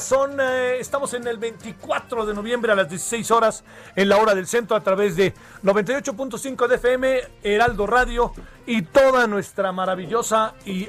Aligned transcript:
Son, 0.00 0.38
eh, 0.40 0.78
estamos 0.78 1.14
en 1.14 1.26
el 1.26 1.38
24 1.38 2.26
de 2.26 2.34
noviembre 2.34 2.72
a 2.72 2.74
las 2.74 2.88
16 2.88 3.30
horas 3.30 3.64
en 3.94 4.08
la 4.08 4.18
hora 4.18 4.34
del 4.34 4.46
centro 4.46 4.76
a 4.76 4.80
través 4.82 5.16
de 5.16 5.32
98.5 5.62 6.66
de 6.66 6.74
FM, 6.74 7.20
Heraldo 7.42 7.86
Radio 7.86 8.32
y 8.66 8.82
toda 8.82 9.26
nuestra 9.26 9.72
maravillosa 9.72 10.54
y 10.66 10.88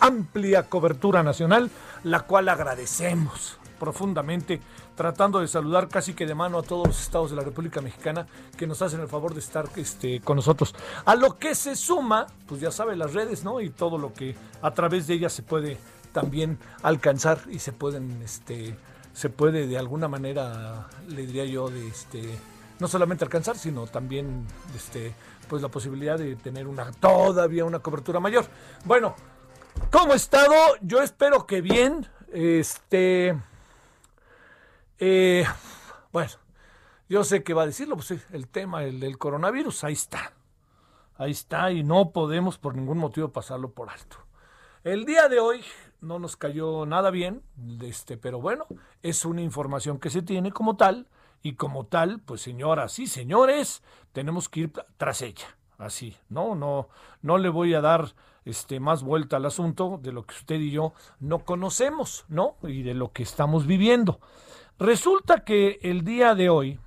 amplia 0.00 0.64
cobertura 0.64 1.22
nacional, 1.22 1.70
la 2.02 2.20
cual 2.20 2.48
agradecemos 2.48 3.58
profundamente, 3.78 4.60
tratando 4.96 5.40
de 5.40 5.46
saludar 5.46 5.88
casi 5.88 6.14
que 6.14 6.26
de 6.26 6.34
mano 6.34 6.58
a 6.58 6.62
todos 6.62 6.88
los 6.88 7.00
estados 7.00 7.30
de 7.30 7.36
la 7.36 7.44
República 7.44 7.80
Mexicana 7.80 8.26
que 8.56 8.66
nos 8.66 8.82
hacen 8.82 9.00
el 9.00 9.08
favor 9.08 9.32
de 9.32 9.40
estar 9.40 9.66
este, 9.76 10.20
con 10.20 10.36
nosotros. 10.36 10.74
A 11.04 11.14
lo 11.14 11.38
que 11.38 11.54
se 11.54 11.76
suma, 11.76 12.26
pues 12.48 12.60
ya 12.60 12.72
sabe, 12.72 12.96
las 12.96 13.12
redes, 13.12 13.44
¿no? 13.44 13.60
Y 13.60 13.70
todo 13.70 13.96
lo 13.96 14.12
que 14.12 14.34
a 14.60 14.72
través 14.72 15.06
de 15.06 15.14
ellas 15.14 15.32
se 15.32 15.42
puede 15.42 15.78
también 16.12 16.58
alcanzar 16.82 17.40
y 17.50 17.58
se 17.58 17.72
pueden, 17.72 18.22
este, 18.22 18.76
se 19.12 19.30
puede 19.30 19.66
de 19.66 19.78
alguna 19.78 20.08
manera, 20.08 20.88
le 21.08 21.26
diría 21.26 21.44
yo, 21.44 21.68
de 21.68 21.88
este, 21.88 22.38
no 22.78 22.88
solamente 22.88 23.24
alcanzar, 23.24 23.56
sino 23.56 23.86
también, 23.86 24.46
este, 24.74 25.14
pues 25.48 25.62
la 25.62 25.68
posibilidad 25.68 26.18
de 26.18 26.36
tener 26.36 26.66
una, 26.66 26.90
todavía 26.92 27.64
una 27.64 27.80
cobertura 27.80 28.20
mayor. 28.20 28.46
Bueno, 28.84 29.14
¿cómo 29.90 30.14
estado? 30.14 30.54
Yo 30.80 31.02
espero 31.02 31.46
que 31.46 31.60
bien, 31.60 32.06
este, 32.32 33.38
eh, 34.98 35.44
bueno, 36.12 36.30
yo 37.08 37.24
sé 37.24 37.42
que 37.42 37.54
va 37.54 37.62
a 37.62 37.66
decirlo, 37.66 37.96
pues 37.96 38.12
el 38.32 38.48
tema 38.48 38.84
el 38.84 39.00
del 39.00 39.18
coronavirus, 39.18 39.84
ahí 39.84 39.94
está. 39.94 40.32
Ahí 41.18 41.32
está 41.32 41.70
y 41.70 41.82
no 41.82 42.12
podemos 42.12 42.56
por 42.56 42.74
ningún 42.74 42.96
motivo 42.96 43.28
pasarlo 43.28 43.72
por 43.72 43.90
alto. 43.90 44.16
El 44.84 45.04
día 45.04 45.28
de 45.28 45.38
hoy 45.38 45.62
no 46.00 46.18
nos 46.18 46.36
cayó 46.36 46.86
nada 46.86 47.10
bien, 47.10 47.42
este, 47.82 48.16
pero 48.16 48.40
bueno, 48.40 48.66
es 49.02 49.24
una 49.24 49.42
información 49.42 49.98
que 49.98 50.10
se 50.10 50.22
tiene 50.22 50.52
como 50.52 50.76
tal 50.76 51.08
y 51.42 51.54
como 51.54 51.86
tal, 51.86 52.20
pues 52.20 52.40
señoras 52.42 52.98
y 52.98 53.06
señores, 53.06 53.82
tenemos 54.12 54.48
que 54.48 54.60
ir 54.60 54.72
tras 54.96 55.22
ella. 55.22 55.56
Así, 55.78 56.14
no, 56.28 56.54
no, 56.54 56.88
no 57.22 57.38
le 57.38 57.48
voy 57.48 57.72
a 57.72 57.80
dar 57.80 58.14
este 58.44 58.80
más 58.80 59.02
vuelta 59.02 59.36
al 59.36 59.46
asunto 59.46 59.98
de 60.02 60.12
lo 60.12 60.24
que 60.24 60.34
usted 60.34 60.60
y 60.60 60.70
yo 60.70 60.92
no 61.20 61.44
conocemos, 61.44 62.26
¿no? 62.28 62.56
Y 62.62 62.82
de 62.82 62.94
lo 62.94 63.12
que 63.12 63.22
estamos 63.22 63.66
viviendo. 63.66 64.20
Resulta 64.78 65.44
que 65.44 65.78
el 65.82 66.04
día 66.04 66.34
de 66.34 66.50
hoy, 66.50 66.80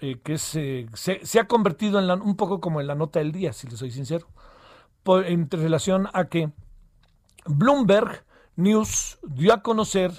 eh, 0.00 0.18
que 0.22 0.34
eh, 0.34 0.86
se, 0.94 1.20
se, 1.24 1.40
ha 1.40 1.46
convertido 1.46 1.98
en 1.98 2.06
la, 2.06 2.14
un 2.14 2.36
poco 2.36 2.60
como 2.60 2.80
en 2.80 2.86
la 2.86 2.94
nota 2.94 3.18
del 3.18 3.32
día, 3.32 3.52
si 3.52 3.66
le 3.66 3.76
soy 3.76 3.90
sincero, 3.90 4.26
por, 5.02 5.26
en 5.26 5.50
relación 5.50 6.08
a 6.12 6.26
que 6.26 6.50
Bloomberg 7.46 8.24
News 8.58 9.20
dio 9.22 9.54
a 9.54 9.62
conocer 9.62 10.10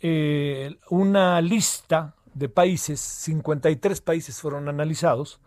eh, 0.00 0.80
una 0.90 1.40
lista 1.40 2.16
de 2.34 2.48
países, 2.48 2.98
53 2.98 4.00
países 4.00 4.40
fueron 4.40 4.68
analizados, 4.68 5.40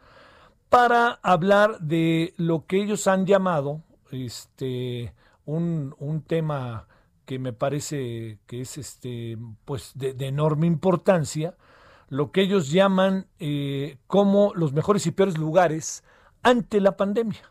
para 0.69 1.19
hablar 1.23 1.81
de 1.81 2.33
lo 2.37 2.65
que 2.67 2.81
ellos 2.81 3.07
han 3.07 3.25
llamado 3.25 3.83
este, 4.11 5.13
un, 5.43 5.93
un 5.99 6.21
tema 6.21 6.87
que 7.25 7.37
me 7.37 7.51
parece 7.51 8.39
que 8.47 8.61
es 8.61 8.77
este, 8.77 9.37
pues 9.65 9.91
de, 9.95 10.15
enorme 10.25 10.67
importancia, 10.67 11.57
lo 12.07 12.31
que 12.31 12.43
ellos 12.43 12.71
llaman 12.71 13.27
eh, 13.39 13.97
como 14.07 14.53
los 14.55 14.71
mejores 14.71 15.05
y 15.05 15.11
peores 15.11 15.37
lugares 15.37 16.05
ante 16.43 16.79
la 16.79 16.95
pandemia. 16.95 17.41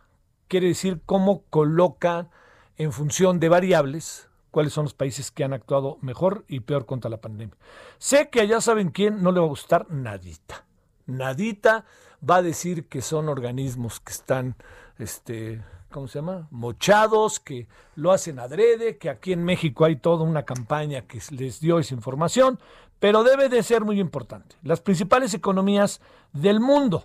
Quiere 0.49 0.69
decir 0.69 1.03
cómo 1.05 1.43
colocan 1.51 2.31
en 2.79 2.93
función 2.93 3.41
de 3.41 3.51
variables 3.51 4.30
cuáles 4.50 4.72
son 4.72 4.84
los 4.84 4.94
países 4.94 5.31
que 5.31 5.44
han 5.44 5.53
actuado 5.53 5.99
mejor 6.00 6.44
y 6.49 6.61
peor 6.61 6.87
contra 6.87 7.11
la 7.11 7.21
pandemia. 7.21 7.56
Sé 7.99 8.31
que 8.31 8.41
allá 8.41 8.61
saben 8.61 8.91
quién 8.91 9.22
no 9.22 9.33
le 9.33 9.41
va 9.41 9.47
a 9.47 9.50
gustar 9.50 9.91
nadita. 9.91 10.65
Nadita 11.06 11.84
va 12.28 12.37
a 12.37 12.43
decir 12.43 12.87
que 12.87 13.03
son 13.03 13.28
organismos 13.28 14.00
que 14.00 14.12
están, 14.12 14.56
este, 14.99 15.62
¿cómo 15.91 16.09
se 16.09 16.19
llama? 16.19 16.49
Mochados, 16.50 17.41
que 17.41 17.66
lo 17.97 18.12
hacen 18.12 18.39
adrede, 18.39 18.99
que 18.99 19.10
aquí 19.10 19.33
en 19.33 19.44
México 19.44 19.84
hay 19.84 19.97
toda 19.97 20.25
una 20.25 20.44
campaña 20.44 21.03
que 21.03 21.21
les 21.31 21.60
dio 21.60 21.78
esa 21.78 21.94
información, 21.94 22.59
pero 22.99 23.25
debe 23.25 23.49
de 23.49 23.62
ser 23.62 23.84
muy 23.84 23.99
importante. 23.99 24.56
Las 24.62 24.81
principales 24.81 25.34
economías 25.34 26.00
del 26.33 26.60
mundo, 26.60 27.05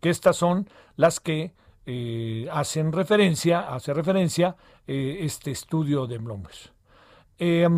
que 0.00 0.10
estas 0.10 0.36
son 0.36 0.68
las 0.96 1.20
que 1.20 1.54
eh, 1.86 2.48
hacen 2.52 2.92
referencia, 2.92 3.60
hace 3.60 3.94
referencia 3.94 4.56
eh, 4.86 5.18
este 5.20 5.52
estudio 5.52 6.06
de 6.08 6.18
Bloomberg. 6.18 6.56
Eh, 7.38 7.68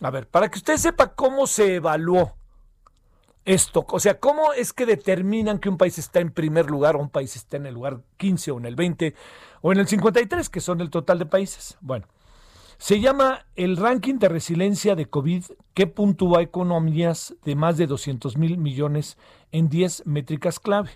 a 0.00 0.10
ver, 0.10 0.26
para 0.28 0.48
que 0.48 0.58
usted 0.58 0.78
sepa 0.78 1.14
cómo 1.14 1.46
se 1.46 1.76
evaluó 1.76 2.34
esto, 3.44 3.84
o 3.86 4.00
sea, 4.00 4.18
cómo 4.18 4.54
es 4.54 4.72
que 4.72 4.86
determinan 4.86 5.58
que 5.58 5.68
un 5.68 5.76
país 5.76 5.98
está 5.98 6.20
en 6.20 6.30
primer 6.30 6.70
lugar 6.70 6.96
o 6.96 7.00
un 7.00 7.10
país 7.10 7.36
está 7.36 7.58
en 7.58 7.66
el 7.66 7.74
lugar 7.74 8.00
15 8.16 8.52
o 8.52 8.58
en 8.58 8.64
el 8.64 8.76
20 8.76 9.14
o 9.60 9.72
en 9.72 9.78
el 9.78 9.86
53, 9.86 10.48
que 10.48 10.60
son 10.60 10.80
el 10.80 10.88
total 10.88 11.18
de 11.18 11.26
países. 11.26 11.76
Bueno, 11.82 12.06
se 12.78 13.00
llama 13.00 13.44
el 13.56 13.76
ranking 13.76 14.18
de 14.18 14.28
resiliencia 14.28 14.94
de 14.94 15.06
COVID 15.06 15.44
que 15.74 15.86
puntúa 15.86 16.40
economías 16.40 17.34
de 17.44 17.54
más 17.54 17.76
de 17.76 17.86
200 17.86 18.38
mil 18.38 18.56
millones 18.56 19.18
en 19.52 19.68
10 19.68 20.06
métricas 20.06 20.58
clave. 20.58 20.90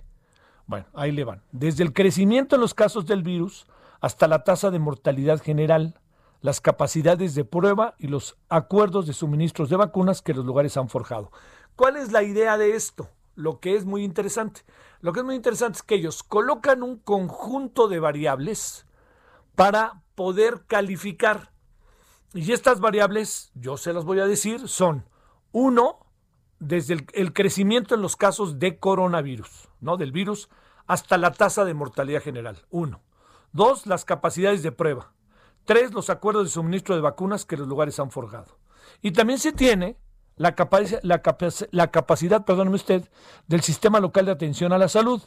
Bueno, 0.68 0.86
ahí 0.92 1.12
le 1.12 1.24
van. 1.24 1.42
Desde 1.50 1.82
el 1.82 1.94
crecimiento 1.94 2.54
en 2.54 2.60
los 2.60 2.74
casos 2.74 3.06
del 3.06 3.22
virus 3.22 3.66
hasta 4.00 4.28
la 4.28 4.44
tasa 4.44 4.70
de 4.70 4.78
mortalidad 4.78 5.42
general, 5.42 5.98
las 6.42 6.60
capacidades 6.60 7.34
de 7.34 7.46
prueba 7.46 7.94
y 7.98 8.06
los 8.06 8.36
acuerdos 8.50 9.06
de 9.06 9.14
suministros 9.14 9.70
de 9.70 9.76
vacunas 9.76 10.20
que 10.20 10.34
los 10.34 10.44
lugares 10.44 10.76
han 10.76 10.90
forjado. 10.90 11.32
¿Cuál 11.74 11.96
es 11.96 12.12
la 12.12 12.22
idea 12.22 12.58
de 12.58 12.76
esto? 12.76 13.08
Lo 13.34 13.60
que 13.60 13.76
es 13.76 13.86
muy 13.86 14.04
interesante. 14.04 14.60
Lo 15.00 15.14
que 15.14 15.20
es 15.20 15.24
muy 15.24 15.36
interesante 15.36 15.78
es 15.78 15.82
que 15.82 15.94
ellos 15.94 16.22
colocan 16.22 16.82
un 16.82 16.98
conjunto 16.98 17.88
de 17.88 17.98
variables 17.98 18.84
para 19.54 20.02
poder 20.14 20.64
calificar. 20.66 21.50
Y 22.34 22.52
estas 22.52 22.78
variables, 22.78 23.52
yo 23.54 23.78
se 23.78 23.94
las 23.94 24.04
voy 24.04 24.20
a 24.20 24.26
decir, 24.26 24.68
son 24.68 25.06
uno, 25.50 26.00
desde 26.60 27.06
el, 27.12 27.32
crecimiento 27.32 27.94
en 27.94 28.02
los 28.02 28.16
casos 28.16 28.58
de 28.58 28.78
coronavirus, 28.78 29.68
¿no? 29.80 29.96
Del 29.96 30.12
virus 30.12 30.48
hasta 30.86 31.18
la 31.18 31.32
tasa 31.32 31.64
de 31.64 31.74
mortalidad 31.74 32.22
general. 32.22 32.58
Uno. 32.70 33.00
Dos, 33.52 33.86
las 33.86 34.04
capacidades 34.04 34.62
de 34.62 34.72
prueba. 34.72 35.12
Tres, 35.64 35.92
los 35.92 36.10
acuerdos 36.10 36.44
de 36.44 36.50
suministro 36.50 36.94
de 36.94 37.00
vacunas 37.00 37.44
que 37.44 37.56
los 37.56 37.68
lugares 37.68 37.98
han 38.00 38.10
forjado. 38.10 38.58
Y 39.02 39.12
también 39.12 39.38
se 39.38 39.52
tiene 39.52 39.96
la, 40.36 40.54
capac 40.54 41.00
la, 41.02 41.20
capac 41.22 41.68
la 41.70 41.90
capacidad, 41.90 42.44
perdóneme 42.44 42.76
usted, 42.76 43.08
del 43.46 43.60
sistema 43.60 44.00
local 44.00 44.26
de 44.26 44.32
atención 44.32 44.72
a 44.72 44.78
la 44.78 44.88
salud, 44.88 45.22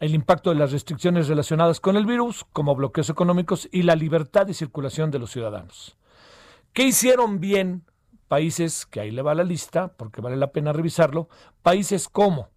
el 0.00 0.14
impacto 0.14 0.50
de 0.50 0.56
las 0.56 0.72
restricciones 0.72 1.28
relacionadas 1.28 1.80
con 1.80 1.96
el 1.96 2.06
virus, 2.06 2.44
como 2.52 2.74
bloqueos 2.74 3.10
económicos 3.10 3.68
y 3.70 3.82
la 3.82 3.94
libertad 3.94 4.46
de 4.46 4.54
circulación 4.54 5.10
de 5.10 5.18
los 5.18 5.30
ciudadanos. 5.30 5.96
¿Qué 6.72 6.84
hicieron 6.84 7.38
bien 7.40 7.84
países, 8.34 8.84
que 8.84 8.98
ahí 8.98 9.12
le 9.12 9.22
va 9.22 9.32
la 9.32 9.44
lista, 9.44 9.92
porque 9.96 10.20
vale 10.20 10.36
la 10.36 10.48
pena 10.48 10.72
revisarlo, 10.72 11.28
países 11.62 12.08
como 12.08 12.48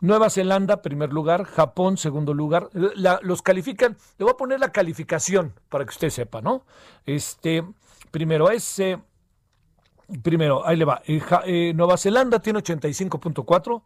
Nueva 0.00 0.30
Zelanda, 0.30 0.80
primer 0.80 1.12
lugar, 1.12 1.44
Japón, 1.44 1.98
segundo 1.98 2.32
lugar, 2.32 2.70
la, 2.72 3.20
los 3.22 3.42
califican, 3.42 3.98
le 4.16 4.24
voy 4.24 4.32
a 4.32 4.38
poner 4.38 4.58
la 4.58 4.72
calificación 4.72 5.52
para 5.68 5.84
que 5.84 5.90
usted 5.90 6.08
sepa, 6.08 6.40
¿no? 6.40 6.64
Este, 7.04 7.62
primero 8.10 8.48
es, 8.48 8.78
eh, 8.78 8.98
primero, 10.22 10.66
ahí 10.66 10.78
le 10.78 10.86
va, 10.86 11.02
eh, 11.04 11.20
ja, 11.20 11.42
eh, 11.44 11.74
Nueva 11.74 11.98
Zelanda 11.98 12.38
tiene 12.38 12.60
85.4, 12.60 13.82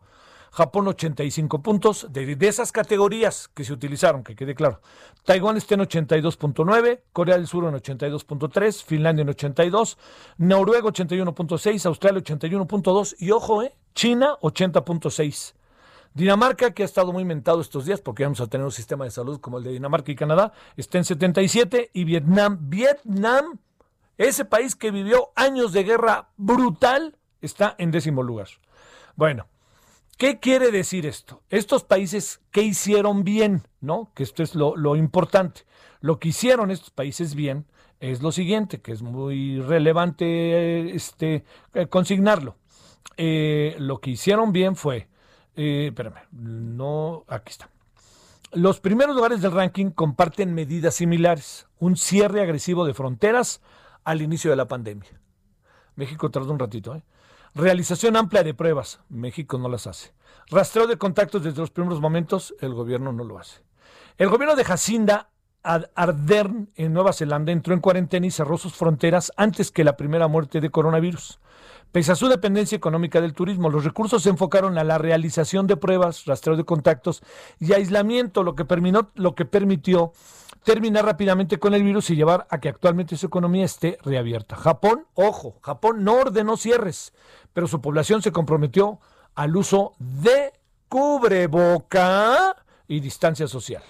Japón 0.57 0.89
85 0.89 1.61
puntos, 1.61 2.07
de, 2.09 2.35
de, 2.35 2.49
esas 2.49 2.73
categorías 2.73 3.49
que 3.49 3.63
se 3.63 3.75
utilizaron, 3.75 4.25
que 4.25 4.35
quede 4.35 4.55
claro. 4.55 4.81
Taiwán 5.25 5.59
está 5.59 5.75
en 5.75 5.83
82.9, 5.83 7.03
Corea 7.13 7.37
del 7.37 7.47
Sur 7.47 7.65
en 7.65 7.75
82.3, 7.75 8.83
Finlandia 8.83 9.21
en 9.21 9.29
82, 9.29 9.99
Noruega 10.39 10.89
81.6, 10.89 11.85
Australia 11.85 12.23
81.2 12.23 13.17
y 13.19 13.33
ojo, 13.33 13.65
eh, 13.65 13.75
China 13.95 14.39
80.6. 14.41 15.53
Dinamarca, 16.15 16.71
que 16.71 16.85
ha 16.85 16.87
estado 16.87 17.13
muy 17.13 17.27
mentado 17.27 17.61
estos 17.61 17.85
días 17.85 18.01
porque 18.01 18.23
vamos 18.23 18.41
a 18.41 18.47
tener 18.47 18.65
un 18.65 18.73
sistema 18.73 19.05
de 19.05 19.11
salud 19.11 19.39
como 19.39 19.59
el 19.59 19.65
de 19.65 19.73
Dinamarca 19.73 20.11
y 20.11 20.17
Canadá, 20.17 20.55
está 20.79 20.97
en 20.97 21.05
77 21.05 21.91
y 21.93 22.05
Vietnam, 22.05 22.57
Vietnam, 22.63 23.59
ese 24.17 24.47
país 24.47 24.75
que 24.75 24.91
vivió 24.91 25.33
años 25.37 25.75
de 25.75 25.85
guerra 25.85 26.31
brutal, 26.39 27.19
está 27.43 27.75
en 27.77 27.91
décimo 27.91 28.23
lugar. 28.23 28.49
Bueno, 29.17 29.49
¿qué 30.17 30.39
quiere 30.39 30.71
decir 30.71 31.07
esto? 31.07 31.43
Estos 31.51 31.85
países, 31.85 32.41
¿qué 32.51 32.63
hicieron 32.63 33.25
bien? 33.25 33.63
¿No? 33.81 34.13
Que 34.15 34.23
esto 34.23 34.43
es 34.43 34.55
lo, 34.55 34.77
lo 34.77 34.97
importante. 34.97 35.63
Lo 36.01 36.19
que 36.19 36.29
hicieron 36.29 36.71
estos 36.71 36.91
países 36.91 37.35
bien 37.35 37.67
es 38.01 38.23
lo 38.23 38.33
siguiente, 38.33 38.81
que 38.81 38.93
es 38.93 39.03
muy 39.03 39.61
relevante 39.61 40.95
este, 40.95 41.45
eh, 41.75 41.87
consignarlo. 41.87 42.57
Eh, 43.17 43.77
lo 43.79 44.01
que 44.01 44.11
hicieron 44.11 44.53
bien 44.53 44.77
fue 44.77 45.09
eh, 45.57 45.87
espérame, 45.89 46.21
no, 46.33 47.25
aquí 47.29 47.51
está. 47.51 47.71
Los 48.53 48.79
primeros 48.81 49.17
lugares 49.17 49.41
del 49.41 49.53
ranking 49.53 49.91
comparten 49.91 50.55
medidas 50.55 50.95
similares. 50.95 51.67
Un 51.79 51.97
cierre 51.97 52.43
agresivo 52.43 52.85
de 52.85 52.95
fronteras 52.95 53.63
al 54.05 54.23
inicio 54.23 54.51
de 54.51 54.57
la 54.57 54.69
pandemia. 54.69 55.21
México 55.95 56.31
tardó 56.31 56.53
un 56.53 56.59
ratito. 56.59 56.95
¿eh? 56.95 57.03
Realización 57.57 58.17
amplia 58.17 58.45
de 58.45 58.53
pruebas. 58.53 59.01
México 59.09 59.57
no 59.57 59.71
las 59.71 59.87
hace. 59.87 60.13
Rastreo 60.51 60.87
de 60.87 60.99
contactos 60.99 61.43
desde 61.43 61.63
los 61.63 61.71
primeros 61.71 62.03
momentos. 62.03 62.55
El 62.61 62.75
gobierno 62.75 63.15
no 63.15 63.25
lo 63.25 63.39
hace. 63.39 63.63
El 64.19 64.29
gobierno 64.29 64.57
de 64.57 64.65
Jacinda 64.65 65.31
Ardern 65.63 66.69
en 66.75 66.93
Nueva 66.93 67.15
Zelanda 67.15 67.53
entró 67.53 67.73
en 67.73 67.81
cuarentena 67.81 68.27
y 68.27 68.31
cerró 68.31 68.59
sus 68.59 68.75
fronteras 68.75 69.33
antes 69.39 69.71
que 69.71 69.85
la 69.85 69.97
primera 69.97 70.29
muerte 70.29 70.61
de 70.61 70.69
coronavirus. 70.69 71.41
Pese 71.93 72.13
a 72.13 72.17
su 72.17 72.29
dependencia 72.29 72.77
económica 72.77 73.21
del 73.21 73.33
turismo, 73.33 73.71
los 73.71 73.85
recursos 73.85 74.23
se 74.23 74.29
enfocaron 74.29 74.77
a 74.77 74.85
la 74.85 74.99
realización 74.99 75.67
de 75.67 75.77
pruebas, 75.77 76.25
rastreo 76.27 76.57
de 76.57 76.65
contactos 76.65 77.23
y 77.59 77.73
aislamiento, 77.73 78.43
lo 78.43 78.55
que, 78.55 78.65
permitió 78.65 80.13
terminar 80.63 81.07
rápidamente 81.07 81.59
con 81.59 81.75
el 81.75 81.83
virus 81.83 82.11
y 82.11 82.17
llevar 82.17 82.47
a 82.51 82.61
que 82.61 82.69
actualmente 82.69 83.17
su 83.17 83.27
economía 83.27 83.65
esté 83.65 83.99
reabierta. 84.03 84.57
Japón, 84.57 85.07
ojo, 85.15 85.59
Japón 85.63 86.05
no 86.05 86.15
ordenó 86.15 86.57
cierres, 86.57 87.15
pero 87.53 87.67
su 87.67 87.81
población 87.81 88.21
se 88.21 88.33
comprometió 88.33 88.99
al 89.35 89.57
uso 89.57 89.95
de 89.99 90.53
cubreboca 90.89 92.57
y 92.89 93.01
distancia 93.01 93.49
social. 93.49 93.83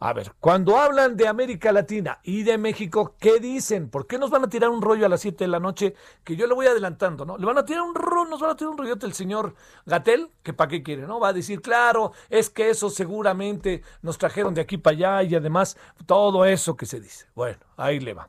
A 0.00 0.12
ver, 0.12 0.32
cuando 0.38 0.76
hablan 0.76 1.16
de 1.16 1.26
América 1.26 1.72
Latina 1.72 2.20
y 2.22 2.44
de 2.44 2.56
México, 2.56 3.16
¿qué 3.18 3.40
dicen? 3.40 3.90
¿Por 3.90 4.06
qué 4.06 4.16
nos 4.16 4.30
van 4.30 4.44
a 4.44 4.48
tirar 4.48 4.70
un 4.70 4.80
rollo 4.80 5.04
a 5.04 5.08
las 5.08 5.20
7 5.20 5.42
de 5.42 5.48
la 5.48 5.58
noche? 5.58 5.94
Que 6.22 6.36
yo 6.36 6.46
le 6.46 6.54
voy 6.54 6.66
adelantando, 6.66 7.24
¿no? 7.24 7.36
Le 7.36 7.44
van 7.44 7.58
a 7.58 7.64
tirar 7.64 7.82
un 7.82 7.96
rollo, 7.96 8.30
nos 8.30 8.40
van 8.40 8.50
a 8.50 8.56
tirar 8.56 8.70
un 8.70 8.78
rollote 8.78 9.06
el 9.06 9.12
señor 9.12 9.56
Gatel, 9.86 10.30
que 10.44 10.52
para 10.52 10.68
qué 10.68 10.84
quiere, 10.84 11.02
¿no? 11.02 11.18
Va 11.18 11.28
a 11.28 11.32
decir, 11.32 11.60
claro, 11.60 12.12
es 12.30 12.48
que 12.48 12.70
eso 12.70 12.90
seguramente 12.90 13.82
nos 14.02 14.18
trajeron 14.18 14.54
de 14.54 14.60
aquí 14.60 14.78
para 14.78 14.94
allá 14.96 15.22
y 15.24 15.34
además 15.34 15.76
todo 16.06 16.44
eso 16.44 16.76
que 16.76 16.86
se 16.86 17.00
dice. 17.00 17.26
Bueno, 17.34 17.58
ahí 17.76 17.98
le 17.98 18.14
va. 18.14 18.28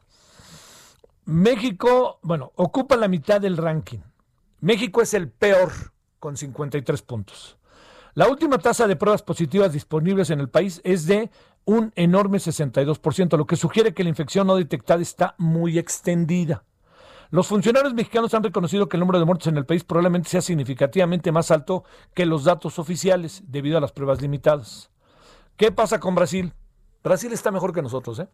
México, 1.26 2.18
bueno, 2.24 2.52
ocupa 2.56 2.96
la 2.96 3.08
mitad 3.08 3.40
del 3.40 3.58
ranking. 3.58 4.00
México 4.62 5.04
es 5.04 5.14
el 5.14 5.30
peor 5.30 5.72
con 6.20 6.36
53 6.36 7.04
puntos. 7.04 7.60
La 8.16 8.28
última 8.28 8.58
tasa 8.58 8.88
de 8.88 8.96
pruebas 8.96 9.22
positivas 9.22 9.72
disponibles 9.72 10.30
en 10.30 10.40
el 10.40 10.50
país 10.50 10.82
es 10.84 11.06
de 11.06 11.30
un 11.70 11.94
enorme 11.96 12.40
62%, 12.40 13.38
lo 13.38 13.46
que 13.46 13.56
sugiere 13.56 13.94
que 13.94 14.04
la 14.04 14.10
infección 14.10 14.48
no 14.48 14.56
detectada 14.56 15.04
está 15.04 15.36
muy 15.38 15.78
extendida. 15.78 16.64
Los 17.30 17.46
funcionarios 17.46 17.94
mexicanos 17.94 18.34
han 18.34 18.42
reconocido 18.42 18.90
que 18.90 18.98
el 18.98 19.02
número 19.02 19.20
de 19.20 19.26
muertos 19.26 19.46
en 19.48 19.58
el 19.58 19.68
país 19.68 19.84
probablemente 19.84 20.30
sea 20.30 20.42
significativamente 20.42 21.32
más 21.32 21.52
alto 21.52 21.84
que 22.16 22.26
los 22.26 22.44
datos 22.44 22.80
oficiales 22.80 23.44
debido 23.46 23.78
a 23.78 23.82
las 23.82 23.92
pruebas 23.92 24.20
limitadas. 24.20 24.90
¿Qué 25.58 25.72
pasa 25.72 26.00
con 26.00 26.16
Brasil? 26.16 26.54
Brasil 27.04 27.32
está 27.32 27.52
mejor 27.52 27.74
que 27.74 27.82
nosotros. 27.82 28.20
¿eh? 28.20 28.28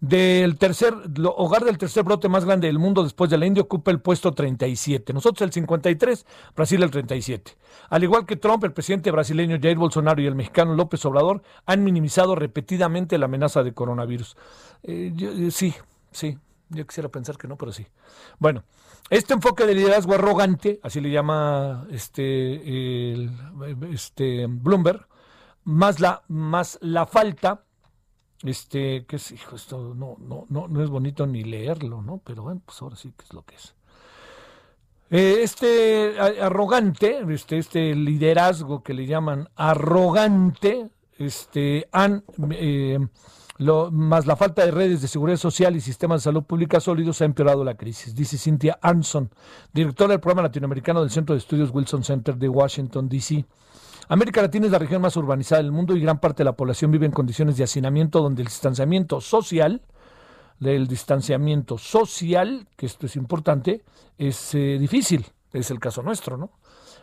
Del 0.00 0.58
tercer, 0.58 0.94
hogar 1.24 1.64
del 1.64 1.78
tercer 1.78 2.04
brote 2.04 2.28
más 2.28 2.44
grande 2.44 2.68
del 2.68 2.78
mundo 2.78 3.02
después 3.02 3.30
de 3.30 3.38
la 3.38 3.46
India 3.46 3.62
ocupa 3.62 3.90
el 3.90 4.00
puesto 4.00 4.32
37. 4.32 5.12
Nosotros 5.12 5.42
el 5.42 5.52
53, 5.52 6.26
Brasil 6.54 6.82
el 6.82 6.90
37. 6.90 7.56
Al 7.90 8.04
igual 8.04 8.24
que 8.24 8.36
Trump, 8.36 8.62
el 8.64 8.72
presidente 8.72 9.10
brasileño 9.10 9.58
Jair 9.60 9.76
Bolsonaro 9.76 10.20
y 10.22 10.26
el 10.26 10.34
mexicano 10.34 10.74
López 10.74 11.04
Obrador 11.04 11.42
han 11.66 11.82
minimizado 11.82 12.34
repetidamente 12.36 13.18
la 13.18 13.26
amenaza 13.26 13.62
de 13.62 13.72
coronavirus. 13.72 14.36
Eh, 14.84 15.12
eh, 15.18 15.50
sí, 15.50 15.74
sí, 16.12 16.38
yo 16.68 16.86
quisiera 16.86 17.08
pensar 17.08 17.36
que 17.36 17.48
no, 17.48 17.56
pero 17.56 17.72
sí. 17.72 17.86
Bueno, 18.38 18.62
este 19.10 19.34
enfoque 19.34 19.66
de 19.66 19.74
liderazgo 19.74 20.14
arrogante, 20.14 20.78
así 20.82 21.00
le 21.00 21.10
llama 21.10 21.86
este, 21.90 23.24
este 23.92 24.46
Bloomberg, 24.48 25.06
más 25.64 25.98
la, 25.98 26.22
más 26.28 26.78
la 26.80 27.06
falta 27.06 27.65
este, 28.44 29.04
que 29.06 29.16
es, 29.16 29.32
esto 29.32 29.94
no, 29.94 30.16
no, 30.20 30.46
no, 30.48 30.68
no 30.68 30.82
es 30.82 30.90
bonito 30.90 31.26
ni 31.26 31.44
leerlo, 31.44 32.02
¿no? 32.02 32.20
Pero 32.24 32.42
bueno, 32.42 32.60
pues 32.64 32.80
ahora 32.82 32.96
sí 32.96 33.12
que 33.16 33.24
es 33.24 33.32
lo 33.32 33.42
que 33.44 33.54
es. 33.54 33.74
Eh, 35.08 35.38
este 35.42 36.18
arrogante, 36.18 37.24
este, 37.28 37.58
este 37.58 37.94
liderazgo 37.94 38.82
que 38.82 38.92
le 38.92 39.06
llaman 39.06 39.48
arrogante, 39.54 40.90
este, 41.16 41.88
han, 41.92 42.24
eh, 42.50 42.98
lo, 43.58 43.90
más 43.92 44.26
la 44.26 44.34
falta 44.34 44.64
de 44.64 44.72
redes 44.72 45.02
de 45.02 45.08
seguridad 45.08 45.38
social 45.38 45.76
y 45.76 45.80
sistemas 45.80 46.22
de 46.22 46.24
salud 46.24 46.42
pública 46.42 46.80
sólidos 46.80 47.22
ha 47.22 47.24
empeorado 47.24 47.62
la 47.62 47.76
crisis, 47.76 48.16
dice 48.16 48.36
Cynthia 48.36 48.78
Arnson, 48.82 49.30
directora 49.72 50.10
del 50.10 50.20
programa 50.20 50.42
latinoamericano 50.42 51.00
del 51.00 51.10
Centro 51.10 51.34
de 51.34 51.38
Estudios 51.38 51.70
Wilson 51.72 52.02
Center 52.02 52.36
de 52.36 52.48
Washington, 52.48 53.08
D.C. 53.08 53.46
América 54.08 54.40
Latina 54.40 54.66
es 54.66 54.72
la 54.72 54.78
región 54.78 55.02
más 55.02 55.16
urbanizada 55.16 55.62
del 55.62 55.72
mundo 55.72 55.96
y 55.96 56.00
gran 56.00 56.20
parte 56.20 56.38
de 56.38 56.44
la 56.44 56.56
población 56.56 56.92
vive 56.92 57.06
en 57.06 57.12
condiciones 57.12 57.56
de 57.56 57.64
hacinamiento 57.64 58.22
donde 58.22 58.42
el 58.42 58.48
distanciamiento 58.48 59.20
social, 59.20 59.82
el 60.60 60.86
distanciamiento 60.86 61.76
social, 61.76 62.68
que 62.76 62.86
esto 62.86 63.06
es 63.06 63.16
importante, 63.16 63.82
es 64.16 64.54
eh, 64.54 64.78
difícil. 64.78 65.26
Es 65.52 65.70
el 65.70 65.80
caso 65.80 66.02
nuestro, 66.02 66.36
¿no? 66.36 66.50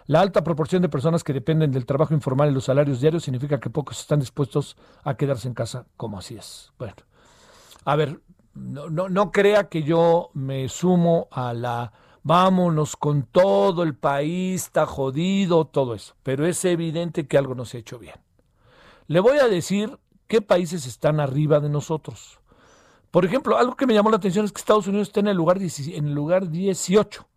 La 0.06 0.22
alta 0.22 0.44
proporción 0.44 0.82
de 0.82 0.90
personas 0.90 1.24
que 1.24 1.34
dependen 1.34 1.72
del 1.72 1.86
trabajo 1.86 2.14
informal 2.14 2.50
y 2.50 2.54
los 2.54 2.66
salarios 2.66 3.02
diarios 3.02 3.24
significa 3.24 3.60
que 3.60 3.70
pocos 3.70 4.00
están 4.00 4.20
dispuestos 4.20 4.78
a 5.04 5.16
quedarse 5.16 5.48
en 5.48 5.54
casa, 5.54 5.86
como 5.98 6.19
así 6.19 6.36
es. 6.36 6.72
Bueno, 6.78 6.95
a 7.86 7.95
ver, 7.95 8.19
no, 8.54 8.90
no, 8.90 9.10
no 9.10 9.31
crea 9.31 9.69
que 9.69 9.83
yo 9.83 10.30
me 10.33 10.69
sumo 10.69 11.28
a 11.31 11.54
la 11.54 11.94
vámonos 12.23 12.95
con 12.95 13.23
todo 13.23 13.83
el 13.83 13.95
país, 13.95 14.63
está 14.63 14.85
jodido, 14.85 15.65
todo 15.65 15.94
eso. 15.94 16.15
Pero 16.23 16.45
es 16.47 16.63
evidente 16.65 17.27
que 17.27 17.37
algo 17.37 17.53
no 17.53 17.65
se 17.65 17.77
ha 17.77 17.80
hecho 17.81 17.99
bien. 17.99 18.15
Le 19.07 19.19
voy 19.19 19.37
a 19.37 19.47
decir 19.47 19.99
qué 20.27 20.42
países 20.42 20.87
están 20.87 21.19
arriba 21.19 21.59
de 21.59 21.69
nosotros. 21.69 22.39
Por 23.11 23.25
ejemplo, 23.25 23.57
algo 23.57 23.75
que 23.75 23.85
me 23.85 23.94
llamó 23.94 24.09
la 24.09 24.18
atención 24.18 24.45
es 24.45 24.51
que 24.51 24.59
Estados 24.59 24.87
Unidos 24.87 25.09
está 25.09 25.19
en 25.19 25.27
el 25.27 25.37
lugar, 25.37 25.59
en 25.61 26.07
el 26.07 26.13
lugar 26.13 26.49
18. 26.49 27.27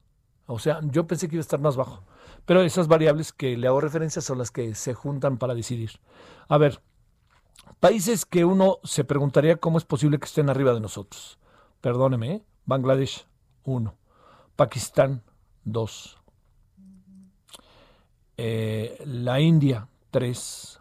O 0.47 0.59
sea, 0.59 0.81
yo 0.85 1.07
pensé 1.07 1.29
que 1.29 1.35
iba 1.35 1.41
a 1.41 1.43
estar 1.43 1.61
más 1.61 1.77
bajo. 1.77 2.03
Pero 2.47 2.63
esas 2.63 2.87
variables 2.87 3.33
que 3.33 3.57
le 3.57 3.67
hago 3.67 3.81
referencia 3.81 4.23
son 4.23 4.39
las 4.39 4.53
que 4.53 4.75
se 4.75 4.95
juntan 4.95 5.37
para 5.37 5.55
decidir. 5.55 5.91
A 6.49 6.57
ver, 6.59 6.81
países 7.81 8.25
que 8.25 8.45
uno 8.45 8.79
se 8.85 9.05
preguntaría 9.05 9.57
cómo 9.57 9.79
es 9.79 9.85
posible 9.85 10.19
que 10.19 10.27
estén 10.27 10.49
arriba 10.49 10.73
de 10.73 10.81
nosotros. 10.81 11.39
Perdóneme, 11.81 12.33
¿eh? 12.37 12.45
Bangladesh, 12.65 13.27
1. 13.65 13.95
Pakistán 14.57 15.23
2. 15.65 16.19
Eh, 18.39 19.03
la 19.05 19.41
India 19.41 19.89
3. 20.11 20.81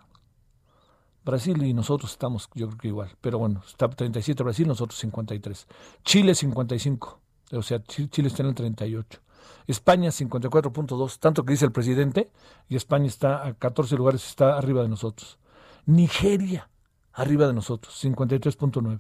Brasil 1.26 1.64
y 1.64 1.74
nosotros 1.74 2.12
estamos, 2.12 2.50
yo 2.54 2.68
creo 2.68 2.78
que 2.78 2.88
igual, 2.90 3.18
pero 3.20 3.40
bueno, 3.40 3.64
está 3.68 3.90
37 3.90 4.44
Brasil, 4.44 4.68
nosotros 4.68 5.00
53. 5.00 5.68
Chile 6.04 6.36
55, 6.36 7.20
o 7.52 7.62
sea, 7.64 7.82
Chile 7.84 8.28
está 8.28 8.44
en 8.44 8.50
el 8.50 8.56
38. 8.56 9.20
España 9.66 10.10
54.2, 10.10 11.18
tanto 11.20 11.44
que 11.44 11.54
dice 11.54 11.66
el 11.66 11.72
presidente, 11.72 12.32
y 12.70 12.76
España 12.76 13.08
está 13.08 13.46
a 13.46 13.56
14 13.56 13.96
lugares, 13.96 14.26
está 14.28 14.56
arriba 14.56 14.84
de 14.84 14.90
nosotros. 14.90 15.40
Nigeria, 15.88 16.70
arriba 17.12 17.48
de 17.48 17.54
nosotros, 17.54 18.04
53.9. 18.04 19.00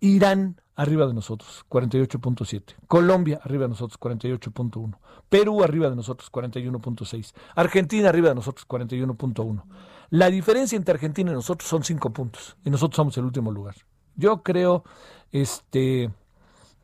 Irán, 0.00 0.60
arriba 0.74 1.06
de 1.06 1.14
nosotros, 1.14 1.64
48.7. 1.68 2.74
Colombia, 2.86 3.40
arriba 3.42 3.64
de 3.64 3.70
nosotros, 3.70 3.98
48.1. 3.98 4.98
Perú, 5.28 5.62
arriba 5.62 5.90
de 5.90 5.96
nosotros, 5.96 6.30
41.6. 6.30 7.32
Argentina, 7.54 8.08
arriba 8.08 8.28
de 8.28 8.36
nosotros, 8.36 8.66
41.1. 8.68 9.62
La 10.10 10.30
diferencia 10.30 10.76
entre 10.76 10.94
Argentina 10.94 11.30
y 11.30 11.34
nosotros 11.34 11.68
son 11.68 11.82
5 11.82 12.10
puntos. 12.10 12.56
Y 12.64 12.70
nosotros 12.70 12.96
somos 12.96 13.16
el 13.18 13.24
último 13.24 13.50
lugar. 13.50 13.74
Yo 14.14 14.42
creo 14.42 14.84
este, 15.32 16.10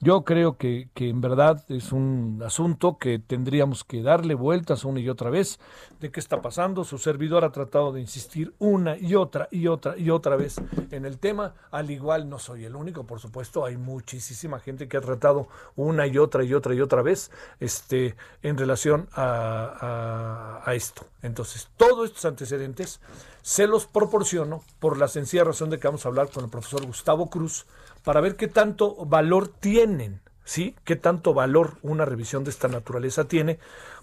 Yo 0.05 0.25
creo 0.25 0.57
que, 0.57 0.89
que, 0.95 1.09
en 1.09 1.21
verdad 1.21 1.65
es 1.69 1.93
un 1.93 2.43
asunto 2.45 2.99
que 2.99 3.21
tendríamos 3.21 3.85
que 3.85 4.03
darle 4.03 4.35
vueltas 4.35 4.85
una 4.85 4.99
y 4.99 5.09
otra 5.09 5.31
vez 5.31 5.61
de 6.01 6.11
qué 6.11 6.19
está 6.19 6.43
pasando. 6.43 6.83
Su 6.83 6.99
servidor 6.99 7.45
ha 7.45 7.53
tratado 7.53 7.93
de 7.93 8.01
insistir 8.01 8.53
una 8.59 8.99
y 8.99 9.15
otra 9.15 9.47
y 9.53 9.69
otra 9.69 9.97
y 9.97 10.11
otra 10.11 10.35
vez 10.35 10.57
en 10.91 11.05
el 11.05 11.19
tema. 11.19 11.55
Al 11.71 11.89
igual 11.93 12.29
no 12.29 12.41
soy 12.41 12.65
el 12.65 12.75
único, 12.75 13.07
por 13.07 13.21
supuesto, 13.21 13.65
hay 13.65 13.77
muchísima 13.77 14.59
gente 14.59 14.89
que 14.89 14.97
ha 14.97 15.01
tratado 15.01 15.47
una 15.77 16.05
y 16.09 16.19
otra 16.19 16.43
y 16.43 16.53
otra 16.53 16.75
y 16.75 16.81
otra 16.81 17.03
vez 17.03 17.31
este, 17.61 18.17
en 18.43 18.59
relación 18.59 19.09
a, 19.13 20.63
a 20.67 20.75
esto. 20.75 21.07
Entonces, 21.23 21.69
todos 21.77 22.09
estos 22.09 22.25
antecedentes 22.25 22.99
se 23.43 23.69
los 23.69 23.87
proporciono 23.87 24.65
por 24.81 24.99
la 24.99 25.07
sencilla 25.07 25.45
razón 25.45 25.71
de 25.71 25.79
que 25.79 25.87
vamos 25.87 26.05
a 26.05 26.09
hablar 26.09 26.29
con 26.29 26.43
el 26.43 26.51
profesor 26.51 26.85
Gustavo 26.85 27.31
Cruz 27.31 27.67
para 28.03 28.21
ver 28.21 28.37
qué 28.37 28.49
tanto 28.49 29.05
valor 29.07 29.49
tienen, 29.49 30.21
¿sí? 30.45 30.77
¿Qué 30.85 30.97
tanto 30.97 31.35
valor 31.35 31.79
una 31.83 32.05
revisión 32.05 32.45
de 32.45 32.51
esta 32.51 32.69
naturaleza 32.69 33.25
tiene? 33.25 33.59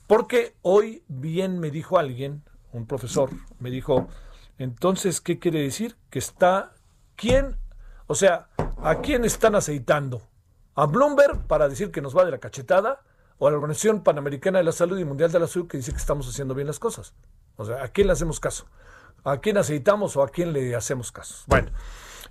Porque 0.08 0.56
hoy 0.62 1.04
bien 1.08 1.60
me 1.60 1.72
dijo 1.72 2.00
alguien, 2.00 2.44
un 2.72 2.86
profesor, 2.86 3.30
me 3.60 3.70
dijo, 3.70 4.08
entonces, 4.58 5.22
¿qué 5.22 5.40
quiere 5.40 5.62
decir? 5.62 5.96
Que 6.10 6.20
está, 6.20 6.74
¿quién? 7.16 7.58
O 8.08 8.16
sea, 8.16 8.48
¿a 8.82 9.02
quién 9.02 9.26
están 9.26 9.56
aceitando? 9.56 10.22
¿A 10.76 10.86
Bloomberg 10.86 11.46
para 11.48 11.68
decir 11.68 11.92
que 11.92 12.02
nos 12.02 12.16
va 12.16 12.26
de 12.26 12.32
la 12.32 12.40
cachetada? 12.40 13.02
¿O 13.38 13.48
a 13.48 13.52
la 13.52 13.58
Organización 13.58 14.04
Panamericana 14.04 14.58
de 14.58 14.66
la 14.66 14.72
Salud 14.72 14.98
y 14.98 15.06
Mundial 15.06 15.32
de 15.32 15.40
la 15.40 15.48
Salud 15.48 15.68
que 15.68 15.78
dice 15.78 15.92
que 15.92 15.98
estamos 15.98 16.28
haciendo 16.28 16.56
bien 16.56 16.68
las 16.68 16.80
cosas? 16.80 17.14
O 17.56 17.66
sea, 17.66 17.84
¿a 17.84 17.88
quién 17.90 18.08
le 18.08 18.14
hacemos 18.14 18.40
caso? 18.40 18.66
¿A 19.24 19.38
quién 19.40 19.58
aceitamos 19.58 20.18
o 20.18 20.24
a 20.24 20.30
quién 20.30 20.54
le 20.54 20.76
hacemos 20.76 21.12
caso? 21.12 21.44
Bueno. 21.48 21.70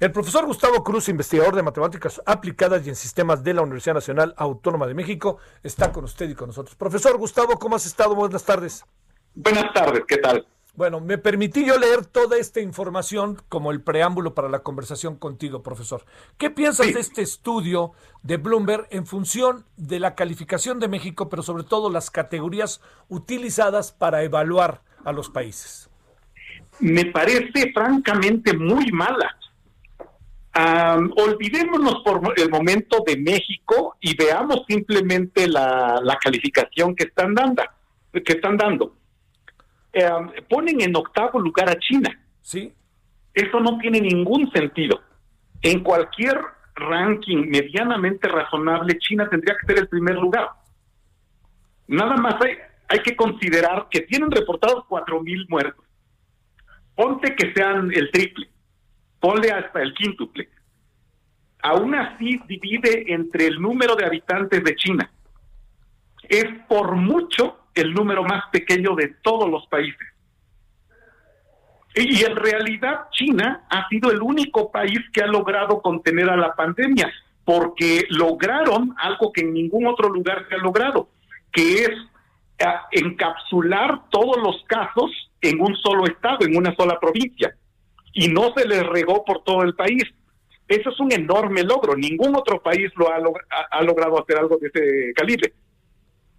El 0.00 0.12
profesor 0.12 0.46
Gustavo 0.46 0.84
Cruz, 0.84 1.08
investigador 1.08 1.56
de 1.56 1.62
matemáticas 1.64 2.22
aplicadas 2.24 2.86
y 2.86 2.88
en 2.88 2.94
sistemas 2.94 3.42
de 3.42 3.52
la 3.52 3.62
Universidad 3.62 3.94
Nacional 3.94 4.32
Autónoma 4.36 4.86
de 4.86 4.94
México, 4.94 5.38
está 5.64 5.90
con 5.90 6.04
usted 6.04 6.30
y 6.30 6.36
con 6.36 6.46
nosotros. 6.46 6.76
Profesor 6.76 7.18
Gustavo, 7.18 7.58
¿cómo 7.58 7.74
has 7.74 7.84
estado? 7.84 8.14
Buenas 8.14 8.44
tardes. 8.44 8.84
Buenas 9.34 9.72
tardes, 9.74 10.04
¿qué 10.06 10.18
tal? 10.18 10.46
Bueno, 10.76 11.00
me 11.00 11.18
permití 11.18 11.66
yo 11.66 11.76
leer 11.76 12.06
toda 12.06 12.36
esta 12.36 12.60
información 12.60 13.42
como 13.48 13.72
el 13.72 13.80
preámbulo 13.80 14.34
para 14.34 14.48
la 14.48 14.60
conversación 14.60 15.16
contigo, 15.16 15.64
profesor. 15.64 16.04
¿Qué 16.36 16.50
piensas 16.50 16.94
de 16.94 17.00
este 17.00 17.22
estudio 17.22 17.90
de 18.22 18.36
Bloomberg 18.36 18.86
en 18.90 19.04
función 19.04 19.64
de 19.76 19.98
la 19.98 20.14
calificación 20.14 20.78
de 20.78 20.86
México, 20.86 21.28
pero 21.28 21.42
sobre 21.42 21.64
todo 21.64 21.90
las 21.90 22.12
categorías 22.12 22.80
utilizadas 23.08 23.90
para 23.90 24.22
evaluar 24.22 24.80
a 25.04 25.10
los 25.10 25.28
países? 25.28 25.90
Me 26.78 27.06
parece 27.06 27.72
francamente 27.74 28.56
muy 28.56 28.92
mala 28.92 29.36
olvidémonos 30.54 32.02
por 32.04 32.34
el 32.36 32.50
momento 32.50 33.02
de 33.06 33.16
México 33.16 33.96
y 34.00 34.16
veamos 34.16 34.64
simplemente 34.66 35.46
la, 35.48 36.18
calificación 36.20 36.94
que 36.94 37.04
están 37.04 37.34
dando. 37.34 37.62
Que 38.12 38.32
están 38.32 38.56
dando. 38.56 38.94
ponen 40.48 40.80
en 40.80 40.96
octavo 40.96 41.38
lugar 41.38 41.68
a 41.68 41.78
China. 41.78 42.18
Sí. 42.42 42.72
Eso 43.34 43.60
no 43.60 43.78
tiene 43.78 44.00
ningún 44.00 44.50
sentido. 44.50 45.00
En 45.62 45.80
cualquier 45.80 46.40
ranking 46.74 47.48
medianamente 47.48 48.28
razonable, 48.28 48.98
China 48.98 49.28
tendría 49.28 49.56
que 49.60 49.66
ser 49.66 49.78
el 49.78 49.88
primer 49.88 50.16
lugar. 50.16 50.48
Nada 51.86 52.16
más 52.16 52.34
hay, 52.44 52.56
hay 52.88 53.00
que 53.00 53.16
considerar 53.16 53.88
que 53.90 54.00
tienen 54.02 54.30
reportados 54.30 54.84
cuatro 54.88 55.22
mil 55.22 55.46
muertos. 55.48 55.84
Ponte 56.94 57.34
que 57.36 57.52
sean 57.52 57.92
el 57.92 58.10
triple 58.10 58.48
ponle 59.20 59.50
hasta 59.50 59.82
el 59.82 59.94
quíntuple. 59.94 60.48
Aún 61.62 61.94
así 61.94 62.40
divide 62.46 63.12
entre 63.12 63.46
el 63.46 63.60
número 63.60 63.96
de 63.96 64.06
habitantes 64.06 64.62
de 64.62 64.76
China. 64.76 65.10
Es 66.28 66.46
por 66.68 66.94
mucho 66.94 67.58
el 67.74 67.92
número 67.92 68.22
más 68.22 68.44
pequeño 68.52 68.94
de 68.94 69.08
todos 69.22 69.48
los 69.48 69.66
países. 69.66 70.06
Y 71.94 72.24
en 72.24 72.36
realidad 72.36 73.08
China 73.10 73.66
ha 73.70 73.88
sido 73.88 74.12
el 74.12 74.22
único 74.22 74.70
país 74.70 75.00
que 75.12 75.22
ha 75.22 75.26
logrado 75.26 75.80
contener 75.82 76.30
a 76.30 76.36
la 76.36 76.54
pandemia, 76.54 77.12
porque 77.44 78.04
lograron 78.10 78.94
algo 78.98 79.32
que 79.32 79.40
en 79.40 79.54
ningún 79.54 79.86
otro 79.86 80.08
lugar 80.08 80.46
se 80.48 80.54
ha 80.54 80.58
logrado, 80.58 81.08
que 81.50 81.84
es 81.84 81.90
eh, 82.58 82.64
encapsular 82.92 84.08
todos 84.10 84.36
los 84.36 84.62
casos 84.68 85.10
en 85.40 85.60
un 85.60 85.74
solo 85.76 86.04
estado, 86.06 86.46
en 86.46 86.56
una 86.56 86.74
sola 86.76 87.00
provincia 87.00 87.56
y 88.12 88.28
no 88.28 88.52
se 88.56 88.66
les 88.66 88.84
regó 88.86 89.24
por 89.24 89.44
todo 89.44 89.62
el 89.62 89.74
país. 89.74 90.02
Eso 90.66 90.90
es 90.90 91.00
un 91.00 91.12
enorme 91.12 91.62
logro. 91.62 91.96
Ningún 91.96 92.36
otro 92.36 92.60
país 92.62 92.90
lo 92.96 93.10
ha, 93.10 93.20
ha, 93.70 93.82
logrado 93.82 94.20
hacer 94.20 94.36
algo 94.36 94.58
de 94.58 94.68
ese 94.68 95.12
calibre. 95.14 95.52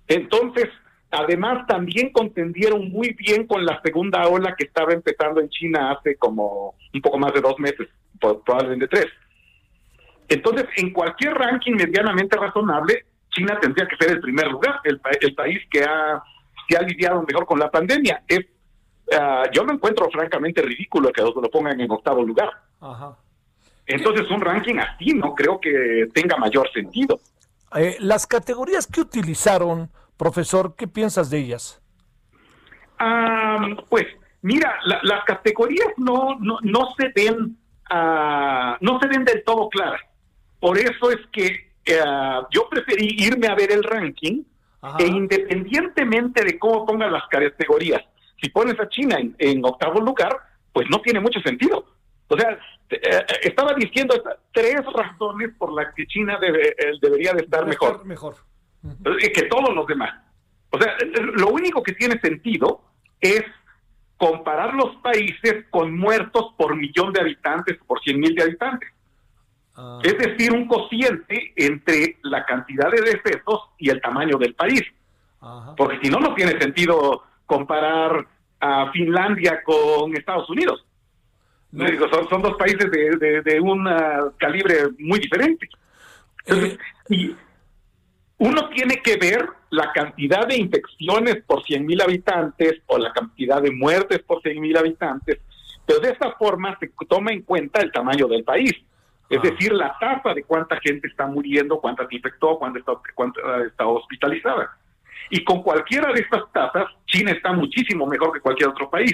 Entonces, 0.08 0.70
además, 1.10 1.66
también 1.68 2.12
contendieron 2.12 2.90
muy 2.90 3.14
bien 3.14 3.48
con 3.48 3.66
la 3.66 3.82
segunda 3.82 4.28
ola 4.28 4.56
que 4.58 4.66
estaba 4.66 4.94
empezando 4.94 5.42
en 5.42 5.50
China 5.50 5.92
hace 5.92 6.16
como 6.16 6.76
un 6.94 7.02
poco 7.02 7.18
más 7.18 7.34
de 7.34 7.42
dos 7.42 7.58
meses, 7.60 7.88
probablemente 8.20 8.88
tres. 8.88 9.08
Entonces, 10.28 10.66
en 10.78 10.94
cualquier 10.94 11.34
ranking 11.34 11.74
medianamente 11.74 12.38
razonable, 12.38 13.06
China 13.32 13.58
tendría 13.60 13.88
que 13.88 13.96
ser 13.98 14.12
el 14.16 14.22
primer 14.22 14.48
lugar, 14.48 14.80
el, 14.84 15.02
el 15.22 15.34
país 15.34 15.60
que 15.72 15.84
ha, 15.84 16.22
que 16.68 16.78
ha 16.78 16.82
lidiado 16.82 17.26
mejor 17.28 17.48
con 17.48 17.60
la 17.60 17.72
pandemia. 17.72 18.24
Es 18.28 18.46
Ah, 19.18 19.44
yo 19.52 19.64
me 19.64 19.74
encuentro 19.74 20.10
francamente 20.12 20.62
ridículo 20.62 21.12
que 21.12 21.22
lo 21.22 21.50
pongan 21.50 21.80
en 21.80 21.92
octavo 21.92 22.24
lugar. 22.24 22.50
Entonces 23.86 24.30
un 24.30 24.42
ranking 24.42 24.76
así 24.78 25.14
no 25.14 25.34
creo 25.34 25.60
que 25.60 26.08
tenga 26.14 26.38
mayor 26.38 26.72
sentido. 26.72 27.20
Eh, 27.76 27.98
las 28.00 28.28
categorías 28.28 28.88
que 28.88 29.02
utilizaron, 29.02 29.90
profesor, 30.18 30.76
¿qué 30.76 30.88
piensas 30.88 31.30
de 31.30 31.40
ellas? 31.40 31.82
pues 33.88 34.06
mira, 34.42 34.78
las 34.84 35.24
categorías 35.24 35.88
no, 35.96 36.36
no, 36.42 36.58
no 36.62 36.90
se 36.98 37.08
ven 37.16 37.58
uh, 37.92 38.76
no 38.80 39.00
se 39.00 39.08
ven 39.08 39.26
del 39.26 39.44
todo 39.44 39.70
claras. 39.70 40.02
Por 40.60 40.78
eso 40.78 41.12
es 41.12 41.20
que 41.32 41.72
uh, 41.88 42.46
yo 42.52 42.68
preferí 42.70 43.16
irme 43.18 43.48
a 43.48 43.56
ver 43.56 43.72
el 43.72 43.84
ranking 43.84 44.44
e 44.98 45.06
independientemente 45.06 46.44
de 46.44 46.58
cómo 46.58 46.86
pongan 46.86 47.12
las 47.12 47.24
categorías, 47.28 48.02
si 48.42 48.50
pones 48.50 48.80
a 48.80 48.88
China 48.90 49.18
en, 49.38 49.66
octavo 49.66 50.00
lugar, 50.00 50.38
pues 50.74 50.88
no 50.90 51.00
tiene 51.02 51.20
mucho 51.20 51.40
sentido. 51.42 51.86
O 52.28 52.38
sea, 52.38 52.58
eh, 52.90 53.26
estaba 53.44 53.74
diciendo 53.74 54.22
tres 54.52 54.82
razones 54.94 55.50
por 55.58 55.74
las 55.74 55.94
que 55.94 56.06
China 56.08 56.38
debe, 56.40 56.70
eh, 56.70 56.94
debería 57.02 57.34
de 57.34 57.44
estar 57.44 57.66
mejor, 57.66 58.06
mejor. 58.06 58.36
que 59.34 59.44
todos 59.44 59.74
los 59.74 59.88
demás. 59.88 60.14
O 60.72 60.80
sea, 60.80 60.96
lo 61.34 61.50
único 61.50 61.82
que 61.82 61.94
tiene 61.94 62.20
sentido 62.20 62.82
es 63.20 63.44
comparar 64.18 64.74
los 64.74 64.98
países 64.98 65.66
con 65.70 65.98
muertos 65.98 66.54
por 66.58 66.76
millón 66.76 67.14
de 67.14 67.22
habitantes, 67.22 67.78
por 67.88 68.02
cien 68.02 68.20
mil 68.20 68.36
de 68.36 68.44
habitantes. 68.44 68.90
Ah. 69.76 70.00
Es 70.04 70.18
decir, 70.18 70.52
un 70.52 70.68
cociente 70.68 71.54
entre 71.56 72.18
la 72.24 72.46
cantidad 72.46 72.92
de 72.92 73.02
decesos 73.02 73.70
y 73.78 73.90
el 73.90 74.02
tamaño 74.02 74.38
del 74.38 74.54
país. 74.54 74.84
Porque 75.78 76.00
si 76.04 76.10
no, 76.10 76.20
no 76.20 76.36
tiene 76.36 76.60
sentido 76.60 77.24
comparar 77.50 78.28
a 78.60 78.92
Finlandia 78.92 79.64
con 79.64 80.16
Estados 80.16 80.48
Unidos. 80.52 80.86
son, 82.30 82.42
dos 82.44 82.56
países 82.58 82.92
de, 82.92 83.60
un 83.60 83.88
ah, 83.88 84.32
calibre 84.38 84.90
muy 85.00 85.20
diferente. 85.20 85.68
Eh, 86.46 86.78
y 87.10 87.36
uno 88.38 88.70
tiene 88.70 89.02
que 89.02 89.18
ver 89.18 89.50
la 89.72 89.92
cantidad 89.92 90.48
de 90.48 90.58
infecciones 90.58 91.38
por 91.48 91.64
100.000 91.64 92.04
habitantes 92.04 92.82
o 92.86 93.00
la 93.00 93.12
cantidad 93.12 93.62
de 93.62 93.72
muertes 93.72 94.20
por 94.20 94.42
100.000 94.44 94.78
habitantes, 94.78 95.40
pero 95.86 96.00
de 96.00 96.12
esta 96.12 96.32
forma 96.34 96.78
se 96.80 96.92
toma 97.08 97.32
en 97.32 97.42
cuenta 97.42 97.82
el 97.82 97.92
tamaño 97.92 98.28
del 98.28 98.44
país. 98.44 98.74
Es 99.28 99.40
ah. 99.40 99.42
decir, 99.42 99.74
la 99.74 99.96
tasa 100.00 100.36
de 100.36 100.44
cuánta 100.44 100.80
gente 100.80 101.08
está 101.08 101.26
muriendo, 101.26 101.80
cuánta 101.80 102.08
se 102.08 102.16
infectó, 102.16 102.60
cuánta 102.60 102.80
está 103.66 103.88
hospitalizada. 103.88 104.78
Y 105.30 105.44
con 105.44 105.62
cualquiera 105.62 106.12
de 106.14 106.22
estas 106.22 106.44
tasas, 106.52 106.86
China 107.06 107.32
está 107.32 107.54
muchísimo 107.54 108.06
mejor 108.06 108.34
que 108.34 108.40
cualquier 108.40 108.70
otro 108.70 108.90
país. 108.90 109.14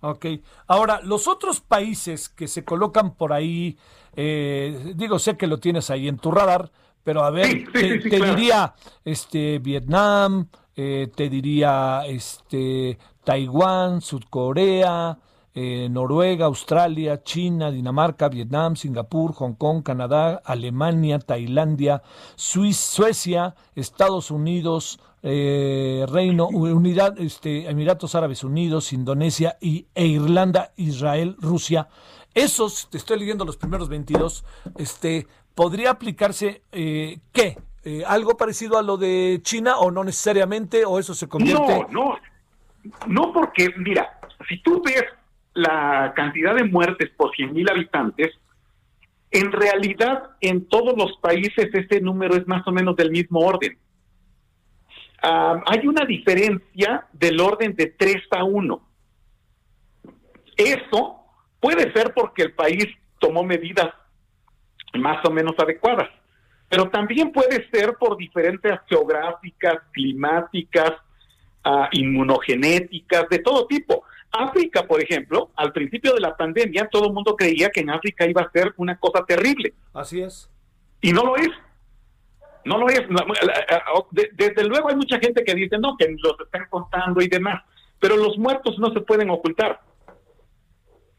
Ok. 0.00 0.26
Ahora, 0.66 1.00
los 1.02 1.26
otros 1.28 1.60
países 1.60 2.28
que 2.28 2.48
se 2.48 2.64
colocan 2.64 3.14
por 3.14 3.32
ahí, 3.32 3.76
eh, 4.14 4.92
digo, 4.94 5.18
sé 5.18 5.36
que 5.36 5.46
lo 5.46 5.58
tienes 5.58 5.90
ahí 5.90 6.08
en 6.08 6.18
tu 6.18 6.30
radar, 6.30 6.70
pero 7.02 7.24
a 7.24 7.30
ver, 7.30 7.70
te, 7.72 7.98
diría 7.98 8.74
este 9.04 9.58
Vietnam, 9.58 10.48
eh, 10.74 11.08
te 11.14 11.28
diría 11.28 12.02
este 12.06 12.98
Taiwán, 13.24 14.00
Sudcorea, 14.00 15.18
eh, 15.54 15.88
Noruega, 15.90 16.46
Australia, 16.46 17.22
China, 17.22 17.70
Dinamarca, 17.70 18.28
Vietnam, 18.28 18.76
Singapur, 18.76 19.32
Hong 19.32 19.54
Kong, 19.54 19.82
Canadá, 19.82 20.42
Alemania, 20.44 21.18
Tailandia, 21.18 22.02
Suecia, 22.36 23.54
Estados 23.74 24.30
Unidos, 24.30 25.00
eh, 25.28 26.06
Reino 26.08 26.46
Unidad, 26.46 27.18
este, 27.18 27.68
Emiratos 27.68 28.14
Árabes 28.14 28.44
Unidos, 28.44 28.92
Indonesia 28.92 29.56
y, 29.60 29.86
e 29.92 30.06
Irlanda, 30.06 30.70
Israel, 30.76 31.34
Rusia. 31.40 31.88
Esos, 32.32 32.88
te 32.90 32.98
estoy 32.98 33.18
leyendo 33.18 33.44
los 33.44 33.56
primeros 33.56 33.88
22, 33.88 34.44
este, 34.78 35.26
¿podría 35.56 35.90
aplicarse 35.90 36.62
eh, 36.70 37.18
qué? 37.32 37.58
Eh, 37.82 38.04
¿Algo 38.06 38.36
parecido 38.36 38.78
a 38.78 38.82
lo 38.82 38.96
de 38.96 39.40
China 39.42 39.78
o 39.78 39.90
no 39.90 40.04
necesariamente? 40.04 40.84
¿O 40.84 41.00
eso 41.00 41.12
se 41.12 41.26
convierte? 41.26 41.86
No, 41.90 41.90
no, 41.90 42.18
no 43.08 43.32
porque, 43.32 43.70
mira, 43.78 44.20
si 44.48 44.62
tú 44.62 44.80
ves 44.84 45.06
la 45.54 46.12
cantidad 46.14 46.54
de 46.54 46.62
muertes 46.62 47.10
por 47.16 47.32
100.000 47.32 47.68
habitantes, 47.68 48.32
en 49.32 49.50
realidad 49.50 50.30
en 50.40 50.68
todos 50.68 50.96
los 50.96 51.16
países 51.16 51.68
ese 51.74 52.00
número 52.00 52.36
es 52.36 52.46
más 52.46 52.64
o 52.68 52.70
menos 52.70 52.94
del 52.94 53.10
mismo 53.10 53.40
orden. 53.40 53.76
Hay 55.22 55.86
una 55.86 56.04
diferencia 56.04 57.06
del 57.12 57.40
orden 57.40 57.74
de 57.74 57.86
3 57.86 58.16
a 58.30 58.44
1. 58.44 58.88
Eso 60.56 61.20
puede 61.60 61.92
ser 61.92 62.12
porque 62.14 62.42
el 62.42 62.52
país 62.52 62.86
tomó 63.18 63.42
medidas 63.42 63.92
más 64.94 65.24
o 65.24 65.30
menos 65.30 65.54
adecuadas 65.58 66.08
pero 66.68 66.88
también 66.90 67.32
puede 67.32 67.68
ser 67.70 67.94
por 67.94 68.16
diferentes 68.16 68.72
geográficas, 68.88 69.78
climáticas, 69.92 70.92
uh, 71.64 71.86
inmunogenéticas, 71.92 73.28
de 73.28 73.38
todo 73.38 73.66
tipo. 73.66 74.04
África, 74.32 74.86
por 74.86 75.00
ejemplo, 75.00 75.50
al 75.54 75.72
principio 75.72 76.12
de 76.14 76.20
la 76.20 76.36
pandemia, 76.36 76.88
todo 76.88 77.06
el 77.06 77.12
mundo 77.12 77.36
creía 77.36 77.70
que 77.70 77.80
en 77.80 77.90
África 77.90 78.26
iba 78.26 78.42
a 78.42 78.50
ser 78.50 78.74
una 78.76 78.98
cosa 78.98 79.24
terrible. 79.24 79.74
Así 79.94 80.20
es. 80.20 80.50
Y 81.00 81.12
no 81.12 81.24
lo 81.24 81.36
es. 81.36 81.48
No 82.66 82.78
lo 82.78 82.88
es. 82.88 83.02
Desde 84.32 84.64
luego 84.64 84.88
hay 84.88 84.96
mucha 84.96 85.18
gente 85.18 85.44
que 85.44 85.54
dice, 85.54 85.78
no, 85.78 85.96
que 85.96 86.14
los 86.18 86.40
están 86.40 86.66
contando 86.68 87.22
y 87.22 87.28
demás, 87.28 87.62
pero 88.00 88.16
los 88.16 88.36
muertos 88.36 88.78
no 88.78 88.92
se 88.92 89.00
pueden 89.00 89.30
ocultar. 89.30 89.80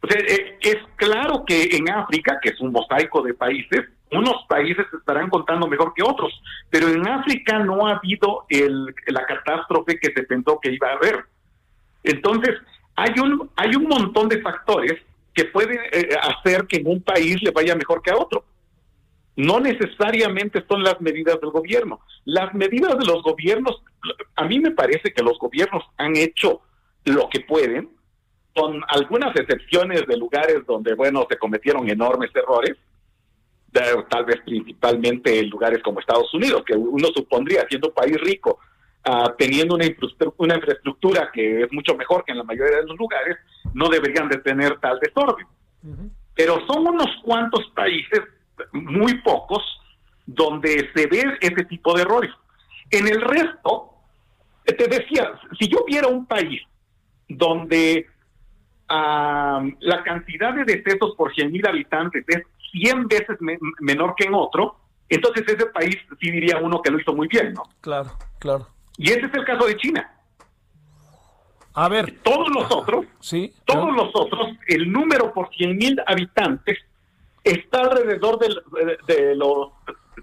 Eh, 0.04 0.58
es 0.62 0.78
claro 0.98 1.44
que 1.46 1.70
en 1.72 1.90
África, 1.90 2.40
que 2.42 2.50
es 2.50 2.60
un 2.60 2.72
mosaico 2.72 3.22
de 3.22 3.34
países, 3.34 3.86
unos 4.12 4.46
países 4.48 4.86
estarán 4.94 5.30
contando 5.30 5.68
mejor 5.68 5.94
que 5.94 6.04
otros, 6.04 6.32
pero 6.70 6.90
en 6.90 7.08
África 7.08 7.60
no 7.60 7.88
ha 7.88 7.96
habido 7.96 8.46
el, 8.50 8.94
la 9.08 9.26
catástrofe 9.26 10.00
que 10.00 10.12
se 10.14 10.24
pensó 10.24 10.60
que 10.62 10.74
iba 10.74 10.90
a 10.90 10.94
haber. 10.94 11.26
Entonces, 12.04 12.56
hay 12.96 13.14
un, 13.20 13.50
hay 13.56 13.76
un 13.76 13.88
montón 13.88 14.28
de 14.28 14.42
factores 14.42 15.02
que 15.34 15.46
pueden 15.46 15.80
eh, 15.92 16.10
hacer 16.22 16.68
que 16.68 16.78
en 16.78 16.88
un 16.88 17.02
país 17.02 17.42
le 17.42 17.52
vaya 17.52 17.76
mejor 17.76 18.02
que 18.02 18.12
a 18.12 18.18
otro. 18.18 18.44
No 19.38 19.60
necesariamente 19.60 20.66
son 20.68 20.84
las 20.84 21.00
medidas 21.00 21.40
del 21.40 21.52
gobierno. 21.52 22.02
Las 22.26 22.54
medidas 22.54 22.98
de 22.98 23.06
los 23.06 23.24
gobiernos, 23.24 23.82
a 24.36 24.44
mí 24.46 24.60
me 24.60 24.72
parece 24.72 25.14
que 25.14 25.24
los 25.24 25.40
gobiernos 25.40 25.84
han 25.98 26.18
hecho 26.18 26.62
lo 27.06 27.30
que 27.30 27.40
pueden, 27.40 27.90
con 28.54 28.82
algunas 28.90 29.36
excepciones 29.36 30.06
de 30.08 30.18
lugares 30.18 30.66
donde, 30.66 30.96
bueno, 30.96 31.26
se 31.30 31.38
cometieron 31.38 31.88
enormes 31.90 32.32
errores, 32.36 32.76
tal 34.10 34.26
vez 34.26 34.42
principalmente 34.44 35.40
en 35.40 35.50
lugares 35.50 35.82
como 35.84 36.00
Estados 36.00 36.34
Unidos, 36.34 36.64
que 36.66 36.76
uno 36.76 37.10
supondría, 37.16 37.68
siendo 37.70 37.90
un 37.90 37.94
país 37.94 38.18
rico, 38.22 38.60
uh, 39.08 39.30
teniendo 39.38 39.76
una 39.76 39.86
infraestructura, 39.86 40.34
una 40.38 40.56
infraestructura 40.56 41.30
que 41.32 41.62
es 41.62 41.72
mucho 41.72 41.96
mejor 41.96 42.24
que 42.26 42.32
en 42.32 42.40
la 42.40 42.44
mayoría 42.44 42.78
de 42.78 42.88
los 42.88 42.98
lugares, 42.98 43.38
no 43.74 43.90
deberían 43.90 44.28
de 44.30 44.38
tener 44.40 44.80
tal 44.80 45.00
desorden. 45.00 45.46
Pero 46.34 46.66
son 46.68 46.88
unos 46.88 47.08
cuantos 47.24 47.68
países, 47.76 48.22
muy 48.72 49.22
pocos, 49.22 49.64
donde 50.26 50.90
se 50.94 51.08
ve 51.08 51.38
ese 51.42 51.66
tipo 51.66 51.96
de 51.96 52.02
errores. 52.02 52.32
En 52.92 53.08
el 53.08 53.22
resto, 53.22 53.94
te 54.66 54.88
decía, 54.88 55.32
si 55.60 55.68
yo 55.68 55.84
viera 55.86 56.08
un 56.08 56.26
país 56.26 56.62
donde 57.28 58.08
uh, 58.90 59.70
la 59.80 60.04
cantidad 60.04 60.54
de 60.54 60.66
decesos 60.66 61.16
por 61.16 61.34
100.000 61.34 61.68
habitantes 61.68 62.24
es 62.28 62.44
100 62.72 63.08
veces 63.08 63.38
menor 63.80 64.14
que 64.16 64.26
en 64.26 64.34
otro, 64.34 64.78
entonces 65.10 65.46
ese 65.48 65.66
país 65.68 65.98
sí 66.20 66.32
diría 66.32 66.58
uno 66.58 66.82
que 66.82 66.92
lo 66.92 67.00
hizo 67.00 67.14
muy 67.14 67.28
bien, 67.28 67.54
¿no? 67.54 67.64
Claro, 67.82 68.12
claro. 68.40 68.68
Y 68.98 69.12
ese 69.12 69.26
es 69.28 69.34
el 69.34 69.46
caso 69.46 69.66
de 69.66 69.78
China. 69.78 70.12
A 71.74 71.88
ver. 71.90 72.20
Todos 72.24 72.50
los 72.50 72.72
otros, 72.72 73.06
sí, 73.20 73.54
todos 73.66 73.96
los 73.96 74.10
otros, 74.14 74.50
el 74.68 74.92
número 74.92 75.32
por 75.32 75.50
100 75.54 75.78
mil 75.78 76.02
habitantes 76.08 76.80
está 77.52 77.80
alrededor 77.80 78.40
de, 78.40 78.98
de, 79.08 79.36
los 79.36 79.70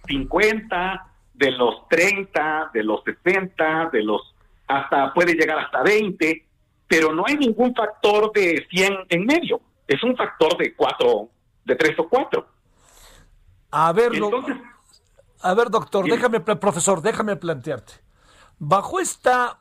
50, 0.06 1.06
de 1.34 1.50
los 1.52 1.88
30, 1.88 2.70
de 2.72 2.82
los 2.82 3.02
60, 3.04 3.90
de 3.92 4.02
los 4.02 4.34
hasta 4.66 5.12
puede 5.12 5.34
llegar 5.34 5.58
hasta 5.58 5.82
20, 5.82 6.46
pero 6.88 7.12
no 7.12 7.24
hay 7.26 7.36
ningún 7.36 7.74
factor 7.74 8.32
de 8.32 8.66
100 8.70 8.94
en 9.10 9.26
medio. 9.26 9.60
Es 9.86 10.02
un 10.02 10.16
factor 10.16 10.56
de 10.56 10.74
4 10.74 11.28
de 11.64 11.76
tres 11.76 11.98
o 11.98 12.08
cuatro. 12.08 12.46
A 13.70 13.92
ver, 13.92 14.12
a 15.40 15.54
ver, 15.54 15.70
doctor, 15.70 16.08
déjame, 16.08 16.40
profesor, 16.40 17.02
déjame 17.02 17.36
plantearte. 17.36 17.94
Bajo 18.58 19.00
esta, 19.00 19.58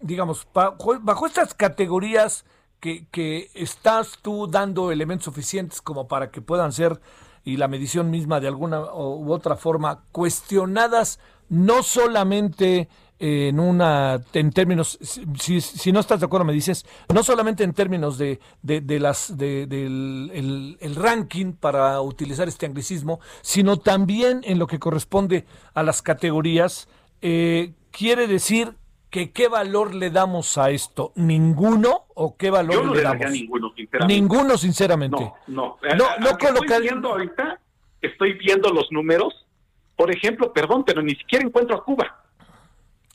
digamos, 0.00 0.46
bajo, 0.52 1.26
estas 1.26 1.54
categorías 1.54 2.44
que, 2.82 3.50
estás 3.54 4.18
tú 4.20 4.48
dando 4.48 4.90
elementos 4.90 5.26
suficientes 5.26 5.80
como 5.80 6.08
para 6.08 6.30
que 6.30 6.40
puedan 6.40 6.72
ser, 6.72 7.00
y 7.44 7.56
la 7.56 7.68
medición 7.68 8.10
misma 8.10 8.40
de 8.40 8.48
alguna 8.48 8.80
u 8.80 9.32
otra 9.32 9.56
forma, 9.56 10.02
cuestionadas 10.12 11.20
no 11.48 11.82
solamente 11.82 12.88
en 13.18 13.60
una 13.60 14.20
en 14.32 14.50
términos 14.50 14.98
si, 15.38 15.60
si, 15.60 15.92
no 15.92 16.00
estás 16.00 16.18
de 16.18 16.26
acuerdo 16.26 16.44
me 16.44 16.52
dices 16.52 16.84
no 17.14 17.22
solamente 17.22 17.62
en 17.62 17.72
términos 17.72 18.18
de, 18.18 18.40
de, 18.62 18.98
las 18.98 19.36
de, 19.36 19.68
del 19.68 20.76
el, 20.80 20.96
ranking 20.96 21.52
para 21.52 22.00
utilizar 22.00 22.48
este 22.48 22.66
anglicismo 22.66 23.20
sino 23.42 23.76
también 23.76 24.40
en 24.42 24.58
lo 24.58 24.66
que 24.66 24.80
corresponde 24.80 25.44
a 25.72 25.84
las 25.84 26.02
categorías 26.02 26.88
eh, 27.20 27.74
quiere 27.92 28.26
decir 28.26 28.74
que 29.12 29.30
qué 29.30 29.46
valor 29.46 29.94
le 29.94 30.10
damos 30.10 30.58
a 30.58 30.70
esto 30.70 31.12
ninguno 31.14 32.06
o 32.14 32.36
qué 32.36 32.50
valor 32.50 32.74
Yo 32.74 32.82
no 32.82 32.94
le, 32.94 33.02
damos 33.02 33.30
ninguno 33.30 33.72
sinceramente 33.76 34.14
ninguno 34.14 34.58
sinceramente 34.58 35.32
no 35.46 35.78
no 35.86 35.96
no, 35.96 36.06
no 36.18 36.28
estoy 36.30 36.80
viendo 36.80 37.10
ahorita 37.10 37.60
estoy 38.00 38.32
viendo 38.32 38.70
los 38.70 38.90
números 38.90 39.46
por 39.94 40.10
ejemplo 40.10 40.52
perdón 40.52 40.82
pero 40.84 41.00
ni 41.02 41.14
siquiera 41.14 41.44
encuentro 41.44 41.76
a 41.76 41.84
Cuba 41.84 42.22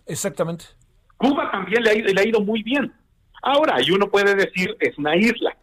Exactamente. 0.07 0.65
Cuba 1.17 1.51
también 1.51 1.83
le 1.83 1.89
ha, 1.89 1.93
ido, 1.95 2.13
le 2.13 2.21
ha 2.21 2.27
ido 2.27 2.39
muy 2.41 2.63
bien. 2.63 2.93
Ahora, 3.41 3.81
y 3.81 3.91
uno 3.91 4.07
puede 4.09 4.35
decir, 4.35 4.75
es 4.79 4.97
una 4.97 5.15
isla. 5.15 5.55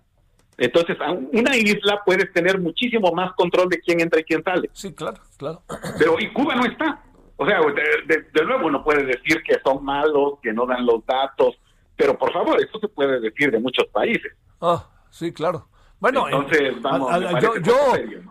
Entonces, 0.57 0.97
una 1.33 1.57
isla 1.57 2.03
puede 2.05 2.27
tener 2.27 2.61
muchísimo 2.61 3.11
más 3.13 3.33
control 3.35 3.69
de 3.69 3.81
quién 3.81 4.01
entra 4.01 4.21
y 4.21 4.25
quién 4.25 4.43
sale. 4.45 4.71
Sí, 4.73 4.93
claro, 4.93 5.21
claro. 5.37 5.63
Pero 5.99 6.21
y 6.21 6.33
Cuba 6.33 6.55
no 6.55 6.65
está. 6.65 7.03
O 7.37 7.47
sea, 7.47 7.61
de, 7.61 8.27
de, 8.33 8.45
nuevo 8.45 8.67
uno 8.67 8.85
puede 8.85 9.05
decir 9.05 9.43
que 9.43 9.59
son 9.65 9.85
malos, 9.85 10.35
que 10.43 10.53
no 10.53 10.67
dan 10.67 10.87
los 10.87 11.05
datos, 11.05 11.57
pero 11.97 12.17
por 12.17 12.33
favor, 12.33 12.61
eso 12.61 12.79
se 12.79 12.89
puede 12.89 13.21
decir 13.21 13.51
de 13.51 13.59
muchos 13.59 13.87
países. 13.89 14.33
Ah, 14.61 14.89
sí, 15.11 15.33
claro. 15.33 15.69
Bueno, 15.99 16.29
entonces, 16.29 16.81
vamos, 16.83 17.11
yo, 17.41 17.57
yo 17.57 17.77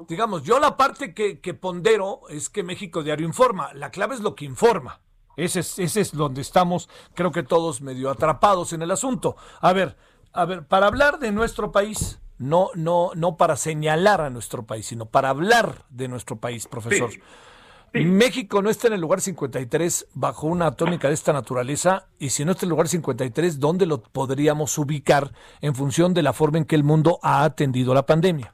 digamos, 0.08 0.44
yo 0.44 0.60
la 0.60 0.78
parte 0.78 1.14
que, 1.14 1.40
que 1.40 1.54
pondero 1.54 2.22
es 2.30 2.50
que 2.50 2.62
México 2.62 3.04
Diario 3.04 3.26
informa. 3.26 3.74
La 3.74 3.90
clave 3.90 4.16
es 4.16 4.22
lo 4.22 4.36
que 4.36 4.46
informa. 4.46 5.00
Ese 5.36 5.62
es, 5.62 5.80
ese 5.80 6.02
es 6.02 6.12
donde 6.12 6.42
estamos, 6.42 6.90
creo 7.16 7.32
que 7.32 7.44
todos 7.44 7.82
medio 7.82 8.10
atrapados 8.10 8.74
en 8.74 8.84
el 8.84 8.92
asunto. 8.92 9.36
A 9.60 9.74
ver, 9.74 9.98
a 10.32 10.46
ver, 10.46 10.68
para 10.68 10.88
hablar 10.88 11.20
de 11.20 11.32
nuestro 11.32 11.72
país, 11.72 12.20
no, 12.38 12.70
no, 12.76 13.12
no 13.16 13.38
para 13.38 13.56
señalar 13.56 14.22
a 14.22 14.30
nuestro 14.30 14.66
país, 14.66 14.86
sino 14.86 15.08
para 15.08 15.30
hablar 15.30 15.86
de 15.90 16.08
nuestro 16.08 16.38
país, 16.38 16.68
profesor. 16.68 17.10
México 17.94 18.62
no 18.62 18.70
está 18.70 18.88
en 18.88 18.94
el 18.94 19.02
lugar 19.02 19.22
53 19.22 20.08
bajo 20.14 20.48
una 20.48 20.72
tónica 20.72 21.08
de 21.08 21.14
esta 21.14 21.32
naturaleza, 21.32 22.08
y 22.20 22.30
si 22.30 22.44
no 22.44 22.52
está 22.52 22.66
en 22.66 22.68
el 22.68 22.72
lugar 22.72 22.88
53, 22.88 23.60
¿dónde 23.60 23.86
lo 23.86 24.02
podríamos 24.02 24.78
ubicar 24.78 25.32
en 25.62 25.76
función 25.76 26.14
de 26.14 26.24
la 26.24 26.34
forma 26.34 26.58
en 26.58 26.66
que 26.66 26.76
el 26.76 26.84
mundo 26.84 27.20
ha 27.22 27.44
atendido 27.44 27.94
la 27.94 28.06
pandemia? 28.06 28.54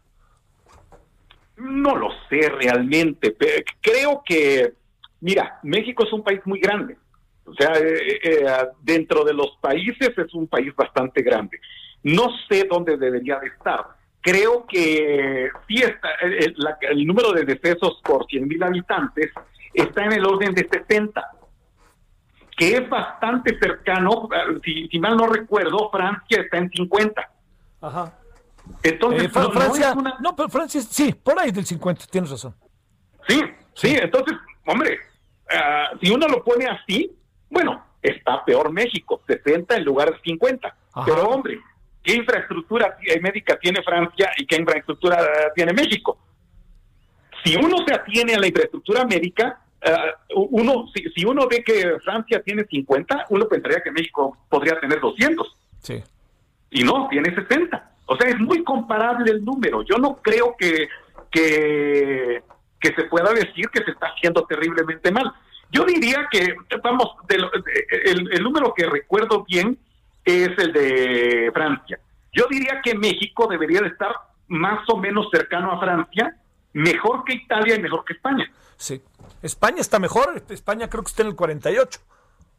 No 1.58 1.96
lo 1.96 2.10
sé 2.30 2.50
realmente. 2.50 3.36
Creo 3.82 4.22
que 4.26 4.74
Mira, 5.22 5.60
México 5.64 6.06
es 6.06 6.14
un 6.14 6.24
país 6.24 6.40
muy 6.46 6.60
grande. 6.60 6.98
O 7.46 7.54
sea, 7.54 7.74
eh, 7.78 8.20
eh, 8.24 8.46
dentro 8.82 9.24
de 9.24 9.34
los 9.34 9.58
países 9.60 10.12
es 10.18 10.34
un 10.34 10.48
país 10.48 10.74
bastante 10.76 11.22
grande. 11.22 11.60
No 12.04 12.30
sé 12.48 12.66
dónde 12.70 12.98
debería 12.98 13.40
de 13.40 13.48
estar. 13.48 13.86
Creo 14.22 14.66
que 14.68 15.50
sí 15.68 15.76
está, 15.76 16.10
el, 16.22 16.56
el 16.82 17.08
número 17.08 17.32
de 17.32 17.46
decesos 17.46 18.02
por 18.04 18.26
100.000 18.26 18.66
habitantes 18.66 19.32
está 19.74 20.06
en 20.06 20.14
el 20.14 20.26
orden 20.26 20.54
de 20.54 20.68
70, 20.68 21.24
que 22.58 22.78
es 22.78 22.90
bastante 22.90 23.58
cercano, 23.58 24.28
si, 24.64 24.88
si 24.88 25.00
mal 25.00 25.16
no 25.16 25.28
recuerdo, 25.28 25.90
Francia 25.90 26.42
está 26.42 26.58
en 26.58 26.70
50. 26.70 27.30
Ajá. 27.82 28.14
Entonces, 28.84 29.24
eh, 29.24 29.30
Francia, 29.30 29.96
no, 29.96 30.14
no, 30.20 30.36
pero 30.36 30.50
Francia, 30.50 30.82
sí, 30.82 31.14
por 31.14 31.40
ahí 31.40 31.52
del 31.52 31.66
50, 31.66 32.06
tienes 32.08 32.30
razón. 32.30 32.54
Sí, 33.28 33.42
sí, 33.74 33.98
entonces, 34.00 34.36
hombre, 34.66 35.00
Ah, 35.50 35.90
si 36.02 36.12
uno 36.12 36.28
lo 36.28 36.44
pone 36.44 36.68
así, 36.68 37.12
bueno, 37.50 37.84
está 38.02 38.44
peor 38.46 38.72
México, 38.72 39.22
60 39.26 39.78
en 39.78 39.84
lugar 39.84 40.12
de 40.14 40.20
50. 40.22 40.76
Pero 41.06 41.30
hombre, 41.30 41.60
¿qué 42.10 42.16
infraestructura 42.16 42.98
médica 43.22 43.60
tiene 43.60 43.84
Francia 43.84 44.32
y 44.38 44.46
qué 44.48 44.56
infraestructura 44.56 45.20
tiene 45.54 45.74
México? 45.74 46.18
Si 47.44 47.56
uno 47.56 47.78
se 47.88 47.94
atiene 47.94 48.34
a 48.34 48.40
la 48.40 48.48
infraestructura 48.48 49.06
médica, 49.06 49.62
uh, 50.36 50.48
uno, 50.50 50.88
si, 50.94 51.04
si, 51.16 51.24
uno 51.24 51.48
ve 51.48 51.64
que 51.64 52.00
Francia 52.04 52.42
tiene 52.42 52.66
50, 52.66 53.28
uno 53.30 53.48
pensaría 53.48 53.82
que 53.84 53.92
México 53.92 54.36
podría 54.50 54.80
tener 54.80 55.00
200. 55.00 55.56
Sí. 55.82 56.04
Y 56.72 56.84
no, 56.84 57.08
tiene 57.10 57.34
60. 57.34 57.92
O 58.08 58.18
sea, 58.18 58.30
es 58.30 58.40
muy 58.40 58.64
comparable 58.64 59.32
el 59.32 59.46
número. 59.46 59.84
Yo 59.84 59.98
no 59.98 60.16
creo 60.16 60.56
que, 60.58 60.90
que, 61.30 62.42
que 62.80 62.94
se 62.96 63.04
pueda 63.04 63.32
decir 63.34 63.70
que 63.70 63.84
se 63.84 63.92
está 63.92 64.08
haciendo 64.08 64.46
terriblemente 64.46 65.12
mal. 65.12 65.32
Yo 65.72 65.86
diría 65.86 66.28
que, 66.32 66.56
vamos, 66.84 67.12
el, 67.30 68.30
el 68.34 68.44
número 68.44 68.74
que 68.74 68.88
recuerdo 68.88 69.46
bien 69.48 69.78
es 70.24 70.50
el 70.58 70.74
de 70.74 71.52
Francia. 71.54 72.00
Yo 72.32 72.46
diría 72.50 72.82
que 72.84 72.96
México 72.96 73.48
debería 73.48 73.82
de 73.82 73.88
estar 73.88 74.14
más 74.48 74.88
o 74.90 74.98
menos 74.98 75.28
cercano 75.32 75.72
a 75.72 75.80
Francia, 75.80 76.36
mejor 76.74 77.24
que 77.24 77.34
Italia 77.36 77.76
y 77.76 77.82
mejor 77.82 78.04
que 78.06 78.14
España. 78.14 78.52
Sí. 78.78 79.02
España 79.42 79.80
está 79.80 80.00
mejor, 80.00 80.44
España 80.50 80.90
creo 80.90 81.04
que 81.04 81.10
está 81.10 81.24
en 81.24 81.30
el 81.30 81.36
48, 81.36 82.00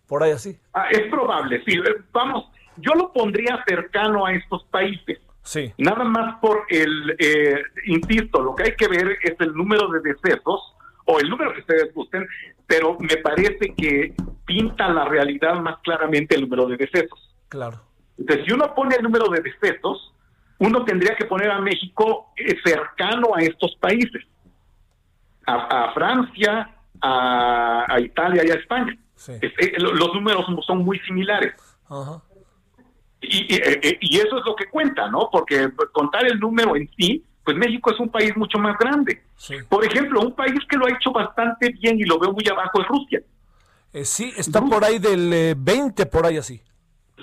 por 0.06 0.22
ahí 0.22 0.32
así. 0.32 0.58
Ah, 0.72 0.86
es 0.90 1.08
probable, 1.10 1.62
sí. 1.66 1.78
Vamos, 2.12 2.46
yo 2.76 2.94
lo 2.94 3.12
pondría 3.12 3.62
cercano 3.66 4.26
a 4.26 4.32
estos 4.32 4.64
países. 4.64 5.18
Sí. 5.42 5.72
Nada 5.78 6.04
más 6.04 6.38
por 6.40 6.64
el, 6.68 7.16
eh, 7.18 7.62
insisto, 7.86 8.42
lo 8.42 8.54
que 8.54 8.64
hay 8.64 8.76
que 8.76 8.88
ver 8.88 9.18
es 9.22 9.34
el 9.40 9.54
número 9.54 9.88
de 9.88 10.00
decesos 10.00 10.74
o 11.06 11.18
el 11.18 11.28
número 11.28 11.52
que 11.54 11.60
ustedes 11.60 11.94
gusten, 11.94 12.26
pero 12.66 12.96
me 12.98 13.16
parece 13.16 13.74
que 13.74 14.14
pinta 14.46 14.88
la 14.88 15.04
realidad 15.06 15.60
más 15.60 15.78
claramente 15.82 16.34
el 16.34 16.42
número 16.42 16.66
de 16.66 16.76
decesos. 16.76 17.29
Claro. 17.50 17.82
Entonces, 18.16 18.46
si 18.46 18.52
uno 18.52 18.74
pone 18.74 18.96
el 18.96 19.02
número 19.02 19.28
de 19.28 19.42
decesos, 19.42 20.14
uno 20.58 20.84
tendría 20.84 21.14
que 21.16 21.26
poner 21.26 21.50
a 21.50 21.60
México 21.60 22.32
eh, 22.36 22.56
cercano 22.64 23.34
a 23.36 23.42
estos 23.42 23.76
países, 23.78 24.24
a, 25.46 25.92
Francia, 25.92 26.70
a, 27.02 27.96
Italia 28.00 28.42
y 28.46 28.50
a 28.50 28.54
España. 28.54 28.96
Eh, 29.28 29.74
los 29.78 30.14
números 30.14 30.46
son 30.66 30.78
muy 30.78 30.98
similares. 31.00 31.54
Ajá. 31.88 32.22
Eh, 33.22 33.98
y, 34.00 34.16
eso 34.16 34.38
es 34.38 34.44
lo 34.46 34.56
que 34.56 34.66
cuenta, 34.68 35.08
¿no? 35.10 35.28
Porque 35.30 35.68
contar 35.92 36.26
el 36.26 36.38
número 36.40 36.74
en 36.76 36.88
sí, 36.96 37.22
pues 37.44 37.56
México 37.56 37.90
es 37.90 38.00
un 38.00 38.08
país 38.08 38.34
mucho 38.36 38.58
más 38.58 38.78
grande. 38.78 39.22
Por 39.68 39.84
ejemplo, 39.84 40.20
un 40.20 40.34
país 40.34 40.58
que 40.68 40.76
lo 40.76 40.86
ha 40.86 40.90
hecho 40.90 41.10
bastante 41.12 41.70
bien 41.70 41.98
y 41.98 42.04
lo 42.04 42.18
veo 42.18 42.32
muy 42.32 42.46
abajo 42.48 42.80
es 42.80 42.88
Rusia. 42.88 43.20
Eh, 43.92 44.04
sí, 44.04 44.32
está 44.36 44.60
por 44.62 44.84
ahí 44.84 44.98
del 44.98 45.54
20, 45.56 46.02
eh, 46.02 46.06
por 46.06 46.26
ahí 46.26 46.36
así. 46.36 46.62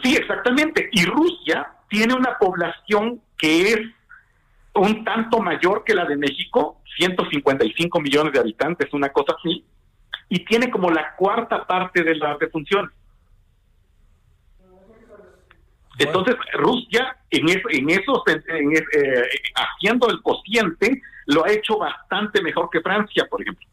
Sí, 0.04 0.16
exactamente. 0.16 0.90
Y 0.92 1.06
Rusia 1.06 1.72
tiene 1.90 2.14
una 2.14 2.38
población 2.38 3.22
que 3.38 3.74
es 3.74 3.80
un 4.74 5.04
tanto 5.04 5.40
mayor 5.40 5.84
que 5.84 5.96
la 5.96 6.06
de 6.06 6.18
México, 6.18 6.82
155 6.98 8.00
millones 8.00 8.34
de 8.34 8.40
habitantes, 8.40 8.94
una 8.94 9.10
cosa 9.10 9.36
así, 9.38 9.66
y 10.30 10.46
tiene 10.46 10.70
como 10.70 10.92
la 10.92 11.16
cuarta 11.16 11.66
parte 11.66 12.04
de 12.04 12.16
las 12.16 12.38
defunciones. 12.40 12.92
Entonces, 16.00 16.36
Rusia, 16.54 17.18
en, 17.32 17.50
eso, 17.50 17.70
en 17.72 17.90
esos, 17.90 18.22
eh, 18.28 19.24
haciendo 19.56 20.10
el 20.10 20.22
cociente, 20.22 21.02
lo 21.26 21.44
ha 21.44 21.52
hecho 21.52 21.78
bastante 21.78 22.42
mejor 22.42 22.70
que 22.70 22.82
Francia, 22.82 23.26
por 23.30 23.42
ejemplo. 23.42 23.68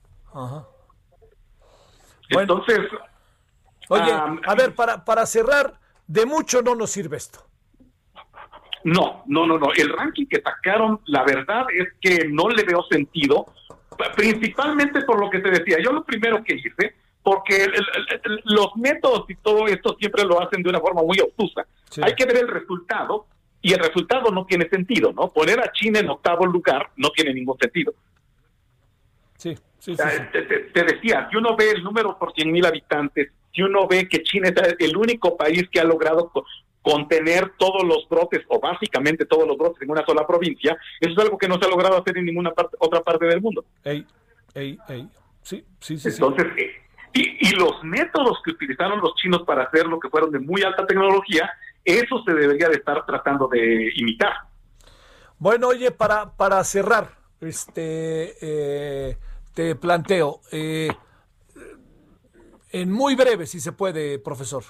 Entonces. 2.31 2.81
Oye, 3.89 4.11
a 4.11 4.55
ver, 4.55 4.75
para, 4.75 5.05
para 5.05 5.27
cerrar, 5.27 5.75
de 6.07 6.27
mucho 6.27 6.63
no 6.63 6.75
nos 6.75 6.91
sirve 6.91 7.17
esto. 7.17 7.47
No, 8.85 9.23
no, 9.27 9.47
no, 9.47 9.59
no. 9.59 9.69
El 9.75 9.91
ranking 9.91 10.27
que 10.27 10.43
sacaron, 10.43 11.01
la 11.07 11.25
verdad 11.25 11.65
es 11.75 11.89
que 12.01 12.29
no 12.29 12.51
le 12.51 12.65
veo 12.65 12.83
sentido, 12.83 13.47
principalmente 14.15 15.03
por 15.03 15.19
lo 15.19 15.31
que 15.31 15.39
te 15.39 15.51
decía. 15.51 15.79
Yo 15.83 15.93
lo 15.93 16.05
primero 16.05 16.45
que 16.45 16.57
hice 16.57 16.95
porque 17.25 17.67
los 18.45 18.77
métodos 18.77 19.25
y 19.31 19.35
todo 19.37 19.67
esto 19.67 19.97
siempre 19.99 20.25
lo 20.25 20.43
hacen 20.43 20.63
de 20.63 20.69
una 20.69 20.79
forma 20.79 21.03
muy 21.03 21.19
obtusa. 21.19 21.67
Hay 22.03 22.15
que 22.15 22.27
ver 22.27 22.37
el 22.37 22.49
resultado 22.49 23.27
y 23.63 23.73
el 23.73 23.79
resultado 23.79 24.31
no 24.31 24.45
tiene 24.45 24.69
sentido, 24.69 25.11
¿no? 25.15 25.33
Poner 25.33 25.59
a 25.59 25.73
China 25.73 26.01
en 26.01 26.11
octavo 26.11 26.45
lugar 26.45 26.91
no 26.97 27.09
tiene 27.11 27.33
ningún 27.33 27.57
sentido. 27.59 27.95
Sí, 29.39 29.57
sí, 29.79 29.97
sí. 29.97 30.03
Te, 30.75 30.85
decía, 30.85 31.27
si 31.31 31.37
uno 31.37 31.57
ve 31.57 31.71
el 31.71 31.83
número 31.83 32.19
por 32.19 32.35
100 32.35 32.53
mil 32.53 32.67
habitantes, 32.67 33.33
si 33.55 33.63
uno 33.63 33.87
ve 33.87 34.09
que 34.09 34.23
China 34.23 34.49
es 34.49 34.75
el 34.79 34.97
único 34.97 35.37
país 35.37 35.69
que 35.71 35.81
ha 35.81 35.85
logrado 35.85 36.33
contener 36.83 37.53
todos 37.57 37.83
los 37.85 38.07
brotes 38.09 38.43
o 38.49 38.61
básicamente 38.61 39.25
todos 39.25 39.47
los 39.47 39.57
brotes 39.57 39.81
en 39.83 39.91
una 39.91 40.05
sola 40.05 40.27
provincia, 40.27 40.77
eso 41.01 41.13
es 41.13 41.19
algo 41.19 41.39
que 41.39 41.49
no 41.49 41.59
se 41.59 41.67
ha 41.67 41.71
logrado 41.71 41.97
hacer 41.97 42.19
en 42.19 42.27
ninguna 42.27 42.53
otra 42.79 43.01
parte 43.03 43.27
del 43.27 43.41
mundo. 43.41 43.65
Ey, 43.85 44.07
ey, 44.55 44.79
ey. 44.89 45.09
Sí, 45.43 45.65
sí, 45.79 45.99
sí. 45.99 46.09
Entonces, 46.09 46.47
eh, 46.57 46.85
y, 47.15 47.55
los 47.55 47.83
métodos 47.85 48.39
que 48.45 48.51
utilizaron 48.51 49.01
los 49.01 49.15
chinos 49.15 49.43
para 49.47 49.65
hacerlo, 49.65 50.01
que 50.01 50.09
fueron 50.09 50.33
de 50.33 50.41
muy 50.41 50.63
alta 50.63 50.87
tecnología, 50.87 51.51
eso 51.85 52.23
se 52.25 52.35
debería 52.35 52.69
de 52.69 52.77
estar 52.77 53.07
tratando 53.07 53.47
de 53.47 53.93
imitar. 53.95 54.33
Bueno, 55.39 55.69
oye, 55.69 55.91
para, 55.91 56.37
para 56.37 56.65
cerrar, 56.65 57.11
este, 57.41 58.35
eh, 58.41 59.17
te 59.55 59.77
planteo, 59.77 60.41
eh, 60.51 60.89
en 62.75 62.91
muy 62.91 63.15
breve, 63.15 63.47
si 63.47 63.61
se 63.61 63.71
puede, 63.71 64.19
profesor. 64.19 64.65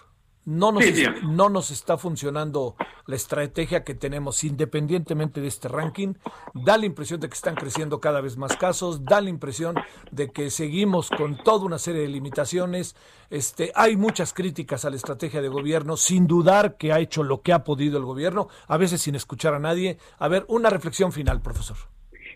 No 0.44 0.72
nos, 0.72 0.84
no 1.22 1.48
nos 1.48 1.70
está 1.70 1.96
funcionando 1.96 2.76
la 3.06 3.16
estrategia 3.16 3.82
que 3.82 3.94
tenemos 3.94 4.44
independientemente 4.44 5.40
de 5.40 5.48
este 5.48 5.68
ranking. 5.68 6.12
Da 6.52 6.76
la 6.76 6.84
impresión 6.84 7.18
de 7.18 7.30
que 7.30 7.34
están 7.34 7.54
creciendo 7.54 8.00
cada 8.00 8.20
vez 8.20 8.36
más 8.36 8.58
casos, 8.58 9.06
da 9.06 9.22
la 9.22 9.30
impresión 9.30 9.76
de 10.10 10.30
que 10.30 10.50
seguimos 10.50 11.08
con 11.08 11.42
toda 11.42 11.64
una 11.64 11.78
serie 11.78 12.02
de 12.02 12.08
limitaciones. 12.08 12.94
Este, 13.30 13.72
hay 13.74 13.96
muchas 13.96 14.34
críticas 14.34 14.84
a 14.84 14.90
la 14.90 14.96
estrategia 14.96 15.40
de 15.40 15.48
gobierno, 15.48 15.96
sin 15.96 16.26
dudar 16.26 16.76
que 16.76 16.92
ha 16.92 16.98
hecho 16.98 17.22
lo 17.22 17.40
que 17.40 17.54
ha 17.54 17.64
podido 17.64 17.96
el 17.96 18.04
gobierno, 18.04 18.48
a 18.66 18.76
veces 18.76 19.00
sin 19.00 19.14
escuchar 19.14 19.54
a 19.54 19.60
nadie. 19.60 19.96
A 20.18 20.28
ver, 20.28 20.44
una 20.48 20.68
reflexión 20.68 21.10
final, 21.10 21.40
profesor. 21.40 21.78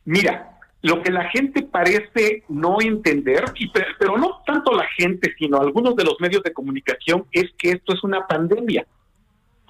Mira, 0.07 0.58
lo 0.83 1.03
que 1.03 1.11
la 1.11 1.29
gente 1.31 1.63
parece 1.63 2.45
no 2.49 2.81
entender, 2.81 3.45
y, 3.57 3.71
pero 3.99 4.17
no 4.17 4.43
tanto 4.47 4.73
la 4.73 4.87
gente, 4.97 5.35
sino 5.37 5.59
algunos 5.59 5.97
de 5.97 6.05
los 6.05 6.21
medios 6.21 6.43
de 6.43 6.53
comunicación, 6.53 7.27
es 7.33 7.51
que 7.59 7.71
esto 7.71 7.95
es 7.95 8.05
una 8.05 8.27
pandemia. 8.27 8.87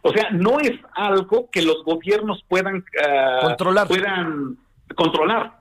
O 0.02 0.12
sea, 0.12 0.30
no 0.30 0.60
es 0.60 0.72
algo 0.92 1.48
que 1.50 1.62
los 1.62 1.82
gobiernos 1.84 2.44
puedan 2.46 2.84
ah, 3.04 3.40
controlar. 3.42 3.88
Puedan 3.88 4.58
controlar. 4.94 5.58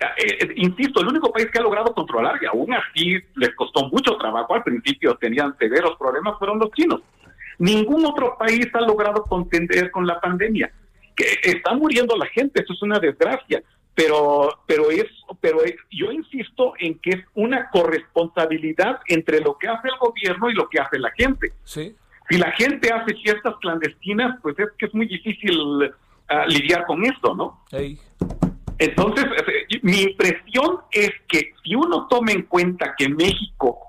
Eh, 0.00 0.38
eh, 0.40 0.52
insisto, 0.56 1.00
el 1.00 1.08
único 1.08 1.32
país 1.32 1.48
que 1.50 1.58
ha 1.58 1.62
logrado 1.62 1.92
controlar, 1.94 2.38
y 2.42 2.46
aún 2.46 2.72
así 2.72 3.16
les 3.36 3.54
costó 3.56 3.88
mucho 3.88 4.16
trabajo, 4.16 4.54
al 4.54 4.62
principio 4.62 5.16
tenían 5.16 5.56
severos 5.58 5.96
problemas, 5.98 6.38
fueron 6.38 6.58
los 6.58 6.70
chinos. 6.72 7.00
Ningún 7.58 8.04
otro 8.04 8.36
país 8.38 8.68
ha 8.74 8.82
logrado 8.82 9.24
contender 9.24 9.90
con 9.90 10.06
la 10.06 10.20
pandemia. 10.20 10.70
Que 11.16 11.24
está 11.42 11.74
muriendo 11.74 12.16
la 12.16 12.26
gente, 12.26 12.62
eso 12.62 12.74
es 12.74 12.82
una 12.82 13.00
desgracia 13.00 13.60
pero 13.98 14.60
pero 14.64 14.92
es 14.92 15.06
pero 15.40 15.58
yo 15.90 16.12
insisto 16.12 16.72
en 16.78 17.00
que 17.00 17.10
es 17.10 17.24
una 17.34 17.68
corresponsabilidad 17.70 19.00
entre 19.08 19.40
lo 19.40 19.58
que 19.58 19.66
hace 19.66 19.88
el 19.88 19.98
gobierno 19.98 20.48
y 20.48 20.54
lo 20.54 20.68
que 20.68 20.78
hace 20.78 21.00
la 21.00 21.10
gente. 21.10 21.52
Sí. 21.64 21.96
Si 22.30 22.38
la 22.38 22.52
gente 22.52 22.92
hace 22.92 23.16
fiestas 23.16 23.56
clandestinas, 23.60 24.38
pues 24.40 24.56
es 24.60 24.68
que 24.78 24.86
es 24.86 24.94
muy 24.94 25.06
difícil 25.06 25.92
ah, 26.28 26.46
lidiar 26.46 26.86
con 26.86 27.04
esto, 27.04 27.34
¿no? 27.34 27.64
Entonces, 28.78 29.24
eh, 29.24 29.78
mi 29.82 30.02
impresión 30.02 30.78
es 30.92 31.10
que 31.26 31.52
si 31.64 31.74
uno 31.74 32.06
toma 32.08 32.30
en 32.30 32.42
cuenta 32.42 32.94
que 32.96 33.08
México, 33.08 33.80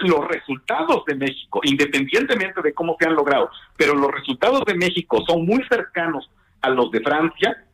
los 0.00 0.26
resultados 0.26 1.04
de 1.06 1.14
México, 1.14 1.60
independientemente 1.62 2.62
de 2.62 2.74
cómo 2.74 2.96
se 2.98 3.06
han 3.06 3.14
logrado, 3.14 3.48
pero 3.76 3.94
los 3.94 4.10
resultados 4.10 4.64
de 4.66 4.74
México 4.74 5.22
son 5.24 5.46
muy 5.46 5.62
cercanos 5.68 6.28
a 6.62 6.70
los 6.70 6.90
de 6.90 7.00
Francia, 7.00 7.64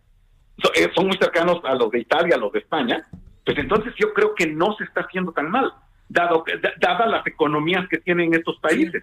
son 0.94 1.06
muy 1.06 1.16
cercanos 1.18 1.60
a 1.64 1.74
los 1.74 1.90
de 1.90 2.00
Italia, 2.00 2.36
a 2.36 2.38
los 2.38 2.52
de 2.52 2.60
España, 2.60 3.06
pues 3.44 3.58
entonces 3.58 3.94
yo 3.96 4.12
creo 4.12 4.34
que 4.34 4.46
no 4.46 4.74
se 4.76 4.84
está 4.84 5.02
haciendo 5.02 5.32
tan 5.32 5.50
mal, 5.50 5.72
dado 6.08 6.44
dadas 6.80 7.10
las 7.10 7.26
economías 7.26 7.88
que 7.88 7.98
tienen 7.98 8.34
estos 8.34 8.58
países. 8.60 9.02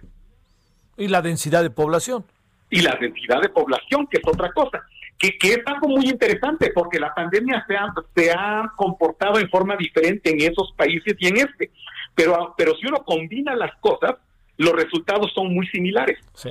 Y 0.96 1.08
la 1.08 1.22
densidad 1.22 1.62
de 1.62 1.70
población. 1.70 2.24
Y 2.70 2.80
la 2.80 2.96
densidad 3.00 3.42
de 3.42 3.48
población, 3.48 4.06
que 4.06 4.18
es 4.18 4.22
otra 4.26 4.52
cosa, 4.52 4.82
que, 5.18 5.36
que 5.38 5.54
es 5.54 5.60
algo 5.66 5.88
muy 5.88 6.08
interesante, 6.08 6.70
porque 6.74 6.98
la 6.98 7.14
pandemia 7.14 7.64
se 7.66 7.76
ha, 7.76 7.92
se 8.14 8.30
ha 8.32 8.72
comportado 8.76 9.38
en 9.38 9.48
forma 9.48 9.76
diferente 9.76 10.30
en 10.30 10.40
esos 10.40 10.72
países 10.76 11.16
y 11.18 11.28
en 11.28 11.38
este. 11.38 11.70
Pero, 12.14 12.54
pero 12.56 12.74
si 12.76 12.86
uno 12.86 13.04
combina 13.04 13.54
las 13.54 13.74
cosas, 13.80 14.16
los 14.56 14.72
resultados 14.72 15.32
son 15.34 15.52
muy 15.52 15.66
similares. 15.68 16.18
Sí. 16.34 16.50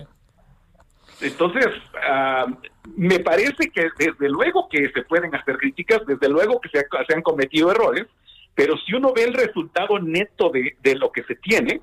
Entonces, 1.22 1.68
ah, 2.08 2.46
me 2.96 3.20
parece 3.20 3.70
que 3.70 3.90
desde 3.98 4.30
luego 4.30 4.68
que 4.70 4.90
se 4.92 5.02
pueden 5.04 5.34
hacer 5.36 5.58
críticas, 5.58 6.02
desde 6.06 6.30
luego 6.30 6.60
que 6.60 6.70
se, 6.70 6.86
han 7.14 7.22
cometido 7.22 7.72
errores, 7.72 8.06
pero 8.54 8.78
si 8.78 8.94
uno 8.94 9.14
ve 9.14 9.24
el 9.24 9.34
resultado 9.34 10.00
neto 10.00 10.50
de, 10.50 10.96
lo 10.96 11.12
que 11.12 11.24
se 11.24 11.36
tiene, 11.36 11.82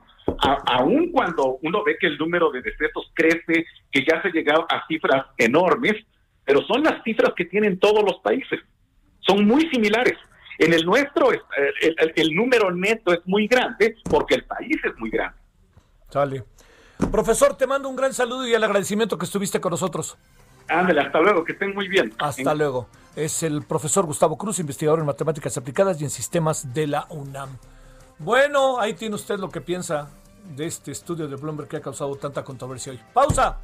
aun 0.67 1.11
cuando 1.11 1.59
uno 1.63 1.85
ve 1.85 1.97
que 2.01 2.07
el 2.07 2.19
número 2.19 2.51
de 2.51 2.63
decesos 2.63 3.11
crece, 3.15 3.67
que 3.91 4.05
ya 4.09 4.23
se 4.23 4.29
ha 4.29 4.33
llegado 4.33 4.67
a 4.71 4.87
cifras 4.87 5.27
enormes, 5.37 5.95
pero 6.45 6.63
son 6.63 6.83
las 6.83 7.03
cifras 7.05 7.33
que 7.37 7.45
tienen 7.45 7.79
todos 7.79 8.03
los 8.03 8.21
países, 8.23 8.61
son 9.21 9.47
muy 9.47 9.69
similares. 9.71 10.19
En 10.59 10.73
el 10.73 10.85
nuestro, 10.85 11.33
el, 11.33 11.43
el 12.15 12.35
número 12.35 12.71
neto 12.71 13.13
es 13.13 13.21
muy 13.27 13.47
grande 13.49 13.97
porque 14.09 14.37
el 14.37 14.45
país 14.45 14.77
es 14.85 14.97
muy 14.99 15.11
grande. 15.11 15.39
Sale. 16.09 16.45
Profesor, 17.11 17.57
te 17.57 17.67
mando 17.67 17.89
un 17.89 17.97
gran 17.97 18.13
saludo 18.13 18.47
y 18.47 18.53
el 18.53 18.63
agradecimiento 18.63 19.19
que 19.19 19.25
estuviste 19.25 19.61
con 19.61 19.71
nosotros. 19.71 20.17
Ándale, 20.69 21.01
hasta 21.01 21.21
luego, 21.21 21.45
que 21.45 21.53
estén 21.53 21.75
muy 21.75 21.89
bien. 21.89 22.15
Hasta 22.19 22.55
luego. 22.55 22.89
Es 23.15 23.43
el 23.43 23.63
profesor 23.63 24.07
Gustavo 24.07 24.39
Cruz, 24.39 24.59
investigador 24.59 25.01
en 25.01 25.07
matemáticas 25.07 25.57
aplicadas 25.57 26.01
y 26.01 26.05
en 26.05 26.11
sistemas 26.11 26.73
de 26.73 26.87
la 26.87 27.07
UNAM. 27.11 27.59
Bueno, 28.19 28.81
ahí 28.81 28.95
tiene 28.95 29.17
usted 29.17 29.39
lo 29.39 29.51
que 29.51 29.61
piensa 29.61 30.09
de 30.57 30.67
este 30.67 30.93
estudio 30.93 31.29
de 31.29 31.37
Bloomberg 31.37 31.69
que 31.69 31.77
ha 31.77 31.81
causado 31.81 32.15
tanta 32.17 32.43
controversia 32.43 32.93
hoy. 32.93 33.01
¡Pausa! 33.13 33.59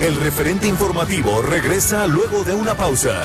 El 0.00 0.14
referente 0.16 0.68
informativo 0.68 1.42
regresa 1.42 2.06
luego 2.06 2.44
de 2.44 2.54
una 2.54 2.74
pausa. 2.74 3.24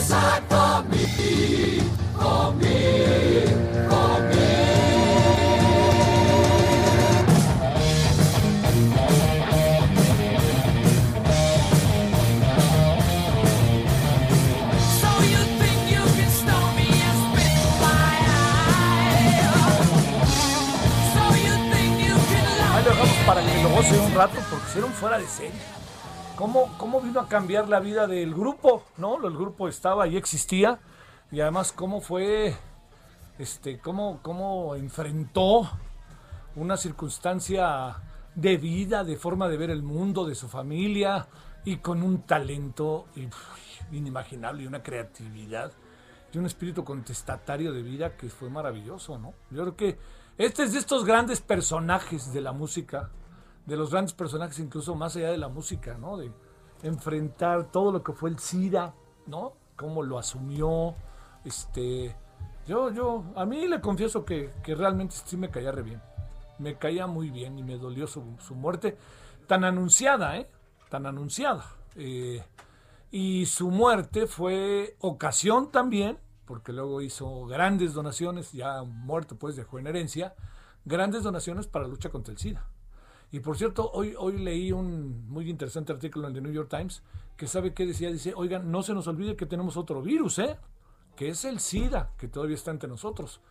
fuera 24.71 25.19
de 25.19 25.27
serie. 25.27 25.59
¿Cómo, 26.37 26.77
¿Cómo 26.77 27.01
vino 27.01 27.19
a 27.19 27.27
cambiar 27.27 27.67
la 27.67 27.81
vida 27.81 28.07
del 28.07 28.33
grupo? 28.33 28.85
¿No? 28.97 29.27
El 29.27 29.35
grupo 29.35 29.67
estaba 29.67 30.07
y 30.07 30.15
existía. 30.15 30.79
Y 31.29 31.41
además, 31.41 31.73
cómo 31.73 31.99
fue, 31.99 32.55
este, 33.37 33.79
cómo, 33.79 34.19
cómo 34.21 34.75
enfrentó 34.75 35.69
una 36.55 36.77
circunstancia 36.77 37.97
de 38.33 38.57
vida, 38.57 39.03
de 39.03 39.17
forma 39.17 39.49
de 39.49 39.57
ver 39.57 39.71
el 39.71 39.83
mundo, 39.83 40.25
de 40.25 40.35
su 40.35 40.47
familia, 40.47 41.27
y 41.65 41.77
con 41.77 42.01
un 42.01 42.21
talento 42.21 43.07
inimaginable 43.91 44.63
y 44.63 44.67
una 44.67 44.81
creatividad 44.81 45.73
y 46.31 46.37
un 46.37 46.45
espíritu 46.45 46.85
contestatario 46.85 47.73
de 47.73 47.81
vida 47.81 48.15
que 48.15 48.29
fue 48.29 48.49
maravilloso, 48.49 49.17
¿no? 49.19 49.33
Yo 49.49 49.63
creo 49.63 49.75
que 49.75 49.99
este 50.37 50.63
es 50.63 50.71
de 50.71 50.79
estos 50.79 51.03
grandes 51.03 51.41
personajes 51.41 52.31
de 52.31 52.39
la 52.39 52.53
música 52.53 53.09
de 53.65 53.77
los 53.77 53.91
grandes 53.91 54.13
personajes, 54.13 54.59
incluso 54.59 54.95
más 54.95 55.15
allá 55.15 55.31
de 55.31 55.37
la 55.37 55.47
música, 55.47 55.97
¿no? 55.97 56.17
De 56.17 56.31
enfrentar 56.83 57.71
todo 57.71 57.91
lo 57.91 58.03
que 58.03 58.13
fue 58.13 58.29
el 58.29 58.39
SIDA, 58.39 58.93
¿no? 59.27 59.53
Cómo 59.75 60.03
lo 60.03 60.17
asumió, 60.17 60.95
este... 61.45 62.15
Yo, 62.67 62.91
yo, 62.91 63.23
a 63.35 63.45
mí 63.45 63.67
le 63.67 63.81
confieso 63.81 64.23
que, 64.23 64.51
realmente 64.65 65.15
sí 65.25 65.35
me 65.35 65.49
caía 65.49 65.71
re 65.71 65.81
bien. 65.81 66.01
Me 66.59 66.77
caía 66.77 67.07
muy 67.07 67.31
bien 67.31 67.57
y 67.57 67.63
me 67.63 67.77
dolió 67.77 68.07
su, 68.07 68.21
muerte 68.51 68.97
tan 69.47 69.63
anunciada, 69.63 70.37
¿eh? 70.37 70.49
Tan 70.89 71.05
anunciada. 71.05 71.65
Eh, 71.95 72.43
y 73.09 73.45
su 73.47 73.71
muerte 73.71 74.27
fue 74.27 74.95
ocasión 74.99 75.71
también, 75.71 76.19
porque 76.45 76.71
luego 76.71 77.01
hizo 77.01 77.45
grandes 77.45 77.93
donaciones, 77.93 78.51
ya 78.51 78.83
muerto 78.83 79.37
pues 79.37 79.55
dejó 79.55 79.79
en 79.79 79.87
herencia, 79.87 80.35
grandes 80.85 81.23
donaciones 81.23 81.67
para 81.67 81.85
la 81.85 81.91
lucha 81.91 82.09
contra 82.09 82.31
el 82.31 82.37
SIDA. 82.37 82.65
Y 83.31 83.39
por 83.39 83.57
cierto, 83.57 83.89
hoy, 83.93 84.13
hoy 84.17 84.37
leí 84.37 84.71
un 84.71 85.27
muy 85.29 85.49
interesante 85.49 85.93
artículo 85.93 86.27
en 86.27 86.33
The 86.33 86.41
New 86.41 86.51
York 86.51 86.69
Times 86.69 87.01
que 87.37 87.47
sabe 87.47 87.73
qué 87.73 87.85
decía, 87.85 88.11
dice, 88.11 88.33
oigan, 88.35 88.71
no 88.71 88.83
se 88.83 88.93
nos 88.93 89.07
olvide 89.07 89.35
que 89.35 89.45
tenemos 89.45 89.77
otro 89.77 90.01
virus, 90.01 90.39
¿eh? 90.39 90.59
Que 91.15 91.29
es 91.29 91.45
el 91.45 91.59
SIDA, 91.59 92.11
que 92.17 92.27
todavía 92.27 92.55
está 92.55 92.71
entre 92.71 92.89
nosotros. 92.89 93.41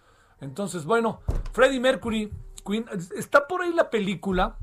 Entonces, 0.41 0.85
bueno, 0.85 1.21
Freddie 1.53 1.81
Mercury, 1.81 2.31
Queen, 2.65 2.87
está 3.17 3.49
por 3.49 3.63
ahí 3.63 3.73
la 3.73 3.91
película, 3.91 4.59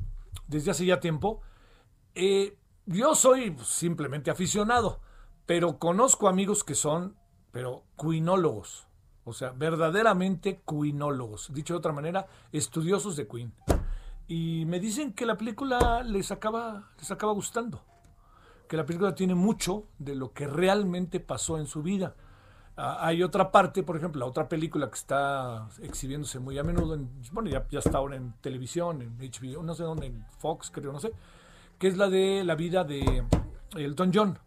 desde 0.46 0.70
hace 0.70 0.86
ya 0.86 1.00
tiempo. 1.00 1.42
Eh, 2.14 2.56
yo 2.86 3.14
soy 3.14 3.56
simplemente 3.64 4.30
aficionado, 4.30 5.00
pero 5.46 5.78
conozco 5.78 6.28
amigos 6.28 6.64
que 6.64 6.74
son 6.74 7.16
pero 7.50 7.84
queenólogos. 8.00 8.86
O 9.24 9.32
sea, 9.32 9.50
verdaderamente 9.50 10.62
queenólogos. 10.66 11.52
Dicho 11.52 11.74
de 11.74 11.78
otra 11.78 11.92
manera, 11.92 12.26
estudiosos 12.52 13.16
de 13.16 13.26
Queen. 13.26 13.52
Y 14.28 14.64
me 14.66 14.78
dicen 14.78 15.14
que 15.14 15.24
la 15.24 15.38
película 15.38 16.02
les 16.02 16.30
acaba, 16.30 16.90
les 16.98 17.10
acaba 17.10 17.32
gustando. 17.32 17.82
Que 18.68 18.76
la 18.76 18.84
película 18.84 19.14
tiene 19.14 19.34
mucho 19.34 19.86
de 19.98 20.14
lo 20.14 20.34
que 20.34 20.46
realmente 20.46 21.18
pasó 21.18 21.56
en 21.58 21.66
su 21.66 21.82
vida. 21.82 22.14
Ah, 22.76 22.98
hay 23.00 23.22
otra 23.22 23.50
parte, 23.50 23.82
por 23.82 23.96
ejemplo, 23.96 24.20
la 24.20 24.26
otra 24.26 24.48
película 24.48 24.88
que 24.88 24.96
está 24.96 25.66
exhibiéndose 25.82 26.38
muy 26.38 26.58
a 26.58 26.62
menudo, 26.62 26.94
en, 26.94 27.10
bueno, 27.32 27.50
ya, 27.50 27.66
ya 27.70 27.80
está 27.80 27.98
ahora 27.98 28.14
en 28.14 28.34
televisión, 28.40 29.02
en 29.02 29.18
HBO, 29.18 29.64
no 29.64 29.74
sé 29.74 29.82
dónde, 29.82 30.06
en 30.06 30.24
Fox, 30.38 30.70
creo, 30.70 30.92
no 30.92 31.00
sé, 31.00 31.12
que 31.78 31.88
es 31.88 31.96
la 31.96 32.08
de 32.08 32.44
la 32.44 32.54
vida 32.54 32.84
de 32.84 33.24
Elton 33.74 34.12
John, 34.14 34.38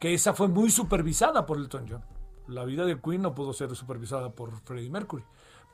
que 0.00 0.14
esa 0.14 0.32
fue 0.32 0.48
muy 0.48 0.70
supervisada 0.70 1.44
por 1.44 1.58
Elton 1.58 1.86
John. 1.86 2.02
La 2.46 2.64
vida 2.64 2.86
de 2.86 2.98
Queen 2.98 3.20
no 3.20 3.34
pudo 3.34 3.52
ser 3.52 3.74
supervisada 3.76 4.30
por 4.30 4.58
Freddie 4.60 4.88
Mercury, 4.88 5.24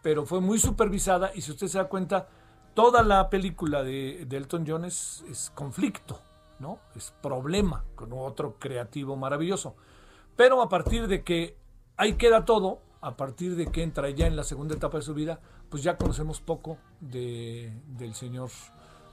pero 0.03 0.27
fue 0.27 0.41
muy 0.41 0.59
supervisada 0.59 1.31
y 1.35 1.43
si 1.43 1.53
usted 1.53 1.69
se 1.69 1.79
da 1.79 1.85
cuenta, 1.85 2.27
toda 2.75 3.03
la 3.03 3.29
película 3.31 3.83
de, 3.83 4.23
Elton 4.23 4.65
John 4.67 4.85
es, 4.85 5.53
conflicto, 5.55 6.21
¿no? 6.59 6.79
Es 6.95 7.13
problema 7.23 7.85
con 7.95 8.13
otro 8.13 8.57
creativo 8.59 9.17
maravilloso. 9.17 9.75
Pero 10.37 10.63
a 10.63 10.69
partir 10.69 11.09
de 11.09 11.23
que 11.23 11.57
ahí 11.97 12.15
queda 12.15 12.45
todo. 12.45 12.81
A 13.05 13.17
partir 13.17 13.57
de 13.57 13.67
que 13.67 13.83
entra 13.83 14.09
ya 14.11 14.29
en 14.29 14.37
la 14.37 14.45
segunda 14.45 14.77
etapa 14.77 14.99
de 14.99 15.03
su 15.03 15.13
vida, 15.13 15.41
pues 15.69 15.83
ya 15.83 15.97
conocemos 15.97 16.41
poco 16.41 16.79
de, 17.01 17.77
del 17.85 18.15
señor 18.15 18.49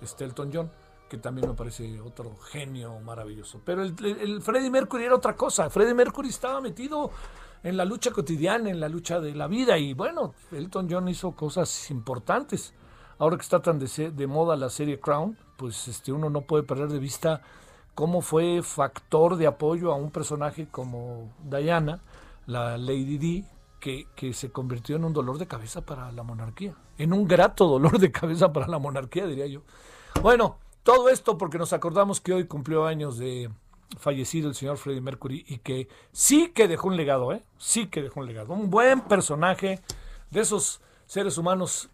Stelton 0.05 0.51
John, 0.53 0.71
que 1.09 1.17
también 1.17 1.47
me 1.47 1.55
parece 1.55 1.99
otro 1.99 2.37
genio 2.37 2.99
maravilloso. 2.99 3.61
Pero 3.65 3.81
el, 3.81 3.95
el, 3.99 4.43
Freddie 4.43 4.69
Mercury 4.69 5.05
era 5.05 5.15
otra 5.15 5.35
cosa. 5.35 5.71
Freddie 5.71 5.95
Mercury 5.95 6.29
estaba 6.29 6.61
metido 6.61 7.09
en 7.63 7.77
la 7.77 7.83
lucha 7.83 8.11
cotidiana, 8.11 8.69
en 8.69 8.79
la 8.79 8.89
lucha 8.89 9.19
de 9.19 9.33
la 9.33 9.47
vida. 9.47 9.75
Y 9.79 9.95
bueno, 9.95 10.35
Elton 10.51 10.87
John 10.87 11.07
hizo 11.07 11.31
cosas 11.31 11.89
importantes. 11.89 12.75
Ahora 13.19 13.37
que 13.37 13.43
está 13.43 13.61
tan 13.61 13.79
de, 13.79 14.11
de 14.11 14.27
moda 14.27 14.55
la 14.55 14.69
serie 14.69 14.99
Crown, 14.99 15.37
pues 15.57 15.87
este, 15.87 16.11
uno 16.11 16.29
no 16.29 16.41
puede 16.41 16.63
perder 16.63 16.87
de 16.89 16.99
vista 16.99 17.41
cómo 17.93 18.21
fue 18.21 18.61
factor 18.63 19.35
de 19.35 19.45
apoyo 19.45 19.91
a 19.91 19.95
un 19.95 20.09
personaje 20.09 20.67
como 20.71 21.29
Diana 21.43 21.99
la 22.47 22.77
Lady 22.77 23.17
Di, 23.17 23.45
que, 23.79 24.07
que, 24.15 24.33
se 24.33 24.51
convirtió 24.51 24.95
en 24.95 25.05
un 25.05 25.13
dolor 25.13 25.37
de 25.37 25.47
cabeza 25.47 25.81
para 25.81 26.11
la 26.11 26.23
monarquía, 26.23 26.73
en 26.97 27.13
un 27.13 27.27
grato 27.27 27.67
dolor 27.67 27.99
de 27.99 28.11
cabeza 28.11 28.51
para 28.51 28.67
la 28.67 28.79
monarquía, 28.79 29.27
diría 29.27 29.47
yo. 29.47 29.61
Bueno, 30.21 30.57
todo 30.83 31.09
esto 31.09 31.37
porque 31.37 31.57
nos 31.57 31.73
acordamos 31.73 32.21
que 32.21 32.33
hoy 32.33 32.47
cumplió 32.47 32.85
años 32.85 33.17
de 33.17 33.51
fallecido 33.97 34.49
el 34.49 34.55
señor 34.55 34.77
Freddie 34.77 35.01
Mercury 35.01 35.45
y 35.47 35.57
que 35.59 35.87
sí 36.11 36.49
que 36.49 36.67
dejó 36.67 36.87
un 36.87 36.97
legado, 36.97 37.33
¿eh? 37.33 37.43
Sí 37.57 37.87
que 37.87 38.01
dejó 38.01 38.21
un 38.21 38.27
legado. 38.27 38.53
Un 38.53 38.69
buen 38.69 39.01
personaje 39.01 39.79
de 40.31 40.39
esos 40.39 40.81
seres 41.05 41.37
humanos 41.37 41.89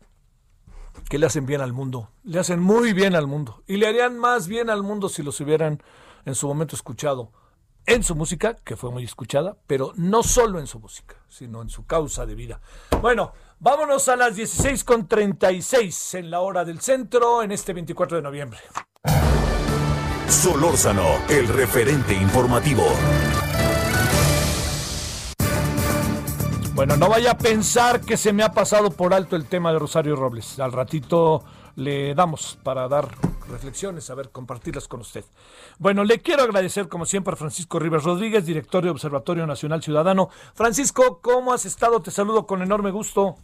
que 1.10 1.18
le 1.18 1.26
hacen 1.26 1.46
bien 1.46 1.62
al 1.62 1.74
mundo, 1.74 2.10
le 2.24 2.40
hacen 2.40 2.60
muy 2.60 2.94
bien 2.94 3.16
al 3.16 3.28
mundo 3.28 3.64
y 3.68 3.78
le 3.78 3.88
harían 3.88 4.18
más 4.18 4.48
bien 4.48 4.70
al 4.70 4.84
mundo 4.84 5.10
si 5.10 5.24
los 5.24 5.40
hubieran 5.42 5.82
en 6.26 6.36
su 6.36 6.48
momento 6.48 6.76
escuchado 6.76 7.32
en 7.86 8.04
su 8.04 8.16
música, 8.16 8.56
que 8.64 8.76
fue 8.76 8.92
muy 8.92 9.04
escuchada, 9.04 9.56
pero 9.68 9.94
no 9.96 10.24
solo 10.24 10.60
en 10.60 10.68
su 10.68 10.80
música, 10.80 11.16
sino 11.30 11.62
en 11.62 11.70
su 11.70 11.86
causa 11.86 12.26
de 12.26 12.36
vida. 12.36 12.60
Bueno, 13.02 13.34
vámonos 13.60 14.08
a 14.10 14.16
las 14.16 14.36
16.36 14.36 16.20
en 16.20 16.32
la 16.32 16.42
hora 16.42 16.66
del 16.66 16.82
centro 16.82 17.44
en 17.44 17.52
este 17.52 17.74
24 17.74 18.18
de 18.18 18.24
noviembre. 18.24 18.60
Solórzano, 20.28 21.22
el 21.30 21.48
referente 21.48 22.16
informativo. 22.16 22.86
Bueno, 26.76 26.98
no 26.98 27.08
vaya 27.08 27.32
a 27.32 27.38
pensar 27.38 28.02
que 28.02 28.18
se 28.18 28.34
me 28.34 28.44
ha 28.44 28.52
pasado 28.52 28.92
por 28.92 29.14
alto 29.14 29.38
el 29.38 29.48
tema 29.48 29.72
de 29.72 29.80
Rosario 29.80 30.18
Robles. 30.18 30.60
Al 30.60 30.74
ratito 30.74 31.42
le 31.78 32.14
damos 32.14 32.60
para 32.64 32.90
dar 32.90 33.08
reflexiones, 33.50 34.10
a 34.10 34.16
ver, 34.16 34.30
compartirlas 34.30 34.90
con 34.90 35.00
usted. 35.00 35.24
Bueno, 35.80 36.04
le 36.04 36.20
quiero 36.20 36.44
agradecer 36.44 36.90
como 36.90 37.06
siempre 37.06 37.32
a 37.32 37.38
Francisco 37.38 37.80
Rivas 37.80 38.04
Rodríguez, 38.04 38.46
director 38.46 38.84
de 38.84 38.90
Observatorio 38.90 39.48
Nacional 39.48 39.82
Ciudadano. 39.82 40.28
Francisco, 40.54 41.22
¿cómo 41.22 41.54
has 41.54 41.66
estado? 41.66 42.02
Te 42.02 42.12
saludo 42.12 42.46
con 42.46 42.62
enorme 42.62 42.92
gusto. 42.92 43.38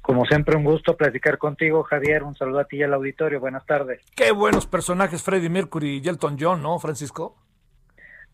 Como 0.00 0.24
siempre, 0.24 0.56
un 0.56 0.64
gusto 0.64 0.96
platicar 0.96 1.36
contigo, 1.36 1.82
Javier. 1.82 2.22
Un 2.22 2.34
saludo 2.34 2.60
a 2.60 2.64
ti 2.64 2.78
y 2.78 2.82
al 2.82 2.94
auditorio. 2.94 3.38
Buenas 3.38 3.66
tardes. 3.66 4.00
Qué 4.16 4.32
buenos 4.32 4.66
personajes 4.66 5.22
Freddie 5.22 5.50
Mercury 5.50 6.00
y 6.02 6.08
Elton 6.08 6.38
John, 6.40 6.62
¿no, 6.62 6.78
Francisco? 6.78 7.36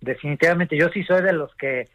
Definitivamente, 0.01 0.79
yo 0.79 0.90
sí 0.90 1.03
soy 1.03 1.23
de 1.23 1.33
los 1.33 1.53
que 1.57 1.88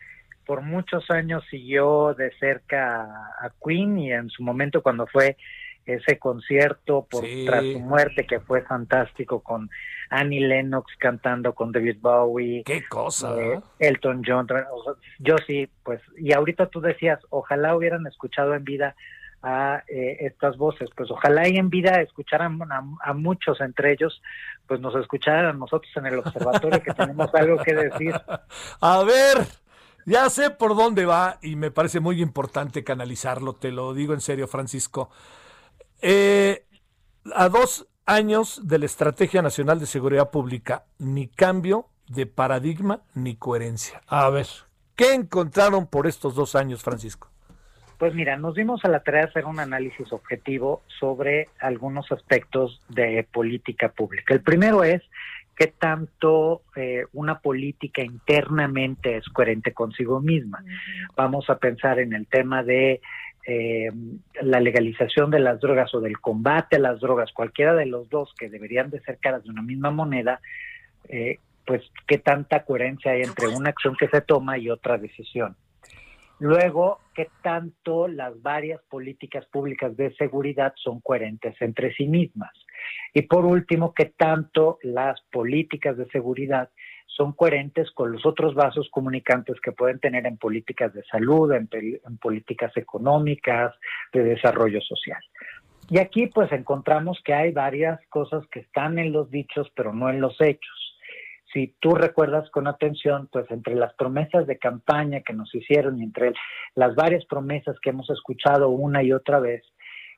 por 0.52 0.64
muchos 0.64 1.10
años 1.10 1.46
siguió 1.50 2.14
de 2.14 2.30
cerca 2.38 3.04
a 3.04 3.54
Queen 3.66 3.98
y 3.98 4.12
en 4.12 4.30
su 4.30 4.44
momento 4.44 4.84
cuando 4.84 5.08
fue 5.08 5.38
ese 5.86 6.20
concierto 6.20 7.08
por 7.10 7.24
tras 7.46 7.64
su 7.64 7.80
muerte 7.80 8.26
que 8.26 8.42
fue 8.42 8.62
fantástico 8.64 9.40
con 9.40 9.70
Annie 10.10 10.46
Lennox 10.46 10.92
cantando 10.98 11.56
con 11.56 11.72
David 11.72 12.00
Bowie. 12.02 12.64
Qué 12.66 12.84
cosa. 12.86 13.34
Eh, 13.42 13.62
Elton 13.80 14.24
John. 14.28 14.46
yo 15.20 15.38
sí, 15.48 15.70
pues, 15.84 16.02
y 16.18 16.34
ahorita 16.34 16.66
tú 16.66 16.82
decías, 16.82 17.20
ojalá 17.30 17.74
hubieran 17.74 18.06
escuchado 18.06 18.54
en 18.54 18.66
vida 18.66 18.94
a 19.44 19.84
eh, 19.88 20.18
estas 20.20 20.58
voces, 20.58 20.90
pues 20.98 21.10
ojalá 21.12 21.48
y 21.48 21.56
en 21.56 21.70
vida 21.70 22.02
escucharan 22.02 22.60
a, 22.70 23.14
muchos, 23.14 23.62
entre 23.62 23.94
ellos, 23.94 24.22
pues 24.68 24.82
nos 24.82 24.96
escucharan 24.96 25.46
a 25.46 25.54
nosotros 25.54 25.90
en 25.96 26.08
el 26.08 26.20
observatorio 26.20 26.84
que 26.84 26.94
tenemos 26.94 27.34
algo 27.34 27.58
que 27.64 27.74
decir. 27.74 28.14
A 28.82 29.04
ver, 29.04 29.48
ya 30.06 30.30
sé 30.30 30.50
por 30.50 30.76
dónde 30.76 31.06
va 31.06 31.38
y 31.42 31.56
me 31.56 31.72
parece 31.72 32.00
muy 32.00 32.22
importante 32.22 32.84
canalizarlo, 32.84 33.54
te 33.54 33.72
lo 33.72 33.94
digo 33.94 34.14
en 34.14 34.22
serio, 34.22 34.48
Francisco. 34.48 35.10
Eh, 36.02 36.66
a 37.36 37.50
dos 37.50 37.88
años 38.06 38.68
de 38.68 38.80
la 38.80 38.86
Estrategia 38.86 39.42
Nacional 39.42 39.80
de 39.80 39.86
Seguridad 39.86 40.32
Pública, 40.32 40.86
ni 40.98 41.28
cambio 41.28 41.88
de 42.08 42.26
paradigma 42.26 43.02
ni 43.14 43.36
coherencia. 43.36 44.02
A 44.08 44.30
ver, 44.30 44.48
¿qué 44.96 45.14
encontraron 45.14 45.88
por 45.88 46.08
estos 46.08 46.36
dos 46.36 46.56
años, 46.56 46.84
Francisco? 46.84 47.30
Pues 47.98 48.16
mira, 48.16 48.36
nos 48.36 48.56
dimos 48.56 48.84
a 48.84 48.88
la 48.88 49.02
tarea 49.02 49.26
de 49.26 49.30
hacer 49.30 49.46
un 49.46 49.60
análisis 49.60 50.12
objetivo 50.12 50.82
sobre 51.00 51.50
algunos 51.60 52.12
aspectos 52.12 52.82
de 52.90 53.28
política 53.32 53.90
pública. 53.90 54.34
El 54.34 54.42
primero 54.42 54.84
es 54.84 55.04
qué 55.62 55.68
tanto 55.68 56.64
eh, 56.76 57.06
una 57.14 57.38
política 57.38 58.02
internamente 58.02 59.18
es 59.18 59.30
coherente 59.30 59.74
consigo 59.74 60.20
misma. 60.20 60.64
Vamos 61.16 61.52
a 61.52 61.60
pensar 61.60 62.00
en 62.00 62.14
el 62.14 62.26
tema 62.26 62.64
de 62.64 63.00
eh, 63.46 63.92
la 64.42 64.60
legalización 64.60 65.30
de 65.30 65.40
las 65.40 65.60
drogas 65.60 65.94
o 65.94 66.02
del 66.02 66.20
combate 66.20 66.78
a 66.78 66.80
las 66.80 67.00
drogas, 67.00 67.32
cualquiera 67.32 67.76
de 67.76 67.86
los 67.86 68.10
dos 68.10 68.34
que 68.40 68.50
deberían 68.50 68.90
de 68.90 69.02
ser 69.02 69.20
caras 69.20 69.44
de 69.44 69.52
una 69.52 69.62
misma 69.62 69.92
moneda, 69.92 70.42
eh, 71.10 71.38
pues 71.68 71.84
qué 72.08 72.18
tanta 72.18 72.66
coherencia 72.66 73.12
hay 73.12 73.22
entre 73.22 73.48
una 73.50 73.70
acción 73.70 73.96
que 73.96 74.08
se 74.08 74.22
toma 74.22 74.58
y 74.58 74.72
otra 74.72 74.98
decisión. 74.98 75.56
Luego, 76.42 77.02
qué 77.14 77.30
tanto 77.44 78.08
las 78.08 78.42
varias 78.42 78.82
políticas 78.90 79.46
públicas 79.46 79.96
de 79.96 80.12
seguridad 80.16 80.74
son 80.76 81.00
coherentes 81.00 81.56
entre 81.62 81.94
sí 81.94 82.08
mismas. 82.08 82.50
Y 83.14 83.22
por 83.22 83.46
último, 83.46 83.94
qué 83.94 84.06
tanto 84.06 84.80
las 84.82 85.22
políticas 85.32 85.98
de 85.98 86.08
seguridad 86.08 86.72
son 87.06 87.34
coherentes 87.34 87.92
con 87.92 88.12
los 88.12 88.26
otros 88.26 88.56
vasos 88.56 88.90
comunicantes 88.90 89.62
que 89.62 89.72
pueden 89.72 90.00
tener 90.00 90.26
en 90.26 90.38
políticas 90.38 90.92
de 90.96 91.04
salud, 91.04 91.52
en, 91.52 91.70
políticas 92.18 92.76
económicas, 92.76 93.76
de 94.12 94.24
desarrollo 94.24 94.82
social. 94.82 95.22
Y 95.92 96.00
aquí 96.00 96.26
pues 96.26 96.52
encontramos 96.52 97.22
que 97.24 97.36
hay 97.36 97.52
varias 97.52 98.00
cosas 98.10 98.48
que 98.48 98.62
están 98.62 98.98
en 98.98 99.12
los 99.12 99.30
dichos, 99.30 99.72
pero 99.76 99.94
no 99.94 100.10
en 100.10 100.20
los 100.20 100.42
hechos. 100.42 100.91
Si 101.54 101.76
tú 101.80 101.96
recuerdas 101.96 102.50
con 102.52 102.68
atención, 102.68 103.28
pues 103.32 103.50
entre 103.52 103.76
las 103.76 103.94
promesas 103.96 104.48
de 104.48 104.58
campaña 104.58 105.22
que 105.22 105.34
nos 105.34 105.54
hicieron 105.54 106.00
y 106.00 106.04
entre 106.04 106.34
las 106.76 106.96
varias 106.96 107.26
promesas 107.26 107.78
que 107.82 107.90
hemos 107.90 108.10
escuchado 108.10 108.70
una 108.70 109.04
y 109.04 109.12
otra 109.12 109.40
vez, 109.40 109.64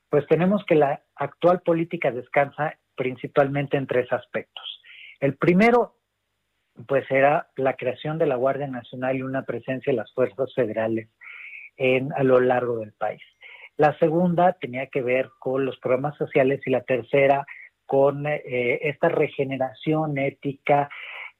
pues 0.08 0.26
tenemos 0.28 0.64
que 0.64 0.76
la 0.76 1.02
actual 1.16 1.60
política 1.62 2.12
descansa 2.12 2.78
principalmente 2.94 3.76
en 3.76 3.86
tres 3.86 4.12
aspectos. 4.12 4.80
El 5.20 5.36
primero 5.36 5.96
pues 6.86 7.08
era 7.10 7.48
la 7.56 7.74
creación 7.74 8.18
de 8.18 8.26
la 8.26 8.36
Guardia 8.36 8.66
Nacional 8.66 9.16
y 9.16 9.22
una 9.22 9.42
presencia 9.42 9.92
de 9.92 9.96
las 9.96 10.12
fuerzas 10.12 10.52
federales 10.54 11.08
en, 11.76 12.12
a 12.12 12.22
lo 12.22 12.40
largo 12.40 12.78
del 12.78 12.92
país. 12.92 13.22
La 13.76 13.96
segunda 13.98 14.52
tenía 14.52 14.86
que 14.86 15.02
ver 15.02 15.30
con 15.38 15.64
los 15.64 15.78
programas 15.78 16.16
sociales 16.16 16.60
y 16.64 16.70
la 16.70 16.82
tercera 16.82 17.46
con 17.86 18.26
eh, 18.26 18.40
esta 18.82 19.08
regeneración 19.08 20.16
ética 20.18 20.88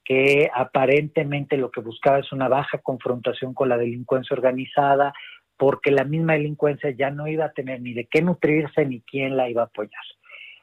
que 0.05 0.51
aparentemente 0.53 1.57
lo 1.57 1.71
que 1.71 1.81
buscaba 1.81 2.19
es 2.19 2.31
una 2.33 2.49
baja 2.49 2.79
confrontación 2.79 3.55
con 3.55 3.69
la 3.69 3.79
delincuencia 3.79 4.35
organizada, 4.35 5.15
porque 5.57 5.91
la 5.91 6.05
misma 6.05 6.35
delincuencia 6.35 6.91
ya 6.91 7.11
no 7.11 7.27
iba 7.27 7.47
a 7.47 7.53
tener 7.53 7.81
ni 7.81 7.95
de 7.95 8.07
qué 8.07 8.23
nutrirse 8.23 8.85
ni 8.85 9.01
quién 9.01 9.37
la 9.37 9.49
iba 9.49 9.63
a 9.63 9.67
apoyar. 9.67 10.03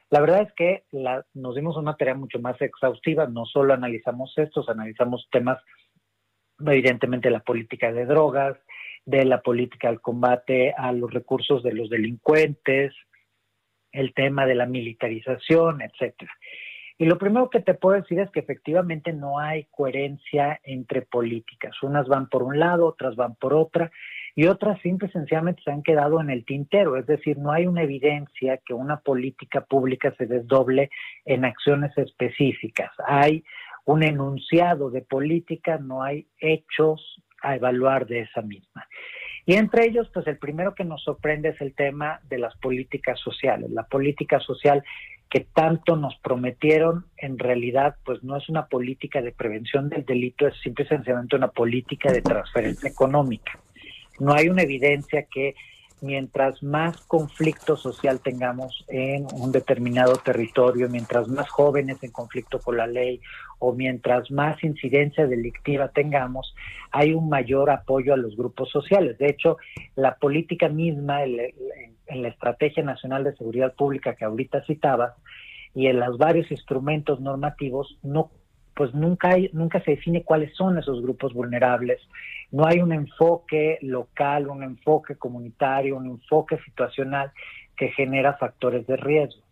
La 0.10 0.20
verdad 0.20 0.42
es 0.42 0.54
que 0.54 0.84
nos 1.34 1.56
dimos 1.56 1.78
una 1.78 1.96
tarea 1.96 2.16
mucho 2.16 2.40
más 2.40 2.62
exhaustiva, 2.62 3.28
no 3.28 3.46
solo 3.46 3.74
analizamos 3.74 4.34
estos, 4.38 4.68
analizamos 4.68 5.28
temas, 5.32 5.58
evidentemente 6.60 7.32
la 7.32 7.40
política 7.40 7.94
de 7.94 8.06
drogas, 8.06 8.58
de 9.06 9.24
la 9.26 9.42
política 9.42 9.88
al 9.88 10.02
combate 10.02 10.74
a 10.78 10.92
los 10.92 11.12
recursos 11.12 11.64
de 11.64 11.74
los 11.74 11.90
delincuentes, 11.90 12.94
el 13.94 14.14
tema 14.14 14.46
de 14.46 14.56
la 14.56 14.66
militarización, 14.66 15.82
etcétera. 15.82 16.32
Y 17.02 17.06
lo 17.06 17.18
primero 17.18 17.50
que 17.50 17.62
te 17.62 17.74
puedo 17.74 18.00
decir 18.00 18.20
es 18.20 18.30
que 18.30 18.42
efectivamente 18.42 19.12
no 19.12 19.40
hay 19.40 19.64
coherencia 19.72 20.60
entre 20.64 21.02
políticas. 21.02 21.82
Unas 21.82 22.08
van 22.08 22.30
por 22.30 22.44
un 22.44 22.60
lado, 22.60 22.86
otras 22.86 23.16
van 23.16 23.34
por 23.34 23.56
otra, 23.56 23.92
y 24.36 24.46
otras 24.46 24.80
simple 24.82 25.08
y 25.08 25.12
sencillamente 25.12 25.64
se 25.64 25.72
han 25.72 25.82
quedado 25.82 26.22
en 26.22 26.30
el 26.30 26.46
tintero. 26.46 26.98
Es 26.98 27.08
decir, 27.08 27.40
no 27.40 27.52
hay 27.52 27.66
una 27.66 27.82
evidencia 27.82 28.60
que 28.64 28.76
una 28.76 28.98
política 28.98 29.62
pública 29.62 30.14
se 30.16 30.28
desdoble 30.28 30.92
en 31.26 31.44
acciones 31.44 31.92
específicas. 31.98 32.92
Hay 33.08 33.44
un 33.86 34.04
enunciado 34.04 34.92
de 34.92 35.02
política, 35.02 35.80
no 35.80 36.04
hay 36.04 36.28
hechos 36.38 37.20
a 37.42 37.56
evaluar 37.56 38.06
de 38.06 38.20
esa 38.20 38.44
misma. 38.44 38.88
Y 39.48 39.56
entre 39.56 39.86
ellos, 39.86 40.08
pues 40.14 40.28
el 40.28 40.38
primero 40.38 40.76
que 40.76 40.84
nos 40.84 41.04
sorprende 41.04 41.50
es 41.50 41.62
el 41.62 41.74
tema 41.74 42.20
de 42.30 42.38
las 42.38 42.56
políticas 42.58 43.20
sociales. 43.20 43.72
La 43.72 43.88
política 43.88 44.40
social 44.40 44.84
que 45.32 45.48
tanto 45.54 45.96
nos 45.96 46.18
prometieron, 46.18 47.06
en 47.16 47.40
realidad, 47.40 47.96
pues 48.04 48.22
no 48.22 48.36
es 48.36 48.50
una 48.50 48.66
política 48.66 49.22
de 49.22 49.32
prevención 49.32 49.88
del 49.88 50.06
delito, 50.06 50.46
es 50.46 50.60
simple 50.62 50.86
y 50.86 51.36
una 51.38 51.48
política 51.48 52.12
de 52.12 52.22
transferencia 52.22 52.90
económica. 52.90 53.58
No 54.20 54.34
hay 54.34 54.50
una 54.50 54.64
evidencia 54.64 55.24
que 55.24 55.56
mientras 56.02 56.62
más 56.64 56.98
conflicto 57.06 57.78
social 57.78 58.20
tengamos 58.20 58.84
en 58.88 59.28
un 59.34 59.52
determinado 59.52 60.16
territorio, 60.18 60.90
mientras 60.90 61.28
más 61.28 61.50
jóvenes 61.50 62.04
en 62.04 62.12
conflicto 62.12 62.60
con 62.60 62.78
la 62.78 62.88
ley 62.88 63.22
o 63.60 63.74
mientras 63.74 64.32
más 64.32 64.64
incidencia 64.64 65.28
delictiva 65.28 65.90
tengamos, 65.90 66.56
hay 66.92 67.14
un 67.14 67.30
mayor 67.30 67.70
apoyo 67.70 68.14
a 68.14 68.18
los 68.18 68.36
grupos 68.36 68.70
sociales. 68.72 69.18
De 69.20 69.30
hecho, 69.30 69.58
la 69.96 70.16
política 70.16 70.68
misma, 70.68 71.24
en 71.24 72.22
la 72.22 72.28
Estrategia 72.28 72.84
Nacional 72.84 73.24
de 73.24 73.36
Seguridad 73.36 73.74
Pública 73.76 74.16
que 74.16 74.26
ahorita 74.26 74.66
citaba, 74.66 75.16
y 75.74 75.88
en 75.88 76.00
los 76.00 76.18
varios 76.18 76.52
instrumentos 76.52 77.22
normativos, 77.22 77.98
no 78.04 78.32
pues 78.82 78.96
nunca 78.96 79.30
hay, 79.30 79.48
nunca 79.54 79.80
se 79.84 79.92
define 79.92 80.24
cuáles 80.24 80.56
son 80.56 80.80
esos 80.80 81.04
grupos 81.04 81.36
vulnerables. 81.36 82.00
No 82.50 82.66
hay 82.66 82.82
un 82.82 82.92
enfoque 82.92 83.78
local, 83.84 84.48
un 84.48 84.64
enfoque 84.64 85.18
comunitario, 85.18 85.98
un 85.98 86.08
enfoque 86.08 86.58
situacional 86.66 87.32
que 87.78 87.90
genera 87.90 88.34
factores 88.38 88.88
de 88.88 88.98
riesgo. 88.98 89.44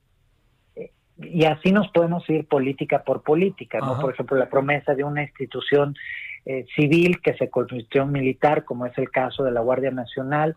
Y 1.20 1.46
así 1.46 1.72
nos 1.72 1.90
podemos 1.92 2.28
ir 2.28 2.48
política 2.48 3.04
por 3.04 3.22
política, 3.22 3.78
¿no? 3.78 4.02
Por 4.02 4.16
ejemplo, 4.16 4.36
la 4.36 4.50
promesa 4.50 4.96
de 4.96 5.04
una 5.04 5.22
institución 5.22 5.94
eh, 6.48 6.66
civil 6.76 7.22
que 7.22 7.36
se 7.36 7.52
convirtió 7.52 8.02
en 8.02 8.12
militar, 8.12 8.66
como 8.66 8.88
es 8.88 8.98
el 8.98 9.12
caso 9.12 9.44
de 9.44 9.52
la 9.52 9.62
Guardia 9.62 9.92
Nacional, 9.92 10.56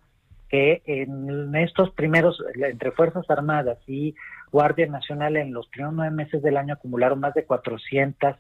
que 0.49 0.81
en 0.87 1.55
estos 1.57 1.91
primeros, 1.91 2.43
entre 2.55 2.91
Fuerzas 2.93 3.29
Armadas 3.29 3.77
y 3.87 4.15
Guardia 4.53 4.87
Nacional, 4.87 5.37
en 5.37 5.53
los 5.53 5.67
primeros 5.69 5.95
nueve 5.95 6.15
meses 6.15 6.43
del 6.43 6.59
año 6.59 6.75
acumularon 6.75 7.19
más 7.19 7.33
de 7.35 7.47
400 7.47 8.37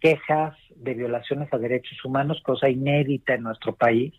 quejas 0.00 0.56
de 0.74 0.94
violaciones 0.94 1.48
a 1.52 1.58
derechos 1.58 2.04
humanos, 2.04 2.42
cosa 2.44 2.68
inédita 2.68 3.34
en 3.34 3.44
nuestro 3.44 3.74
país. 3.76 4.12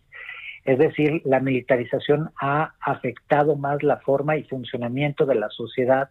Es 0.63 0.79
decir, 0.79 1.21
la 1.25 1.41
militarización 1.41 2.31
ha 2.39 2.73
afectado 2.79 3.57
más 3.57 3.83
la 3.83 3.97
forma 3.97 4.37
y 4.37 4.45
funcionamiento 4.45 5.25
de 5.25 5.35
la 5.35 5.49
sociedad 5.49 6.09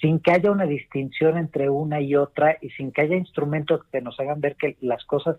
sin 0.00 0.20
que 0.20 0.32
haya 0.32 0.50
una 0.50 0.64
distinción 0.64 1.36
entre 1.36 1.68
una 1.68 2.00
y 2.00 2.16
otra 2.16 2.56
y 2.60 2.70
sin 2.70 2.92
que 2.92 3.02
haya 3.02 3.16
instrumentos 3.16 3.82
que 3.92 4.00
nos 4.00 4.18
hagan 4.18 4.40
ver 4.40 4.56
que 4.56 4.76
las 4.80 5.04
cosas, 5.04 5.36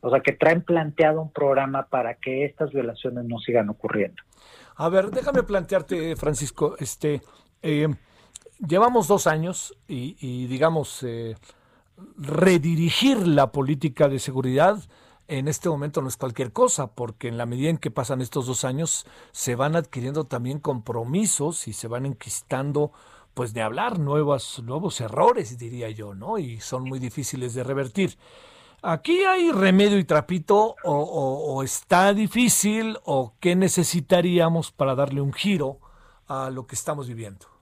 o 0.00 0.10
sea, 0.10 0.20
que 0.20 0.32
traen 0.32 0.62
planteado 0.62 1.22
un 1.22 1.32
programa 1.32 1.86
para 1.86 2.14
que 2.14 2.44
estas 2.44 2.72
violaciones 2.72 3.24
no 3.24 3.38
sigan 3.38 3.68
ocurriendo. 3.70 4.22
A 4.76 4.88
ver, 4.88 5.06
déjame 5.10 5.44
plantearte, 5.44 6.16
Francisco, 6.16 6.76
este, 6.78 7.22
eh, 7.62 7.88
llevamos 8.58 9.08
dos 9.08 9.26
años 9.26 9.76
y, 9.88 10.46
digamos, 10.46 11.02
eh, 11.02 11.36
redirigir 12.16 13.26
la 13.26 13.52
política 13.52 14.08
de 14.08 14.18
seguridad 14.18 14.82
en 15.26 15.48
este 15.48 15.68
momento 15.68 16.02
no 16.02 16.08
es 16.08 16.16
cualquier 16.16 16.52
cosa, 16.52 16.88
porque 16.88 17.28
en 17.28 17.38
la 17.38 17.46
medida 17.46 17.70
en 17.70 17.78
que 17.78 17.90
pasan 17.90 18.20
estos 18.20 18.46
dos 18.46 18.64
años 18.64 19.06
se 19.32 19.54
van 19.54 19.74
adquiriendo 19.74 20.24
también 20.24 20.58
compromisos 20.58 21.66
y 21.66 21.72
se 21.72 21.88
van 21.88 22.04
enquistando, 22.04 22.92
pues 23.32 23.54
de 23.54 23.62
hablar 23.62 23.98
nuevos, 23.98 24.62
nuevos 24.62 25.00
errores, 25.00 25.56
diría 25.58 25.88
yo, 25.90 26.14
¿no? 26.14 26.38
Y 26.38 26.60
son 26.60 26.84
muy 26.84 26.98
difíciles 26.98 27.54
de 27.54 27.64
revertir. 27.64 28.18
¿Aquí 28.82 29.24
hay 29.24 29.50
remedio 29.50 29.98
y 29.98 30.04
trapito 30.04 30.76
o, 30.84 31.62
está 31.62 32.12
difícil 32.12 32.98
o 33.04 33.32
qué 33.40 33.56
necesitaríamos 33.56 34.72
para 34.72 34.94
darle 34.94 35.22
un 35.22 35.32
giro 35.32 35.78
a 36.26 36.50
lo 36.50 36.66
que 36.66 36.74
estamos 36.74 37.08
viviendo? 37.08 37.53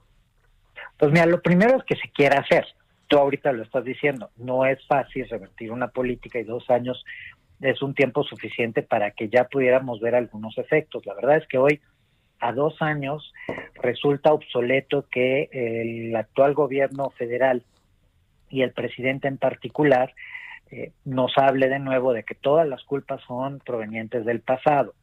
Pues 1.03 1.11
mira, 1.11 1.25
lo 1.25 1.41
primero 1.41 1.75
es 1.75 1.83
que 1.83 1.97
se 1.97 2.09
quiera 2.11 2.39
hacer. 2.39 2.65
Tú 3.09 3.17
ahorita 3.17 3.51
lo 3.51 3.63
estás 3.63 3.83
diciendo, 3.83 4.29
no 4.37 4.65
es 4.65 4.79
fácil 4.87 5.27
revertir 5.27 5.69
una 5.69 5.89
política 5.89 6.39
y 6.39 6.45
dos 6.45 6.69
años 6.69 7.03
es 7.59 7.81
un 7.81 7.93
tiempo 7.93 8.23
suficiente 8.23 8.83
para 8.83 9.11
que 9.11 9.27
ya 9.27 9.49
pudiéramos 9.49 9.99
ver 9.99 10.15
algunos 10.15 10.57
efectos. 10.57 11.05
La 11.05 11.13
verdad 11.13 11.35
es 11.35 11.47
que 11.49 11.57
hoy, 11.57 11.81
a 12.39 12.53
dos 12.53 12.81
años, 12.81 13.33
resulta 13.81 14.31
obsoleto 14.31 15.05
que 15.11 15.49
el 15.51 16.15
actual 16.15 16.53
gobierno 16.53 17.09
federal 17.09 17.63
y 18.49 18.61
el 18.61 18.71
presidente 18.71 19.27
en 19.27 19.37
particular 19.37 20.13
eh, 20.71 20.93
nos 21.03 21.37
hable 21.37 21.67
de 21.67 21.79
nuevo 21.79 22.13
de 22.13 22.23
que 22.23 22.35
todas 22.35 22.65
las 22.65 22.81
culpas 22.85 23.19
son 23.27 23.59
provenientes 23.59 24.23
del 24.23 24.39
pasado. 24.39 24.93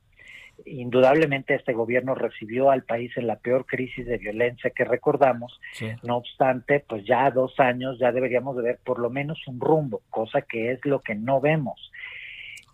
Indudablemente 0.66 1.54
este 1.54 1.72
gobierno 1.72 2.14
recibió 2.14 2.70
al 2.70 2.84
país 2.84 3.11
en 3.16 3.26
la 3.26 3.36
peor 3.36 3.66
crisis 3.66 4.06
de 4.06 4.18
violencia 4.18 4.70
que 4.70 4.84
recordamos. 4.84 5.61
No 6.02 6.16
obstante, 6.16 6.84
pues 6.86 7.04
ya 7.04 7.30
dos 7.30 7.58
años 7.58 7.98
ya 7.98 8.12
deberíamos 8.12 8.56
de 8.56 8.62
ver 8.62 8.78
por 8.84 8.98
lo 8.98 9.11
menos 9.11 9.38
un 9.46 9.61
rumbo, 9.61 10.02
cosa 10.11 10.42
que 10.42 10.72
es 10.72 10.84
lo 10.84 11.00
que 11.00 11.14
no 11.14 11.40
vemos. 11.40 11.90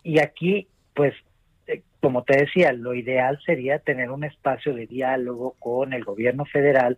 Y 0.03 0.20
aquí, 0.20 0.68
pues, 0.95 1.14
eh, 1.66 1.82
como 2.01 2.22
te 2.22 2.37
decía, 2.37 2.72
lo 2.72 2.95
ideal 2.95 3.41
sería 3.45 3.78
tener 3.78 4.11
un 4.11 4.24
espacio 4.24 4.74
de 4.74 4.87
diálogo 4.87 5.57
con 5.59 5.93
el 5.93 6.05
gobierno 6.05 6.45
federal 6.45 6.97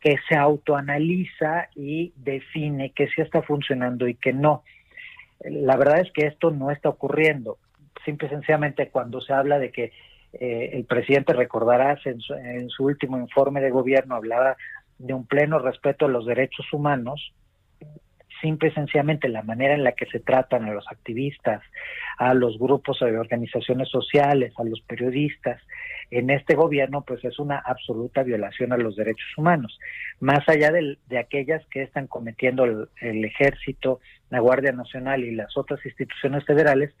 que 0.00 0.18
se 0.28 0.36
autoanaliza 0.36 1.70
y 1.74 2.12
define 2.16 2.92
qué 2.94 3.08
sí 3.08 3.22
está 3.22 3.42
funcionando 3.42 4.06
y 4.06 4.14
qué 4.14 4.32
no. 4.32 4.62
La 5.40 5.76
verdad 5.76 6.00
es 6.00 6.12
que 6.12 6.26
esto 6.26 6.50
no 6.50 6.70
está 6.70 6.90
ocurriendo. 6.90 7.58
Simple 8.04 8.28
y 8.28 8.30
sencillamente 8.30 8.88
cuando 8.90 9.20
se 9.20 9.32
habla 9.32 9.58
de 9.58 9.70
que 9.70 9.92
eh, 10.32 10.70
el 10.72 10.84
presidente, 10.84 11.32
recordarás, 11.32 12.04
en 12.06 12.20
su, 12.20 12.34
en 12.34 12.68
su 12.68 12.84
último 12.84 13.18
informe 13.18 13.60
de 13.60 13.70
gobierno 13.70 14.16
hablaba 14.16 14.56
de 14.98 15.14
un 15.14 15.26
pleno 15.26 15.58
respeto 15.58 16.06
a 16.06 16.08
los 16.08 16.26
derechos 16.26 16.72
humanos, 16.72 17.32
simple 18.40 18.68
y 18.68 18.72
sencillamente 18.72 19.28
la 19.28 19.42
manera 19.42 19.74
en 19.74 19.84
la 19.84 19.92
que 19.92 20.06
se 20.06 20.20
tratan 20.20 20.64
a 20.64 20.72
los 20.72 20.86
activistas, 20.90 21.62
a 22.18 22.34
los 22.34 22.58
grupos 22.58 23.00
de 23.00 23.16
organizaciones 23.16 23.88
sociales, 23.88 24.52
a 24.58 24.64
los 24.64 24.80
periodistas, 24.82 25.60
en 26.10 26.30
este 26.30 26.54
gobierno, 26.54 27.02
pues 27.02 27.24
es 27.24 27.38
una 27.38 27.58
absoluta 27.58 28.22
violación 28.22 28.72
a 28.72 28.76
los 28.76 28.96
derechos 28.96 29.26
humanos, 29.36 29.78
más 30.20 30.48
allá 30.48 30.70
de, 30.70 31.18
aquellas 31.18 31.64
que 31.66 31.82
están 31.82 32.06
cometiendo 32.06 32.64
el, 33.00 33.24
ejército, 33.24 34.00
la 34.30 34.40
Guardia 34.40 34.72
Nacional 34.72 35.24
y 35.24 35.34
las 35.34 35.56
otras 35.56 35.84
instituciones 35.84 36.44
federales, 36.44 36.94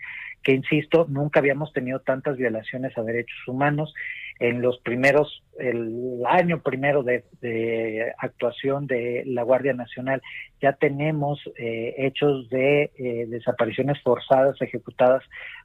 que 0.44 0.52
insisto, 0.52 1.06
nunca 1.08 1.40
habíamos 1.40 1.72
tenido 1.72 2.00
tantas 2.00 2.36
violaciones 2.36 2.96
a 2.96 3.02
derechos 3.02 3.38
humanos 3.48 3.92
en 4.40 4.62
los 4.62 4.78
primeros, 4.80 5.42
el 5.58 6.22
año 6.26 6.60
primero 6.60 7.02
de, 7.02 8.12
actuación 8.18 8.86
de 8.86 9.22
la 9.26 9.42
Guardia 9.42 9.72
Nacional, 9.72 10.22
ya 10.60 10.72
tenemos 10.72 11.40
eh, 11.56 11.94
hechos 11.98 12.48
de 12.50 12.90
eh, 12.96 13.26
desapariciones 13.28 14.00
forzadas 14.02 14.60
ejecutadas 14.60 15.22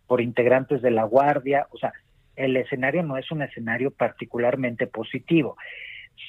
por 0.08 0.22
integrantes 0.22 0.82
de 0.82 0.92
la 0.92 1.04
Guardia, 1.04 1.68
o 1.72 1.78
sea, 1.78 1.94
el 2.36 2.56
escenario 2.56 3.04
no 3.04 3.18
es 3.18 3.30
un 3.32 3.42
escenario 3.42 3.92
particularmente 3.92 4.88
positivo. 4.88 5.58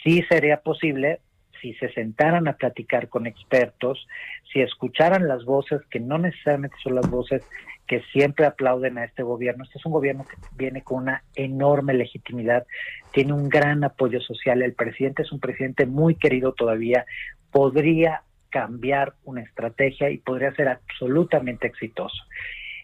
Sí 0.03 0.25
sería 0.29 0.57
posible 0.59 1.21
si 1.61 1.75
se 1.75 1.93
sentaran 1.93 2.49
a 2.49 2.55
platicar 2.55 3.09
con 3.09 3.27
expertos, 3.27 4.07
si 4.53 4.61
escucharan 4.61 5.29
las 5.29 5.45
voces, 5.45 5.81
que 5.91 6.01
no 6.01 6.19
necesariamente 6.19 6.77
son 6.83 6.95
las 6.95 7.09
voces 7.09 7.43
que 7.87 8.03
siempre 8.13 8.47
aplauden 8.47 8.99
a 8.99 9.05
este 9.05 9.23
gobierno. 9.23 9.65
Este 9.65 9.79
es 9.79 9.87
un 9.87 9.93
gobierno 9.93 10.25
que 10.25 10.37
viene 10.57 10.83
con 10.83 11.03
una 11.03 11.25
enorme 11.35 11.93
legitimidad, 11.95 12.65
tiene 13.13 13.33
un 13.33 13.49
gran 13.49 13.83
apoyo 13.83 14.21
social. 14.21 14.63
El 14.63 14.75
presidente 14.75 15.23
es 15.23 15.33
un 15.33 15.41
presidente 15.41 15.87
muy 15.87 16.15
querido 16.15 16.53
todavía, 16.53 17.05
podría 17.51 18.23
cambiar 18.51 19.15
una 19.25 19.43
estrategia 19.43 20.11
y 20.11 20.19
podría 20.19 20.55
ser 20.55 20.69
absolutamente 20.69 21.67
exitoso. 21.67 22.23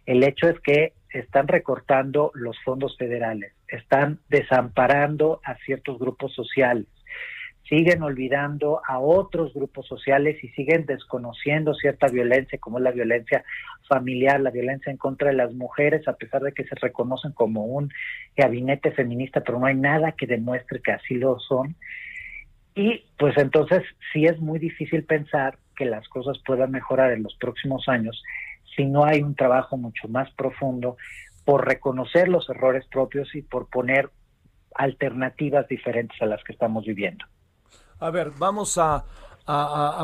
El 0.07 0.22
hecho 0.22 0.49
es 0.49 0.59
que 0.61 0.93
están 1.11 1.49
recortando 1.49 2.31
los 2.35 2.57
fondos 2.64 2.97
federales, 2.97 3.53
están 3.68 4.20
desamparando 4.29 5.41
a 5.45 5.57
ciertos 5.59 5.99
grupos 5.99 6.35
sociales, 6.35 6.87
siguen 7.69 8.03
olvidando 8.03 8.81
a 8.87 8.99
otros 8.99 9.53
grupos 9.55 9.87
sociales 9.87 10.43
y 10.43 10.49
siguen 10.51 10.87
desconociendo 10.87 11.75
cierta 11.75 12.07
violencia, 12.07 12.59
como 12.59 12.79
es 12.79 12.85
la 12.85 12.93
violencia 12.93 13.45
familiar, 13.89 14.41
la 14.41 14.51
violencia 14.51 14.91
en 14.91 14.97
contra 14.97 15.29
de 15.29 15.35
las 15.35 15.53
mujeres, 15.53 16.07
a 16.07 16.14
pesar 16.14 16.43
de 16.43 16.53
que 16.53 16.64
se 16.64 16.77
reconocen 16.77 17.33
como 17.33 17.64
un 17.64 17.91
gabinete 18.37 18.93
feminista, 18.93 19.41
pero 19.41 19.59
no 19.59 19.67
hay 19.67 19.75
nada 19.75 20.12
que 20.12 20.27
demuestre 20.27 20.81
que 20.81 20.93
así 20.93 21.14
lo 21.14 21.39
son. 21.41 21.77
Y 22.75 23.05
pues 23.19 23.37
entonces 23.39 23.83
sí 24.12 24.27
es 24.27 24.39
muy 24.39 24.59
difícil 24.59 25.05
pensar 25.05 25.59
que 25.75 25.87
las 25.87 26.09
cosas 26.09 26.39
puedan 26.45 26.71
mejorar 26.71 27.12
en 27.12 27.23
los 27.23 27.35
próximos 27.37 27.89
años 27.89 28.23
si 28.77 28.85
no 28.85 29.05
hay 29.05 29.23
un 29.23 29.35
trabajo 29.35 29.77
mucho 29.77 30.09
más 30.09 30.31
profundo 30.33 30.97
por 31.45 31.67
reconocer 31.67 32.29
los 32.29 32.49
errores 32.51 32.87
propios 32.87 33.35
y 33.35 33.43
por 33.43 33.69
poner 33.71 34.11
alternativas 34.75 35.67
diferentes 35.69 36.21
a 36.21 36.27
las 36.27 36.45
que 36.45 36.53
estamos 36.53 36.85
viviendo. 36.85 37.25
A 37.99 38.11
ver, 38.11 38.33
vamos 38.39 38.79
a, 38.79 39.05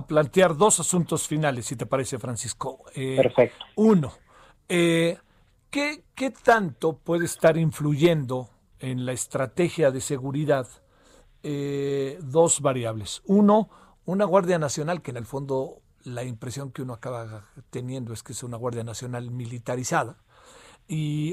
plantear 0.06 0.56
dos 0.56 0.78
asuntos 0.80 1.26
finales, 1.26 1.66
si 1.66 1.76
te 1.76 1.86
parece, 1.86 2.18
Francisco. 2.18 2.84
Eh, 2.94 3.16
Perfecto. 3.16 3.64
Uno, 3.76 4.12
eh, 4.68 5.18
¿qué, 5.70 6.04
¿qué 6.14 6.30
tanto 6.30 6.96
puede 6.96 7.24
estar 7.24 7.56
influyendo 7.56 8.48
en 8.78 9.04
la 9.04 9.12
estrategia 9.12 9.90
de 9.90 10.00
seguridad 10.00 10.68
eh, 11.42 12.18
dos 12.22 12.60
variables? 12.60 13.22
Uno, 13.26 13.68
una 14.04 14.24
Guardia 14.24 14.58
Nacional 14.58 15.02
que 15.02 15.10
en 15.10 15.16
el 15.16 15.26
fondo 15.26 15.82
la 16.04 16.24
impresión 16.24 16.70
que 16.72 16.82
uno 16.82 16.94
acaba 16.94 17.44
teniendo 17.70 18.12
es 18.12 18.22
que 18.22 18.32
es 18.32 18.42
una 18.42 18.56
Guardia 18.56 18.84
Nacional 18.84 19.30
militarizada. 19.30 20.18
Y, 20.88 21.32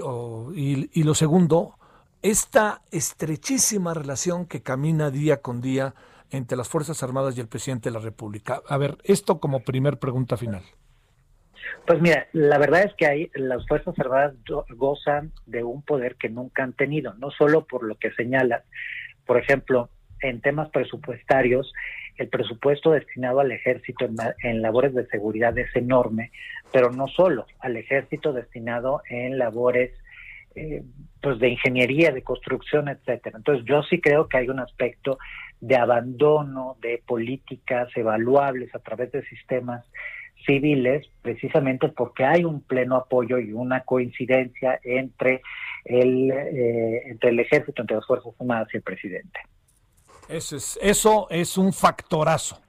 y, 0.54 1.04
lo 1.04 1.16
segundo, 1.16 1.78
esta 2.22 2.82
estrechísima 2.92 3.94
relación 3.94 4.46
que 4.46 4.62
camina 4.62 5.10
día 5.10 5.42
con 5.42 5.60
día 5.60 5.96
entre 6.32 6.58
las 6.58 6.70
Fuerzas 6.70 7.02
Armadas 7.04 7.38
y 7.38 7.42
el 7.42 7.48
presidente 7.48 7.90
de 7.90 7.94
la 7.94 8.02
República. 8.02 8.62
A 8.68 8.78
ver, 8.78 8.98
esto 9.04 9.40
como 9.40 9.64
primer 9.64 9.98
pregunta 9.98 10.38
final. 10.38 10.64
Pues 11.86 12.02
mira, 12.02 12.28
la 12.34 12.58
verdad 12.58 12.84
es 12.84 12.94
que 12.96 13.06
ahí 13.06 13.32
las 13.34 13.66
Fuerzas 13.68 13.98
Armadas 14.00 14.34
gozan 14.76 15.32
de 15.46 15.64
un 15.64 15.82
poder 15.82 16.16
que 16.16 16.30
nunca 16.30 16.64
han 16.64 16.74
tenido, 16.74 17.14
no 17.16 17.32
solo 17.32 17.66
por 17.66 17.84
lo 17.84 17.96
que 17.96 18.12
señalas, 18.12 18.64
por 19.26 19.38
ejemplo, 19.38 19.90
en 20.22 20.42
temas 20.42 20.70
presupuestarios, 20.70 21.72
el 22.18 22.28
presupuesto 22.28 22.92
destinado 22.92 23.40
al 23.40 23.52
ejército 23.52 24.08
en, 24.44 24.62
labores 24.62 24.94
de 24.94 25.08
seguridad 25.08 25.58
es 25.58 25.74
enorme, 25.76 26.32
pero 26.72 26.92
no 26.92 27.08
solo, 27.08 27.46
al 27.60 27.78
ejército 27.78 28.34
destinado 28.34 29.02
en 29.10 29.38
labores 29.38 29.92
eh, 30.56 30.84
pues 31.22 31.40
de 31.40 31.50
ingeniería, 31.50 32.12
de 32.12 32.22
construcción, 32.22 32.90
etcétera. 32.90 33.38
Entonces 33.38 33.66
yo 33.66 33.84
sí 33.84 34.02
creo 34.02 34.28
que 34.28 34.38
hay 34.38 34.50
un 34.50 34.60
aspecto 34.60 35.18
de 35.62 35.76
abandono 35.76 36.78
de 36.82 37.04
políticas 37.06 37.90
evaluables 37.96 38.74
a 38.74 38.80
través 38.80 39.12
de 39.12 39.24
sistemas 39.26 39.86
civiles, 40.46 41.08
precisamente 41.22 41.90
porque 41.90 42.24
hay 42.24 42.46
un 42.46 42.62
pleno 42.62 42.96
apoyo 42.96 43.40
y 43.40 43.52
una 43.52 43.82
coincidencia 43.82 44.80
entre 44.84 45.42
el, 45.86 46.32
eh, 46.32 47.04
entre 47.08 47.32
el 47.32 47.40
ejército, 47.40 47.82
entre 47.82 47.98
las 47.98 48.08
Fuerzas 48.08 48.34
Armadas 48.40 48.70
y 48.74 48.78
el 48.78 48.84
presidente. 48.84 49.40
Eso 50.30 50.56
es, 50.56 50.80
eso 50.82 51.28
es 51.30 51.58
un 51.58 51.74
factorazo. 51.74 52.60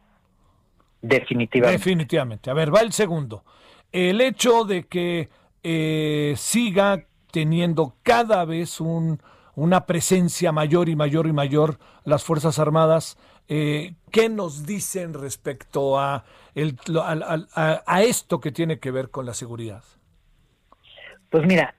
Definitivamente. 1.02 1.78
Definitivamente. 1.78 2.50
A 2.50 2.54
ver, 2.54 2.74
va 2.74 2.80
el 2.80 2.92
segundo. 2.92 3.44
El 3.92 4.20
hecho 4.20 4.64
de 4.64 4.84
que 4.84 5.28
eh, 5.62 6.34
siga 6.36 7.04
teniendo 7.30 7.94
cada 8.02 8.44
vez 8.44 8.80
un, 8.80 9.20
una 9.54 9.86
presencia 9.86 10.52
mayor 10.52 10.88
y 10.88 10.96
mayor 10.96 11.26
y 11.26 11.32
mayor 11.32 11.78
las 12.04 12.24
Fuerzas 12.24 12.58
Armadas, 12.58 13.18
eh, 13.48 13.94
¿qué 14.12 14.28
nos 14.28 14.66
dicen 14.66 15.14
respecto 15.14 15.98
a, 15.98 16.24
el, 16.54 16.76
a, 17.54 18.02
esto 18.02 18.40
que 18.40 18.52
tiene 18.52 18.78
que 18.78 18.90
ver 18.90 19.10
con 19.10 19.26
la 19.26 19.34
seguridad? 19.34 19.82
Pues 21.30 21.46
mira, 21.46 21.74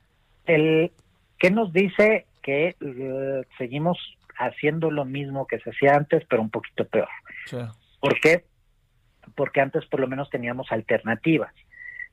el, 0.46 0.92
¿qué 1.38 1.52
nos 1.52 1.72
dice 1.72 2.26
que 2.42 2.76
eh, 2.80 3.42
seguimos 3.58 3.98
haciendo 4.42 4.92
lo 4.92 5.06
mismo 5.06 5.48
que 5.48 5.60
se 5.60 5.70
hacía 5.70 5.96
antes, 5.96 6.24
pero 6.30 6.42
un 6.42 6.50
poquito 6.50 6.86
peor. 6.86 7.08
¿Por 8.00 8.20
qué? 8.20 8.46
Porque 9.36 9.62
antes 9.62 9.86
por 9.86 10.00
lo 10.00 10.08
menos 10.08 10.30
teníamos 10.30 10.72
alternativas. 10.72 11.54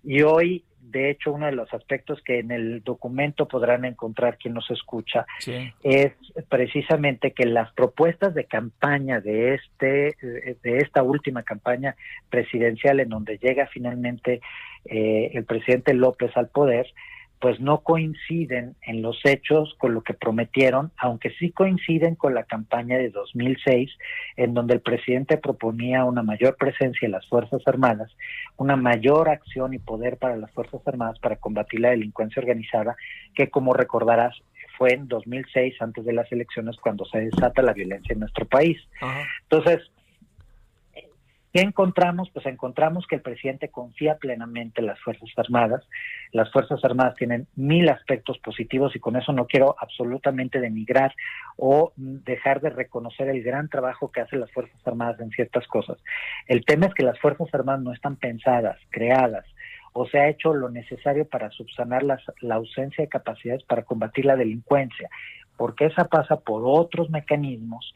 Y 0.09 0.23
hoy, 0.23 0.65
de 0.81 1.11
hecho, 1.11 1.33
uno 1.33 1.45
de 1.45 1.53
los 1.53 1.71
aspectos 1.75 2.23
que 2.25 2.39
en 2.39 2.51
el 2.51 2.83
documento 2.83 3.47
podrán 3.47 3.85
encontrar 3.85 4.39
quien 4.39 4.55
nos 4.55 4.71
escucha 4.71 5.27
es 5.83 6.13
precisamente 6.49 7.33
que 7.33 7.45
las 7.45 7.71
propuestas 7.75 8.33
de 8.33 8.45
campaña 8.45 9.21
de 9.21 9.53
este 9.53 10.17
de 10.23 10.79
esta 10.79 11.03
última 11.03 11.43
campaña 11.43 11.95
presidencial 12.31 13.01
en 13.01 13.11
donde 13.11 13.37
llega 13.37 13.67
finalmente 13.67 14.41
eh, 14.87 15.31
el 15.35 15.45
presidente 15.45 15.93
López 15.93 16.35
al 16.39 16.49
poder 16.49 16.87
pues 17.41 17.61
no 17.61 17.81
coinciden 17.81 18.75
en 18.83 19.03
los 19.03 19.21
hechos 19.25 19.75
con 19.79 19.95
lo 19.95 20.03
que 20.03 20.15
prometieron, 20.15 20.91
aunque 20.97 21.31
sí 21.39 21.53
coinciden 21.53 22.15
con 22.17 22.35
la 22.35 22.45
campaña 22.45 22.99
de 22.99 23.11
2006, 23.11 23.91
en 24.37 24.55
donde 24.55 24.75
el 24.75 24.81
presidente 24.81 25.37
proponía 25.37 26.05
una 26.05 26.23
mayor 26.23 26.57
presencia 26.57 27.07
en 27.07 27.13
las 27.13 27.27
Fuerzas 27.29 27.63
Armadas, 27.67 28.11
una 28.57 28.77
mayor 28.77 29.29
acción 29.29 29.75
y 29.75 29.79
poder 29.79 30.17
para 30.17 30.37
las 30.37 30.51
Fuerzas 30.53 30.81
Armadas 30.87 31.19
para 31.21 31.37
combatir 31.37 31.81
la 31.81 31.91
delincuencia 31.91 32.41
organizada, 32.41 32.97
que 33.35 33.51
como 33.51 33.73
recordarás 33.73 34.35
fue 34.77 34.93
en 34.93 35.09
2006, 35.09 35.75
antes 35.81 36.05
de 36.05 36.13
las 36.13 36.31
elecciones, 36.31 36.77
cuando 36.77 37.05
se 37.05 37.19
desata 37.21 37.63
la 37.63 37.73
violencia 37.73 38.13
en 38.13 38.21
nuestro 38.21 38.47
país. 38.47 38.79
Entonces, 39.43 39.91
¿Qué 41.53 41.63
encontramos? 41.63 42.29
Pues 42.31 42.45
encontramos 42.45 43.07
que 43.07 43.17
el 43.17 43.23
presidente 43.23 43.71
confía 43.71 44.19
plenamente 44.19 44.81
en 44.81 44.87
las 44.87 45.01
Fuerzas 45.01 45.31
Armadas. 45.37 45.83
Las 46.33 46.53
Fuerzas 46.53 46.85
Armadas 46.85 47.15
tienen 47.15 47.47
mil 47.57 47.89
aspectos 47.89 48.39
positivos 48.39 48.95
y 48.95 49.01
con 49.01 49.17
eso 49.17 49.33
no 49.33 49.47
quiero 49.47 49.75
absolutamente 49.81 50.61
denigrar 50.61 51.15
o 51.57 51.93
dejar 51.97 52.61
de 52.61 52.69
reconocer 52.71 53.31
el 53.31 53.43
gran 53.43 53.71
trabajo 53.71 54.13
que 54.13 54.21
hacen 54.21 54.41
las 54.41 54.53
Fuerzas 54.53 54.81
Armadas 54.87 55.21
en 55.21 55.31
ciertas 55.31 55.67
cosas. 55.69 55.97
El 56.47 56.67
tema 56.67 56.87
es 56.87 56.95
que 56.95 57.05
las 57.05 57.19
Fuerzas 57.19 57.49
Armadas 57.55 57.81
no 57.81 57.95
están 57.95 58.17
pensadas, 58.17 58.77
creadas, 58.91 59.47
o 59.95 60.07
se 60.07 60.19
ha 60.19 60.29
hecho 60.29 60.53
lo 60.53 60.69
necesario 60.69 61.27
para 61.27 61.51
subsanar 61.51 62.05
la 62.05 62.55
ausencia 62.55 63.03
de 63.03 63.09
capacidades 63.09 63.65
para 63.65 63.85
combatir 63.85 64.27
la 64.27 64.37
delincuencia, 64.37 65.09
porque 65.57 65.87
esa 65.87 66.05
pasa 66.05 66.41
por 66.41 66.63
otros 66.67 67.09
mecanismos 67.09 67.95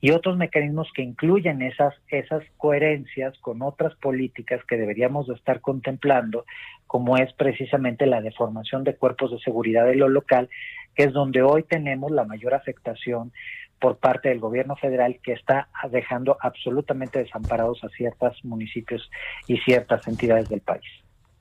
y 0.00 0.10
otros 0.10 0.36
mecanismos 0.36 0.88
que 0.94 1.02
incluyen 1.02 1.62
esas, 1.62 1.94
esas 2.08 2.42
coherencias 2.58 3.36
con 3.38 3.62
otras 3.62 3.94
políticas 3.96 4.60
que 4.68 4.76
deberíamos 4.76 5.26
de 5.26 5.34
estar 5.34 5.60
contemplando, 5.60 6.44
como 6.86 7.16
es 7.16 7.32
precisamente 7.32 8.06
la 8.06 8.20
deformación 8.20 8.84
de 8.84 8.96
cuerpos 8.96 9.30
de 9.30 9.38
seguridad 9.40 9.86
de 9.86 9.96
lo 9.96 10.08
local, 10.08 10.48
que 10.94 11.04
es 11.04 11.12
donde 11.12 11.42
hoy 11.42 11.62
tenemos 11.62 12.10
la 12.10 12.24
mayor 12.24 12.54
afectación 12.54 13.32
por 13.78 13.98
parte 13.98 14.28
del 14.28 14.40
gobierno 14.40 14.76
federal 14.76 15.18
que 15.22 15.32
está 15.32 15.68
dejando 15.90 16.36
absolutamente 16.40 17.18
desamparados 17.18 17.82
a 17.84 17.88
ciertos 17.90 18.42
municipios 18.44 19.10
y 19.46 19.58
ciertas 19.58 20.06
entidades 20.08 20.48
del 20.48 20.60
país. 20.60 20.84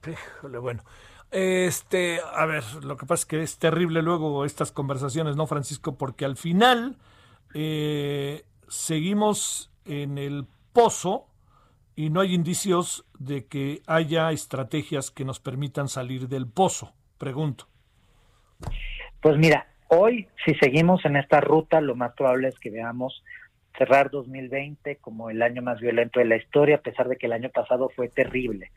Híjole, 0.05 0.57
bueno. 0.57 0.83
Este, 1.31 2.19
a 2.33 2.45
ver, 2.45 2.63
lo 2.83 2.97
que 2.97 3.05
pasa 3.05 3.21
es 3.21 3.25
que 3.25 3.41
es 3.41 3.57
terrible 3.57 4.01
luego 4.01 4.45
estas 4.45 4.71
conversaciones, 4.71 5.35
¿no, 5.35 5.47
Francisco? 5.47 5.97
Porque 5.97 6.23
al 6.23 6.37
final 6.37 6.97
eh, 7.57 8.43
seguimos 8.67 9.71
en 9.85 10.17
el 10.17 10.45
pozo 10.73 11.27
y 11.95 12.09
no 12.09 12.19
hay 12.19 12.33
indicios 12.33 13.05
de 13.17 13.47
que 13.47 13.81
haya 13.87 14.29
estrategias 14.31 15.09
que 15.09 15.23
nos 15.23 15.39
permitan 15.39 15.87
salir 15.87 16.27
del 16.27 16.47
pozo, 16.47 16.91
pregunto. 17.17 17.67
Pues 19.21 19.37
mira, 19.37 19.67
hoy 19.87 20.27
si 20.45 20.53
seguimos 20.55 21.05
en 21.05 21.15
esta 21.15 21.39
ruta, 21.39 21.79
lo 21.79 21.95
más 21.95 22.11
probable 22.13 22.49
es 22.49 22.59
que 22.59 22.71
veamos 22.71 23.23
cerrar 23.77 24.11
2020 24.11 24.97
como 24.97 25.29
el 25.29 25.41
año 25.41 25.61
más 25.61 25.79
violento 25.79 26.19
de 26.19 26.25
la 26.25 26.35
historia, 26.35 26.75
a 26.75 26.81
pesar 26.81 27.07
de 27.07 27.15
que 27.15 27.27
el 27.27 27.33
año 27.33 27.49
pasado 27.51 27.89
fue 27.95 28.09
terrible. 28.09 28.71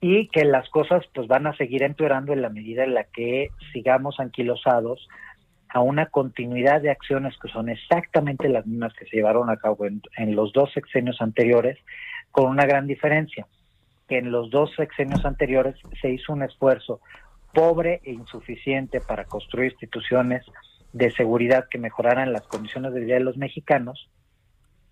Y 0.00 0.28
que 0.28 0.46
las 0.46 0.66
cosas 0.70 1.04
pues 1.14 1.28
van 1.28 1.46
a 1.46 1.54
seguir 1.58 1.82
empeorando 1.82 2.32
en 2.32 2.40
la 2.40 2.48
medida 2.48 2.84
en 2.84 2.94
la 2.94 3.04
que 3.04 3.50
sigamos 3.74 4.18
anquilosados 4.18 5.06
a 5.72 5.80
una 5.80 6.06
continuidad 6.06 6.80
de 6.80 6.90
acciones 6.90 7.36
que 7.38 7.48
son 7.48 7.68
exactamente 7.68 8.48
las 8.48 8.66
mismas 8.66 8.92
que 8.94 9.06
se 9.06 9.16
llevaron 9.16 9.50
a 9.50 9.56
cabo 9.56 9.86
en, 9.86 10.34
los 10.34 10.52
dos 10.52 10.72
sexenios 10.72 11.20
anteriores, 11.20 11.78
con 12.32 12.50
una 12.50 12.66
gran 12.66 12.86
diferencia, 12.86 13.46
que 14.08 14.18
en 14.18 14.32
los 14.32 14.50
dos 14.50 14.72
sexenios 14.74 15.24
anteriores 15.24 15.76
se 16.00 16.10
hizo 16.10 16.32
un 16.32 16.42
esfuerzo 16.42 17.00
pobre 17.52 18.00
e 18.04 18.12
insuficiente 18.12 19.00
para 19.00 19.24
construir 19.24 19.72
instituciones 19.72 20.44
de 20.92 21.10
seguridad 21.12 21.66
que 21.70 21.78
mejoraran 21.78 22.32
las 22.32 22.42
condiciones 22.42 22.92
de 22.92 23.00
vida 23.00 23.14
de 23.14 23.20
los 23.20 23.36
mexicanos 23.36 24.08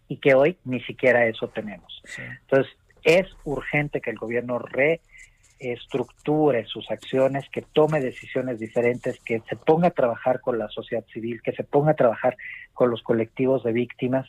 y 0.07 0.19
que 0.19 0.35
hoy 0.35 0.59
ni 0.65 0.81
siquiera 0.83 1.27
eso 1.27 1.49
tenemos. 1.49 2.03
Entonces, 2.43 2.73
es 3.03 3.27
urgente 3.45 4.01
que 4.01 4.11
el 4.11 4.17
gobierno 4.17 4.59
re 4.59 5.01
estructure 5.59 6.65
sus 6.67 6.91
acciones, 6.91 7.45
que 7.51 7.63
tome 7.63 8.01
decisiones 8.01 8.59
diferentes, 8.59 9.19
que 9.21 9.43
se 9.49 9.57
ponga 9.57 9.89
a 9.89 9.93
trabajar 9.93 10.41
con 10.41 10.59
la 10.59 10.69
sociedad 10.69 11.05
civil, 11.13 11.41
que 11.43 11.53
se 11.53 11.65
ponga 11.65 11.93
a 11.93 11.97
trabajar 11.97 12.37
con 12.75 12.91
los 12.91 13.03
colectivos 13.03 13.65
de 13.65 13.73
víctimas 13.73 14.27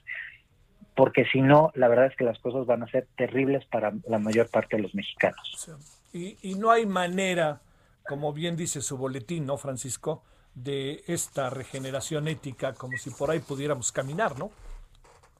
porque 0.95 1.23
si 1.31 1.41
no, 1.41 1.71
la 1.75 1.87
verdad 1.87 2.07
es 2.07 2.15
que 2.17 2.25
las 2.25 2.39
cosas 2.39 2.65
van 2.65 2.83
a 2.83 2.87
ser 2.87 3.07
terribles 3.15 3.63
para 3.67 3.93
la 4.05 4.19
mayor 4.19 4.49
parte 4.49 4.75
de 4.75 4.81
los 4.81 4.93
mexicanos. 4.93 5.71
Y, 6.11 6.37
y 6.41 6.55
no 6.55 6.71
hay 6.71 6.85
manera, 6.85 7.61
como 8.05 8.33
bien 8.33 8.57
dice 8.57 8.81
su 8.81 8.97
boletín, 8.97 9.45
¿no, 9.45 9.55
Francisco? 9.55 10.23
de 10.55 11.03
esta 11.07 11.49
regeneración 11.49 12.27
ética 12.27 12.73
como 12.73 12.97
si 12.97 13.09
por 13.11 13.31
ahí 13.31 13.39
pudiéramos 13.39 13.91
caminar, 13.91 14.37
¿no? 14.37 14.51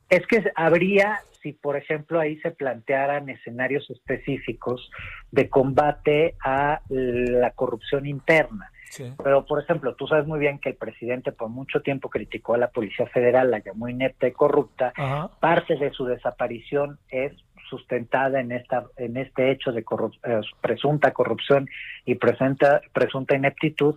Es 0.10 0.26
que 0.28 0.52
habría, 0.56 1.20
si 1.42 1.54
por 1.54 1.78
ejemplo 1.78 2.20
ahí 2.20 2.40
se 2.42 2.52
plantearan 2.52 3.30
escenarios 3.30 3.90
específicos 3.90 4.90
de 5.32 5.50
combate 5.50 6.36
a 6.44 6.82
la 6.90 7.52
corrupción 7.52 8.06
interna. 8.06 8.72
Pero, 9.24 9.46
por 9.46 9.62
ejemplo, 9.62 9.94
tú 9.94 10.08
sabes 10.08 10.26
muy 10.26 10.40
bien 10.40 10.58
que 10.58 10.70
el 10.70 10.76
presidente 10.76 11.32
por 11.32 11.50
mucho 11.50 11.82
tiempo 11.82 12.10
criticó 12.10 12.56
a 12.56 12.58
la 12.58 12.70
Policía 12.70 13.06
Federal, 13.08 13.52
la 13.52 13.60
llamó 13.60 13.88
inepta 13.88 14.28
y 14.28 14.32
corrupta. 14.32 14.94
Parte 15.40 15.76
de 15.76 15.92
su 15.92 16.06
desaparición 16.06 16.98
es 17.10 17.34
sustentada 17.70 18.40
en 18.40 18.52
esta 18.52 18.86
en 18.98 19.16
este 19.16 19.52
hecho 19.52 19.72
de 19.72 19.82
eh, 19.82 20.42
presunta 20.60 21.12
corrupción 21.12 21.70
y 22.04 22.16
presunta 22.16 22.82
presunta 22.94 23.36
ineptitud 23.36 23.96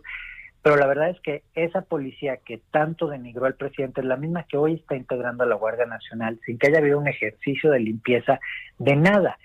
pero 0.62 0.76
la 0.76 0.86
verdad 0.86 1.10
es 1.10 1.20
que 1.20 1.42
esa 1.54 1.82
policía 1.82 2.36
que 2.36 2.62
tanto 2.70 3.08
denigró 3.08 3.46
al 3.46 3.54
presidente 3.54 4.00
es 4.00 4.06
la 4.06 4.16
misma 4.16 4.44
que 4.44 4.56
hoy 4.56 4.74
está 4.74 4.94
integrando 4.94 5.42
a 5.42 5.46
la 5.46 5.56
Guardia 5.56 5.86
Nacional 5.86 6.38
sin 6.46 6.56
que 6.56 6.68
haya 6.68 6.78
habido 6.78 6.98
un 6.98 7.08
ejercicio 7.08 7.70
de 7.70 7.80
limpieza 7.80 8.38
de 8.78 8.94
nada. 8.94 9.38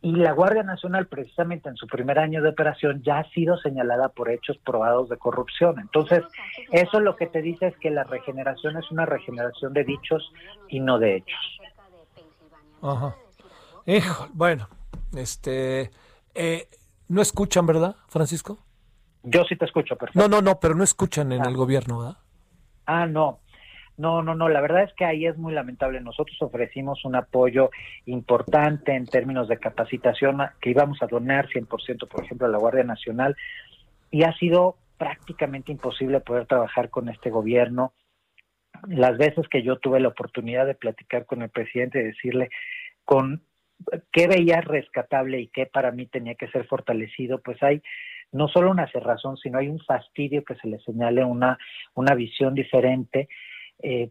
Y 0.00 0.16
la 0.16 0.32
Guardia 0.32 0.64
Nacional, 0.64 1.06
precisamente 1.06 1.68
en 1.68 1.76
su 1.76 1.86
primer 1.86 2.18
año 2.18 2.42
de 2.42 2.48
operación, 2.48 3.02
ya 3.04 3.18
ha 3.18 3.30
sido 3.30 3.56
señalada 3.58 4.08
por 4.08 4.30
hechos 4.30 4.58
probados 4.58 5.08
de 5.08 5.16
corrupción. 5.16 5.78
Entonces, 5.78 6.24
eso 6.72 6.98
lo 6.98 7.14
que 7.14 7.26
te 7.26 7.40
dice 7.40 7.68
es 7.68 7.76
que 7.76 7.90
la 7.90 8.02
regeneración 8.02 8.76
es 8.78 8.90
una 8.90 9.06
regeneración 9.06 9.72
de 9.74 9.84
dichos 9.84 10.32
y 10.68 10.80
no 10.80 10.98
de 10.98 11.16
hechos. 11.16 11.60
Ajá. 12.82 13.14
Hijo, 13.86 14.28
bueno, 14.32 14.68
este, 15.16 15.90
eh, 16.34 16.66
no 17.06 17.22
escuchan, 17.22 17.66
¿verdad, 17.66 17.94
Francisco? 18.08 18.58
Yo 19.22 19.44
sí 19.44 19.56
te 19.56 19.64
escucho, 19.64 19.96
perfecto. 19.96 20.20
No, 20.20 20.28
no, 20.28 20.42
no, 20.42 20.58
pero 20.58 20.74
no 20.74 20.84
escuchan 20.84 21.32
en 21.32 21.42
el 21.42 21.54
ah. 21.54 21.56
gobierno, 21.56 21.98
¿verdad? 22.00 22.16
Ah, 22.86 23.06
no. 23.06 23.40
No, 23.98 24.22
no, 24.22 24.34
no, 24.34 24.48
la 24.48 24.60
verdad 24.60 24.84
es 24.84 24.92
que 24.94 25.04
ahí 25.04 25.26
es 25.26 25.36
muy 25.36 25.52
lamentable. 25.52 26.00
Nosotros 26.00 26.36
ofrecimos 26.40 27.04
un 27.04 27.14
apoyo 27.14 27.70
importante 28.06 28.94
en 28.94 29.06
términos 29.06 29.48
de 29.48 29.58
capacitación 29.58 30.38
que 30.60 30.70
íbamos 30.70 31.02
a 31.02 31.06
donar 31.06 31.48
100%, 31.48 32.08
por 32.08 32.24
ejemplo, 32.24 32.46
a 32.46 32.50
la 32.50 32.58
Guardia 32.58 32.84
Nacional 32.84 33.36
y 34.10 34.24
ha 34.24 34.32
sido 34.38 34.76
prácticamente 34.96 35.72
imposible 35.72 36.20
poder 36.20 36.46
trabajar 36.46 36.88
con 36.88 37.08
este 37.08 37.30
gobierno. 37.30 37.92
Las 38.88 39.18
veces 39.18 39.46
que 39.48 39.62
yo 39.62 39.76
tuve 39.78 40.00
la 40.00 40.08
oportunidad 40.08 40.66
de 40.66 40.74
platicar 40.74 41.26
con 41.26 41.42
el 41.42 41.50
presidente 41.50 42.00
y 42.00 42.04
decirle 42.04 42.48
con 43.04 43.42
qué 44.10 44.26
veía 44.26 44.60
rescatable 44.62 45.40
y 45.40 45.48
qué 45.48 45.66
para 45.66 45.92
mí 45.92 46.06
tenía 46.06 46.34
que 46.34 46.48
ser 46.48 46.66
fortalecido, 46.66 47.40
pues 47.40 47.62
hay 47.62 47.82
no 48.32 48.48
solo 48.48 48.70
una 48.70 48.90
cerrazón, 48.90 49.36
sino 49.36 49.58
hay 49.58 49.68
un 49.68 49.78
fastidio 49.80 50.44
que 50.44 50.56
se 50.56 50.68
le 50.68 50.78
señale 50.80 51.24
una, 51.24 51.58
una 51.94 52.14
visión 52.14 52.54
diferente. 52.54 53.28
Eh, 53.82 54.10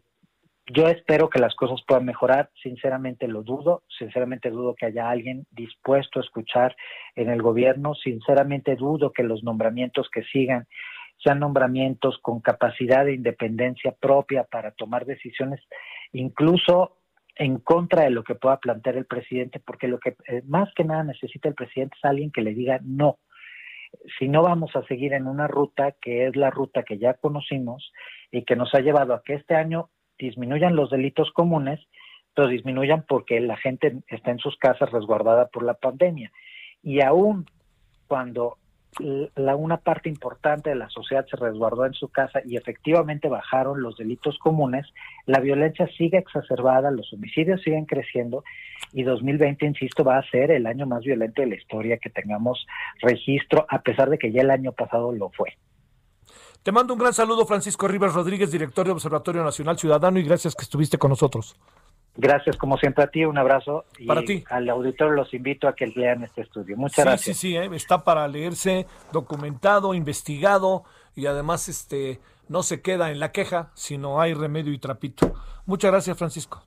yo 0.72 0.86
espero 0.86 1.28
que 1.28 1.40
las 1.40 1.54
cosas 1.56 1.82
puedan 1.86 2.04
mejorar, 2.04 2.50
sinceramente 2.62 3.26
lo 3.26 3.42
dudo, 3.42 3.82
sinceramente 3.98 4.48
dudo 4.48 4.74
que 4.76 4.86
haya 4.86 5.10
alguien 5.10 5.44
dispuesto 5.50 6.20
a 6.20 6.22
escuchar 6.22 6.76
en 7.16 7.30
el 7.30 7.42
gobierno, 7.42 7.94
sinceramente 7.94 8.76
dudo 8.76 9.12
que 9.12 9.24
los 9.24 9.42
nombramientos 9.42 10.08
que 10.08 10.22
sigan 10.22 10.66
sean 11.22 11.40
nombramientos 11.40 12.18
con 12.22 12.40
capacidad 12.40 13.04
de 13.04 13.14
independencia 13.14 13.92
propia 13.92 14.44
para 14.44 14.72
tomar 14.72 15.04
decisiones, 15.04 15.60
incluso 16.12 16.98
en 17.36 17.58
contra 17.58 18.04
de 18.04 18.10
lo 18.10 18.24
que 18.24 18.34
pueda 18.34 18.58
plantear 18.58 18.96
el 18.96 19.06
presidente, 19.06 19.60
porque 19.60 19.88
lo 19.88 19.98
que 19.98 20.16
eh, 20.28 20.42
más 20.46 20.72
que 20.74 20.84
nada 20.84 21.02
necesita 21.02 21.48
el 21.48 21.54
presidente 21.54 21.96
es 21.98 22.04
alguien 22.04 22.30
que 22.30 22.42
le 22.42 22.54
diga 22.54 22.80
no, 22.82 23.18
si 24.18 24.28
no 24.28 24.42
vamos 24.42 24.74
a 24.76 24.84
seguir 24.86 25.12
en 25.12 25.26
una 25.26 25.48
ruta 25.48 25.92
que 26.00 26.26
es 26.26 26.36
la 26.36 26.50
ruta 26.50 26.82
que 26.82 26.98
ya 26.98 27.14
conocimos 27.14 27.92
y 28.30 28.44
que 28.44 28.56
nos 28.56 28.74
ha 28.74 28.80
llevado 28.80 29.14
a 29.14 29.22
que 29.22 29.34
este 29.34 29.54
año 29.54 29.90
disminuyan 30.18 30.76
los 30.76 30.90
delitos 30.90 31.30
comunes, 31.32 31.80
pero 32.34 32.48
disminuyan 32.48 33.04
porque 33.06 33.40
la 33.40 33.56
gente 33.56 33.98
está 34.08 34.30
en 34.30 34.38
sus 34.38 34.56
casas 34.56 34.90
resguardada 34.90 35.48
por 35.48 35.62
la 35.62 35.74
pandemia. 35.74 36.32
Y 36.82 37.00
aún 37.00 37.46
cuando 38.06 38.58
la, 38.98 39.56
una 39.56 39.78
parte 39.78 40.08
importante 40.08 40.70
de 40.70 40.76
la 40.76 40.88
sociedad 40.90 41.26
se 41.30 41.36
resguardó 41.36 41.86
en 41.86 41.94
su 41.94 42.08
casa 42.08 42.40
y 42.44 42.56
efectivamente 42.56 43.28
bajaron 43.28 43.82
los 43.82 43.96
delitos 43.96 44.38
comunes, 44.38 44.86
la 45.26 45.40
violencia 45.40 45.88
sigue 45.96 46.18
exacerbada, 46.18 46.90
los 46.90 47.12
homicidios 47.12 47.62
siguen 47.62 47.86
creciendo 47.86 48.44
y 48.92 49.02
2020, 49.02 49.64
insisto, 49.64 50.04
va 50.04 50.18
a 50.18 50.30
ser 50.30 50.50
el 50.50 50.66
año 50.66 50.86
más 50.86 51.02
violento 51.02 51.40
de 51.40 51.48
la 51.48 51.56
historia 51.56 51.96
que 51.96 52.10
tengamos 52.10 52.66
registro, 53.00 53.66
a 53.68 53.80
pesar 53.80 54.10
de 54.10 54.18
que 54.18 54.32
ya 54.32 54.42
el 54.42 54.50
año 54.50 54.72
pasado 54.72 55.12
lo 55.12 55.30
fue. 55.30 55.56
Te 56.62 56.70
mando 56.70 56.92
un 56.92 57.00
gran 57.00 57.14
saludo, 57.14 57.46
Francisco 57.46 57.88
Rivas 57.88 58.14
Rodríguez, 58.14 58.52
director 58.52 58.86
de 58.86 58.92
Observatorio 58.92 59.42
Nacional 59.42 59.78
Ciudadano, 59.78 60.18
y 60.18 60.22
gracias 60.22 60.54
que 60.54 60.62
estuviste 60.62 60.98
con 60.98 61.10
nosotros. 61.10 61.56
Gracias, 62.14 62.56
como 62.56 62.76
siempre, 62.76 63.04
a 63.04 63.06
ti. 63.06 63.24
Un 63.24 63.38
abrazo. 63.38 63.84
Y 63.98 64.06
para 64.06 64.22
ti. 64.22 64.44
Al 64.50 64.68
auditor 64.68 65.12
los 65.12 65.32
invito 65.32 65.66
a 65.66 65.74
que 65.74 65.86
lean 65.86 66.22
este 66.24 66.42
estudio. 66.42 66.76
Muchas 66.76 67.04
gracias. 67.04 67.36
Sí, 67.36 67.48
sí, 67.48 67.56
¿eh? 67.56 67.70
está 67.72 68.04
para 68.04 68.28
leerse, 68.28 68.86
documentado, 69.12 69.94
investigado 69.94 70.84
y 71.14 71.26
además 71.26 71.68
este 71.68 72.20
no 72.48 72.62
se 72.62 72.82
queda 72.82 73.10
en 73.10 73.20
la 73.20 73.32
queja, 73.32 73.70
sino 73.74 74.20
hay 74.20 74.34
remedio 74.34 74.72
y 74.72 74.78
trapito. 74.78 75.34
Muchas 75.64 75.90
gracias, 75.90 76.18
Francisco. 76.18 76.62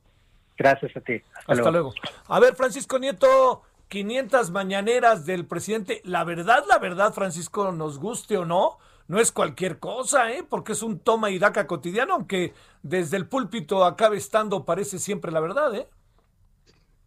Gracias 0.58 0.96
a 0.96 1.02
ti. 1.02 1.22
Hasta, 1.48 1.70
luego. 1.70 1.94
A 2.28 2.40
ver, 2.40 2.56
Francisco 2.56 2.98
Nieto, 2.98 3.62
500 3.90 4.52
mañaneras 4.52 5.26
del 5.26 5.46
presidente. 5.46 6.02
La 6.04 6.24
verdad, 6.24 6.64
la 6.68 6.80
verdad, 6.80 7.14
Francisco, 7.14 7.72
nos 7.72 8.00
guste 8.00 8.38
o 8.38 8.46
no, 8.46 8.78
no 9.08 9.20
es 9.20 9.32
cualquier 9.32 9.80
cosa, 9.80 10.32
¿eh? 10.32 10.44
porque 10.48 10.74
es 10.74 10.82
un 10.82 11.00
toma 11.00 11.30
y 11.30 11.38
daca 11.38 11.68
cotidiano, 11.68 12.16
aunque 12.16 12.54
desde 12.82 13.18
el 13.18 13.28
púlpito 13.28 13.86
acabe 13.86 14.18
estando, 14.18 14.66
parece 14.66 15.00
siempre 15.00 15.32
la 15.32 15.40
verdad. 15.40 15.76
¿eh? 15.76 15.88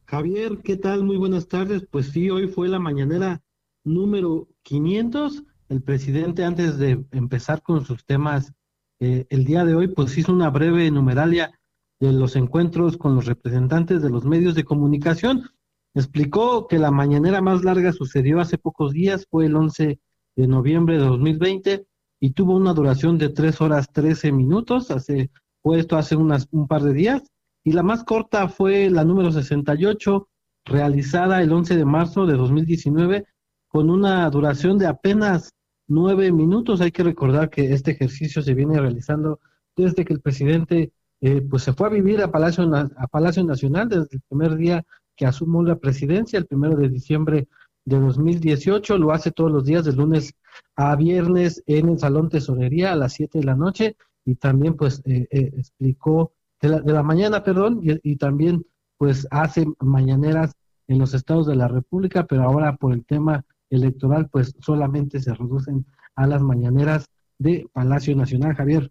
Javier, 0.04 0.58
¿qué 0.62 0.76
tal? 0.76 1.04
Muy 1.04 1.16
buenas 1.16 1.48
tardes. 1.48 1.86
Pues 1.90 2.10
sí, 2.10 2.30
hoy 2.30 2.48
fue 2.48 2.68
la 2.68 2.78
mañanera 2.78 3.42
número 3.84 4.48
500. 4.62 5.42
El 5.68 5.82
presidente, 5.82 6.44
antes 6.44 6.78
de 6.78 7.04
empezar 7.10 7.62
con 7.62 7.84
sus 7.84 8.04
temas 8.04 8.52
eh, 9.00 9.26
el 9.28 9.44
día 9.44 9.64
de 9.64 9.74
hoy, 9.74 9.88
pues 9.88 10.16
hizo 10.16 10.32
una 10.32 10.50
breve 10.50 10.86
enumeralia 10.86 11.58
de 12.00 12.12
los 12.12 12.36
encuentros 12.36 12.96
con 12.96 13.16
los 13.16 13.26
representantes 13.26 14.02
de 14.02 14.10
los 14.10 14.24
medios 14.24 14.54
de 14.54 14.64
comunicación. 14.64 15.50
Explicó 15.94 16.68
que 16.68 16.78
la 16.78 16.92
mañanera 16.92 17.40
más 17.40 17.64
larga 17.64 17.92
sucedió 17.92 18.40
hace 18.40 18.56
pocos 18.56 18.92
días, 18.92 19.26
fue 19.28 19.46
el 19.46 19.56
11 19.56 19.98
de 20.36 20.46
noviembre 20.46 20.96
de 20.96 21.04
2020 21.04 21.87
y 22.20 22.30
tuvo 22.30 22.56
una 22.56 22.74
duración 22.74 23.18
de 23.18 23.28
3 23.28 23.60
horas 23.60 23.92
13 23.92 24.32
minutos, 24.32 24.90
hace, 24.90 25.30
fue 25.62 25.78
esto 25.78 25.96
hace 25.96 26.16
unas, 26.16 26.48
un 26.50 26.66
par 26.66 26.82
de 26.82 26.92
días, 26.92 27.22
y 27.64 27.72
la 27.72 27.82
más 27.82 28.04
corta 28.04 28.48
fue 28.48 28.90
la 28.90 29.04
número 29.04 29.30
68, 29.30 30.28
realizada 30.64 31.42
el 31.42 31.52
11 31.52 31.76
de 31.76 31.84
marzo 31.84 32.26
de 32.26 32.36
2019, 32.36 33.26
con 33.68 33.90
una 33.90 34.28
duración 34.30 34.78
de 34.78 34.86
apenas 34.86 35.52
9 35.88 36.32
minutos. 36.32 36.80
Hay 36.80 36.92
que 36.92 37.02
recordar 37.02 37.50
que 37.50 37.72
este 37.72 37.92
ejercicio 37.92 38.42
se 38.42 38.54
viene 38.54 38.80
realizando 38.80 39.40
desde 39.76 40.04
que 40.04 40.12
el 40.12 40.20
presidente 40.20 40.92
eh, 41.20 41.42
pues 41.42 41.64
se 41.64 41.72
fue 41.72 41.88
a 41.88 41.90
vivir 41.90 42.22
a 42.22 42.30
Palacio, 42.30 42.64
a 42.74 43.06
Palacio 43.08 43.44
Nacional 43.44 43.88
desde 43.88 44.08
el 44.12 44.20
primer 44.28 44.56
día 44.56 44.84
que 45.16 45.26
asumió 45.26 45.62
la 45.62 45.76
presidencia, 45.76 46.38
el 46.38 46.46
primero 46.46 46.76
de 46.76 46.88
diciembre 46.88 47.48
de 47.84 47.98
2018, 47.98 48.98
lo 48.98 49.12
hace 49.12 49.32
todos 49.32 49.50
los 49.50 49.64
días 49.64 49.84
de 49.84 49.92
lunes 49.92 50.34
a 50.76 50.96
viernes 50.96 51.62
en 51.66 51.88
el 51.88 51.98
Salón 51.98 52.28
Tesorería 52.28 52.92
a 52.92 52.96
las 52.96 53.14
7 53.14 53.38
de 53.38 53.44
la 53.44 53.54
noche 53.54 53.96
y 54.24 54.34
también 54.34 54.74
pues 54.74 55.02
eh, 55.06 55.26
eh, 55.30 55.52
explicó 55.56 56.32
de 56.60 56.68
la, 56.68 56.80
de 56.80 56.92
la, 56.92 57.02
mañana, 57.02 57.42
perdón, 57.42 57.80
y, 57.82 57.98
y, 58.02 58.16
también 58.16 58.66
pues 58.96 59.26
hace 59.30 59.66
mañaneras 59.80 60.54
en 60.88 60.98
los 60.98 61.14
estados 61.14 61.46
de 61.46 61.56
la 61.56 61.68
República, 61.68 62.24
pero 62.24 62.42
ahora 62.42 62.76
por 62.76 62.92
el 62.92 63.04
tema 63.04 63.44
electoral 63.70 64.28
pues 64.28 64.54
solamente 64.60 65.20
se 65.20 65.34
reducen 65.34 65.86
a 66.14 66.26
las 66.26 66.42
mañaneras 66.42 67.08
de 67.38 67.68
Palacio 67.72 68.16
Nacional, 68.16 68.54
Javier. 68.54 68.90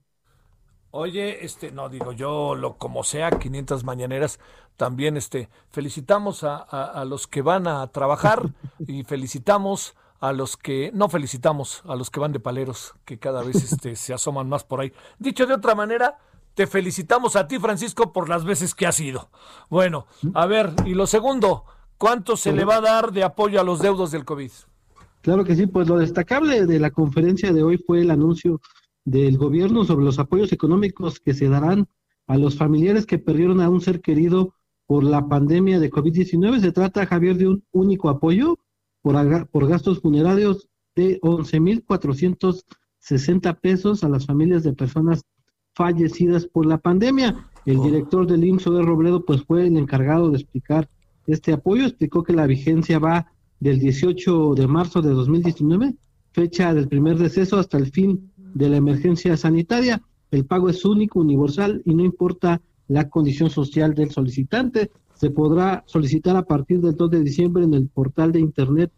Oye, 0.91 1.43
este, 1.45 1.71
no 1.71 1.89
digo 1.89 2.13
yo, 2.13 2.55
lo 2.55 2.77
como 2.77 3.03
sea, 3.03 3.29
500 3.29 3.83
mañaneras, 3.83 4.39
también 4.77 5.17
este, 5.17 5.49
felicitamos 5.69 6.43
a, 6.43 6.57
a, 6.57 7.03
los 7.05 7.27
que 7.27 7.41
van 7.41 7.67
a 7.67 7.85
trabajar 7.87 8.41
y 8.79 9.03
felicitamos 9.03 9.95
a 10.19 10.33
los 10.33 10.57
que, 10.57 10.91
no 10.93 11.09
felicitamos 11.09 11.83
a 11.85 11.95
los 11.95 12.09
que 12.09 12.19
van 12.19 12.31
de 12.31 12.39
paleros, 12.39 12.95
que 13.05 13.19
cada 13.19 13.43
vez 13.43 13.55
este, 13.71 13.95
se 13.95 14.13
asoman 14.13 14.49
más 14.49 14.63
por 14.63 14.81
ahí. 14.81 14.91
Dicho 15.19 15.45
de 15.45 15.53
otra 15.53 15.75
manera, 15.75 16.17
te 16.53 16.67
felicitamos 16.67 17.35
a 17.35 17.47
ti, 17.47 17.59
Francisco, 17.59 18.11
por 18.11 18.29
las 18.29 18.43
veces 18.43 18.73
que 18.73 18.87
has 18.87 18.99
ido. 18.99 19.29
Bueno, 19.69 20.07
a 20.33 20.45
ver, 20.45 20.73
y 20.85 20.93
lo 20.95 21.05
segundo, 21.05 21.65
¿cuánto 21.97 22.35
se 22.35 22.51
le 22.51 22.65
va 22.65 22.77
a 22.77 22.81
dar 22.81 23.11
de 23.11 23.23
apoyo 23.23 23.61
a 23.61 23.63
los 23.63 23.79
deudos 23.79 24.11
del 24.11 24.25
COVID? 24.25 24.51
Claro 25.21 25.43
que 25.43 25.55
sí, 25.55 25.67
pues 25.67 25.87
lo 25.87 25.97
destacable 25.97 26.65
de 26.65 26.79
la 26.79 26.91
conferencia 26.91 27.53
de 27.53 27.61
hoy 27.61 27.77
fue 27.77 28.01
el 28.01 28.11
anuncio 28.11 28.61
del 29.05 29.37
gobierno 29.37 29.85
sobre 29.85 30.05
los 30.05 30.19
apoyos 30.19 30.51
económicos 30.51 31.19
que 31.19 31.33
se 31.33 31.47
darán 31.47 31.87
a 32.27 32.37
los 32.37 32.57
familiares 32.57 33.05
que 33.05 33.19
perdieron 33.19 33.61
a 33.61 33.69
un 33.69 33.81
ser 33.81 34.01
querido 34.01 34.53
por 34.85 35.03
la 35.03 35.27
pandemia 35.27 35.79
de 35.79 35.91
COVID-19. 35.91 36.59
Se 36.59 36.71
trata, 36.71 37.05
Javier, 37.05 37.37
de 37.37 37.47
un 37.47 37.63
único 37.71 38.09
apoyo 38.09 38.57
por, 39.07 39.47
por 39.47 39.67
gastos 39.67 40.01
funerarios 40.01 40.67
de 40.95 41.19
11.460 41.21 43.59
pesos 43.61 44.03
a 44.03 44.09
las 44.09 44.25
familias 44.25 44.63
de 44.63 44.73
personas 44.73 45.23
fallecidas 45.73 46.45
por 46.45 46.65
la 46.65 46.77
pandemia. 46.77 47.47
El 47.65 47.77
oh. 47.77 47.85
director 47.85 48.27
del 48.27 48.43
IMSS, 48.43 48.65
de 48.65 48.81
Robledo, 48.81 49.23
pues 49.23 49.43
fue 49.43 49.67
el 49.67 49.77
encargado 49.77 50.29
de 50.29 50.35
explicar 50.37 50.89
este 51.25 51.53
apoyo. 51.53 51.85
Explicó 51.85 52.21
que 52.23 52.33
la 52.33 52.47
vigencia 52.47 52.99
va 52.99 53.31
del 53.61 53.79
18 53.79 54.55
de 54.55 54.67
marzo 54.67 55.01
de 55.01 55.11
2019, 55.11 55.95
fecha 56.31 56.73
del 56.73 56.89
primer 56.89 57.17
deceso, 57.17 57.57
hasta 57.57 57.77
el 57.77 57.89
fin 57.91 58.29
de 58.35 58.67
la 58.67 58.75
emergencia 58.75 59.37
sanitaria. 59.37 60.01
El 60.31 60.45
pago 60.45 60.69
es 60.69 60.83
único, 60.83 61.21
universal 61.21 61.81
y 61.85 61.95
no 61.95 62.03
importa 62.03 62.61
la 62.89 63.07
condición 63.07 63.49
social 63.49 63.93
del 63.93 64.11
solicitante. 64.11 64.91
Se 65.17 65.29
podrá 65.31 65.83
solicitar 65.87 66.35
a 66.35 66.43
partir 66.43 66.79
del 66.79 66.95
2 66.95 67.11
de 67.11 67.21
diciembre 67.21 67.63
en 67.63 67.73
el 67.73 67.87
portal 67.87 68.31
de 68.31 68.39
internet 68.39 68.91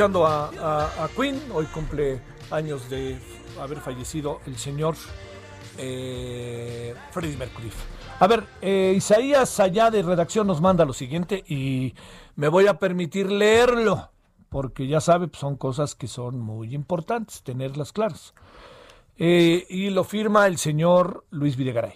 Escuchando 0.00 0.26
a, 0.26 1.10
Queen. 1.14 1.38
Hoy 1.52 1.66
cumple 1.66 2.22
años 2.50 2.88
de 2.88 3.18
haber 3.60 3.80
fallecido 3.80 4.40
el 4.46 4.56
señor 4.56 4.94
eh, 5.76 6.94
Freddie 7.10 7.36
Mercury. 7.36 7.70
A 8.18 8.26
ver, 8.26 8.46
eh, 8.62 8.94
Isaías 8.96 9.60
allá 9.60 9.90
de 9.90 10.02
redacción 10.02 10.46
nos 10.46 10.62
manda 10.62 10.86
lo 10.86 10.94
siguiente 10.94 11.44
y 11.46 11.94
me 12.34 12.48
voy 12.48 12.66
a 12.66 12.78
permitir 12.78 13.30
leerlo, 13.30 14.10
porque 14.48 14.86
ya 14.86 15.02
sabe, 15.02 15.28
pues, 15.28 15.38
son 15.38 15.56
cosas 15.56 15.94
que 15.94 16.08
son 16.08 16.40
muy 16.40 16.74
importantes, 16.74 17.42
tenerlas 17.42 17.92
claras. 17.92 18.32
Eh, 19.18 19.66
y 19.68 19.90
lo 19.90 20.04
firma 20.04 20.46
el 20.46 20.56
señor 20.56 21.26
Luis 21.28 21.56
Videgaray. 21.56 21.92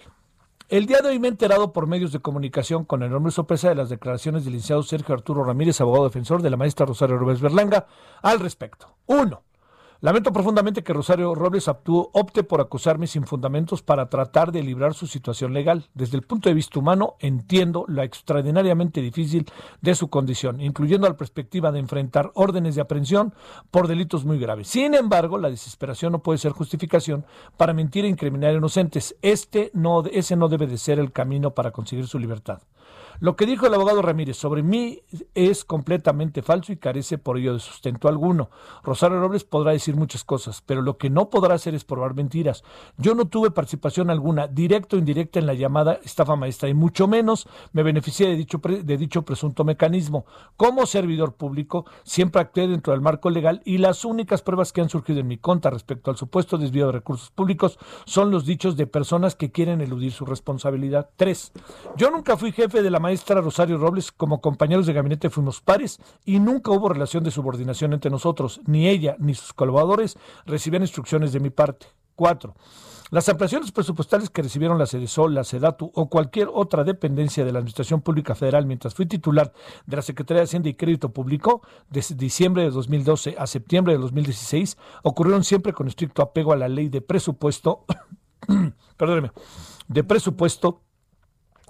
El 0.67 0.87
día 0.87 1.01
de 1.01 1.09
hoy 1.09 1.19
me 1.19 1.27
he 1.27 1.29
enterado 1.29 1.73
por 1.73 1.85
medios 1.85 2.11
de 2.11 2.21
comunicación 2.21 2.85
con 2.85 3.03
enorme 3.03 3.29
sorpresa 3.29 3.69
de 3.69 3.75
las 3.75 3.89
declaraciones 3.89 4.45
del 4.45 4.53
licenciado 4.53 4.81
Sergio 4.81 5.13
Arturo 5.13 5.43
Ramírez, 5.43 5.79
abogado 5.79 6.05
defensor 6.05 6.41
de 6.41 6.49
la 6.49 6.57
maestra 6.57 6.87
Rosario 6.87 7.19
Robles 7.19 7.39
Berlanga, 7.39 7.85
al 8.23 8.39
respecto. 8.39 8.87
Uno, 9.05 9.43
Lamento 10.05 10.31
profundamente 10.31 10.83
que 10.83 10.93
Rosario 10.93 11.33
Robles 11.33 11.67
opte 11.67 12.43
por 12.43 12.61
acusarme 12.61 13.07
sin 13.07 13.25
fundamentos 13.25 13.81
para 13.81 14.07
tratar 14.07 14.51
de 14.51 14.61
librar 14.61 14.93
su 14.93 15.07
situación 15.07 15.51
legal. 15.51 15.89
Desde 15.95 16.15
el 16.15 16.21
punto 16.21 16.47
de 16.47 16.53
vista 16.53 16.77
humano, 16.77 17.15
entiendo 17.19 17.85
la 17.87 18.03
extraordinariamente 18.03 19.01
difícil 19.01 19.47
de 19.81 19.95
su 19.95 20.09
condición, 20.09 20.61
incluyendo 20.61 21.09
la 21.09 21.17
perspectiva 21.17 21.71
de 21.71 21.79
enfrentar 21.79 22.29
órdenes 22.35 22.75
de 22.75 22.81
aprehensión 22.81 23.33
por 23.71 23.87
delitos 23.87 24.25
muy 24.25 24.37
graves. 24.37 24.67
Sin 24.67 24.93
embargo, 24.93 25.39
la 25.39 25.49
desesperación 25.49 26.11
no 26.11 26.19
puede 26.19 26.37
ser 26.37 26.51
justificación 26.51 27.25
para 27.57 27.73
mentir 27.73 28.05
e 28.05 28.09
incriminar 28.09 28.51
a 28.51 28.57
inocentes. 28.57 29.15
Este 29.23 29.71
no, 29.73 30.03
ese 30.05 30.35
no 30.35 30.49
debe 30.49 30.67
de 30.67 30.77
ser 30.77 30.99
el 30.99 31.13
camino 31.13 31.55
para 31.55 31.71
conseguir 31.71 32.05
su 32.05 32.19
libertad. 32.19 32.61
Lo 33.19 33.35
que 33.35 33.45
dijo 33.45 33.65
el 33.65 33.73
abogado 33.73 34.01
Ramírez 34.01 34.37
sobre 34.37 34.61
mí 34.61 35.01
es 35.33 35.63
completamente 35.63 36.41
falso 36.41 36.71
y 36.71 36.77
carece 36.77 37.17
por 37.17 37.37
ello 37.37 37.53
de 37.53 37.59
sustento 37.59 38.07
alguno. 38.07 38.49
Rosario 38.83 39.19
Robles 39.19 39.43
podrá 39.43 39.71
decir 39.71 39.95
muchas 39.95 40.23
cosas, 40.23 40.61
pero 40.61 40.81
lo 40.81 40.97
que 40.97 41.09
no 41.09 41.29
podrá 41.29 41.55
hacer 41.55 41.75
es 41.75 41.85
probar 41.85 42.13
mentiras. 42.13 42.63
Yo 42.97 43.15
no 43.15 43.27
tuve 43.27 43.51
participación 43.51 44.09
alguna, 44.09 44.47
directa 44.47 44.95
o 44.95 44.99
indirecta, 44.99 45.39
en 45.39 45.45
la 45.45 45.53
llamada 45.53 45.99
estafa 46.03 46.35
maestra 46.35 46.69
y 46.69 46.73
mucho 46.73 47.07
menos 47.07 47.47
me 47.71 47.83
beneficié 47.83 48.27
de 48.27 48.35
dicho, 48.35 48.59
de 48.59 48.97
dicho 48.97 49.23
presunto 49.23 49.63
mecanismo. 49.63 50.25
Como 50.57 50.85
servidor 50.85 51.33
público, 51.33 51.85
siempre 52.03 52.41
actué 52.41 52.67
dentro 52.67 52.91
del 52.93 53.01
marco 53.01 53.29
legal 53.29 53.61
y 53.65 53.77
las 53.77 54.05
únicas 54.05 54.41
pruebas 54.41 54.73
que 54.73 54.81
han 54.81 54.89
surgido 54.89 55.19
en 55.19 55.27
mi 55.27 55.37
contra 55.37 55.71
respecto 55.71 56.11
al 56.11 56.17
supuesto 56.17 56.57
desvío 56.57 56.87
de 56.87 56.93
recursos 56.93 57.31
públicos 57.31 57.79
son 58.05 58.31
los 58.31 58.45
dichos 58.45 58.75
de 58.75 58.87
personas 58.87 59.35
que 59.35 59.51
quieren 59.51 59.81
eludir 59.81 60.11
su 60.11 60.25
responsabilidad. 60.25 61.09
Tres, 61.15 61.51
yo 61.95 62.11
nunca 62.11 62.37
fui 62.37 62.51
jefe 62.51 62.81
de 62.81 62.89
la 62.89 62.99
maestra 63.05 63.39
Rosario 63.39 63.77
Robles, 63.77 64.11
como 64.11 64.41
compañeros 64.41 64.87
de 64.87 64.93
gabinete 64.93 65.29
fuimos 65.29 65.61
pares 65.61 65.99
y 66.25 66.39
nunca 66.39 66.71
hubo 66.71 66.89
relación 66.89 67.23
de 67.23 67.29
subordinación 67.29 67.93
entre 67.93 68.09
nosotros. 68.09 68.61
Ni 68.65 68.87
ella 68.87 69.15
ni 69.19 69.35
sus 69.35 69.53
colaboradores 69.53 70.17
recibían 70.47 70.81
instrucciones 70.81 71.31
de 71.31 71.39
mi 71.39 71.51
parte. 71.51 71.85
Cuatro. 72.15 72.55
Las 73.11 73.29
ampliaciones 73.29 73.71
presupuestales 73.71 74.31
que 74.31 74.41
recibieron 74.41 74.79
la 74.79 74.87
SEDESOL, 74.87 75.35
la 75.35 75.43
SEDATU 75.43 75.91
o 75.93 76.09
cualquier 76.09 76.49
otra 76.51 76.83
dependencia 76.83 77.45
de 77.45 77.51
la 77.51 77.59
Administración 77.59 78.01
Pública 78.01 78.33
Federal 78.33 78.65
mientras 78.65 78.95
fui 78.95 79.05
titular 79.05 79.53
de 79.85 79.95
la 79.97 80.01
Secretaría 80.01 80.39
de 80.39 80.45
Hacienda 80.45 80.69
y 80.69 80.73
Crédito 80.73 81.09
Público 81.09 81.61
desde 81.87 82.15
diciembre 82.15 82.63
de 82.63 82.71
2012 82.71 83.35
a 83.37 83.45
septiembre 83.45 83.93
de 83.93 83.99
2016 83.99 84.77
ocurrieron 85.03 85.43
siempre 85.43 85.73
con 85.73 85.87
estricto 85.87 86.23
apego 86.23 86.53
a 86.53 86.55
la 86.55 86.67
ley 86.67 86.89
de 86.89 87.01
presupuesto, 87.01 87.85
perdóneme, 88.97 89.31
de 89.87 90.03
presupuesto 90.03 90.81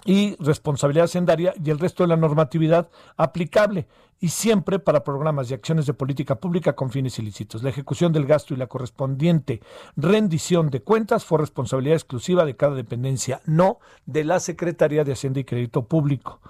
y 0.04 0.36
responsabilidad 0.36 1.06
hacendaria 1.06 1.54
y 1.62 1.70
el 1.70 1.78
resto 1.78 2.04
de 2.04 2.08
la 2.08 2.16
normatividad 2.16 2.88
aplicable 3.16 3.86
y 4.20 4.28
siempre 4.28 4.78
para 4.78 5.04
programas 5.04 5.50
y 5.50 5.54
acciones 5.54 5.86
de 5.86 5.94
política 5.94 6.36
pública 6.36 6.74
con 6.74 6.90
fines 6.90 7.18
ilícitos. 7.18 7.62
La 7.62 7.70
ejecución 7.70 8.12
del 8.12 8.26
gasto 8.26 8.54
y 8.54 8.56
la 8.56 8.66
correspondiente 8.66 9.60
rendición 9.96 10.70
de 10.70 10.80
cuentas 10.80 11.24
fue 11.24 11.38
responsabilidad 11.38 11.96
exclusiva 11.96 12.44
de 12.44 12.56
cada 12.56 12.74
dependencia, 12.74 13.40
no 13.44 13.78
de 14.06 14.24
la 14.24 14.40
Secretaría 14.40 15.04
de 15.04 15.12
Hacienda 15.12 15.40
y 15.40 15.44
Crédito 15.44 15.82
Público. 15.82 16.40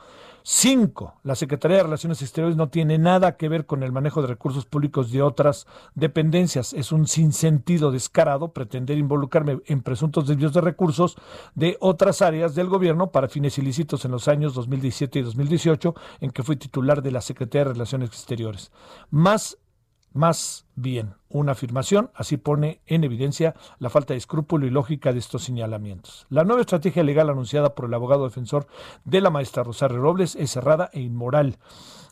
Cinco, 0.48 1.18
la 1.24 1.34
Secretaría 1.34 1.78
de 1.78 1.82
Relaciones 1.82 2.22
Exteriores 2.22 2.56
no 2.56 2.68
tiene 2.68 2.98
nada 2.98 3.36
que 3.36 3.48
ver 3.48 3.66
con 3.66 3.82
el 3.82 3.90
manejo 3.90 4.22
de 4.22 4.28
recursos 4.28 4.64
públicos 4.64 5.10
de 5.10 5.20
otras 5.20 5.66
dependencias. 5.96 6.72
Es 6.72 6.92
un 6.92 7.08
sinsentido 7.08 7.90
descarado 7.90 8.52
pretender 8.52 8.96
involucrarme 8.96 9.58
en 9.66 9.82
presuntos 9.82 10.28
desvíos 10.28 10.52
de 10.54 10.60
recursos 10.60 11.16
de 11.56 11.76
otras 11.80 12.22
áreas 12.22 12.54
del 12.54 12.68
gobierno 12.68 13.10
para 13.10 13.28
fines 13.28 13.58
ilícitos 13.58 14.04
en 14.04 14.12
los 14.12 14.28
años 14.28 14.54
2017 14.54 15.18
y 15.18 15.22
2018, 15.22 15.94
en 16.20 16.30
que 16.30 16.44
fui 16.44 16.54
titular 16.54 17.02
de 17.02 17.10
la 17.10 17.22
Secretaría 17.22 17.64
de 17.64 17.72
Relaciones 17.72 18.10
Exteriores. 18.10 18.70
Más 19.10 19.58
más 20.16 20.66
bien 20.74 21.14
una 21.28 21.52
afirmación, 21.52 22.10
así 22.14 22.36
pone 22.36 22.80
en 22.86 23.04
evidencia 23.04 23.54
la 23.78 23.90
falta 23.90 24.14
de 24.14 24.18
escrúpulo 24.18 24.66
y 24.66 24.70
lógica 24.70 25.12
de 25.12 25.18
estos 25.18 25.44
señalamientos. 25.44 26.26
La 26.30 26.44
nueva 26.44 26.62
estrategia 26.62 27.02
legal 27.02 27.30
anunciada 27.30 27.74
por 27.74 27.86
el 27.86 27.94
abogado 27.94 28.24
defensor 28.24 28.66
de 29.04 29.20
la 29.20 29.30
maestra 29.30 29.62
Rosario 29.62 29.98
Robles 29.98 30.34
es 30.36 30.50
cerrada 30.50 30.90
e 30.92 31.00
inmoral 31.00 31.58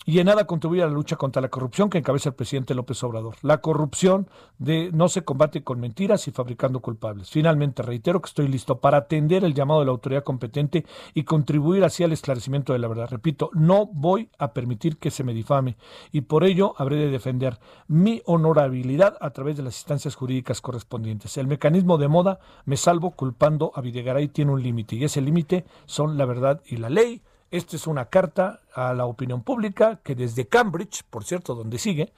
y 0.04 0.18
en 0.18 0.26
nada 0.26 0.46
contribuye 0.46 0.82
a 0.82 0.86
la 0.86 0.92
lucha 0.92 1.16
contra 1.16 1.40
la 1.40 1.48
corrupción 1.48 1.88
que 1.88 1.98
encabeza 1.98 2.30
el 2.30 2.34
presidente 2.34 2.74
López 2.74 3.02
Obrador. 3.02 3.36
La 3.42 3.58
corrupción 3.58 4.28
de, 4.58 4.90
no 4.92 5.08
se 5.08 5.22
combate 5.22 5.62
con 5.62 5.80
mentiras 5.80 6.28
y 6.28 6.30
fabricando 6.30 6.80
culpables. 6.80 7.30
Finalmente, 7.30 7.82
reitero 7.82 8.20
que 8.20 8.28
estoy 8.28 8.48
listo 8.48 8.78
para 8.78 8.98
atender 8.98 9.44
el 9.44 9.54
llamado 9.54 9.80
de 9.80 9.86
la 9.86 9.92
autoridad 9.92 10.24
competente 10.24 10.84
y 11.14 11.24
contribuir 11.24 11.84
así 11.84 12.04
al 12.04 12.12
esclarecimiento 12.12 12.72
de 12.72 12.78
la 12.78 12.88
verdad. 12.88 13.08
Repito, 13.10 13.50
no 13.54 13.86
voy 13.86 14.28
a 14.38 14.52
permitir 14.52 14.98
que 14.98 15.10
se 15.10 15.24
me 15.24 15.34
difame 15.34 15.76
y 16.12 16.22
por 16.22 16.44
ello 16.44 16.74
habré 16.76 16.96
de 16.96 17.10
defender 17.10 17.58
mi 17.88 18.22
honorabilidad 18.26 19.16
a 19.20 19.30
través 19.30 19.56
de 19.56 19.62
las 19.62 19.78
instancias 19.78 20.14
jurídicas 20.14 20.60
correspondientes. 20.60 21.36
El 21.38 21.46
mecanismo 21.46 21.98
de 21.98 22.08
moda 22.08 22.40
me 22.64 22.76
salvo 22.76 23.12
culpando 23.12 23.72
a 23.74 23.80
Videgaray 23.80 24.28
tiene 24.28 24.52
un 24.52 24.62
límite 24.62 24.96
y 24.96 25.04
ese 25.04 25.20
límite 25.20 25.64
son 25.86 26.18
la 26.18 26.24
verdad 26.24 26.60
y 26.66 26.76
la 26.76 26.90
ley. 26.90 27.22
Esta 27.50 27.76
es 27.76 27.86
una 27.86 28.06
carta 28.06 28.60
a 28.74 28.94
la 28.94 29.06
opinión 29.06 29.42
pública 29.42 30.00
que 30.02 30.14
desde 30.14 30.48
Cambridge, 30.48 31.04
por 31.08 31.24
cierto, 31.24 31.54
donde 31.54 31.78
sigue, 31.78 32.12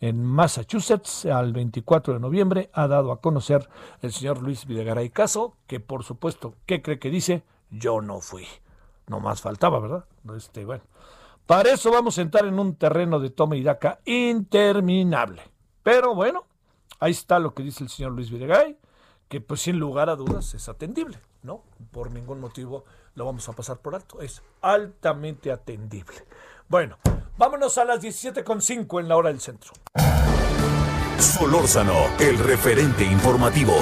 en 0.00 0.24
Massachusetts, 0.24 1.24
al 1.26 1.52
24 1.52 2.14
de 2.14 2.20
noviembre, 2.20 2.70
ha 2.72 2.88
dado 2.88 3.12
a 3.12 3.20
conocer 3.20 3.68
el 4.02 4.12
señor 4.12 4.42
Luis 4.42 4.66
Videgaray 4.66 5.10
Caso, 5.10 5.56
que 5.66 5.80
por 5.80 6.04
supuesto, 6.04 6.54
¿qué 6.66 6.82
cree 6.82 6.98
que 6.98 7.10
dice? 7.10 7.42
Yo 7.70 8.00
no 8.00 8.20
fui. 8.20 8.46
No 9.06 9.20
más 9.20 9.40
faltaba, 9.40 9.80
¿verdad? 9.80 10.04
Este, 10.36 10.64
bueno. 10.64 10.84
Para 11.46 11.70
eso 11.70 11.90
vamos 11.90 12.18
a 12.18 12.22
entrar 12.22 12.46
en 12.46 12.58
un 12.58 12.76
terreno 12.76 13.18
de 13.18 13.30
toma 13.30 13.56
y 13.56 13.62
daca 13.62 14.00
interminable. 14.04 15.42
Pero 15.82 16.14
bueno, 16.14 16.44
ahí 17.00 17.10
está 17.10 17.38
lo 17.38 17.54
que 17.54 17.62
dice 17.62 17.82
el 17.82 17.90
señor 17.90 18.12
Luis 18.12 18.30
Videgaray, 18.30 18.78
que 19.28 19.40
pues 19.40 19.62
sin 19.62 19.78
lugar 19.78 20.08
a 20.08 20.16
dudas 20.16 20.54
es 20.54 20.68
atendible, 20.68 21.18
¿no? 21.42 21.62
Por 21.90 22.10
ningún 22.10 22.40
motivo 22.40 22.84
lo 23.14 23.24
vamos 23.24 23.48
a 23.48 23.52
pasar 23.52 23.78
por 23.78 23.94
alto. 23.94 24.20
Es 24.20 24.42
altamente 24.60 25.52
atendible. 25.52 26.16
Bueno, 26.68 26.98
vámonos 27.36 27.76
a 27.78 27.84
las 27.84 28.02
17.5 28.02 29.00
en 29.00 29.08
la 29.08 29.16
hora 29.16 29.28
del 29.28 29.40
centro. 29.40 29.72
Solórzano, 31.18 32.06
el 32.18 32.38
referente 32.38 33.04
informativo. 33.04 33.74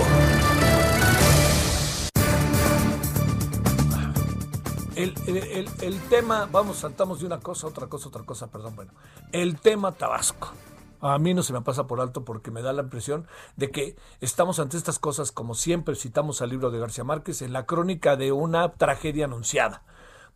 El, 4.96 5.14
el, 5.26 5.70
el, 5.80 6.00
tema, 6.10 6.46
vamos, 6.52 6.78
saltamos 6.78 7.20
de 7.20 7.26
una 7.26 7.40
cosa 7.40 7.66
a 7.66 7.70
otra 7.70 7.86
cosa, 7.86 8.08
otra 8.08 8.22
cosa, 8.24 8.48
perdón, 8.48 8.76
bueno. 8.76 8.92
El 9.32 9.58
tema 9.58 9.92
Tabasco 9.92 10.52
a 11.00 11.18
mí 11.18 11.34
no 11.34 11.42
se 11.42 11.52
me 11.52 11.62
pasa 11.62 11.86
por 11.86 12.00
alto 12.00 12.24
porque 12.24 12.50
me 12.50 12.62
da 12.62 12.72
la 12.72 12.82
impresión 12.82 13.26
de 13.56 13.70
que 13.70 13.96
estamos 14.20 14.58
ante 14.60 14.76
estas 14.76 14.98
cosas, 14.98 15.32
como 15.32 15.54
siempre 15.54 15.94
citamos 15.94 16.42
al 16.42 16.50
libro 16.50 16.70
de 16.70 16.78
García 16.78 17.04
Márquez, 17.04 17.42
en 17.42 17.52
la 17.52 17.66
crónica 17.66 18.16
de 18.16 18.32
una 18.32 18.72
tragedia 18.72 19.24
anunciada. 19.24 19.82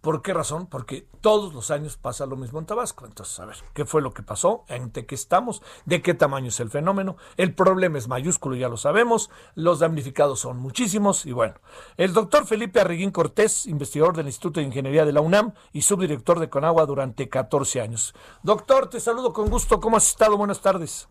¿Por 0.04 0.20
qué 0.20 0.34
razón? 0.34 0.66
Porque 0.66 1.08
todos 1.22 1.54
los 1.54 1.70
años 1.70 1.96
pasa 1.96 2.26
lo 2.26 2.36
mismo 2.36 2.58
en 2.58 2.66
Tabasco. 2.66 3.06
Entonces, 3.06 3.40
a 3.40 3.46
ver, 3.46 3.56
¿qué 3.72 3.86
fue 3.86 4.02
lo 4.02 4.12
que 4.12 4.22
pasó? 4.22 4.66
¿En 4.68 4.90
qué 4.90 5.14
estamos? 5.14 5.62
¿De 5.86 6.02
qué 6.02 6.12
tamaño 6.12 6.48
es 6.48 6.60
el 6.60 6.68
fenómeno? 6.68 7.16
El 7.38 7.54
problema 7.54 7.96
es 7.96 8.06
mayúsculo, 8.06 8.54
ya 8.54 8.68
lo 8.68 8.76
sabemos. 8.76 9.30
Los 9.54 9.78
damnificados 9.78 10.40
son 10.40 10.58
muchísimos. 10.58 11.24
Y 11.24 11.32
bueno, 11.32 11.54
el 11.96 12.12
doctor 12.12 12.44
Felipe 12.46 12.80
Arreguín 12.80 13.12
Cortés, 13.12 13.64
investigador 13.64 14.14
del 14.14 14.26
Instituto 14.26 14.60
de 14.60 14.66
Ingeniería 14.66 15.06
de 15.06 15.12
la 15.14 15.22
UNAM 15.22 15.54
y 15.72 15.80
subdirector 15.80 16.38
de 16.38 16.50
Conagua 16.50 16.84
durante 16.84 17.30
14 17.30 17.80
años. 17.80 18.14
Doctor, 18.42 18.90
te 18.90 19.00
saludo 19.00 19.32
con 19.32 19.48
gusto. 19.48 19.80
¿Cómo 19.80 19.96
has 19.96 20.06
estado? 20.06 20.36
Buenas 20.36 20.60
tardes. 20.60 21.08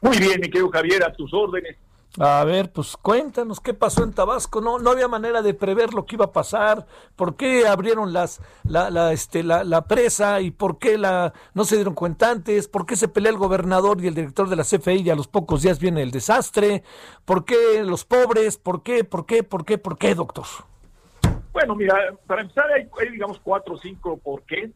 Muy 0.00 0.16
bien, 0.16 0.40
mi 0.40 0.48
querido 0.48 0.70
Javier, 0.70 1.04
a 1.04 1.12
tus 1.12 1.34
órdenes. 1.34 1.76
A 2.18 2.44
ver, 2.44 2.70
pues 2.70 2.98
cuéntanos 2.98 3.58
qué 3.60 3.72
pasó 3.72 4.04
en 4.04 4.12
Tabasco. 4.12 4.60
No, 4.60 4.78
no 4.78 4.90
había 4.90 5.08
manera 5.08 5.40
de 5.40 5.54
prever 5.54 5.94
lo 5.94 6.04
que 6.04 6.16
iba 6.16 6.26
a 6.26 6.32
pasar. 6.32 6.86
¿Por 7.16 7.36
qué 7.36 7.66
abrieron 7.66 8.12
las, 8.12 8.42
la, 8.64 8.90
la, 8.90 9.12
este, 9.12 9.42
la, 9.42 9.64
la 9.64 9.86
presa 9.86 10.42
y 10.42 10.50
por 10.50 10.78
qué 10.78 10.98
la, 10.98 11.32
no 11.54 11.64
se 11.64 11.76
dieron 11.76 11.94
cuenta 11.94 12.30
antes? 12.30 12.68
¿Por 12.68 12.84
qué 12.84 12.96
se 12.96 13.08
pelea 13.08 13.32
el 13.32 13.38
gobernador 13.38 13.98
y 14.02 14.08
el 14.08 14.14
director 14.14 14.50
de 14.50 14.56
la 14.56 14.64
CFI 14.64 15.00
y 15.02 15.10
a 15.10 15.16
los 15.16 15.26
pocos 15.26 15.62
días 15.62 15.78
viene 15.78 16.02
el 16.02 16.10
desastre? 16.10 16.82
¿Por 17.24 17.46
qué 17.46 17.82
los 17.82 18.04
pobres? 18.04 18.58
¿Por 18.58 18.82
qué? 18.82 19.04
¿Por 19.04 19.24
qué? 19.24 19.42
¿Por 19.42 19.64
qué? 19.64 19.78
¿Por 19.78 19.96
qué, 19.96 20.14
doctor? 20.14 20.44
Bueno, 21.54 21.74
mira, 21.74 21.96
para 22.26 22.42
empezar 22.42 22.70
hay, 22.72 22.88
hay 23.00 23.10
digamos 23.10 23.40
cuatro 23.42 23.74
o 23.74 23.78
cinco 23.78 24.18
por 24.18 24.42
qué. 24.42 24.70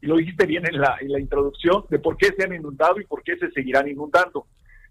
Y 0.00 0.06
lo 0.06 0.16
dijiste 0.16 0.46
bien 0.46 0.64
en 0.64 0.80
la, 0.80 0.96
en 1.00 1.10
la 1.10 1.18
introducción 1.18 1.86
de 1.88 1.98
por 1.98 2.16
qué 2.16 2.32
se 2.36 2.44
han 2.44 2.54
inundado 2.54 3.00
y 3.00 3.04
por 3.04 3.24
qué 3.24 3.36
se 3.36 3.50
seguirán 3.50 3.88
inundando. 3.88 4.46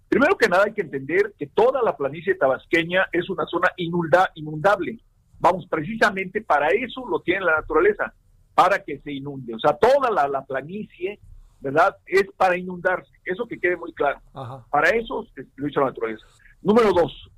Primero 0.10 0.38
que 0.38 0.47
nada 0.47 0.64
hay 0.66 0.74
que 0.74 0.82
entender 0.82 1.34
que 1.38 1.47
toda 1.47 1.82
la 1.82 1.95
planicie 1.95 2.36
tabasqueña 2.36 3.08
es 3.12 3.30
una 3.30 3.45
zona 3.45 3.70
inunda, 3.78 4.32
inundable. 4.36 4.99
Vamos, 5.39 5.68
precisamente 5.70 6.41
para 6.41 6.70
eso 6.70 7.05
lo 7.08 7.20
tiene 7.20 7.45
la 7.45 7.58
naturaleza, 7.58 8.14
para 8.55 8.84
que 8.84 8.99
se 8.99 9.12
inunde. 9.12 9.53
O 9.53 9.60
sea, 9.60 9.74
toda 9.74 10.10
la, 10.10 10.28
la 10.28 10.45
planicie, 10.45 11.20
¿verdad? 11.60 11.95
Es 12.05 12.26
para 12.38 12.58
inundarse. 12.58 13.12
Eso 13.26 13.47
que 13.47 13.60
quede 13.60 13.76
muy 13.76 13.93
claro. 13.93 14.22
Para 14.70 14.89
eso 14.89 15.28
lo 15.55 15.68
hizo 15.68 15.80
la 15.82 15.88
naturaleza. 15.88 16.26
Número 16.62 16.91
dos, 16.93 17.30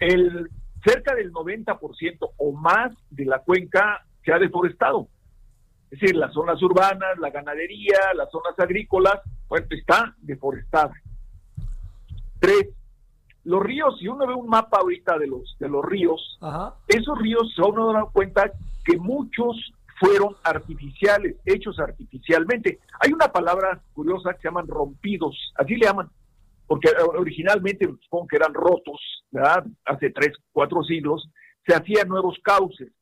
el, 0.00 0.50
cerca 0.84 1.14
del 1.14 1.32
90% 1.32 2.30
o 2.36 2.52
más 2.52 2.92
de 3.10 3.24
la 3.24 3.38
cuenca 3.38 4.04
se 4.24 4.32
ha 4.32 4.38
deforestado. 4.38 5.08
Es 5.90 6.00
decir, 6.00 6.16
las 6.16 6.32
zonas 6.32 6.60
urbanas, 6.62 7.18
la 7.18 7.30
ganadería, 7.30 7.98
las 8.16 8.30
zonas 8.30 8.58
agrícolas, 8.58 9.20
bueno, 9.48 9.66
está 9.70 10.14
deforestada. 10.18 10.92
Tres, 12.44 12.68
los 13.44 13.62
ríos, 13.62 13.98
si 13.98 14.06
uno 14.06 14.26
ve 14.26 14.34
un 14.34 14.48
mapa 14.48 14.76
ahorita 14.78 15.18
de 15.18 15.28
los, 15.28 15.56
de 15.58 15.66
los 15.66 15.82
ríos, 15.82 16.38
esos 16.88 17.18
ríos 17.18 17.50
se 17.56 17.62
uno 17.62 17.90
da 17.90 18.04
cuenta 18.12 18.52
que 18.84 18.98
muchos 18.98 19.72
fueron 19.98 20.36
artificiales, 20.42 21.36
hechos 21.46 21.78
artificialmente. 21.78 22.80
Hay 23.00 23.14
una 23.14 23.28
palabra 23.28 23.80
curiosa 23.94 24.34
que 24.34 24.42
se 24.42 24.48
llaman 24.48 24.66
rompidos, 24.66 25.54
así 25.54 25.76
le 25.76 25.86
llaman, 25.86 26.10
porque 26.66 26.90
originalmente 27.16 27.86
supongo 28.02 28.26
que 28.26 28.36
eran 28.36 28.52
rotos, 28.52 29.00
¿verdad? 29.30 29.64
Hace 29.86 30.10
tres, 30.10 30.32
cuatro 30.52 30.82
siglos, 30.82 31.26
se 31.66 31.74
hacían 31.74 32.08
nuevos 32.08 32.36
cauces. 32.42 32.92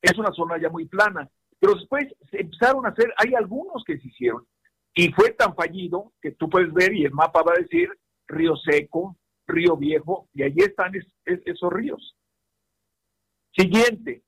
Es 0.00 0.18
una 0.18 0.32
zona 0.32 0.60
ya 0.60 0.70
muy 0.70 0.86
plana, 0.86 1.28
pero 1.60 1.76
después 1.76 2.08
se 2.32 2.40
empezaron 2.40 2.84
a 2.84 2.88
hacer, 2.88 3.14
hay 3.16 3.32
algunos 3.34 3.84
que 3.84 3.96
se 3.98 4.08
hicieron, 4.08 4.44
y 4.92 5.12
fue 5.12 5.30
tan 5.30 5.54
fallido 5.54 6.10
que 6.20 6.32
tú 6.32 6.50
puedes 6.50 6.72
ver 6.72 6.92
y 6.92 7.04
el 7.04 7.12
mapa 7.12 7.44
va 7.44 7.52
a 7.52 7.62
decir 7.62 7.88
Río 8.28 8.56
Seco, 8.56 9.16
Río 9.46 9.76
Viejo, 9.76 10.28
y 10.34 10.42
allí 10.42 10.60
están 10.60 10.92
esos 11.24 11.72
ríos. 11.72 12.16
Siguiente, 13.54 14.22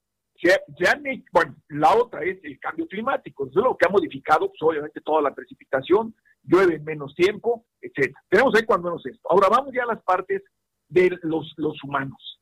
bueno, 1.33 1.57
la 1.69 1.95
otra 1.95 2.23
es 2.23 2.39
el 2.43 2.59
cambio 2.59 2.87
climático, 2.87 3.47
es 3.47 3.55
lo 3.55 3.77
que 3.77 3.87
ha 3.87 3.91
modificado, 3.91 4.49
pues, 4.49 4.63
obviamente, 4.63 5.01
toda 5.01 5.23
la 5.23 5.35
precipitación, 5.35 6.15
llueve 6.43 6.77
en 6.77 6.85
menos 6.85 7.15
tiempo, 7.15 7.65
etcétera. 7.81 8.23
Tenemos 8.29 8.55
ahí 8.55 8.65
cuando 8.65 8.89
menos 8.89 9.07
esto. 9.07 9.29
Ahora 9.31 9.49
vamos 9.49 9.73
ya 9.75 9.85
a 9.85 9.95
las 9.95 10.03
partes 10.03 10.43
de 10.89 11.19
los, 11.23 11.55
los 11.57 11.83
humanos. 11.83 12.41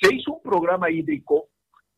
Se 0.00 0.14
hizo 0.14 0.34
un 0.34 0.42
programa 0.42 0.90
hídrico 0.90 1.48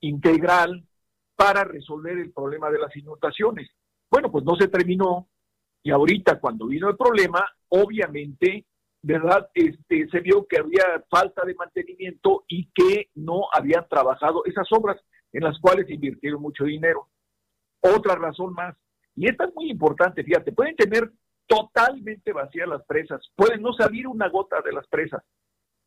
integral 0.00 0.86
para 1.34 1.64
resolver 1.64 2.18
el 2.18 2.32
problema 2.32 2.70
de 2.70 2.78
las 2.78 2.94
inundaciones. 2.96 3.68
Bueno, 4.10 4.30
pues 4.30 4.44
no 4.44 4.54
se 4.56 4.68
terminó 4.68 5.28
y 5.82 5.90
ahorita 5.90 6.38
cuando 6.38 6.66
vino 6.66 6.88
el 6.88 6.96
problema, 6.96 7.44
obviamente 7.68 8.66
¿verdad? 9.02 9.50
Este, 9.54 10.08
se 10.08 10.20
vio 10.20 10.46
que 10.46 10.60
había 10.60 11.04
falta 11.10 11.44
de 11.44 11.54
mantenimiento 11.54 12.44
y 12.48 12.70
que 12.72 13.10
no 13.14 13.48
habían 13.52 13.86
trabajado 13.88 14.44
esas 14.44 14.66
obras 14.70 14.96
en 15.32 15.42
las 15.42 15.58
cuales 15.58 15.90
invirtieron 15.90 16.40
mucho 16.40 16.64
dinero. 16.64 17.08
Otra 17.80 18.14
razón 18.14 18.54
más, 18.54 18.76
y 19.16 19.28
esta 19.28 19.44
es 19.44 19.54
muy 19.54 19.70
importante, 19.70 20.22
fíjate, 20.22 20.52
pueden 20.52 20.76
tener 20.76 21.10
totalmente 21.46 22.32
vacías 22.32 22.68
las 22.68 22.84
presas, 22.84 23.20
pueden 23.34 23.60
no 23.60 23.72
salir 23.72 24.06
una 24.06 24.28
gota 24.28 24.60
de 24.64 24.72
las 24.72 24.86
presas, 24.86 25.22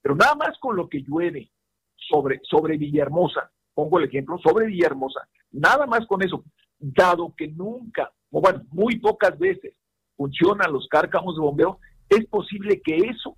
pero 0.02 0.16
nada 0.16 0.36
más 0.36 0.58
con 0.60 0.76
lo 0.76 0.90
que 0.90 1.02
llueve 1.02 1.52
sobre, 1.96 2.40
sobre 2.44 2.78
Villahermosa, 2.78 3.50
pongo 3.74 3.98
el 4.00 4.06
ejemplo, 4.06 4.38
sobre 4.40 4.68
Villahermosa, 4.68 5.28
nada 5.52 5.86
más 5.86 6.06
con 6.06 6.22
eso, 6.22 6.44
dado 6.78 7.34
que 7.36 7.48
nunca, 7.48 8.12
o 8.30 8.42
bueno, 8.42 8.62
muy 8.72 9.00
pocas 9.00 9.40
veces 9.40 9.74
funcionan 10.18 10.72
los 10.72 10.88
cárcamos 10.90 11.36
de 11.36 11.42
bombeo, 11.42 11.80
es 12.10 12.26
posible 12.28 12.82
que 12.82 12.98
eso 12.98 13.36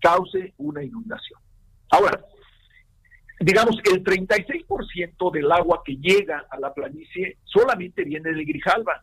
cause 0.00 0.54
una 0.58 0.82
inundación. 0.82 1.40
Ahora, 1.90 2.24
digamos, 3.40 3.76
el 3.92 4.02
36% 4.02 5.32
del 5.32 5.52
agua 5.52 5.82
que 5.84 5.96
llega 5.96 6.46
a 6.50 6.58
la 6.58 6.72
planicie 6.72 7.38
solamente 7.44 8.04
viene 8.04 8.32
de 8.32 8.44
Grijalva. 8.44 9.02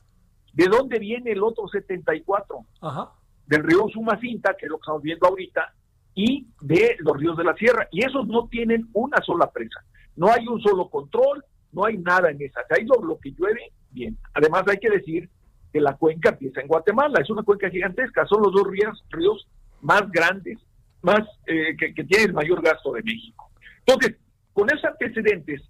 ¿De 0.54 0.66
dónde 0.66 1.00
viene 1.00 1.32
el 1.32 1.44
otro 1.44 1.68
74? 1.68 2.66
Ajá. 2.82 3.12
Del 3.48 3.64
río 3.64 3.88
Sumacinta, 3.92 4.56
que 4.58 4.66
es 4.66 4.70
lo 4.70 4.78
que 4.78 4.84
estamos 4.84 5.02
viendo 5.02 5.28
ahorita, 5.28 5.74
y 6.16 6.48
de 6.62 6.96
los 7.00 7.18
ríos 7.18 7.38
de 7.38 7.44
la 7.44 7.56
sierra. 7.56 7.88
Y 7.92 8.06
esos 8.06 8.28
no 8.28 8.48
tienen 8.48 8.88
una 8.94 9.18
sola 9.24 9.50
presa. 9.52 9.84
No 10.16 10.32
hay 10.32 10.48
un 10.48 10.62
solo 10.62 10.90
control, 10.90 11.44
no 11.72 11.86
hay 11.86 11.98
nada 11.98 12.30
en 12.30 12.42
esa. 12.42 12.62
Ahí 12.70 12.86
lo, 12.86 13.04
lo 13.04 13.20
que 13.20 13.32
llueve, 13.32 13.72
bien. 13.90 14.18
Además 14.34 14.64
hay 14.68 14.78
que 14.78 14.92
decir 14.92 15.30
que 15.74 15.82
la 15.82 15.98
cuenca 15.98 16.30
empieza 16.30 16.62
en 16.62 16.68
Guatemala, 16.68 17.20
es 17.20 17.30
una 17.30 17.44
cuenca 17.44 17.70
gigantesca, 17.70 18.26
son 18.28 18.44
los 18.44 18.54
dos 18.54 18.68
ríos, 18.68 19.04
ríos 19.10 19.48
más 19.82 20.10
grandes, 20.12 20.60
más 21.02 21.22
eh, 21.48 21.76
que, 21.78 21.94
que 21.94 22.04
tienen 22.06 22.28
el 22.28 22.34
mayor 22.34 22.62
gasto 22.62 22.94
de 22.94 23.04
México. 23.04 23.50
Entonces, 23.86 24.18
con 24.54 24.70
esos 24.70 24.86
antecedentes, 24.86 25.62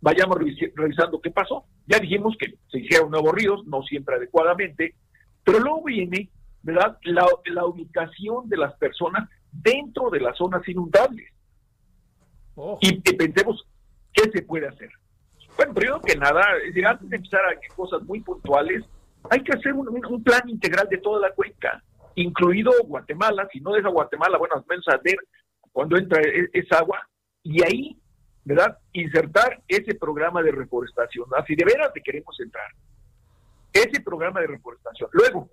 vayamos 0.00 0.36
revisando 0.74 1.20
qué 1.20 1.30
pasó. 1.30 1.64
Ya 1.86 1.98
dijimos 1.98 2.36
que 2.38 2.54
se 2.70 2.80
hicieron 2.80 3.10
nuevos 3.10 3.32
ríos, 3.32 3.64
no 3.66 3.82
siempre 3.82 4.16
adecuadamente, 4.16 4.94
pero 5.44 5.60
luego 5.60 5.84
viene, 5.84 6.28
¿verdad?, 6.62 6.98
la, 7.04 7.26
la 7.46 7.64
ubicación 7.64 8.48
de 8.48 8.58
las 8.58 8.74
personas 8.74 9.28
dentro 9.50 10.10
de 10.10 10.20
las 10.20 10.36
zonas 10.36 10.66
inundables. 10.68 11.32
Y, 12.80 13.00
pensemos 13.14 13.66
qué 14.12 14.30
se 14.30 14.42
puede 14.42 14.68
hacer. 14.68 14.90
Bueno, 15.56 15.74
primero 15.74 16.00
que 16.02 16.16
nada, 16.16 16.44
antes 16.86 17.08
de 17.08 17.16
empezar 17.16 17.40
a 17.40 17.74
cosas 17.74 18.02
muy 18.02 18.20
puntuales, 18.20 18.84
hay 19.30 19.42
que 19.42 19.52
hacer 19.56 19.72
un, 19.72 20.22
plan 20.22 20.48
integral 20.48 20.88
de 20.88 20.98
toda 20.98 21.20
la 21.20 21.34
cuenca, 21.34 21.82
incluido 22.14 22.72
Guatemala. 22.84 23.48
Si 23.52 23.60
no 23.60 23.72
deja 23.72 23.88
Guatemala, 23.88 24.38
bueno, 24.38 24.56
al 24.56 24.64
menos 24.68 24.84
cuando 25.72 25.96
entra 25.96 26.20
e, 26.22 26.48
esa 26.52 26.78
agua, 26.78 27.08
y 27.42 27.62
ahí 27.62 28.00
¿verdad? 28.44 28.78
Insertar 28.92 29.62
ese 29.66 29.94
programa 29.94 30.42
de 30.42 30.52
reforestación, 30.52 31.26
así 31.36 31.54
de 31.54 31.64
veras 31.64 31.92
te 31.92 32.02
queremos 32.02 32.38
entrar. 32.40 32.70
Ese 33.72 34.00
programa 34.02 34.40
de 34.40 34.48
reforestación. 34.48 35.08
Luego, 35.12 35.48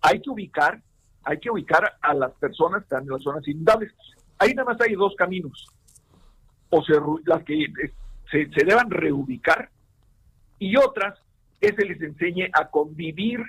hay 0.00 0.20
que 0.20 0.30
ubicar, 0.30 0.80
hay 1.22 1.38
que 1.38 1.50
ubicar 1.50 1.98
a 2.00 2.14
las 2.14 2.32
personas 2.32 2.80
que 2.80 2.84
están 2.84 3.02
en 3.02 3.10
las 3.10 3.22
zonas 3.22 3.46
inundables. 3.46 3.92
Ahí 4.38 4.54
nada 4.54 4.72
más 4.72 4.80
hay 4.80 4.94
dos 4.94 5.14
caminos. 5.16 5.66
O 6.70 6.82
se, 6.82 6.94
las 7.26 7.44
que 7.44 7.66
se, 8.30 8.50
se 8.50 8.64
deban 8.64 8.90
reubicar 8.90 9.68
y 10.58 10.76
otras 10.76 11.18
que 11.60 11.72
se 11.74 11.84
les 11.84 12.00
enseñe 12.00 12.48
a 12.52 12.68
convivir 12.68 13.40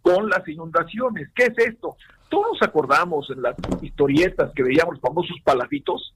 con 0.00 0.28
las 0.28 0.46
inundaciones. 0.48 1.28
¿Qué 1.34 1.44
es 1.44 1.58
esto? 1.58 1.96
Todos 2.28 2.54
nos 2.54 2.62
acordamos 2.62 3.30
en 3.30 3.42
las 3.42 3.56
historietas 3.82 4.52
que 4.54 4.62
veíamos 4.62 4.94
los 4.94 5.02
famosos 5.02 5.36
palafitos, 5.44 6.14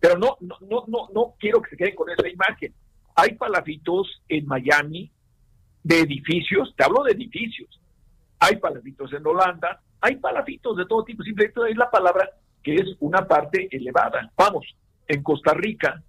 pero 0.00 0.18
no, 0.18 0.36
no, 0.40 0.56
no, 0.68 0.84
no, 0.88 1.08
no 1.14 1.34
quiero 1.38 1.62
que 1.62 1.70
se 1.70 1.76
queden 1.76 1.94
con 1.94 2.10
esa 2.10 2.28
imagen. 2.28 2.74
Hay 3.14 3.34
palafitos 3.34 4.22
en 4.28 4.46
Miami 4.46 5.10
de 5.82 6.00
edificios, 6.00 6.74
te 6.76 6.84
hablo 6.84 7.04
de 7.04 7.12
edificios. 7.12 7.80
Hay 8.38 8.56
palafitos 8.56 9.12
en 9.12 9.26
Holanda, 9.26 9.80
hay 10.00 10.16
palafitos 10.16 10.76
de 10.76 10.84
todo 10.84 11.04
tipo, 11.04 11.22
simplemente 11.22 11.60
es 11.70 11.76
la 11.76 11.90
palabra 11.90 12.28
que 12.62 12.74
es 12.74 12.96
una 13.00 13.26
parte 13.26 13.68
elevada. 13.70 14.30
Vamos, 14.36 14.66
en 15.08 15.22
Costa 15.22 15.54
Rica 15.54 16.02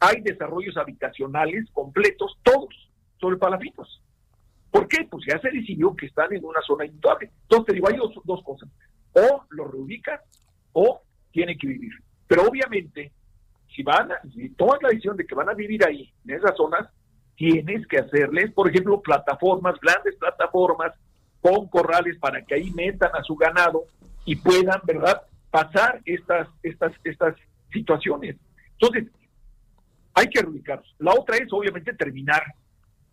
hay 0.00 0.20
desarrollos 0.22 0.76
habitacionales 0.76 1.68
completos, 1.72 2.38
todos, 2.42 2.87
sobre 3.20 3.36
palafitos. 3.36 4.02
¿Por 4.70 4.86
qué? 4.86 5.06
Pues 5.10 5.24
ya 5.26 5.38
se 5.40 5.50
decidió 5.50 5.94
que 5.96 6.06
están 6.06 6.32
en 6.32 6.44
una 6.44 6.60
zona 6.62 6.84
inundable. 6.84 7.30
Entonces 7.42 7.66
te 7.66 7.72
digo, 7.74 7.88
hay 7.88 7.96
dos, 7.96 8.12
dos 8.24 8.42
cosas. 8.42 8.68
O 9.12 9.44
lo 9.50 9.64
reubicas 9.66 10.20
o 10.72 11.00
tiene 11.32 11.56
que 11.56 11.66
vivir. 11.66 11.92
Pero 12.26 12.42
obviamente 12.42 13.12
si 13.74 13.82
van, 13.82 14.08
si 14.34 14.48
tomas 14.50 14.82
la 14.82 14.88
decisión 14.88 15.16
de 15.16 15.26
que 15.26 15.34
van 15.34 15.48
a 15.48 15.54
vivir 15.54 15.84
ahí, 15.86 16.12
en 16.26 16.34
esas 16.34 16.56
zonas, 16.56 16.88
tienes 17.36 17.86
que 17.86 17.98
hacerles, 17.98 18.52
por 18.52 18.68
ejemplo, 18.68 19.00
plataformas, 19.00 19.78
grandes 19.80 20.16
plataformas 20.16 20.92
con 21.40 21.68
corrales 21.68 22.18
para 22.18 22.42
que 22.42 22.56
ahí 22.56 22.70
metan 22.72 23.10
a 23.14 23.22
su 23.22 23.36
ganado 23.36 23.84
y 24.24 24.36
puedan, 24.36 24.80
¿verdad?, 24.84 25.22
pasar 25.50 26.00
estas, 26.04 26.48
estas, 26.62 26.92
estas 27.04 27.36
situaciones. 27.72 28.36
Entonces, 28.72 29.10
hay 30.14 30.28
que 30.28 30.42
reubicarlos. 30.42 30.94
La 30.98 31.12
otra 31.12 31.36
es, 31.36 31.52
obviamente, 31.52 31.92
terminar 31.94 32.42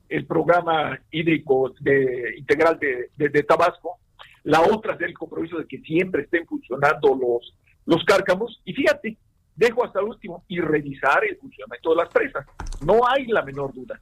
el 0.10 0.26
programa 0.26 1.00
hídrico 1.12 1.74
de, 1.80 2.36
integral 2.38 2.80
de, 2.80 3.10
de, 3.16 3.44
Tabasco. 3.44 3.98
La 4.44 4.62
otra 4.62 4.94
es 4.94 5.02
el 5.02 5.14
compromiso 5.14 5.58
de 5.58 5.66
que 5.66 5.80
siempre 5.80 6.24
estén 6.24 6.46
funcionando 6.46 7.16
los, 7.16 7.54
los 7.86 8.04
cárcamos. 8.06 8.62
Y 8.66 8.74
fíjate, 8.74 9.18
dejo 9.56 9.84
hasta 9.84 10.00
el 10.00 10.06
último 10.06 10.44
y 10.48 10.60
revisar 10.60 11.24
el 11.26 11.38
funcionamiento 11.38 11.90
de 11.92 11.96
las 11.96 12.10
presas. 12.10 12.46
No 12.86 13.08
hay 13.08 13.26
la 13.28 13.42
menor 13.42 13.74
duda, 13.74 14.00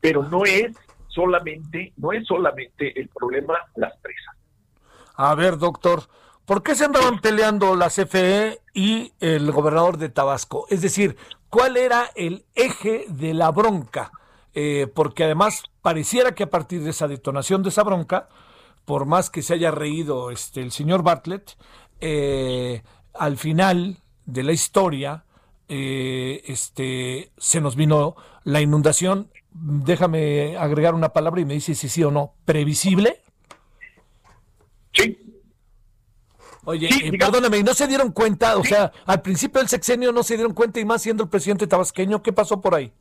pero 0.00 0.22
no 0.24 0.44
es 0.44 0.76
solamente, 1.08 1.92
no 1.96 2.12
es 2.12 2.26
solamente 2.26 2.98
el 3.00 3.08
problema 3.08 3.54
las 3.76 3.96
presas. 3.98 4.36
A 5.14 5.34
ver, 5.34 5.56
doctor, 5.56 6.02
¿por 6.44 6.62
qué 6.62 6.74
se 6.74 6.84
andaban 6.84 7.20
peleando 7.20 7.74
la 7.74 7.88
CFE 7.88 8.60
y 8.74 9.12
el 9.20 9.50
gobernador 9.50 9.96
de 9.96 10.10
Tabasco? 10.10 10.66
Es 10.68 10.82
decir, 10.82 11.16
¿cuál 11.48 11.76
era 11.76 12.10
el 12.14 12.44
eje 12.54 13.06
de 13.08 13.32
la 13.32 13.50
bronca? 13.50 14.10
Eh, 14.58 14.86
porque 14.92 15.24
además 15.24 15.64
pareciera 15.82 16.34
que 16.34 16.44
a 16.44 16.50
partir 16.50 16.82
de 16.82 16.88
esa 16.88 17.06
detonación 17.06 17.62
de 17.62 17.68
esa 17.68 17.82
bronca, 17.82 18.30
por 18.86 19.04
más 19.04 19.28
que 19.28 19.42
se 19.42 19.52
haya 19.52 19.70
reído 19.70 20.30
este 20.30 20.62
el 20.62 20.72
señor 20.72 21.02
Bartlett, 21.02 21.58
eh, 22.00 22.82
al 23.12 23.36
final 23.36 23.98
de 24.24 24.42
la 24.42 24.52
historia, 24.52 25.26
eh, 25.68 26.42
este, 26.46 27.32
se 27.36 27.60
nos 27.60 27.76
vino 27.76 28.16
la 28.44 28.62
inundación. 28.62 29.30
Déjame 29.50 30.56
agregar 30.56 30.94
una 30.94 31.10
palabra 31.10 31.42
y 31.42 31.44
me 31.44 31.54
dice 31.54 31.74
si 31.74 31.90
sí 31.90 32.02
o 32.02 32.10
no. 32.10 32.32
¿Previsible? 32.46 33.22
Sí. 34.94 35.18
Oye, 36.64 36.88
eh, 36.88 37.18
perdóname, 37.18 37.62
¿no 37.62 37.74
se 37.74 37.86
dieron 37.86 38.10
cuenta? 38.10 38.56
O 38.56 38.64
sea, 38.64 38.90
al 39.04 39.20
principio 39.20 39.60
del 39.60 39.68
sexenio 39.68 40.12
no 40.12 40.22
se 40.22 40.34
dieron 40.34 40.54
cuenta 40.54 40.80
y 40.80 40.86
más 40.86 41.02
siendo 41.02 41.24
el 41.24 41.28
presidente 41.28 41.66
tabasqueño, 41.66 42.22
¿qué 42.22 42.32
pasó 42.32 42.60
por 42.60 42.74
ahí? 42.74 42.92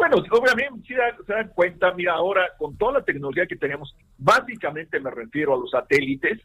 Bueno, 0.00 0.16
obviamente 0.30 0.80
sí 0.88 0.94
se 1.26 1.32
dan 1.34 1.48
cuenta, 1.48 1.92
mira, 1.92 2.14
ahora 2.14 2.48
con 2.56 2.74
toda 2.78 3.00
la 3.00 3.04
tecnología 3.04 3.44
que 3.46 3.56
tenemos, 3.56 3.94
básicamente 4.16 4.98
me 4.98 5.10
refiero 5.10 5.52
a 5.54 5.58
los 5.58 5.70
satélites, 5.70 6.40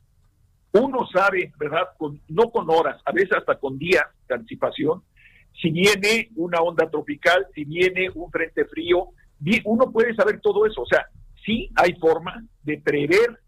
uno 0.73 1.07
sabe, 1.07 1.53
¿verdad? 1.57 1.87
no 2.27 2.49
con 2.51 2.69
horas, 2.69 3.01
a 3.05 3.13
veces 3.13 3.31
hasta 3.31 3.55
con 3.57 3.77
días 3.77 4.03
de 4.27 4.35
anticipación, 4.35 5.03
si 5.53 5.71
viene 5.71 6.31
una 6.35 6.59
onda 6.59 6.89
tropical, 6.89 7.47
si 7.55 7.63
viene 7.63 8.09
un 8.13 8.29
frente 8.29 8.65
frío, 8.65 9.11
uno 9.63 9.89
puede 9.89 10.13
saber 10.15 10.41
todo 10.41 10.65
eso. 10.65 10.81
O 10.81 10.85
sea, 10.85 11.05
sí 11.45 11.69
hay 11.77 11.93
forma 11.93 12.43
de 12.61 12.77
prever 12.79 13.39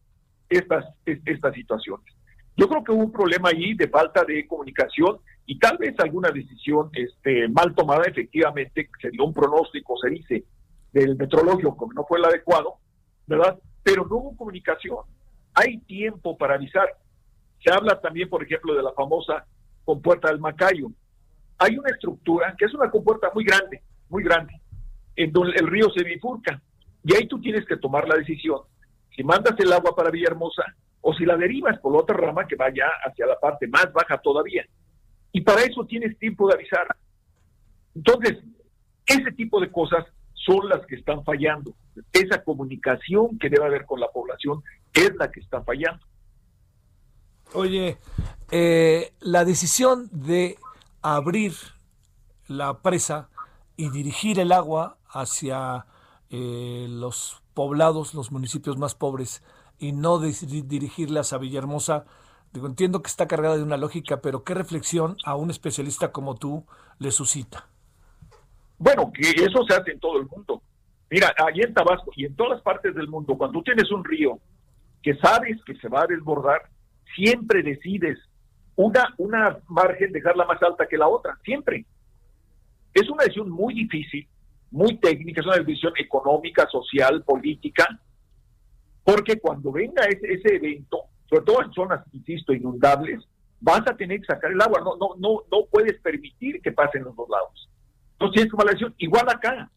estas, 0.47 0.85
estas 1.05 1.53
situaciones. 1.53 2.15
Yo 2.55 2.69
creo 2.69 2.81
que 2.81 2.93
hubo 2.93 3.03
un 3.03 3.11
problema 3.11 3.49
ahí 3.49 3.73
de 3.73 3.89
falta 3.89 4.23
de 4.23 4.47
comunicación 4.47 5.17
y 5.49 5.57
tal 5.57 5.77
vez 5.77 5.95
alguna 5.99 6.29
decisión 6.29 6.89
este, 6.93 7.47
mal 7.47 7.73
tomada, 7.73 8.03
efectivamente, 8.05 8.89
se 9.01 9.09
dio 9.09 9.23
un 9.23 9.33
pronóstico, 9.33 9.97
se 9.97 10.09
dice, 10.09 10.43
del 10.91 11.15
metrológico, 11.15 11.75
como 11.75 11.93
no 11.93 12.05
fue 12.05 12.19
el 12.19 12.25
adecuado, 12.25 12.75
¿verdad? 13.25 13.57
Pero 13.81 14.05
no 14.05 14.17
hubo 14.17 14.37
comunicación. 14.37 14.97
Hay 15.53 15.79
tiempo 15.79 16.37
para 16.37 16.55
avisar. 16.55 16.89
Se 17.63 17.73
habla 17.73 17.99
también, 18.01 18.29
por 18.29 18.43
ejemplo, 18.43 18.75
de 18.75 18.83
la 18.83 18.91
famosa 18.91 19.45
compuerta 19.85 20.27
del 20.27 20.39
Macayo. 20.39 20.91
Hay 21.57 21.77
una 21.77 21.89
estructura 21.89 22.53
que 22.57 22.65
es 22.65 22.73
una 22.73 22.91
compuerta 22.91 23.31
muy 23.33 23.45
grande, 23.45 23.81
muy 24.09 24.23
grande, 24.23 24.53
en 25.15 25.31
donde 25.31 25.57
el 25.57 25.67
río 25.67 25.89
se 25.95 26.03
bifurca. 26.03 26.61
Y 27.03 27.15
ahí 27.15 27.25
tú 27.25 27.39
tienes 27.39 27.65
que 27.65 27.77
tomar 27.77 28.07
la 28.07 28.17
decisión 28.17 28.59
si 29.15 29.23
mandas 29.23 29.55
el 29.57 29.73
agua 29.73 29.95
para 29.95 30.11
Villahermosa 30.11 30.63
o 31.01 31.13
si 31.13 31.25
la 31.25 31.35
derivas 31.35 31.79
por 31.79 31.91
la 31.91 31.99
otra 31.99 32.15
rama 32.15 32.45
que 32.45 32.55
vaya 32.55 32.85
hacia 33.03 33.25
la 33.25 33.39
parte 33.39 33.67
más 33.67 33.91
baja 33.91 34.19
todavía. 34.19 34.63
Y 35.31 35.41
para 35.41 35.61
eso 35.63 35.85
tienes 35.85 36.17
tiempo 36.17 36.47
de 36.47 36.55
avisar. 36.55 36.87
Entonces, 37.95 38.37
ese 39.05 39.31
tipo 39.31 39.59
de 39.59 39.71
cosas 39.71 40.05
son 40.33 40.69
las 40.69 40.85
que 40.85 40.95
están 40.95 41.23
fallando. 41.23 41.73
Esa 42.13 42.43
comunicación 42.43 43.37
que 43.39 43.49
debe 43.49 43.65
haber 43.65 43.85
con 43.85 43.99
la 43.99 44.07
población 44.09 44.63
es 44.93 45.15
la 45.15 45.31
que 45.31 45.39
está 45.39 45.61
fallando. 45.63 46.05
Oye, 47.53 47.97
eh, 48.51 49.13
la 49.19 49.45
decisión 49.45 50.09
de 50.11 50.57
abrir 51.01 51.53
la 52.47 52.81
presa 52.81 53.29
y 53.75 53.89
dirigir 53.89 54.39
el 54.39 54.51
agua 54.51 54.97
hacia 55.09 55.85
eh, 56.29 56.87
los 56.89 57.41
poblados, 57.53 58.13
los 58.13 58.31
municipios 58.31 58.77
más 58.77 58.95
pobres, 58.95 59.43
y 59.79 59.91
no 59.91 60.19
dirigirlas 60.19 61.33
a 61.33 61.37
Villahermosa, 61.37 62.05
digo, 62.53 62.67
entiendo 62.67 63.01
que 63.01 63.07
está 63.07 63.27
cargada 63.27 63.57
de 63.57 63.63
una 63.63 63.77
lógica, 63.77 64.21
pero 64.21 64.43
¿qué 64.43 64.53
reflexión 64.53 65.17
a 65.25 65.35
un 65.35 65.49
especialista 65.49 66.11
como 66.11 66.35
tú 66.35 66.65
le 66.99 67.11
suscita? 67.11 67.67
Bueno, 68.77 69.11
que 69.11 69.29
eso 69.29 69.63
se 69.67 69.73
hace 69.73 69.91
en 69.91 69.99
todo 69.99 70.19
el 70.19 70.27
mundo. 70.27 70.61
Mira, 71.09 71.33
allí 71.37 71.61
en 71.61 71.73
Tabasco 71.73 72.11
y 72.15 72.25
en 72.25 72.35
todas 72.35 72.53
las 72.53 72.61
partes 72.61 72.93
del 72.93 73.07
mundo, 73.07 73.37
cuando 73.37 73.59
tú 73.59 73.63
tienes 73.63 73.91
un 73.91 74.03
río 74.03 74.39
que 75.01 75.15
sabes 75.17 75.57
que 75.65 75.75
se 75.75 75.87
va 75.87 76.01
a 76.01 76.07
desbordar, 76.07 76.69
siempre 77.15 77.63
decides 77.63 78.19
una, 78.75 79.13
una 79.17 79.57
margen 79.67 80.11
dejarla 80.11 80.45
más 80.45 80.61
alta 80.61 80.87
que 80.87 80.97
la 80.97 81.07
otra, 81.07 81.37
siempre. 81.43 81.85
Es 82.93 83.09
una 83.09 83.23
decisión 83.23 83.49
muy 83.49 83.73
difícil, 83.73 84.27
muy 84.71 84.97
técnica, 84.97 85.41
es 85.41 85.47
una 85.47 85.57
decisión 85.57 85.93
económica, 85.97 86.67
social, 86.69 87.23
política, 87.23 87.87
porque 89.03 89.39
cuando 89.39 89.71
venga 89.71 90.03
ese, 90.05 90.33
ese 90.33 90.55
evento, 90.55 91.05
sobre 91.29 91.45
todo 91.45 91.63
en 91.63 91.71
zonas, 91.73 92.05
insisto, 92.13 92.53
inundables, 92.53 93.23
vas 93.59 93.81
a 93.87 93.95
tener 93.95 94.19
que 94.19 94.27
sacar 94.27 94.51
el 94.51 94.61
agua, 94.61 94.81
no, 94.81 94.97
no, 94.97 95.15
no, 95.17 95.43
no 95.51 95.65
puedes 95.69 95.99
permitir 96.01 96.61
que 96.61 96.71
pasen 96.71 97.03
los 97.03 97.15
dos 97.15 97.27
lados. 97.29 97.69
Entonces 98.13 98.33
tienes 98.33 98.47
que 98.47 98.51
tomar 98.51 98.65
la 98.65 98.71
decisión. 98.71 98.95
Igual 98.97 99.29
acá, 99.29 99.69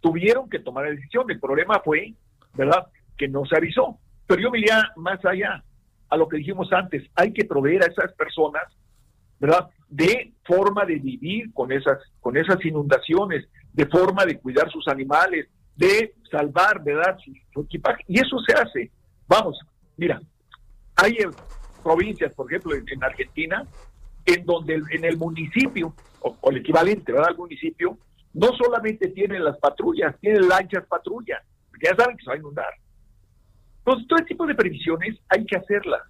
tuvieron 0.00 0.48
que 0.48 0.58
tomar 0.58 0.84
la 0.84 0.90
decisión. 0.90 1.30
El 1.30 1.40
problema 1.40 1.80
fue, 1.84 2.14
¿verdad?, 2.54 2.86
que 3.16 3.28
no 3.28 3.44
se 3.46 3.56
avisó. 3.56 3.98
Pero 4.26 4.42
yo 4.42 4.50
me 4.50 4.58
iría 4.58 4.92
más 4.96 5.24
allá 5.24 5.62
a 6.08 6.16
lo 6.16 6.28
que 6.28 6.38
dijimos 6.38 6.72
antes. 6.72 7.08
Hay 7.14 7.32
que 7.32 7.44
proveer 7.44 7.82
a 7.82 7.86
esas 7.86 8.12
personas, 8.14 8.64
¿verdad?, 9.38 9.68
de 9.88 10.32
forma 10.44 10.84
de 10.84 10.96
vivir 10.96 11.52
con 11.52 11.70
esas, 11.70 11.98
con 12.20 12.36
esas 12.36 12.64
inundaciones, 12.64 13.46
de 13.72 13.86
forma 13.86 14.24
de 14.24 14.38
cuidar 14.38 14.70
sus 14.70 14.88
animales, 14.88 15.48
de 15.76 16.14
salvar, 16.30 16.82
¿verdad?, 16.82 17.16
su, 17.52 17.62
equipaje. 17.62 18.04
Y 18.08 18.18
eso 18.18 18.38
se 18.46 18.54
hace. 18.54 18.90
Vamos, 19.28 19.58
mira, 19.96 20.20
hay 20.96 21.18
provincias, 21.82 22.34
por 22.34 22.50
ejemplo, 22.50 22.74
en, 22.74 23.04
Argentina, 23.04 23.66
en 24.24 24.44
donde 24.44 24.74
en 24.90 25.04
el 25.04 25.16
municipio, 25.16 25.94
o, 26.20 26.36
o, 26.40 26.50
el 26.50 26.58
equivalente, 26.58 27.12
¿verdad?, 27.12 27.30
al 27.30 27.36
municipio, 27.36 27.96
no 28.34 28.48
solamente 28.56 29.08
tienen 29.08 29.44
las 29.44 29.56
patrullas, 29.58 30.14
tienen 30.20 30.48
lanchas 30.48 30.84
patrullas, 30.86 31.42
porque 31.70 31.86
ya 31.86 31.96
saben 31.96 32.16
que 32.16 32.24
se 32.24 32.30
va 32.30 32.34
a 32.34 32.38
inundar. 32.38 32.74
Entonces, 33.78 34.08
todo 34.08 34.24
tipo 34.26 34.46
de 34.46 34.54
previsiones 34.54 35.16
hay 35.28 35.46
que 35.46 35.56
hacerlas. 35.56 36.02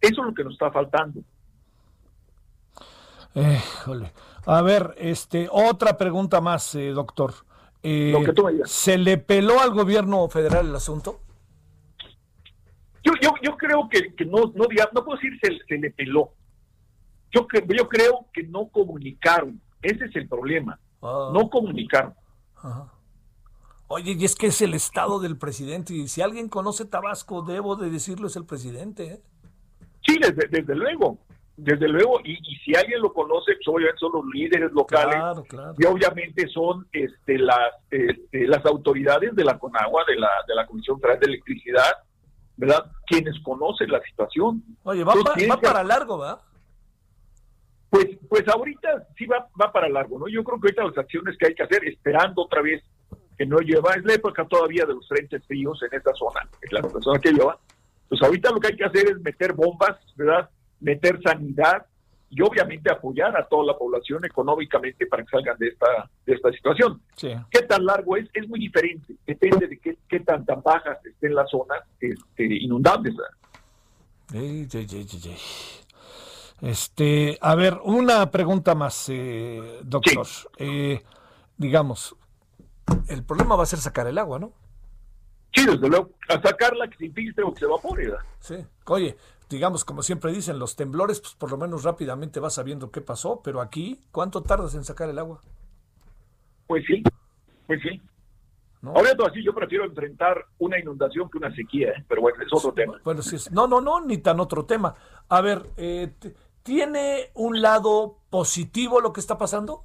Eso 0.00 0.20
es 0.20 0.26
lo 0.26 0.34
que 0.34 0.44
nos 0.44 0.52
está 0.52 0.70
faltando. 0.70 1.22
Eh, 3.34 3.60
a 4.46 4.62
ver, 4.62 4.94
este, 4.98 5.48
otra 5.50 5.96
pregunta 5.98 6.40
más, 6.40 6.74
eh, 6.74 6.90
doctor. 6.90 7.32
Eh, 7.82 8.14
¿Se 8.64 8.98
le 8.98 9.18
peló 9.18 9.60
al 9.60 9.70
gobierno 9.70 10.28
federal 10.28 10.68
el 10.68 10.74
asunto? 10.74 11.20
Yo, 13.06 13.12
yo, 13.22 13.30
yo 13.40 13.56
creo 13.56 13.88
que, 13.88 14.14
que 14.16 14.24
no, 14.24 14.52
no, 14.56 14.66
no 14.92 15.04
puedo 15.04 15.16
decir 15.16 15.38
se, 15.40 15.64
se 15.68 15.78
le 15.78 15.92
peló. 15.92 16.32
Yo, 17.30 17.46
yo 17.68 17.88
creo 17.88 18.26
que 18.32 18.42
no 18.42 18.66
comunicaron. 18.66 19.60
Ese 19.80 20.06
es 20.06 20.16
el 20.16 20.28
problema. 20.28 20.76
Ah. 21.00 21.30
No 21.32 21.48
comunicaron. 21.48 22.14
Oye, 23.86 24.16
y 24.18 24.24
es 24.24 24.34
que 24.34 24.48
es 24.48 24.60
el 24.60 24.74
estado 24.74 25.20
del 25.20 25.38
presidente, 25.38 25.94
y 25.94 26.08
si 26.08 26.20
alguien 26.20 26.48
conoce 26.48 26.84
Tabasco, 26.84 27.42
debo 27.42 27.76
de 27.76 27.90
decirlo, 27.90 28.26
es 28.26 28.34
el 28.34 28.44
presidente. 28.44 29.04
¿eh? 29.04 29.20
Sí, 30.04 30.18
desde, 30.18 30.74
luego, 30.74 31.18
desde 31.56 31.86
luego, 31.86 32.18
y, 32.24 32.36
si 32.64 32.74
alguien 32.74 33.00
lo 33.00 33.12
conoce, 33.12 33.52
pues 33.54 33.68
obviamente 33.68 34.00
son 34.00 34.12
los 34.14 34.24
líderes 34.34 34.72
locales, 34.72 35.16
y 35.78 35.84
obviamente 35.84 36.48
son 36.48 36.88
este, 36.90 37.38
las, 37.38 37.74
este, 37.88 38.48
las 38.48 38.66
autoridades 38.66 39.36
de 39.36 39.44
la 39.44 39.56
CONAGUA, 39.56 40.04
de 40.08 40.16
la, 40.16 40.30
de 40.48 40.54
la 40.56 40.66
Comisión 40.66 41.00
Federal 41.00 41.20
de 41.20 41.26
Electricidad, 41.26 41.92
¿verdad? 42.56 42.90
Quienes 43.06 43.38
conocen 43.42 43.90
la 43.90 44.00
situación. 44.02 44.62
Oye, 44.82 45.04
va, 45.04 45.14
va 45.14 45.60
para 45.60 45.84
largo, 45.84 46.18
¿verdad? 46.18 46.40
Pues, 47.90 48.06
pues 48.28 48.48
ahorita 48.48 49.06
sí 49.16 49.26
va, 49.26 49.48
va 49.60 49.72
para 49.72 49.88
largo, 49.88 50.18
¿no? 50.18 50.28
Yo 50.28 50.42
creo 50.42 50.60
que 50.60 50.68
ahorita 50.68 50.84
las 50.84 50.98
acciones 50.98 51.36
que 51.38 51.46
hay 51.46 51.54
que 51.54 51.62
hacer, 51.62 51.84
esperando 51.84 52.42
otra 52.42 52.62
vez 52.62 52.82
que 53.38 53.46
no 53.46 53.58
lleva, 53.58 53.94
es 53.94 54.04
la 54.04 54.14
época 54.14 54.46
todavía 54.46 54.84
de 54.86 54.94
los 54.94 55.06
frentes 55.08 55.46
fríos 55.46 55.80
en 55.82 55.96
esta 55.96 56.12
zona, 56.14 56.48
es 56.60 56.72
la 56.72 56.82
persona 56.82 57.18
que 57.20 57.32
lleva. 57.32 57.58
Pues 58.08 58.22
ahorita 58.22 58.50
lo 58.50 58.60
que 58.60 58.68
hay 58.68 58.76
que 58.76 58.84
hacer 58.84 59.10
es 59.10 59.20
meter 59.20 59.52
bombas, 59.52 59.96
¿verdad? 60.16 60.48
Meter 60.80 61.20
sanidad 61.22 61.86
y 62.30 62.42
obviamente 62.42 62.90
apoyar 62.90 63.36
a 63.36 63.46
toda 63.46 63.66
la 63.66 63.78
población 63.78 64.24
económicamente 64.24 65.06
para 65.06 65.24
que 65.24 65.30
salgan 65.30 65.56
de 65.58 65.68
esta, 65.68 66.10
de 66.24 66.34
esta 66.34 66.50
situación. 66.52 67.00
¿Qué 67.16 67.62
tan 67.68 67.84
largo 67.84 68.16
es? 68.16 68.28
Es 68.34 68.48
muy 68.48 68.58
diferente, 68.58 69.14
depende 69.26 69.68
de 69.68 69.78
qué, 69.78 69.96
qué 70.08 70.20
tan, 70.20 70.44
tan 70.44 70.62
bajas 70.62 70.98
estén 71.04 71.34
las 71.34 71.48
zonas 71.50 71.82
este, 72.00 72.44
inundables. 72.44 73.14
Este, 76.60 77.38
a 77.40 77.54
ver, 77.54 77.78
una 77.84 78.30
pregunta 78.30 78.74
más, 78.74 79.08
eh, 79.08 79.80
doctor. 79.82 80.26
Eh, 80.58 81.02
digamos, 81.56 82.16
el 83.08 83.24
problema 83.24 83.56
va 83.56 83.62
a 83.62 83.66
ser 83.66 83.78
sacar 83.78 84.06
el 84.06 84.18
agua, 84.18 84.38
¿no? 84.38 84.52
Sí, 85.52 85.64
desde 85.64 85.88
luego, 85.88 86.10
a 86.28 86.40
sacarla 86.40 86.88
que 86.88 86.96
se 86.98 87.06
infiltre 87.06 87.44
o 87.44 87.52
que 87.52 87.60
se 87.60 87.64
evapore. 87.64 88.12
Sí, 88.40 88.56
oye, 88.86 89.16
digamos, 89.48 89.84
como 89.84 90.02
siempre 90.02 90.32
dicen, 90.32 90.58
los 90.58 90.76
temblores, 90.76 91.20
pues 91.20 91.34
por 91.34 91.50
lo 91.50 91.56
menos 91.56 91.84
rápidamente 91.84 92.40
vas 92.40 92.54
sabiendo 92.54 92.90
qué 92.90 93.00
pasó, 93.00 93.40
pero 93.42 93.60
aquí, 93.60 94.00
¿cuánto 94.10 94.42
tardas 94.42 94.74
en 94.74 94.84
sacar 94.84 95.08
el 95.08 95.18
agua? 95.18 95.40
Pues 96.66 96.84
sí, 96.86 97.02
pues 97.66 97.80
sí. 97.82 98.00
¿No? 98.82 98.90
Ahora 98.90 99.10
así, 99.26 99.42
yo 99.42 99.54
prefiero 99.54 99.84
enfrentar 99.84 100.44
una 100.58 100.78
inundación 100.78 101.30
que 101.30 101.38
una 101.38 101.54
sequía, 101.54 101.90
¿eh? 101.90 102.04
pero 102.08 102.20
bueno, 102.20 102.42
es 102.42 102.48
otro 102.52 102.72
tema. 102.72 103.00
Bueno, 103.04 103.22
sí, 103.22 103.36
no, 103.50 103.66
no, 103.66 103.80
no, 103.80 104.00
ni 104.00 104.18
tan 104.18 104.38
otro 104.38 104.64
tema. 104.64 104.94
A 105.28 105.40
ver, 105.40 105.62
eh, 105.76 106.12
¿tiene 106.62 107.30
un 107.34 107.62
lado 107.62 108.18
positivo 108.30 109.00
lo 109.00 109.12
que 109.12 109.20
está 109.20 109.38
pasando? 109.38 109.82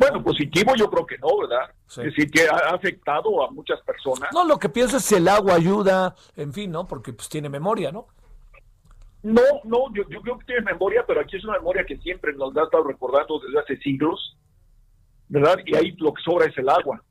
Bueno, 0.00 0.24
positivo 0.24 0.72
yo 0.76 0.90
creo 0.90 1.04
que 1.04 1.18
no, 1.18 1.28
¿verdad? 1.40 1.70
Es 1.86 1.96
decir, 1.96 2.30
que 2.30 2.48
ha 2.48 2.74
afectado 2.74 3.44
a 3.44 3.50
muchas 3.50 3.78
personas. 3.82 4.30
No, 4.32 4.46
lo 4.46 4.58
que 4.58 4.70
pienso 4.70 4.96
es 4.96 5.04
si 5.04 5.16
el 5.16 5.28
agua 5.28 5.56
ayuda, 5.56 6.14
en 6.36 6.54
fin, 6.54 6.70
¿no? 6.70 6.88
Porque 6.88 7.12
pues 7.12 7.28
tiene 7.28 7.50
memoria, 7.50 7.92
¿no? 7.92 8.06
No, 9.22 9.42
no, 9.64 9.92
yo, 9.92 10.06
creo 10.06 10.38
que 10.38 10.46
tiene 10.46 10.62
memoria, 10.62 11.04
pero 11.06 11.20
aquí 11.20 11.36
es 11.36 11.44
una 11.44 11.58
memoria 11.58 11.84
que 11.84 11.98
siempre 11.98 12.32
nos 12.32 12.56
ha 12.56 12.62
estado 12.62 12.84
recordando 12.84 13.38
desde 13.40 13.60
hace 13.60 13.76
siglos, 13.82 14.38
¿verdad? 15.28 15.58
Y 15.66 15.76
ahí 15.76 15.94
lo 15.98 16.14
que 16.14 16.22
sobra 16.22 16.46
es 16.46 16.56
el 16.56 16.70
agua. 16.70 17.02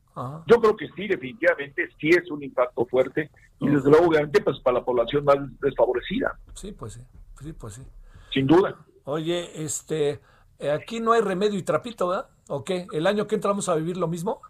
Yo 0.48 0.60
creo 0.60 0.76
que 0.76 0.90
sí, 0.96 1.08
definitivamente 1.08 1.90
sí 2.02 2.10
es 2.10 2.30
un 2.32 2.44
impacto 2.44 2.88
fuerte 2.88 3.30
y 3.60 3.68
desde 3.70 3.92
luego, 3.92 4.08
obviamente, 4.08 4.42
pues 4.42 4.60
para 4.62 4.80
la 4.80 4.84
población 4.84 5.24
más 5.26 5.38
desfavorecida. 5.62 6.40
Sí, 6.56 6.72
pues 6.72 6.94
sí, 6.94 7.02
sí, 7.40 7.54
pues 7.54 7.76
sí. 7.76 7.84
Sin 8.34 8.48
duda. 8.48 8.76
Oye, 9.06 9.64
este, 9.64 10.20
aquí 10.68 10.99
no 10.99 11.14
hay 11.14 11.22
remedio 11.22 11.57
y 11.57 11.64
trapito, 11.64 12.10
¿verdad? 12.10 12.30
¿O 12.47 12.64
qué? 12.64 12.88
¿El 12.91 13.07
año 13.07 13.28
que 13.28 13.36
entramos 13.36 13.70
a 13.70 13.76
vivir 13.76 13.97
lo 13.97 14.07
mismo? 14.07 14.41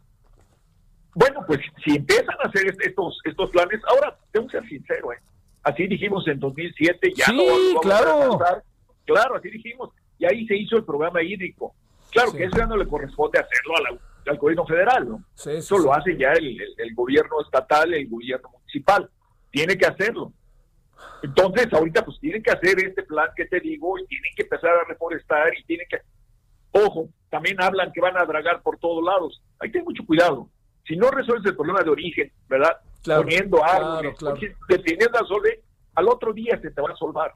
Bueno, 1.15 1.43
pues 1.45 1.59
si 1.83 1.97
empiezan 1.97 2.35
a 2.43 2.47
hacer 2.47 2.73
estos, 2.81 3.19
estos 3.25 3.49
planes, 3.51 3.81
ahora 3.89 4.17
tengo 4.31 4.47
que 4.47 4.59
ser 4.59 4.69
sincero, 4.69 5.11
¿eh? 5.11 5.17
así 5.63 5.87
dijimos 5.87 6.27
en 6.27 6.39
2007, 6.39 7.13
ya 7.15 7.27
no 7.31 7.45
vamos 7.45 7.81
claro. 7.81 8.43
a 8.43 8.63
Claro, 9.05 9.37
así 9.37 9.49
dijimos. 9.49 9.89
Y 10.19 10.25
ahí 10.25 10.45
se 10.45 10.55
hizo 10.55 10.77
el 10.77 10.83
programa 10.83 11.23
hídrico. 11.23 11.73
Claro 12.11 12.31
que 12.31 12.43
eso 12.43 12.57
ya 12.57 12.67
no 12.67 12.77
le 12.77 12.87
corresponde 12.87 13.39
hacerlo 13.39 13.73
al 14.27 14.37
gobierno 14.37 14.65
federal, 14.67 15.09
¿no? 15.09 15.23
eso 15.51 15.77
lo 15.79 15.91
hace 15.91 16.15
ya 16.15 16.33
el, 16.33 16.59
el, 16.77 16.93
gobierno 16.93 17.41
estatal, 17.41 17.91
el 17.91 18.07
gobierno 18.07 18.49
municipal. 18.49 19.09
Tiene 19.49 19.75
que 19.75 19.87
hacerlo. 19.87 20.31
Entonces, 21.21 21.67
ahorita 21.71 22.05
pues 22.05 22.19
tienen 22.19 22.41
que 22.41 22.51
hacer 22.51 22.79
este 22.79 23.03
plan 23.03 23.29
que 23.35 23.45
te 23.45 23.59
digo 23.59 23.97
y 23.99 24.05
tienen 24.05 24.31
que 24.35 24.43
empezar 24.43 24.71
a 24.71 24.87
reforestar 24.87 25.51
y 25.57 25.63
tienen 25.63 25.87
que... 25.89 25.99
Ojo, 26.71 27.09
también 27.29 27.61
hablan 27.61 27.91
que 27.91 28.01
van 28.01 28.17
a 28.17 28.25
dragar 28.25 28.61
por 28.61 28.77
todos 28.77 29.03
lados. 29.03 29.41
Hay 29.59 29.69
que 29.69 29.73
tener 29.73 29.85
mucho 29.85 30.05
cuidado. 30.05 30.49
Si 30.85 30.95
no 30.95 31.11
resuelves 31.11 31.45
el 31.45 31.55
problema 31.55 31.81
de 31.83 31.89
origen, 31.89 32.31
¿verdad? 32.47 32.77
Poniendo 33.03 33.63
árboles, 33.63 34.15
claro, 34.17 34.37
claro. 34.37 35.27
sol, 35.27 35.43
al 35.95 36.07
otro 36.07 36.33
día 36.33 36.59
se 36.61 36.71
te 36.71 36.81
va 36.81 36.91
a 36.91 36.95
solvar. 36.95 37.33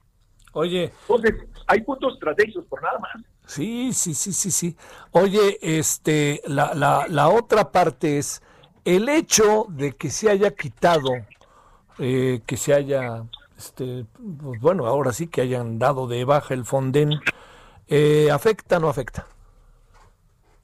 Oye. 0.53 0.91
Entonces, 1.01 1.33
hay 1.67 1.81
puntos 1.81 2.13
estratégicos 2.13 2.65
por 2.65 2.81
nada 2.81 2.99
más. 2.99 3.11
Sí, 3.45 3.91
sí, 3.93 4.13
sí, 4.13 4.31
sí, 4.31 4.51
sí. 4.51 4.77
Oye, 5.11 5.57
este, 5.61 6.41
la, 6.45 6.73
la, 6.73 7.05
la 7.09 7.29
otra 7.29 7.71
parte 7.71 8.17
es 8.17 8.41
el 8.85 9.09
hecho 9.09 9.65
de 9.69 9.93
que 9.93 10.09
se 10.09 10.29
haya 10.29 10.51
quitado, 10.51 11.09
eh, 11.99 12.41
que 12.45 12.57
se 12.57 12.73
haya, 12.73 13.23
este, 13.63 14.05
pues 14.41 14.59
bueno, 14.59 14.85
ahora 14.85 15.13
sí 15.13 15.27
que 15.27 15.41
hayan 15.41 15.79
dado 15.79 16.07
de 16.07 16.25
baja 16.25 16.53
el 16.53 16.65
Fonden, 16.65 17.19
eh, 17.87 18.29
¿afecta 18.31 18.77
o 18.77 18.79
no 18.81 18.89
afecta? 18.89 19.25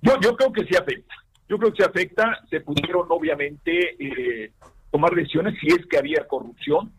Yo, 0.02 0.14
yo 0.22 0.36
creo 0.36 0.52
que 0.52 0.66
sí 0.66 0.76
afecta. 0.76 1.16
Yo 1.48 1.58
creo 1.58 1.72
que 1.72 1.84
sí 1.84 1.90
afecta. 1.90 2.40
Se 2.50 2.62
pudieron, 2.62 3.08
obviamente, 3.10 3.96
eh, 4.00 4.52
tomar 4.92 5.14
decisiones 5.14 5.56
si 5.60 5.68
es 5.68 5.86
que 5.88 5.98
había 5.98 6.28
corrupción. 6.28 6.92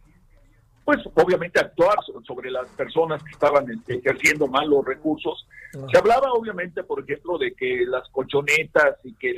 Pues, 0.85 0.99
obviamente, 1.15 1.61
actuar 1.61 1.99
sobre 2.27 2.51
las 2.51 2.69
personas 2.71 3.23
que 3.23 3.31
estaban 3.31 3.67
ejerciendo 3.87 4.49
mal 4.49 4.69
los 4.69 4.85
recursos. 4.85 5.47
Se 5.73 5.99
hablaba, 5.99 6.33
obviamente, 6.33 6.83
por 6.83 7.03
ejemplo, 7.03 7.39
de 7.39 7.53
que 7.53 7.85
las 7.87 8.09
colchonetas 8.09 8.97
y 9.05 9.15
que 9.15 9.35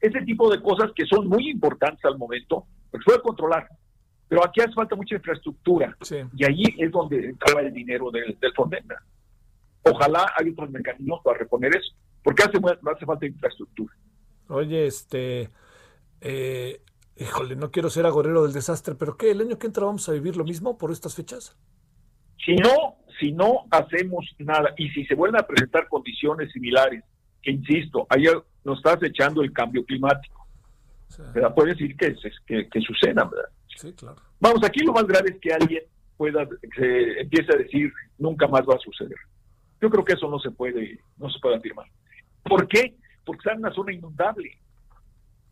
ese 0.00 0.20
tipo 0.22 0.50
de 0.50 0.60
cosas 0.60 0.90
que 0.94 1.06
son 1.06 1.28
muy 1.28 1.48
importantes 1.48 2.04
al 2.04 2.18
momento, 2.18 2.66
pues 2.90 3.02
fue 3.04 3.22
controlar. 3.22 3.68
Pero 4.32 4.46
aquí 4.46 4.62
hace 4.62 4.72
falta 4.72 4.96
mucha 4.96 5.16
infraestructura. 5.16 5.94
Y 6.34 6.44
allí 6.46 6.64
es 6.78 6.90
donde 6.90 7.22
entraba 7.22 7.60
el 7.60 7.70
dinero 7.70 8.10
del, 8.10 8.34
del 8.40 8.52
Ojalá 9.82 10.32
hay 10.38 10.48
otros 10.48 10.70
mecanismos 10.70 11.20
para 11.22 11.40
reponer 11.40 11.76
eso 11.76 11.92
porque 12.24 12.42
hace, 12.42 12.56
hace 12.56 13.04
falta 13.04 13.26
infraestructura. 13.26 13.94
Oye, 14.48 14.86
este, 14.86 15.50
eh, 16.22 16.80
híjole, 17.18 17.56
no 17.56 17.70
quiero 17.70 17.90
ser 17.90 18.06
agorero 18.06 18.44
del 18.44 18.54
desastre, 18.54 18.94
pero 18.94 19.18
¿qué? 19.18 19.32
¿El 19.32 19.42
año 19.42 19.58
que 19.58 19.66
entra 19.66 19.84
vamos 19.84 20.08
a 20.08 20.12
vivir 20.12 20.34
lo 20.34 20.44
mismo 20.44 20.78
por 20.78 20.92
estas 20.92 21.14
fechas? 21.14 21.54
Si 22.42 22.54
no, 22.54 22.96
si 23.20 23.32
no 23.32 23.66
hacemos 23.70 24.24
nada 24.38 24.72
y 24.78 24.88
si 24.92 25.04
se 25.04 25.14
vuelven 25.14 25.42
a 25.42 25.46
presentar 25.46 25.88
condiciones 25.88 26.50
similares 26.52 27.04
que 27.42 27.50
insisto, 27.50 28.06
ahí 28.08 28.24
nos 28.64 28.78
está 28.78 28.94
acechando 28.94 29.42
el 29.42 29.52
cambio 29.52 29.84
climático. 29.84 30.46
¿verdad? 31.34 31.54
Puede 31.54 31.72
decir 31.72 31.94
que, 31.98 32.16
que, 32.46 32.70
que 32.70 32.80
suceda, 32.80 33.24
¿verdad? 33.24 33.50
Sí, 33.76 33.92
claro. 33.92 34.22
Vamos, 34.40 34.64
aquí 34.64 34.80
lo 34.84 34.92
más 34.92 35.06
grave 35.06 35.30
es 35.30 35.40
que 35.40 35.52
alguien 35.52 35.82
pueda, 36.16 36.46
se 36.76 37.20
empiece 37.20 37.52
a 37.52 37.56
decir, 37.56 37.92
nunca 38.18 38.46
más 38.46 38.62
va 38.62 38.74
a 38.74 38.78
suceder. 38.78 39.18
Yo 39.80 39.90
creo 39.90 40.04
que 40.04 40.12
eso 40.12 40.28
no 40.28 40.38
se 40.38 40.50
puede, 40.50 41.00
no 41.16 41.28
se 41.30 41.38
puede 41.40 41.56
afirmar. 41.56 41.86
¿Por 42.44 42.68
qué? 42.68 42.96
Porque 43.24 43.38
está 43.38 43.52
en 43.52 43.58
una 43.58 43.72
zona 43.72 43.92
inundable. 43.92 44.58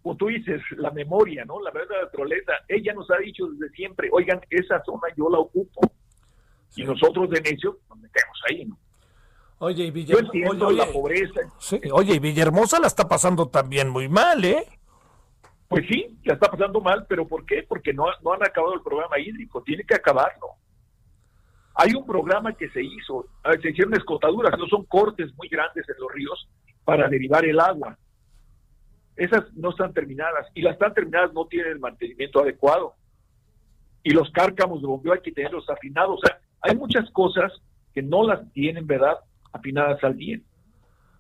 Como 0.03 0.17
tú 0.17 0.29
dices, 0.29 0.63
la 0.77 0.91
memoria, 0.91 1.45
¿no? 1.45 1.61
La 1.61 1.71
verdad 1.71 1.97
naturaleza, 2.03 2.53
ella 2.69 2.95
nos 2.95 3.11
ha 3.11 3.19
dicho 3.19 3.47
desde 3.49 3.75
siempre, 3.75 4.09
oigan, 4.13 4.41
esa 4.49 4.83
zona 4.85 5.09
yo 5.17 5.29
la 5.29 5.39
ocupo. 5.39 5.81
Y 6.77 6.85
nosotros 6.85 7.29
de 7.31 7.41
necio 7.41 7.79
nos 7.89 7.99
metemos 7.99 8.39
ahí, 8.49 8.65
¿no? 8.65 8.79
Oye, 9.59 9.85
y 9.85 9.91
Villahermosa. 9.91 10.33
Yo 10.33 10.39
entiendo 10.39 10.71
la 10.71 10.87
pobreza. 10.87 11.41
Sí, 11.59 11.81
oye, 11.93 12.15
y 12.15 12.19
Villahermosa 12.19 12.81
la 12.81 12.87
está 12.87 13.09
pasando 13.09 13.49
también 13.49 13.91
muy 13.91 14.09
mal, 14.09 14.43
¿eh? 14.45 14.65
Pues 15.71 15.87
sí, 15.87 16.19
la 16.25 16.35
está 16.35 16.51
pasando 16.51 16.81
mal, 16.81 17.07
pero 17.09 17.29
¿por 17.29 17.47
qué? 17.47 17.63
Porque 17.63 17.93
no, 17.93 18.07
no 18.25 18.33
han 18.33 18.43
acabado 18.43 18.75
el 18.75 18.83
programa 18.83 19.21
hídrico, 19.21 19.63
tiene 19.63 19.85
que 19.85 19.95
acabarlo. 19.95 20.49
Hay 21.77 21.95
un 21.95 22.05
programa 22.05 22.53
que 22.55 22.69
se 22.71 22.83
hizo, 22.83 23.27
se 23.63 23.71
hicieron 23.71 23.95
escotaduras, 23.95 24.59
no 24.59 24.67
son 24.67 24.85
cortes 24.87 25.33
muy 25.37 25.47
grandes 25.49 25.89
en 25.89 25.95
los 26.01 26.13
ríos 26.13 26.49
para 26.85 27.09
derivar 27.09 27.45
el 27.45 27.61
agua. 27.61 27.97
Esas 29.15 29.45
no 29.55 29.71
están 29.71 29.93
terminadas 29.95 30.49
y 30.55 30.63
las 30.63 30.73
están 30.73 30.93
terminadas 30.93 31.33
no 31.33 31.47
tienen 31.47 31.71
el 31.71 31.79
mantenimiento 31.79 32.41
adecuado. 32.41 32.95
Y 34.03 34.11
los 34.11 34.29
cárcamos 34.33 34.81
de 34.81 34.89
bombeo 34.89 35.13
hay 35.13 35.21
que 35.21 35.31
tenerlos 35.31 35.71
afinados. 35.71 36.19
O 36.21 36.27
sea, 36.27 36.41
hay 36.63 36.75
muchas 36.75 37.09
cosas 37.13 37.53
que 37.95 38.03
no 38.03 38.27
las 38.27 38.53
tienen, 38.55 38.89
¿verdad?, 38.89 39.19
afinadas 39.53 40.03
al 40.03 40.17
día. 40.17 40.41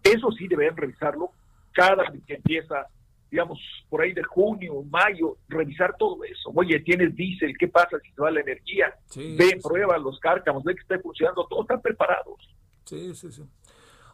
Eso 0.03 0.33
sí 0.33 0.49
deben 0.49 0.77
revisarlo 0.77 1.31
cada 1.71 2.11
vez 2.11 2.21
que 2.27 2.35
empieza, 2.35 2.89
digamos, 3.31 3.59
por 3.89 4.02
ahí 4.02 4.12
de 4.12 4.23
junio, 4.23 4.82
mayo, 4.90 5.36
revisar 5.48 5.94
todo 5.98 6.23
eso. 6.24 6.51
Oye, 6.55 6.81
tienes 6.81 7.15
diésel, 7.15 7.57
¿qué 7.59 7.69
pasa 7.69 7.98
si 8.02 8.11
se 8.12 8.20
va 8.20 8.31
la 8.31 8.40
energía? 8.40 8.94
ve, 9.15 9.59
prueba 9.62 9.98
los 9.98 10.19
cárcamos, 10.19 10.65
ve 10.65 10.74
que 10.74 10.81
está 10.81 10.98
funcionando, 10.98 11.47
todos 11.48 11.62
están 11.62 11.81
preparados. 11.81 12.36
Sí, 12.85 13.15
sí, 13.15 13.31
sí. 13.31 13.43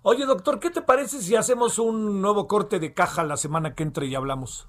Oye, 0.02 0.24
doctor, 0.24 0.60
¿qué 0.60 0.70
te 0.70 0.82
parece 0.82 1.20
si 1.20 1.34
hacemos 1.34 1.78
un 1.78 2.20
nuevo 2.20 2.46
corte 2.46 2.78
de 2.78 2.94
caja 2.94 3.24
la 3.24 3.36
semana 3.36 3.74
que 3.74 3.82
entre 3.82 4.06
y 4.06 4.14
hablamos? 4.14 4.68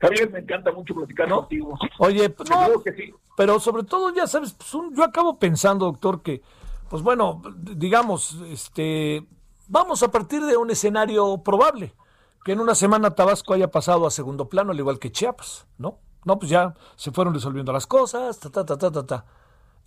Javier, 0.00 0.30
me 0.30 0.40
encanta 0.40 0.72
mucho 0.72 0.94
platicar 0.94 1.28
contigo. 1.28 1.78
Oye, 1.98 2.30
pues 2.30 2.50
no, 2.50 2.82
que 2.82 2.92
sí. 2.92 3.14
pero 3.36 3.60
sobre 3.60 3.84
todo, 3.84 4.12
ya 4.14 4.26
sabes, 4.26 4.52
pues 4.52 4.72
yo 4.96 5.04
acabo 5.04 5.38
pensando, 5.38 5.86
doctor, 5.86 6.22
que, 6.22 6.42
pues 6.88 7.02
bueno, 7.02 7.42
digamos, 7.56 8.40
este, 8.48 9.24
vamos 9.68 10.02
a 10.02 10.10
partir 10.10 10.42
de 10.42 10.56
un 10.56 10.70
escenario 10.70 11.42
probable, 11.44 11.94
que 12.44 12.52
en 12.52 12.60
una 12.60 12.74
semana 12.74 13.14
Tabasco 13.14 13.54
haya 13.54 13.70
pasado 13.70 14.06
a 14.06 14.10
segundo 14.10 14.48
plano, 14.48 14.72
al 14.72 14.78
igual 14.78 14.98
que 14.98 15.12
Chiapas, 15.12 15.66
¿no? 15.78 15.98
No, 16.24 16.38
pues 16.38 16.50
ya 16.50 16.74
se 16.96 17.10
fueron 17.10 17.34
resolviendo 17.34 17.72
las 17.72 17.86
cosas, 17.86 18.38
ta, 18.38 18.50
ta, 18.50 18.64
ta, 18.64 18.78
ta, 18.78 18.90
ta, 18.90 19.06
ta 19.06 19.24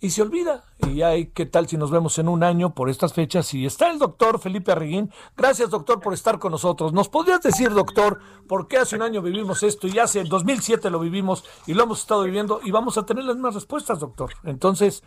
y 0.00 0.10
se 0.10 0.22
olvida. 0.22 0.64
Y 0.86 1.02
hay, 1.02 1.26
¿qué 1.28 1.46
tal 1.46 1.66
si 1.66 1.76
nos 1.76 1.90
vemos 1.90 2.18
en 2.18 2.28
un 2.28 2.42
año 2.42 2.74
por 2.74 2.90
estas 2.90 3.14
fechas? 3.14 3.52
Y 3.54 3.66
está 3.66 3.90
el 3.90 3.98
doctor 3.98 4.38
Felipe 4.38 4.72
Arreguín. 4.72 5.10
Gracias, 5.36 5.70
doctor, 5.70 6.00
por 6.00 6.12
estar 6.12 6.38
con 6.38 6.52
nosotros. 6.52 6.92
¿Nos 6.92 7.08
podrías 7.08 7.40
decir, 7.40 7.70
doctor, 7.70 8.20
por 8.48 8.68
qué 8.68 8.78
hace 8.78 8.96
un 8.96 9.02
año 9.02 9.22
vivimos 9.22 9.62
esto 9.62 9.86
y 9.86 9.98
hace 9.98 10.20
en 10.20 10.28
2007 10.28 10.90
lo 10.90 11.00
vivimos 11.00 11.44
y 11.66 11.74
lo 11.74 11.84
hemos 11.84 12.00
estado 12.00 12.24
viviendo 12.24 12.60
y 12.62 12.70
vamos 12.70 12.98
a 12.98 13.06
tener 13.06 13.24
las 13.24 13.36
mismas 13.36 13.54
respuestas, 13.54 14.00
doctor? 14.00 14.32
Entonces, 14.44 15.02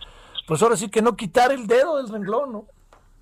pues 0.48 0.62
ahora 0.62 0.76
sí 0.76 0.90
que 0.90 1.02
no 1.02 1.16
quitar 1.16 1.52
el 1.52 1.68
dedo 1.68 1.98
del 1.98 2.10
renglón, 2.10 2.52
¿no? 2.52 2.66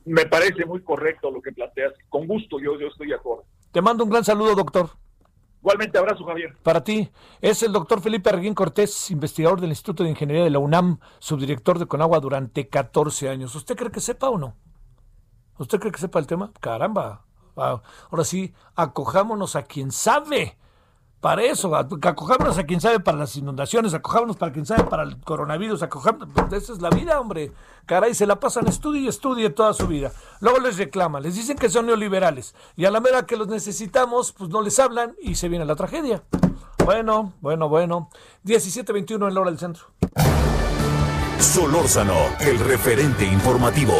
Me 0.05 0.25
parece 0.25 0.65
muy 0.65 0.81
correcto 0.81 1.29
lo 1.29 1.41
que 1.41 1.51
planteas. 1.51 1.93
Con 2.07 2.27
gusto, 2.27 2.59
yo, 2.61 2.79
yo 2.79 2.87
estoy 2.87 3.07
de 3.07 3.15
acuerdo. 3.15 3.43
Te 3.77 3.81
mando 3.83 4.03
un 4.03 4.09
gran 4.09 4.23
saludo, 4.23 4.55
doctor. 4.55 4.89
Igualmente, 5.59 5.99
abrazo, 5.99 6.25
Javier. 6.25 6.57
Para 6.63 6.83
ti, 6.83 7.11
es 7.41 7.61
el 7.61 7.71
doctor 7.71 8.01
Felipe 8.01 8.27
Arguín 8.27 8.55
Cortés, 8.55 9.11
investigador 9.11 9.61
del 9.61 9.69
Instituto 9.69 10.01
de 10.03 10.09
Ingeniería 10.09 10.43
de 10.43 10.49
la 10.49 10.57
UNAM, 10.57 10.99
subdirector 11.19 11.77
de 11.77 11.85
Conagua 11.85 12.19
durante 12.19 12.69
14 12.69 13.29
años. 13.29 13.53
¿Usted 13.53 13.75
cree 13.75 13.91
que 13.91 13.99
sepa 13.99 14.31
o 14.31 14.39
no? 14.39 14.55
¿Usted 15.59 15.79
cree 15.79 15.91
que 15.91 15.99
sepa 15.99 16.17
el 16.17 16.25
tema? 16.25 16.51
Caramba. 16.59 17.27
Ah, 17.55 17.83
ahora 18.09 18.23
sí, 18.23 18.51
acojámonos 18.75 19.55
a 19.55 19.61
quien 19.61 19.91
sabe 19.91 20.57
para 21.19 21.41
eso, 21.43 21.75
acojámonos 21.75 22.57
a 22.59 22.63
quien 22.63 22.79
sabe 22.79 22.99
para 22.99 23.17
las 23.17 23.35
inundaciones, 23.35 23.93
acojámonos 23.93 24.37
para 24.37 24.51
quien 24.51 24.67
sabe 24.67 24.83
para 24.83 25.03
el 25.03 25.19
coronavirus, 25.19 25.81
acojámonos, 25.81 26.29
pues, 26.33 26.63
esa 26.63 26.73
es 26.73 26.81
la 26.81 26.89
vida, 26.89 27.19
hombre. 27.19 27.51
Caray, 27.87 28.13
se 28.13 28.27
la 28.27 28.39
pasan 28.39 28.67
estudie 28.67 29.01
y 29.01 29.07
estudie 29.07 29.49
toda 29.49 29.73
su 29.73 29.87
vida. 29.87 30.11
Luego 30.41 30.59
les 30.59 30.77
reclaman, 30.77 31.23
les 31.23 31.35
dicen 31.35 31.57
que 31.57 31.69
son 31.69 31.87
neoliberales 31.87 32.53
y 32.75 32.85
a 32.85 32.91
la 32.91 32.99
mera 32.99 33.25
que 33.25 33.35
los 33.35 33.47
necesitamos, 33.47 34.31
pues 34.31 34.49
no 34.49 34.61
les 34.61 34.77
hablan 34.77 35.15
y 35.19 35.35
se 35.35 35.49
viene 35.49 35.65
la 35.65 35.75
tragedia. 35.75 36.23
Bueno, 36.85 37.33
bueno, 37.41 37.67
bueno. 37.67 38.09
17.21 38.45 39.27
en 39.27 39.33
la 39.33 39.41
hora 39.41 39.49
del 39.49 39.59
centro. 39.59 39.87
Solórzano, 41.39 42.15
el 42.39 42.59
referente 42.59 43.25
informativo. 43.25 43.95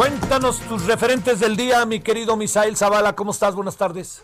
Cuéntanos 0.00 0.60
tus 0.60 0.86
referentes 0.86 1.40
del 1.40 1.58
día, 1.58 1.84
mi 1.84 2.00
querido 2.00 2.34
Misael 2.34 2.74
Zavala. 2.74 3.14
¿Cómo 3.14 3.32
estás? 3.32 3.54
Buenas 3.54 3.76
tardes. 3.76 4.22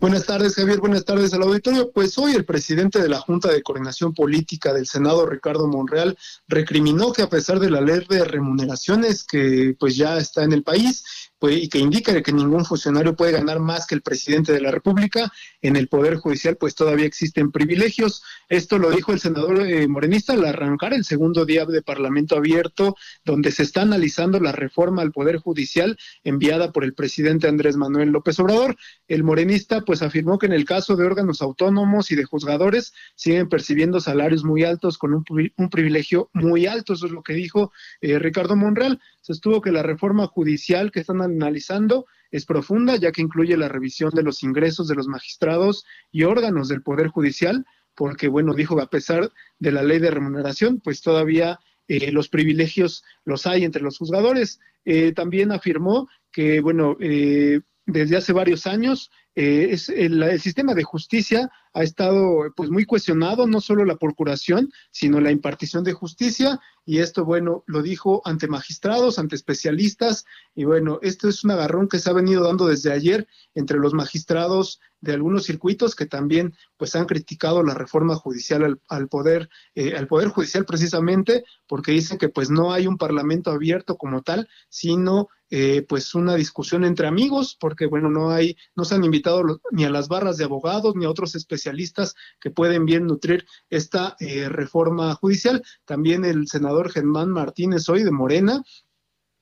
Buenas 0.00 0.26
tardes, 0.26 0.56
Javier. 0.56 0.80
Buenas 0.80 1.04
tardes 1.04 1.32
al 1.34 1.42
auditorio. 1.42 1.92
Pues 1.92 2.18
hoy 2.18 2.32
el 2.32 2.44
presidente 2.44 3.00
de 3.00 3.08
la 3.08 3.20
Junta 3.20 3.48
de 3.48 3.62
Coordinación 3.62 4.12
Política 4.12 4.72
del 4.72 4.88
Senado, 4.88 5.24
Ricardo 5.24 5.68
Monreal, 5.68 6.18
recriminó 6.48 7.12
que 7.12 7.22
a 7.22 7.28
pesar 7.28 7.60
de 7.60 7.70
la 7.70 7.80
ley 7.80 8.04
de 8.08 8.24
remuneraciones 8.24 9.22
que 9.22 9.76
pues 9.78 9.94
ya 9.94 10.18
está 10.18 10.42
en 10.42 10.52
el 10.52 10.64
país, 10.64 11.04
pues, 11.38 11.56
y 11.56 11.68
que 11.68 11.78
indica 11.78 12.20
que 12.22 12.32
ningún 12.32 12.64
funcionario 12.64 13.14
puede 13.14 13.32
ganar 13.32 13.60
más 13.60 13.86
que 13.86 13.94
el 13.94 14.02
presidente 14.02 14.52
de 14.52 14.60
la 14.60 14.70
República. 14.70 15.32
En 15.62 15.76
el 15.76 15.88
Poder 15.88 16.16
Judicial, 16.16 16.56
pues 16.56 16.74
todavía 16.74 17.06
existen 17.06 17.52
privilegios. 17.52 18.22
Esto 18.48 18.78
lo 18.78 18.90
dijo 18.90 19.12
el 19.12 19.20
senador 19.20 19.60
eh, 19.60 19.86
morenista 19.86 20.32
al 20.32 20.44
arrancar 20.44 20.94
el 20.94 21.04
segundo 21.04 21.44
día 21.44 21.64
de 21.64 21.82
Parlamento 21.82 22.36
abierto, 22.36 22.96
donde 23.24 23.52
se 23.52 23.62
está 23.62 23.82
analizando 23.82 24.40
la 24.40 24.52
reforma 24.52 25.02
al 25.02 25.12
Poder 25.12 25.36
Judicial 25.36 25.96
enviada 26.24 26.72
por 26.72 26.84
el 26.84 26.94
presidente 26.94 27.48
Andrés 27.48 27.76
Manuel 27.76 28.10
López 28.10 28.38
Obrador. 28.40 28.76
El 29.06 29.22
morenista, 29.22 29.82
pues 29.82 30.02
afirmó 30.02 30.38
que 30.38 30.46
en 30.46 30.52
el 30.52 30.64
caso 30.64 30.96
de 30.96 31.06
órganos 31.06 31.42
autónomos 31.42 32.10
y 32.10 32.16
de 32.16 32.24
juzgadores, 32.24 32.92
siguen 33.14 33.48
percibiendo 33.48 34.00
salarios 34.00 34.44
muy 34.44 34.64
altos 34.64 34.98
con 34.98 35.14
un, 35.14 35.70
privilegio 35.70 36.30
muy 36.32 36.66
alto. 36.66 36.94
Eso 36.94 37.06
es 37.06 37.12
lo 37.12 37.22
que 37.22 37.34
dijo 37.34 37.72
eh, 38.00 38.18
Ricardo 38.18 38.56
Monreal. 38.56 39.00
Se 39.20 39.32
estuvo 39.32 39.60
que 39.60 39.72
la 39.72 39.82
reforma 39.82 40.26
judicial 40.26 40.90
que 40.90 41.00
están 41.00 41.20
analizando 41.32 42.06
es 42.30 42.44
profunda, 42.44 42.96
ya 42.96 43.12
que 43.12 43.22
incluye 43.22 43.56
la 43.56 43.68
revisión 43.68 44.10
de 44.10 44.22
los 44.22 44.42
ingresos 44.42 44.88
de 44.88 44.94
los 44.94 45.08
magistrados 45.08 45.84
y 46.10 46.24
órganos 46.24 46.68
del 46.68 46.82
Poder 46.82 47.08
Judicial, 47.08 47.64
porque, 47.94 48.28
bueno, 48.28 48.54
dijo, 48.54 48.80
a 48.80 48.90
pesar 48.90 49.32
de 49.58 49.72
la 49.72 49.82
ley 49.82 49.98
de 49.98 50.10
remuneración, 50.10 50.80
pues 50.80 51.00
todavía 51.00 51.58
eh, 51.88 52.12
los 52.12 52.28
privilegios 52.28 53.02
los 53.24 53.46
hay 53.46 53.64
entre 53.64 53.82
los 53.82 53.98
juzgadores. 53.98 54.60
Eh, 54.84 55.12
también 55.12 55.52
afirmó 55.52 56.08
que, 56.30 56.60
bueno, 56.60 56.96
eh, 57.00 57.60
desde 57.86 58.18
hace 58.18 58.32
varios 58.32 58.66
años 58.66 59.10
es 59.38 59.88
el, 59.88 60.40
sistema 60.40 60.74
de 60.74 60.82
justicia 60.82 61.48
ha 61.72 61.82
estado 61.84 62.52
pues 62.56 62.70
muy 62.70 62.84
cuestionado, 62.84 63.46
no 63.46 63.60
solo 63.60 63.84
la 63.84 63.96
procuración, 63.96 64.72
sino 64.90 65.20
la 65.20 65.30
impartición 65.30 65.84
de 65.84 65.92
justicia, 65.92 66.60
y 66.84 66.98
esto, 66.98 67.24
bueno, 67.24 67.62
lo 67.66 67.82
dijo 67.82 68.20
ante 68.24 68.48
magistrados, 68.48 69.18
ante 69.18 69.36
especialistas, 69.36 70.24
y 70.56 70.64
bueno, 70.64 70.98
esto 71.02 71.28
es 71.28 71.44
un 71.44 71.52
agarrón 71.52 71.86
que 71.86 72.00
se 72.00 72.10
ha 72.10 72.14
venido 72.14 72.42
dando 72.42 72.66
desde 72.66 72.90
ayer 72.90 73.28
entre 73.54 73.78
los 73.78 73.94
magistrados 73.94 74.80
de 75.00 75.12
algunos 75.12 75.44
circuitos 75.44 75.94
que 75.94 76.06
también 76.06 76.54
pues 76.76 76.96
han 76.96 77.06
criticado 77.06 77.62
la 77.62 77.74
reforma 77.74 78.16
judicial 78.16 78.80
al, 78.88 79.08
poder 79.08 79.48
eh, 79.74 79.96
al 79.96 80.08
poder 80.08 80.28
judicial 80.28 80.64
precisamente 80.64 81.44
porque 81.66 81.92
dicen 81.92 82.18
que 82.18 82.28
pues 82.28 82.50
no 82.50 82.72
hay 82.72 82.86
un 82.86 82.98
parlamento 82.98 83.50
abierto 83.50 83.96
como 83.96 84.22
tal 84.22 84.48
sino 84.68 85.28
eh, 85.50 85.82
pues 85.88 86.14
una 86.14 86.34
discusión 86.34 86.84
entre 86.84 87.06
amigos 87.06 87.56
porque 87.58 87.86
bueno 87.86 88.10
no 88.10 88.30
hay 88.30 88.56
no 88.74 88.84
se 88.84 88.96
han 88.96 89.04
invitado 89.04 89.27
ni 89.70 89.84
a 89.84 89.90
las 89.90 90.08
barras 90.08 90.36
de 90.36 90.44
abogados 90.44 90.94
ni 90.96 91.04
a 91.04 91.10
otros 91.10 91.34
especialistas 91.34 92.14
que 92.40 92.50
pueden 92.50 92.84
bien 92.84 93.06
nutrir 93.06 93.46
esta 93.70 94.16
eh, 94.20 94.48
reforma 94.48 95.14
judicial. 95.14 95.62
También 95.84 96.24
el 96.24 96.48
senador 96.48 96.90
Germán 96.90 97.30
Martínez 97.30 97.88
hoy 97.88 98.04
de 98.04 98.10
Morena 98.10 98.62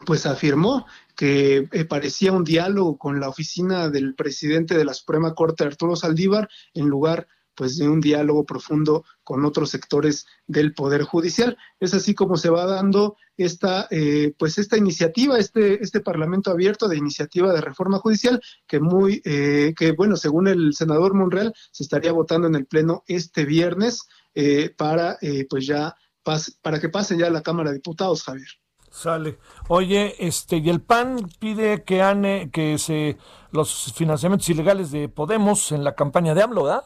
pues 0.04 0.26
afirmó 0.26 0.86
que 1.16 1.68
eh, 1.72 1.84
parecía 1.86 2.32
un 2.32 2.44
diálogo 2.44 2.98
con 2.98 3.18
la 3.18 3.28
oficina 3.28 3.88
del 3.88 4.14
presidente 4.14 4.76
de 4.76 4.84
la 4.84 4.92
Suprema 4.92 5.34
Corte, 5.34 5.64
Arturo 5.64 5.96
Saldívar, 5.96 6.48
en 6.74 6.86
lugar 6.86 7.28
pues 7.56 7.76
de 7.76 7.88
un 7.88 8.00
diálogo 8.00 8.44
profundo 8.44 9.04
con 9.24 9.44
otros 9.44 9.70
sectores 9.70 10.26
del 10.46 10.74
poder 10.74 11.02
judicial. 11.02 11.56
Es 11.80 11.94
así 11.94 12.14
como 12.14 12.36
se 12.36 12.50
va 12.50 12.66
dando 12.66 13.16
esta 13.36 13.86
eh, 13.90 14.34
pues 14.38 14.58
esta 14.58 14.76
iniciativa, 14.76 15.38
este 15.38 15.82
este 15.82 16.00
Parlamento 16.00 16.50
abierto 16.50 16.88
de 16.88 16.96
iniciativa 16.96 17.52
de 17.52 17.60
reforma 17.60 17.98
judicial 17.98 18.40
que 18.66 18.80
muy 18.80 19.22
eh, 19.24 19.74
que 19.76 19.92
bueno 19.92 20.16
según 20.16 20.48
el 20.48 20.74
senador 20.74 21.14
Monreal 21.14 21.52
se 21.72 21.82
estaría 21.82 22.12
votando 22.12 22.46
en 22.46 22.54
el 22.54 22.66
pleno 22.66 23.02
este 23.06 23.44
viernes 23.44 24.06
eh, 24.34 24.74
para 24.76 25.18
pues 25.48 25.66
ya 25.66 25.94
para 26.62 26.80
que 26.80 26.88
pase 26.88 27.16
ya 27.16 27.28
a 27.28 27.30
la 27.30 27.42
Cámara 27.42 27.70
de 27.70 27.76
Diputados, 27.76 28.24
Javier. 28.24 28.48
Sale. 28.96 29.38
Oye, 29.68 30.14
este, 30.18 30.56
y 30.56 30.70
el 30.70 30.80
PAN 30.80 31.28
pide 31.38 31.84
que 31.84 32.00
ane, 32.00 32.50
que 32.50 32.78
se 32.78 33.18
los 33.50 33.92
financiamientos 33.94 34.48
ilegales 34.48 34.90
de 34.90 35.10
Podemos 35.10 35.70
en 35.72 35.84
la 35.84 35.94
campaña 35.94 36.34
de 36.34 36.42
AMLO, 36.42 36.64
¿verdad? 36.64 36.84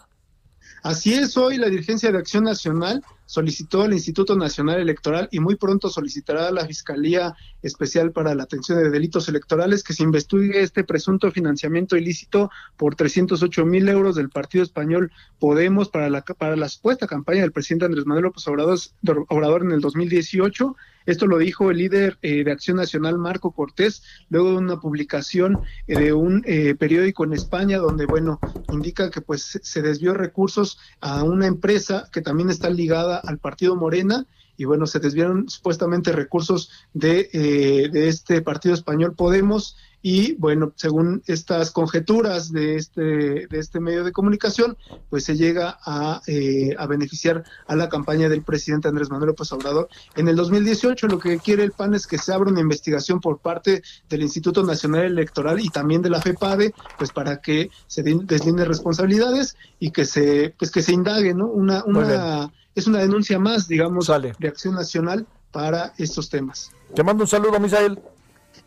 Así 0.83 1.15
es, 1.15 1.37
hoy 1.37 1.57
la 1.59 1.69
Dirigencia 1.69 2.11
de 2.11 2.19
Acción 2.19 2.45
Nacional 2.45 3.03
solicitó 3.31 3.83
al 3.83 3.93
Instituto 3.93 4.35
Nacional 4.35 4.81
Electoral 4.81 5.29
y 5.31 5.39
muy 5.39 5.55
pronto 5.55 5.89
solicitará 5.89 6.49
a 6.49 6.51
la 6.51 6.67
Fiscalía 6.67 7.37
Especial 7.63 8.11
para 8.11 8.35
la 8.35 8.43
Atención 8.43 8.83
de 8.83 8.91
Delitos 8.91 9.29
Electorales 9.29 9.85
que 9.85 9.93
se 9.93 10.03
investigue 10.03 10.61
este 10.61 10.83
presunto 10.83 11.31
financiamiento 11.31 11.97
ilícito 11.97 12.51
por 12.77 12.97
308 12.97 13.65
mil 13.67 13.89
euros 13.89 14.17
del 14.17 14.31
Partido 14.31 14.65
Español 14.65 15.13
Podemos 15.39 15.91
para 15.91 16.11
la, 16.11 16.23
para 16.23 16.57
la 16.57 16.69
supuesta 16.69 17.07
campaña 17.07 17.43
del 17.43 17.53
presidente 17.53 17.85
Andrés 17.85 18.05
Manuel 18.05 18.25
López 18.25 18.49
Obrador, 18.49 19.63
en 19.63 19.71
el 19.71 19.81
2018 19.81 20.75
esto 21.07 21.27
lo 21.27 21.39
dijo 21.39 21.71
el 21.71 21.79
líder 21.79 22.19
eh, 22.23 22.45
de 22.45 22.53
Acción 22.53 22.77
Nacional, 22.77 23.19
Marco 23.19 23.53
Cortés, 23.53 24.03
luego 24.29 24.51
de 24.51 24.57
una 24.59 24.81
publicación 24.81 25.61
eh, 25.87 25.99
de 25.99 26.13
un 26.13 26.43
eh, 26.47 26.75
periódico 26.75 27.25
en 27.25 27.33
España 27.33 27.79
donde, 27.79 28.07
bueno, 28.07 28.39
indica 28.71 29.11
que 29.11 29.21
pues 29.21 29.59
se 29.63 29.83
desvió 29.83 30.15
recursos 30.15 30.79
a 31.01 31.25
una 31.25 31.47
empresa 31.47 32.09
que 32.13 32.21
también 32.21 32.51
está 32.51 32.71
ligada 32.71 33.20
al 33.25 33.39
partido 33.39 33.77
Morena 33.77 34.27
y 34.57 34.65
bueno, 34.65 34.87
se 34.87 34.99
desviaron 35.01 35.49
supuestamente 35.49 36.13
recursos 36.13 36.71
de, 36.93 37.89
de 37.91 38.09
este 38.09 38.43
partido 38.43 38.75
español 38.75 39.15
Podemos 39.15 39.77
y 40.03 40.35
bueno, 40.37 40.73
según 40.77 41.23
estas 41.27 41.71
conjeturas 41.71 42.53
de 42.53 42.77
este, 42.77 43.47
de 43.47 43.59
este 43.59 43.81
medio 43.81 44.03
de 44.05 44.13
comunicación, 44.13 44.77
pues 45.11 45.25
se 45.25 45.37
llega 45.37 45.79
a, 45.85 46.23
eh, 46.27 46.75
a 46.79 46.87
beneficiar 46.87 47.45
a 47.67 47.77
la 47.77 47.89
campaña 47.89 48.29
del 48.29 48.43
presidente 48.43 48.89
Andrés 48.89 49.11
Manuel 49.11 49.29
López 49.29 49.53
Obrador. 49.53 49.89
En 50.17 50.29
el 50.29 50.37
2018 50.37 51.07
lo 51.07 51.19
que 51.19 51.39
quiere 51.39 51.65
el 51.65 51.73
PAN 51.73 51.95
es 51.95 52.07
que 52.07 52.19
se 52.19 52.33
abra 52.33 52.51
una 52.51 52.61
investigación 52.61 53.21
por 53.21 53.39
parte 53.39 53.83
del 54.09 54.23
Instituto 54.23 54.63
Nacional 54.63 55.05
Electoral 55.05 55.61
y 55.61 55.69
también 55.69 56.03
de 56.03 56.11
la 56.11 56.21
FEPADE, 56.21 56.75
pues 56.97 57.11
para 57.13 57.41
que 57.41 57.71
se 57.87 58.03
deslineen 58.03 58.67
responsabilidades 58.67 59.57
y 59.79 59.91
que 59.91 60.05
se, 60.05 60.55
pues 60.59 60.71
que 60.71 60.83
se 60.83 60.93
indague, 60.93 61.35
¿no? 61.35 61.47
Una, 61.47 61.85
una, 61.85 62.51
es 62.75 62.87
una 62.87 63.01
denuncia 63.01 63.39
más, 63.39 63.69
digamos, 63.69 64.07
de 64.07 64.49
Acción 64.49 64.75
Nacional 64.75 65.27
para 65.53 65.93
estos 65.99 66.31
temas. 66.31 66.71
Te 66.95 67.03
mando 67.03 67.25
un 67.25 67.29
saludo, 67.29 67.59
Misael. 67.61 67.99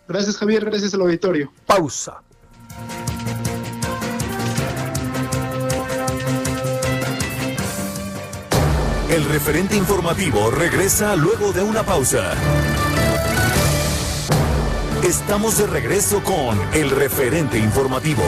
Gracias 0.08 0.38
Javier, 0.38 0.66
gracias 0.66 0.94
al 0.94 1.02
auditorio. 1.02 1.52
Pausa. 1.66 2.22
El 9.10 9.26
referente 9.26 9.76
informativo 9.78 10.50
regresa 10.50 11.16
luego 11.16 11.54
de 11.54 11.62
una 11.62 11.84
pausa. 11.84 12.34
Estamos 15.04 15.58
de 15.60 15.68
regreso 15.68 16.24
con 16.24 16.60
el 16.74 16.90
referente 16.90 17.60
informativo. 17.60 18.24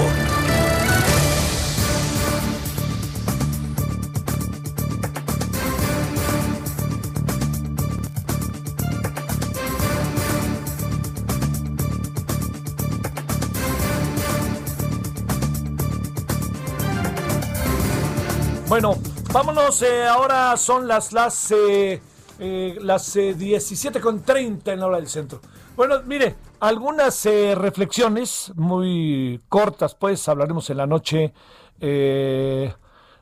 Bueno, 18.75 18.95
vámonos, 19.31 19.81
eh, 19.83 20.05
ahora 20.05 20.57
son 20.57 20.85
las, 20.85 21.13
las, 21.13 21.49
eh, 21.51 22.01
eh, 22.39 22.77
17.30 22.77 24.73
en 24.73 24.79
la 24.81 24.87
hora 24.87 24.97
del 24.97 25.07
centro. 25.07 25.39
Bueno, 25.77 26.01
mire, 26.05 26.35
algunas 26.59 27.23
reflexiones 27.23 28.51
muy 28.57 29.39
cortas, 29.47 29.95
pues 29.95 30.27
hablaremos 30.27 30.69
en 30.69 30.75
la 30.75 30.87
noche, 30.87 31.33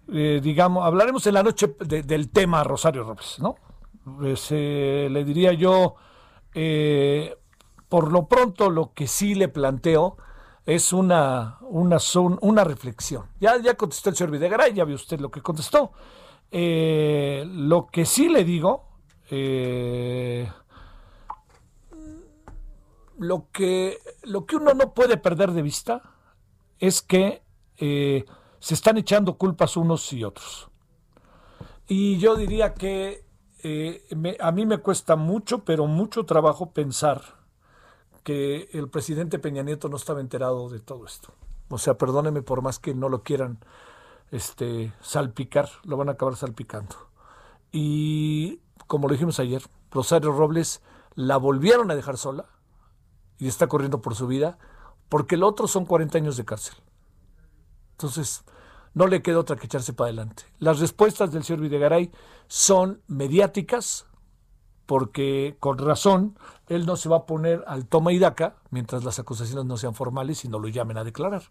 digamos, 0.08 0.86
hablaremos 0.88 1.28
en 1.28 1.34
la 1.36 1.44
noche 1.44 1.76
del 1.86 2.32
tema 2.32 2.64
Rosario 2.64 3.04
Robles, 3.04 3.38
¿no? 3.38 3.56
Pues, 4.18 4.50
le 4.50 5.24
diría 5.24 5.54
yo, 5.54 5.94
por 7.90 8.12
lo 8.12 8.28
pronto, 8.28 8.72
lo 8.72 8.92
que 8.92 9.06
sí 9.06 9.36
le 9.36 9.50
planteo 9.50 10.18
es 10.66 10.94
una, 10.94 11.58
una, 11.62 11.98
una 12.42 12.64
reflexión. 12.64 13.26
Ya, 13.40 13.58
ya 13.62 13.76
contestó 13.76 14.10
el 14.10 14.16
señor 14.16 14.32
Videgaray, 14.32 14.74
ya 14.74 14.86
vio 14.86 14.96
usted 14.96 15.20
lo 15.20 15.30
que 15.30 15.42
contestó. 15.42 15.92
Eh, 16.52 17.44
lo 17.48 17.88
que 17.88 18.06
sí 18.06 18.30
le 18.30 18.44
digo, 18.44 18.88
eh, 19.30 20.50
lo, 23.18 23.48
que, 23.52 23.98
lo 24.24 24.46
que 24.46 24.56
uno 24.56 24.74
no 24.74 24.94
puede 24.94 25.18
perder 25.18 25.52
de 25.52 25.62
vista 25.62 26.02
es 26.80 27.02
que 27.02 27.42
eh, 27.78 28.24
se 28.60 28.74
están 28.74 28.98
echando 28.98 29.38
culpas 29.38 29.76
unos 29.76 30.14
y 30.14 30.24
otros. 30.24 30.70
Y 31.88 32.18
yo 32.20 32.36
diría 32.36 32.74
que 32.74 33.24
a 34.40 34.52
mí 34.52 34.66
me 34.66 34.78
cuesta 34.78 35.16
mucho, 35.16 35.64
pero 35.64 35.88
mucho 35.88 36.26
trabajo 36.26 36.72
pensar 36.72 37.43
que 38.24 38.70
el 38.74 38.90
presidente 38.90 39.40
Peña 39.40 39.64
Nieto 39.64 39.90
no 39.90 39.98
estaba 39.98 40.22
enterado 40.22 40.70
de 40.70 40.80
todo 40.80 41.06
esto. 41.06 41.34
O 41.70 41.78
sea, 41.78 41.98
perdóneme 41.98 42.42
por 42.42 42.62
más 42.62 42.80
que 42.80 42.94
no 42.94 43.10
lo 43.10 43.24
quieran 43.24 43.60
este, 44.32 44.94
salpicar, 45.02 45.70
lo 45.84 45.98
van 45.98 46.10
a 46.10 46.14
acabar 46.14 46.36
salpicando. 46.36 46.96
Y 47.72 48.60
como 48.88 49.08
lo 49.08 49.14
dijimos 49.14 49.40
ayer, 49.40 49.64
Rosario 49.92 50.32
Robles 50.32 50.82
la 51.16 51.38
volvieron 51.38 51.92
a 51.92 51.96
dejar 51.96 52.18
sola 52.18 52.46
y 53.38 53.48
está 53.48 53.68
corriendo 53.68 54.02
por 54.02 54.16
su 54.16 54.28
vida 54.28 54.58
porque 55.10 55.36
el 55.36 55.44
otro 55.44 55.68
son 55.68 55.86
40 55.86 56.18
años 56.18 56.38
de 56.38 56.46
cárcel. 56.46 56.76
Entonces, 57.92 58.44
no 58.94 59.08
le 59.08 59.22
queda 59.22 59.40
otra 59.40 59.56
que 59.56 59.66
echarse 59.66 59.94
para 59.94 60.08
adelante. 60.08 60.44
Las 60.60 60.80
respuestas 60.80 61.32
del 61.32 61.44
señor 61.44 61.62
Videgaray 61.62 62.12
son 62.48 63.02
mediáticas, 63.08 64.06
porque 64.86 65.56
con 65.60 65.78
razón 65.78 66.38
él 66.68 66.86
no 66.86 66.96
se 66.96 67.10
va 67.10 67.18
a 67.18 67.26
poner 67.26 67.64
al 67.68 67.86
toma 67.86 68.12
y 68.14 68.20
daca 68.20 68.56
mientras 68.70 69.04
las 69.04 69.20
acusaciones 69.20 69.66
no 69.66 69.78
sean 69.78 69.96
formales 69.96 70.46
y 70.46 70.50
no 70.50 70.60
lo 70.60 70.68
llamen 70.68 70.98
a 70.98 71.04
declarar. 71.04 71.44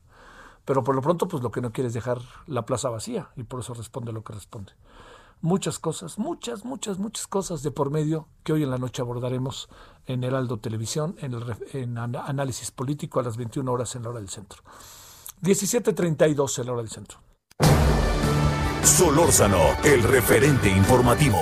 Pero 0.65 0.85
por 0.85 0.95
lo 0.95 1.03
pronto, 1.03 1.27
pues 1.29 1.43
lo 1.43 1.51
que 1.51 1.61
no 1.61 1.73
quiere 1.73 1.89
es 1.89 1.95
dejar 1.95 2.19
la 2.47 2.65
plaza 2.65 2.89
vacía 2.89 3.31
y 3.37 3.43
por 3.43 3.61
eso 3.61 3.75
responde 3.75 4.13
lo 4.13 4.23
que 4.23 4.33
responde. 4.33 4.73
Muchas 5.41 5.81
cosas, 5.81 6.19
muchas, 6.19 6.65
muchas, 6.65 6.99
muchas 6.99 7.27
cosas 7.27 7.65
de 7.65 7.73
por 7.73 7.91
medio 7.91 8.29
que 8.45 8.53
hoy 8.53 8.63
en 8.63 8.71
la 8.71 8.79
noche 8.79 9.03
abordaremos 9.03 9.69
en 10.07 10.23
Heraldo 10.23 10.59
Televisión, 10.59 11.17
en, 11.19 11.35
en 11.73 11.99
análisis 11.99 12.71
político 12.71 13.19
a 13.19 13.25
las 13.25 13.37
21 13.37 13.71
horas 13.73 13.97
en 13.97 14.05
la 14.05 14.11
hora 14.11 14.21
del 14.21 14.29
centro. 14.29 14.63
17.32 15.43 16.61
en 16.61 16.67
la 16.67 16.73
hora 16.73 16.83
del 16.83 16.91
centro. 16.91 17.19
Solórzano, 18.85 19.63
el 19.83 20.05
referente 20.05 20.69
informativo. 20.69 21.41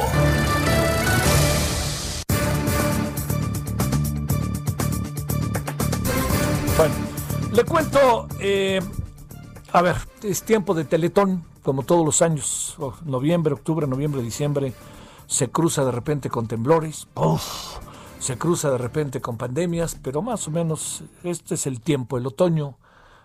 Le 7.52 7.64
cuento, 7.64 8.28
eh, 8.40 8.80
a 9.72 9.82
ver, 9.82 9.96
es 10.22 10.42
tiempo 10.42 10.74
de 10.74 10.84
Teletón, 10.84 11.44
como 11.62 11.82
todos 11.82 12.04
los 12.04 12.22
años, 12.22 12.76
noviembre, 13.04 13.54
octubre, 13.54 13.86
noviembre, 13.86 14.22
diciembre, 14.22 14.72
se 15.26 15.50
cruza 15.50 15.84
de 15.84 15.92
repente 15.92 16.30
con 16.30 16.48
temblores, 16.48 17.08
se 18.18 18.38
cruza 18.38 18.70
de 18.70 18.78
repente 18.78 19.20
con 19.20 19.36
pandemias, 19.36 19.98
pero 20.02 20.22
más 20.22 20.46
o 20.48 20.50
menos 20.50 21.04
este 21.22 21.54
es 21.54 21.66
el 21.66 21.80
tiempo, 21.80 22.18
el 22.18 22.26
otoño, 22.26 22.76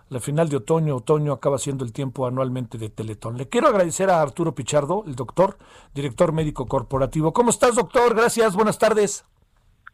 la 0.08 0.20
final 0.20 0.48
de 0.48 0.56
otoño, 0.56 0.96
otoño 0.96 1.32
acaba 1.32 1.58
siendo 1.58 1.84
el 1.84 1.92
tiempo 1.92 2.26
anualmente 2.26 2.78
de 2.78 2.90
Teletón. 2.90 3.36
Le 3.36 3.48
quiero 3.48 3.68
agradecer 3.68 4.10
a 4.10 4.20
Arturo 4.20 4.54
Pichardo, 4.54 5.04
el 5.06 5.16
doctor, 5.16 5.56
director 5.94 6.32
médico 6.32 6.66
corporativo. 6.66 7.32
¿Cómo 7.32 7.50
estás, 7.50 7.74
doctor? 7.74 8.14
Gracias, 8.14 8.54
buenas 8.54 8.78
tardes. 8.78 9.24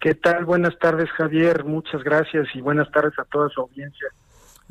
¿Qué 0.00 0.14
tal? 0.14 0.44
Buenas 0.44 0.76
tardes, 0.80 1.08
Javier. 1.12 1.64
Muchas 1.64 2.02
gracias 2.02 2.48
y 2.54 2.60
buenas 2.60 2.90
tardes 2.90 3.16
a 3.18 3.24
toda 3.24 3.48
su 3.50 3.60
audiencia. 3.60 4.08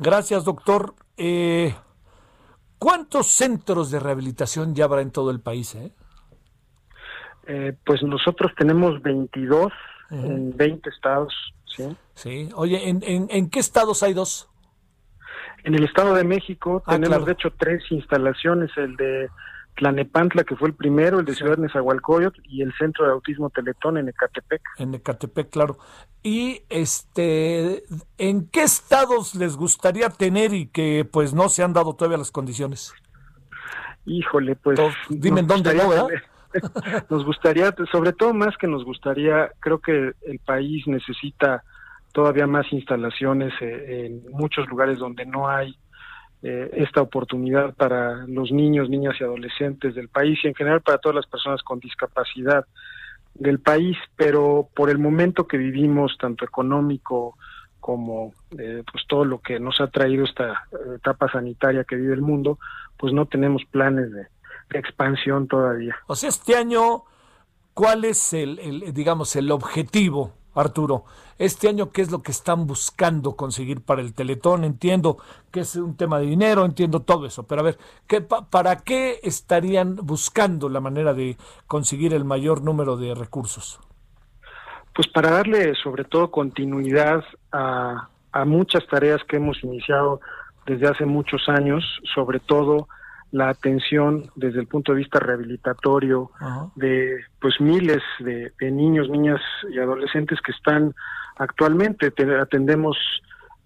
Gracias, 0.02 0.44
doctor. 0.44 0.94
Eh, 1.16 1.74
¿Cuántos 2.78 3.28
centros 3.28 3.90
de 3.90 4.00
rehabilitación 4.00 4.74
ya 4.74 4.84
habrá 4.84 5.02
en 5.02 5.12
todo 5.12 5.30
el 5.30 5.40
país? 5.40 5.74
Eh? 5.76 5.92
eh 7.46 7.76
pues 7.84 8.02
nosotros 8.02 8.52
tenemos 8.58 9.00
22 9.02 9.72
en 10.10 10.56
20 10.56 10.90
estados. 10.90 11.32
Sí. 11.64 11.96
Sí. 12.14 12.50
Oye, 12.54 12.88
¿en, 12.88 13.00
en, 13.02 13.50
qué 13.50 13.60
estados 13.60 14.02
hay 14.02 14.12
dos? 14.12 14.50
En 15.64 15.74
el 15.74 15.84
Estado 15.84 16.14
de 16.14 16.24
México 16.24 16.82
ah, 16.86 16.92
tenemos, 16.98 17.24
de 17.24 17.32
hecho, 17.32 17.50
tres 17.56 17.82
instalaciones: 17.90 18.70
el 18.76 18.96
de 18.96 19.30
Tlanepantla, 19.76 20.44
que 20.44 20.56
fue 20.56 20.68
el 20.68 20.74
primero, 20.74 21.18
el 21.18 21.24
de 21.24 21.34
Ciudad 21.34 21.56
Nezahualcóyotl 21.56 22.40
y 22.44 22.62
el 22.62 22.72
Centro 22.74 23.06
de 23.06 23.12
Autismo 23.12 23.50
Teletón 23.50 23.98
en 23.98 24.08
Ecatepec. 24.08 24.60
En 24.78 24.94
Ecatepec, 24.94 25.50
claro. 25.50 25.78
Y 26.22 26.62
este, 26.68 27.82
¿en 28.18 28.48
qué 28.48 28.62
estados 28.62 29.34
les 29.34 29.56
gustaría 29.56 30.08
tener 30.10 30.52
y 30.52 30.66
que 30.66 31.08
pues 31.10 31.34
no 31.34 31.48
se 31.48 31.62
han 31.62 31.72
dado 31.72 31.94
todavía 31.94 32.18
las 32.18 32.30
condiciones? 32.30 32.94
Híjole, 34.04 34.56
pues 34.56 34.78
dime 35.08 35.40
en 35.40 35.46
dónde 35.46 35.74
no, 35.74 35.88
¿verdad? 35.88 36.08
nos 37.10 37.24
gustaría, 37.24 37.74
sobre 37.90 38.12
todo 38.12 38.34
más 38.34 38.56
que 38.58 38.66
nos 38.66 38.84
gustaría, 38.84 39.50
creo 39.60 39.80
que 39.80 40.12
el 40.22 40.38
país 40.44 40.86
necesita 40.86 41.62
todavía 42.12 42.46
más 42.46 42.70
instalaciones 42.72 43.52
eh, 43.60 44.06
en 44.06 44.30
muchos 44.32 44.68
lugares 44.68 44.98
donde 44.98 45.24
no 45.24 45.48
hay 45.48 45.74
eh, 46.42 46.70
esta 46.74 47.00
oportunidad 47.00 47.74
para 47.74 48.26
los 48.26 48.50
niños, 48.50 48.90
niñas 48.90 49.14
y 49.20 49.24
adolescentes 49.24 49.94
del 49.94 50.08
país 50.08 50.38
y 50.42 50.48
en 50.48 50.54
general 50.54 50.80
para 50.80 50.98
todas 50.98 51.16
las 51.16 51.26
personas 51.26 51.62
con 51.62 51.78
discapacidad 51.78 52.66
del 53.34 53.60
país, 53.60 53.96
pero 54.16 54.68
por 54.74 54.90
el 54.90 54.98
momento 54.98 55.46
que 55.46 55.56
vivimos, 55.56 56.16
tanto 56.18 56.44
económico 56.44 57.36
como 57.80 58.32
eh, 58.58 58.82
pues 58.90 59.04
todo 59.08 59.24
lo 59.24 59.40
que 59.40 59.58
nos 59.58 59.80
ha 59.80 59.86
traído 59.88 60.24
esta 60.24 60.64
etapa 60.94 61.30
sanitaria 61.30 61.84
que 61.84 61.96
vive 61.96 62.14
el 62.14 62.22
mundo, 62.22 62.58
pues 62.98 63.12
no 63.12 63.26
tenemos 63.26 63.62
planes 63.70 64.12
de, 64.12 64.26
expansión 64.74 65.48
todavía. 65.48 65.94
O 66.06 66.16
sea, 66.16 66.30
este 66.30 66.56
año, 66.56 67.02
¿cuál 67.74 68.06
es 68.06 68.32
el 68.32 68.94
digamos, 68.94 69.36
el 69.36 69.50
objetivo 69.50 70.32
Arturo, 70.54 71.04
este 71.38 71.68
año, 71.68 71.90
¿qué 71.90 72.02
es 72.02 72.10
lo 72.10 72.22
que 72.22 72.30
están 72.30 72.66
buscando 72.66 73.36
conseguir 73.36 73.82
para 73.82 74.02
el 74.02 74.14
Teletón? 74.14 74.64
Entiendo 74.64 75.16
que 75.50 75.60
es 75.60 75.76
un 75.76 75.96
tema 75.96 76.18
de 76.18 76.26
dinero, 76.26 76.64
entiendo 76.64 77.00
todo 77.00 77.26
eso, 77.26 77.46
pero 77.46 77.62
a 77.62 77.64
ver, 77.64 77.78
¿qué, 78.06 78.20
¿para 78.20 78.76
qué 78.76 79.20
estarían 79.22 79.96
buscando 79.96 80.68
la 80.68 80.80
manera 80.80 81.14
de 81.14 81.36
conseguir 81.66 82.14
el 82.14 82.24
mayor 82.24 82.62
número 82.62 82.96
de 82.96 83.14
recursos? 83.14 83.80
Pues 84.94 85.08
para 85.08 85.30
darle 85.30 85.74
sobre 85.74 86.04
todo 86.04 86.30
continuidad 86.30 87.24
a, 87.50 88.08
a 88.32 88.44
muchas 88.44 88.86
tareas 88.86 89.22
que 89.24 89.36
hemos 89.36 89.62
iniciado 89.64 90.20
desde 90.66 90.86
hace 90.86 91.06
muchos 91.06 91.48
años, 91.48 91.84
sobre 92.14 92.40
todo 92.40 92.88
la 93.32 93.48
atención 93.48 94.30
desde 94.36 94.60
el 94.60 94.66
punto 94.66 94.92
de 94.92 94.98
vista 94.98 95.18
rehabilitatorio 95.18 96.30
de 96.76 97.18
pues 97.40 97.60
miles 97.60 98.02
de, 98.20 98.52
niños, 98.70 99.08
niñas 99.08 99.40
y 99.70 99.78
adolescentes 99.78 100.38
que 100.42 100.52
están 100.52 100.94
actualmente. 101.36 102.12
Atendemos 102.40 102.96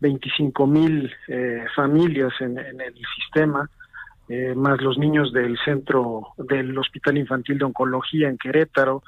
25 0.00 0.66
mil 0.66 1.12
eh, 1.28 1.64
familias 1.74 2.32
en, 2.40 2.58
el 2.58 2.94
sistema 3.16 3.68
eh, 4.28 4.54
más 4.56 4.80
los 4.80 4.98
niños 4.98 5.32
del 5.32 5.56
centro 5.64 6.28
del 6.36 6.76
Hospital 6.76 7.18
Infantil 7.18 7.58
de 7.58 7.64
Oncología 7.64 8.28
en 8.28 8.38
Querétaro, 8.38 9.02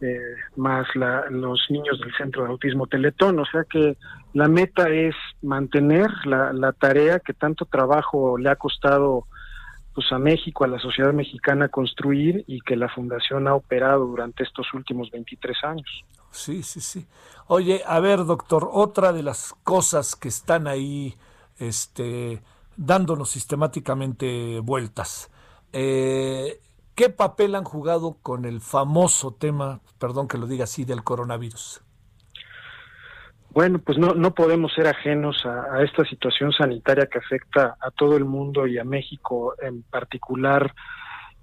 eh, 0.00 0.18
más 0.56 0.86
los 0.94 1.64
niños 1.70 1.98
del 2.00 2.14
Centro 2.14 2.44
de 2.44 2.50
Autismo 2.50 2.86
Teletón. 2.86 3.38
O 3.38 3.46
sea 3.46 3.64
que 3.64 3.96
la 4.34 4.48
meta 4.48 4.88
es 4.88 5.14
mantener 5.40 6.10
la, 6.26 6.52
la 6.52 6.72
tarea 6.72 7.20
que 7.20 7.32
tanto 7.32 7.64
trabajo 7.64 8.36
le 8.36 8.50
ha 8.50 8.56
costado 8.56 9.26
pues 9.94 10.10
a 10.10 10.18
México, 10.18 10.64
a 10.64 10.68
la 10.68 10.78
sociedad 10.78 11.12
mexicana 11.12 11.68
construir 11.68 12.44
y 12.46 12.60
que 12.60 12.76
la 12.76 12.88
fundación 12.88 13.46
ha 13.46 13.54
operado 13.54 14.06
durante 14.06 14.42
estos 14.42 14.72
últimos 14.74 15.10
23 15.10 15.56
años. 15.64 16.04
Sí, 16.30 16.62
sí, 16.62 16.80
sí. 16.80 17.06
Oye, 17.46 17.82
a 17.86 18.00
ver, 18.00 18.24
doctor, 18.24 18.68
otra 18.72 19.12
de 19.12 19.22
las 19.22 19.54
cosas 19.62 20.16
que 20.16 20.28
están 20.28 20.66
ahí 20.66 21.14
este 21.58 22.42
dándonos 22.76 23.30
sistemáticamente 23.30 24.58
vueltas. 24.60 25.30
Eh, 25.72 26.60
¿Qué 26.94 27.08
papel 27.08 27.54
han 27.54 27.64
jugado 27.64 28.18
con 28.22 28.44
el 28.44 28.60
famoso 28.60 29.32
tema, 29.32 29.80
perdón 29.98 30.28
que 30.28 30.38
lo 30.38 30.46
diga 30.46 30.64
así, 30.64 30.84
del 30.84 31.04
coronavirus? 31.04 31.82
Bueno, 33.54 33.78
pues 33.78 33.98
no, 33.98 34.14
no 34.14 34.34
podemos 34.34 34.72
ser 34.74 34.88
ajenos 34.88 35.46
a, 35.46 35.80
esta 35.84 36.04
situación 36.06 36.50
sanitaria 36.50 37.06
que 37.06 37.18
afecta 37.18 37.76
a 37.80 37.92
todo 37.92 38.16
el 38.16 38.24
mundo 38.24 38.66
y 38.66 38.78
a 38.78 38.84
México 38.84 39.54
en 39.62 39.82
particular. 39.84 40.74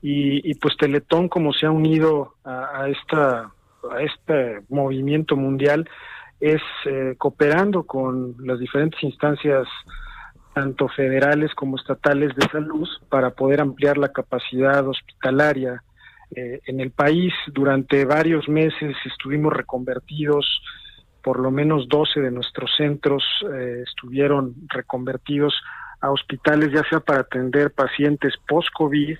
Y, 0.01 0.53
pues 0.55 0.75
Teletón, 0.77 1.29
como 1.29 1.53
se 1.53 1.67
ha 1.67 1.71
unido 1.71 2.35
a, 2.43 2.89
esta, 2.89 3.51
a 3.89 4.01
este 4.01 4.61
movimiento 4.67 5.37
mundial, 5.37 5.87
es 6.41 6.61
eh, 6.85 7.15
cooperando 7.17 7.83
con 7.83 8.35
las 8.39 8.59
diferentes 8.59 9.01
instancias, 9.03 9.67
tanto 10.53 10.89
federales 10.89 11.53
como 11.53 11.77
estatales 11.77 12.35
de 12.35 12.45
salud, 12.51 12.89
para 13.07 13.29
poder 13.29 13.61
ampliar 13.61 13.97
la 13.97 14.11
capacidad 14.11 14.85
hospitalaria 14.85 15.81
eh, 16.35 16.59
en 16.65 16.81
el 16.81 16.91
país. 16.91 17.31
Durante 17.53 18.03
varios 18.03 18.49
meses 18.49 18.97
estuvimos 19.05 19.53
reconvertidos 19.53 20.61
por 21.23 21.39
lo 21.39 21.51
menos 21.51 21.87
12 21.87 22.19
de 22.19 22.31
nuestros 22.31 22.71
centros 22.75 23.23
eh, 23.53 23.83
estuvieron 23.85 24.55
reconvertidos 24.67 25.53
a 26.01 26.09
hospitales, 26.09 26.71
ya 26.73 26.83
sea 26.89 26.99
para 26.99 27.21
atender 27.21 27.71
pacientes 27.71 28.33
post-COVID 28.47 29.17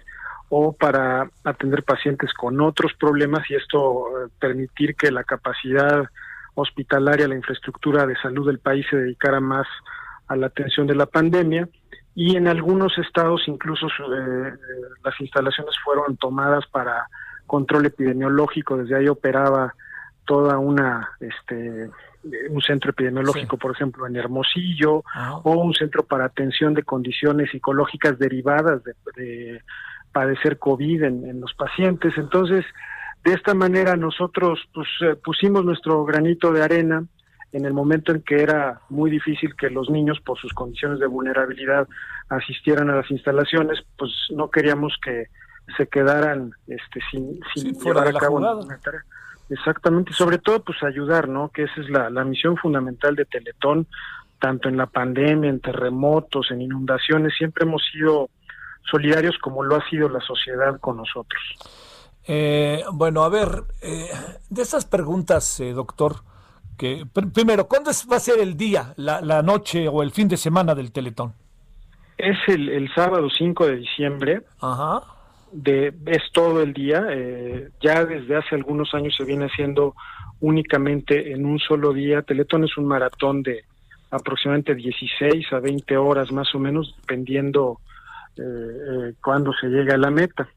o 0.49 0.73
para 0.73 1.30
atender 1.44 1.84
pacientes 1.84 2.34
con 2.34 2.60
otros 2.60 2.94
problemas 2.99 3.49
y 3.49 3.56
esto 3.56 4.07
eh, 4.07 4.30
permitir 4.40 4.95
que 4.95 5.11
la 5.11 5.23
capacidad 5.23 6.06
hospitalaria, 6.56 7.28
la 7.28 7.36
infraestructura 7.36 8.06
de 8.06 8.18
salud 8.18 8.48
del 8.48 8.60
país 8.60 8.86
se 8.90 8.98
dedicara 8.98 9.40
más 9.40 9.68
a 10.28 10.36
la 10.36 10.48
atención 10.48 10.88
de 10.88 10.95
la 10.95 11.06
pandemia. 11.06 11.69
Y 12.14 12.36
en 12.36 12.48
algunos 12.48 12.98
estados 12.98 13.44
incluso 13.48 13.88
eh, 13.88 14.53
las 15.03 15.22
instalaciones 15.22 15.76
fueron 15.84 16.18
tomadas 16.18 16.65
para 16.68 17.07
control 17.48 17.86
epidemiológico, 17.86 18.78
desde 18.78 18.98
ahí 18.98 19.07
operaba 19.07 19.73
toda 20.26 20.57
una 20.57 21.10
este 21.19 21.89
un 22.49 22.61
centro 22.61 22.91
epidemiológico, 22.91 23.57
por 23.57 23.72
ejemplo, 23.72 24.06
en 24.06 24.15
Hermosillo, 24.15 25.03
o 25.43 25.52
un 25.53 25.73
centro 25.73 26.03
para 26.03 26.26
atención 26.26 26.73
de 26.73 26.84
condiciones 26.84 27.49
psicológicas 27.52 28.19
derivadas 28.19 28.81
de, 29.15 29.61
padecer 30.11 30.60
COVID 30.60 31.03
en, 31.03 31.39
los 31.39 31.53
pacientes. 31.53 32.14
Entonces, 32.18 32.65
de 33.23 33.34
esta 33.34 33.53
manera 33.53 33.95
nosotros 33.95 34.60
pues, 34.73 34.88
eh, 35.02 35.15
pusimos 35.15 35.64
nuestro 35.64 36.03
granito 36.03 36.52
de 36.52 36.64
arena 36.64 37.06
en 37.53 37.65
el 37.65 37.73
momento 37.73 38.11
en 38.11 38.22
que 38.22 38.41
era 38.41 38.81
muy 38.89 39.10
difícil 39.10 39.56
que 39.56 39.69
los 39.69 39.89
niños, 39.89 40.19
por 40.22 40.38
sus 40.38 40.53
condiciones 40.53 40.99
de 40.99 41.07
vulnerabilidad, 41.07 41.88
asistieran 42.30 42.89
a 42.89 42.95
las 42.95 43.11
instalaciones, 43.11 43.80
pues 43.98 44.11
no 44.31 44.49
queríamos 44.49 44.98
que 45.03 45.27
se 45.77 45.88
quedaran 45.88 46.52
este, 46.68 46.99
sin, 47.10 47.39
sin 47.53 47.73
llevar 47.73 48.07
a 48.07 48.14
cabo 48.14 48.38
una 48.38 48.77
tarea. 48.80 49.03
Exactamente, 49.52 50.14
sobre 50.14 50.38
todo 50.38 50.64
pues 50.64 50.82
ayudar, 50.82 51.28
¿no? 51.28 51.49
Que 51.49 51.64
esa 51.64 51.82
es 51.82 51.90
la, 51.90 52.10
la 52.10 52.23
misión 52.23 52.56
fundamental 52.56 53.15
de 53.15 53.26
Teletón, 53.26 53.86
tanto 54.40 54.69
en 54.69 54.78
la 54.78 54.86
pandemia, 54.86 55.49
en 55.49 55.60
terremotos, 55.60 56.52
en 56.52 56.61
inundaciones, 56.61 57.34
siempre 57.38 57.65
hemos 57.65 57.84
sido 57.91 58.30
solidarios 58.90 59.38
como 59.40 59.64
lo 59.64 59.76
ha 59.76 59.90
sido 59.90 60.07
la 60.07 60.22
sociedad 60.22 60.80
con 60.80 60.98
nosotros. 60.98 61.41
Eh, 62.26 62.84
bueno, 62.94 63.23
a 63.23 63.30
ver, 63.30 63.49
eh, 63.82 64.10
de 64.49 64.61
esas 64.61 64.86
preguntas, 64.86 65.60
eh, 65.60 65.73
doctor, 65.73 66.15
que 66.78 67.06
primero, 67.34 67.68
¿cuándo 67.68 67.91
va 68.10 68.15
a 68.15 68.19
ser 68.19 68.40
el 68.40 68.56
día, 68.56 68.94
la, 68.95 69.19
la, 69.19 69.44
noche 69.44 69.88
o 69.88 70.02
el 70.02 70.11
fin 70.11 70.30
de 70.30 70.38
semana 70.38 70.73
del 70.73 70.94
Teletón? 70.94 71.34
Es 72.18 72.38
el, 72.48 72.69
el 72.69 72.94
sábado 72.94 73.28
5 73.30 73.68
de 73.68 73.76
diciembre. 73.76 74.44
Ajá 74.61 75.10
de 75.52 75.94
es 76.06 76.23
todo 76.34 76.61
el 76.61 76.73
día. 76.73 77.06
Eh, 77.10 77.69
ya 77.82 78.06
desde 78.06 78.38
hace 78.38 78.56
algunos 78.56 78.94
años 78.94 79.15
se 79.18 79.26
viene 79.26 79.45
haciendo 79.45 79.95
únicamente 80.40 81.32
en 81.32 81.45
un 81.45 81.60
solo 81.60 81.94
día. 81.94 82.22
Teletón 82.22 82.64
es 82.64 82.78
un 82.78 82.86
maratón 82.86 83.44
de 83.44 83.64
aproximadamente 84.10 84.76
16 84.76 85.53
a 85.53 85.60
20 85.60 85.98
horas 85.98 86.32
más 86.32 86.53
o 86.53 86.60
menos, 86.60 86.95
dependiendo 87.02 87.80
eh, 88.38 88.41
eh, 88.41 89.14
cuándo 89.23 89.52
se 89.60 89.68
llega 89.68 89.95
a 89.95 89.98
la 89.98 90.10
meta. 90.10 90.48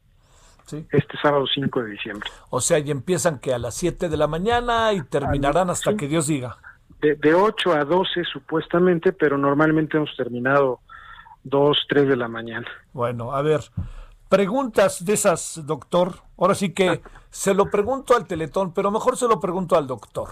Este 0.90 1.18
sábado 1.20 1.44
5 1.46 1.82
de 1.82 1.90
diciembre. 1.90 2.28
O 2.48 2.60
sea, 2.60 2.78
y 2.78 2.90
empiezan 2.90 3.38
que 3.38 3.52
a 3.52 3.58
las 3.58 3.74
7 3.74 4.08
de 4.08 4.16
la 4.16 4.26
mañana 4.26 4.92
y 4.94 5.02
terminarán 5.02 5.68
hasta 5.68 5.94
que 5.94 6.08
Dios 6.08 6.26
diga. 6.26 6.56
De, 7.02 7.16
de 7.16 7.34
8 7.34 7.72
a 7.74 7.84
12 7.84 8.24
supuestamente, 8.24 9.12
pero 9.12 9.36
normalmente 9.36 9.98
hemos 9.98 10.16
terminado 10.16 10.80
2, 11.44 11.86
3 11.86 12.08
de 12.08 12.16
la 12.16 12.28
mañana. 12.28 12.66
Bueno, 12.94 13.32
a 13.32 13.42
ver, 13.42 13.60
preguntas 14.28 15.04
de 15.04 15.14
esas, 15.14 15.60
doctor. 15.64 16.22
Ahora 16.36 16.54
sí 16.54 16.72
que 16.72 17.02
se 17.30 17.54
lo 17.54 17.70
pregunto 17.70 18.16
al 18.16 18.26
Teletón, 18.26 18.72
pero 18.72 18.90
mejor 18.90 19.16
se 19.16 19.28
lo 19.28 19.40
pregunto 19.40 19.76
al 19.76 19.86
doctor. 19.86 20.28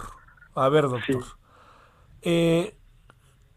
A 0.55 0.69
ver, 0.69 0.89
doctor. 0.89 1.24
Eh, 2.23 2.77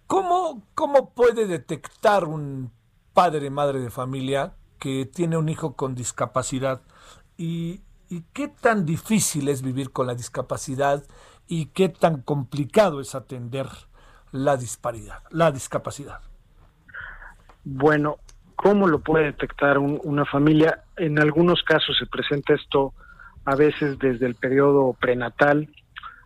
¿cómo, 0.07 0.63
¿Cómo 0.73 1.11
puede 1.11 1.47
detectar 1.47 2.25
un 2.25 2.71
padre, 3.13 3.49
madre 3.49 3.79
de 3.79 3.89
familia 3.89 4.55
que 4.79 5.05
tiene 5.05 5.37
un 5.37 5.49
hijo 5.49 5.75
con 5.75 5.95
discapacidad? 5.95 6.81
¿Y, 7.37 7.81
y 8.09 8.21
qué 8.33 8.47
tan 8.47 8.85
difícil 8.85 9.49
es 9.49 9.61
vivir 9.61 9.91
con 9.91 10.07
la 10.07 10.15
discapacidad? 10.15 11.03
¿Y 11.47 11.67
qué 11.67 11.89
tan 11.89 12.21
complicado 12.21 13.01
es 13.01 13.13
atender 13.13 13.67
la 14.31 14.57
disparidad, 14.57 15.23
la 15.29 15.51
discapacidad? 15.51 16.21
Bueno, 17.63 18.17
¿Cómo 18.55 18.87
lo 18.87 18.99
puede 18.99 19.25
detectar 19.25 19.77
una 19.77 20.25
familia? 20.25 20.83
En 20.97 21.19
algunos 21.19 21.61
casos 21.63 21.97
se 21.97 22.05
presenta 22.05 22.53
esto 22.53 22.93
a 23.45 23.55
veces 23.55 23.99
desde 23.99 24.25
el 24.25 24.35
periodo 24.35 24.93
prenatal, 24.99 25.69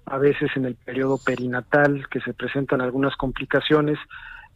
a 0.06 0.18
veces 0.18 0.50
en 0.56 0.66
el 0.66 0.76
periodo 0.76 1.18
perinatal, 1.18 2.08
que 2.10 2.22
se 2.22 2.34
presentan 2.34 2.82
algunas 2.82 3.16
complicaciones, 3.16 3.98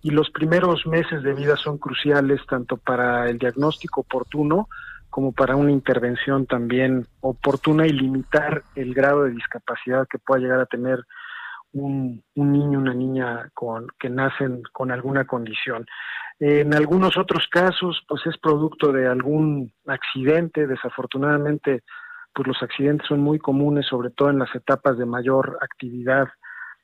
y 0.01 0.11
los 0.11 0.29
primeros 0.29 0.85
meses 0.85 1.23
de 1.23 1.33
vida 1.33 1.55
son 1.55 1.77
cruciales 1.77 2.41
tanto 2.47 2.77
para 2.77 3.29
el 3.29 3.37
diagnóstico 3.37 4.01
oportuno 4.01 4.67
como 5.09 5.31
para 5.31 5.55
una 5.55 5.71
intervención 5.71 6.47
también 6.47 7.05
oportuna 7.21 7.85
y 7.85 7.91
limitar 7.91 8.63
el 8.75 8.93
grado 8.93 9.23
de 9.23 9.31
discapacidad 9.31 10.07
que 10.09 10.17
pueda 10.17 10.41
llegar 10.41 10.59
a 10.59 10.65
tener 10.65 11.05
un, 11.73 12.23
niño, 12.35 12.79
una 12.79 12.93
niña 12.93 13.49
con, 13.53 13.87
que 13.99 14.09
nacen 14.09 14.61
con 14.71 14.91
alguna 14.91 15.25
condición. 15.25 15.85
En 16.39 16.73
algunos 16.73 17.17
otros 17.17 17.47
casos, 17.49 18.03
pues 18.07 18.25
es 18.25 18.37
producto 18.37 18.91
de 18.91 19.07
algún 19.07 19.71
accidente. 19.87 20.67
Desafortunadamente, 20.67 21.83
pues 22.33 22.47
los 22.47 22.61
accidentes 22.61 23.07
son 23.07 23.21
muy 23.21 23.39
comunes, 23.39 23.85
sobre 23.87 24.09
todo 24.09 24.29
en 24.29 24.39
las 24.39 24.53
etapas 24.55 24.97
de 24.97 25.05
mayor 25.05 25.57
actividad 25.61 26.27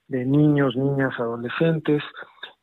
de 0.07 0.25
niños, 0.25 0.75
niñas, 0.75 1.13
adolescentes, 1.19 2.03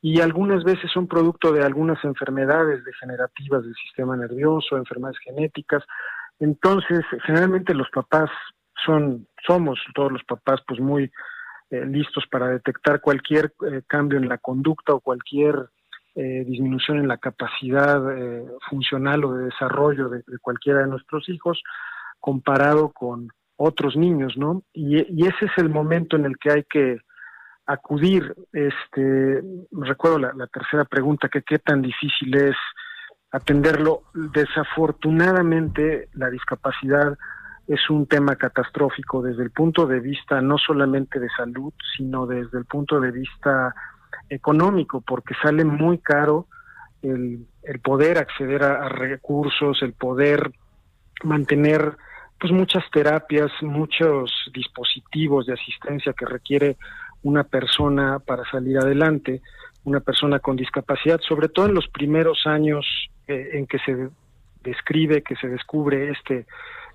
y 0.03 0.21
algunas 0.21 0.65
veces 0.65 0.91
son 0.93 1.07
producto 1.07 1.53
de 1.53 1.65
algunas 1.65 2.03
enfermedades 2.05 2.85
degenerativas 2.85 3.63
del 3.63 3.75
sistema 3.75 4.17
nervioso, 4.17 4.77
enfermedades 4.77 5.19
genéticas. 5.21 5.85
Entonces, 6.41 7.01
generalmente 7.25 7.73
los 7.73 7.89
papás 7.91 8.31
son, 8.85 9.27
somos 9.47 9.79
todos 9.95 10.13
los 10.13 10.25
papás, 10.25 10.61
pues 10.67 10.81
muy 10.81 11.11
listos 11.71 12.25
para 12.31 12.49
detectar 12.49 13.01
cualquier 13.01 13.53
eh, 13.67 13.83
cambio 13.87 14.19
en 14.19 14.29
la 14.29 14.39
conducta 14.39 14.95
o 14.95 15.01
cualquier 15.01 15.71
eh, 16.15 16.45
disminución 16.47 16.99
en 16.99 17.09
la 17.09 17.19
capacidad 17.19 18.01
funcional 18.71 19.25
o 19.25 19.35
de 19.35 19.45
desarrollo 19.47 20.09
de, 20.09 20.23
cualquiera 20.41 20.81
de 20.81 20.87
nuestros 20.87 21.29
hijos 21.29 21.63
comparado 22.21 22.91
con 22.93 23.29
otros 23.57 23.97
niños, 23.97 24.37
¿no? 24.37 24.63
Y, 24.73 24.99
y 24.99 25.27
ese 25.27 25.47
es 25.47 25.53
el 25.59 25.69
momento 25.69 26.17
en 26.17 26.27
el 26.27 26.37
que 26.39 26.51
hay 26.51 26.65
que 26.65 26.99
acudir. 27.67 28.35
Este, 28.53 29.43
recuerdo 29.73 30.19
la, 30.19 30.47
tercera 30.47 30.85
pregunta, 30.85 31.29
que 31.29 31.43
qué 31.43 31.59
tan 31.59 31.83
difícil 31.83 32.35
es 32.35 32.57
atenderlo. 33.33 34.03
Desafortunadamente, 34.15 36.09
la 36.15 36.31
discapacidad 36.31 37.19
es 37.67 37.91
un 37.91 38.07
tema 38.07 38.37
catastrófico 38.37 39.23
desde 39.23 39.43
el 39.43 39.51
punto 39.51 39.87
de 39.87 40.01
vista 40.01 40.41
no 40.41 40.57
solamente 40.59 41.19
de 41.19 41.29
salud, 41.37 41.73
sino 41.97 42.27
desde 42.27 42.59
el 42.59 42.65
punto 42.65 43.01
de 43.01 43.11
vista 43.11 43.75
económico, 44.29 45.01
porque 45.01 45.35
sale 45.43 45.65
muy 45.65 45.99
caro 45.99 46.47
el, 47.03 47.47
el 47.63 47.81
poder 47.81 48.19
acceder 48.19 48.63
a, 48.63 48.89
recursos, 48.89 49.83
el 49.83 49.93
poder 49.93 50.53
mantener 51.25 51.97
pues 52.39 52.53
muchas 52.53 52.85
terapias, 52.93 53.51
muchos 53.63 54.31
dispositivos 54.53 55.47
de 55.47 55.55
asistencia 55.55 56.13
que 56.13 56.27
requiere 56.27 56.77
una 57.23 57.45
persona 57.45 58.19
para 58.19 58.49
salir 58.51 58.79
adelante, 58.79 59.41
una 59.85 60.01
persona 60.01 60.39
con 60.39 60.57
discapacidad, 60.57 61.21
sobre 61.21 61.49
todo 61.49 61.67
en 61.67 61.75
los 61.75 61.89
primeros 61.89 62.47
años 62.47 62.87
eh, 63.27 63.51
en 63.55 63.67
que 63.67 63.79
se 63.79 64.09
describe, 64.63 65.23
que 65.23 65.37
se 65.37 65.49
descubre 65.49 66.11
este, 66.11 66.47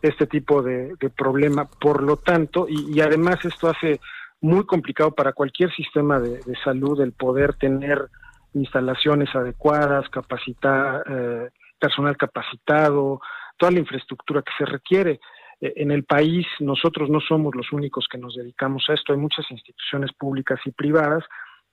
este 0.01 0.27
tipo 0.27 0.61
de, 0.61 0.95
problema. 1.15 1.65
Por 1.65 2.03
lo 2.03 2.17
tanto, 2.17 2.65
y, 2.67 2.99
además 3.01 3.43
esto 3.45 3.69
hace 3.69 3.99
muy 4.41 4.65
complicado 4.65 5.11
para 5.11 5.33
cualquier 5.33 5.73
sistema 5.73 6.19
de, 6.19 6.41
salud 6.63 6.99
el 7.01 7.13
poder 7.13 7.53
tener 7.53 8.07
instalaciones 8.53 9.33
adecuadas, 9.35 10.09
capacitar, 10.09 11.03
eh, 11.09 11.49
personal 11.79 12.17
capacitado, 12.17 13.21
toda 13.57 13.71
la 13.71 13.79
infraestructura 13.79 14.41
que 14.41 14.51
se 14.57 14.65
requiere. 14.65 15.19
Eh, 15.61 15.73
en 15.77 15.91
el 15.91 16.03
país 16.03 16.45
nosotros 16.59 17.09
no 17.09 17.19
somos 17.21 17.55
los 17.55 17.71
únicos 17.71 18.07
que 18.11 18.17
nos 18.17 18.35
dedicamos 18.35 18.85
a 18.89 18.93
esto, 18.93 19.13
hay 19.13 19.19
muchas 19.19 19.49
instituciones 19.51 20.11
públicas 20.13 20.59
y 20.65 20.71
privadas, 20.71 21.23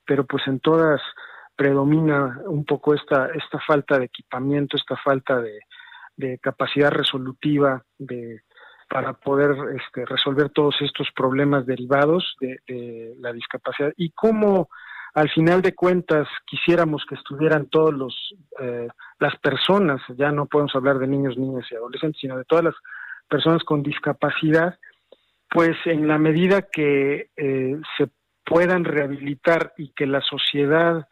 pero 0.04 0.24
pues 0.24 0.46
en 0.46 0.60
todas 0.60 1.00
predomina 1.56 2.40
un 2.46 2.64
poco 2.64 2.94
esta, 2.94 3.30
esta 3.34 3.58
falta 3.66 3.98
de 3.98 4.04
equipamiento, 4.04 4.76
esta 4.76 4.96
falta 4.96 5.40
de, 5.40 5.58
capacidad 6.40 6.90
resolutiva 6.90 7.82
de, 7.98 8.42
para 8.88 9.12
poder 9.12 9.54
este, 9.76 10.04
resolver 10.06 10.50
todos 10.50 10.76
estos 10.80 11.08
problemas 11.14 11.66
derivados 11.66 12.36
de, 12.40 13.14
la 13.20 13.32
discapacidad. 13.32 13.92
Y 13.96 14.10
cómo 14.10 14.68
al 15.14 15.30
final 15.30 15.62
de 15.62 15.74
cuentas 15.74 16.26
quisiéramos 16.46 17.04
que 17.08 17.14
estuvieran 17.14 17.66
todos 17.66 17.92
los 17.92 18.34
eh, 18.60 18.88
las 19.18 19.36
personas 19.38 20.00
ya 20.16 20.30
no 20.30 20.46
podemos 20.46 20.74
hablar 20.76 20.98
de 20.98 21.08
niños 21.08 21.36
niñas 21.36 21.66
y 21.70 21.74
adolescentes 21.74 22.20
sino 22.20 22.36
de 22.36 22.44
todas 22.44 22.64
las 22.64 22.74
personas 23.28 23.64
con 23.64 23.82
discapacidad, 23.82 24.78
pues 25.50 25.76
en 25.86 26.08
la 26.08 26.18
medida 26.18 26.62
que 26.62 27.30
eh, 27.36 27.80
se 27.96 28.08
puedan 28.44 28.84
rehabilitar 28.84 29.74
y 29.76 29.92
que 29.92 30.06
la 30.06 30.20
sociedad 30.22 31.06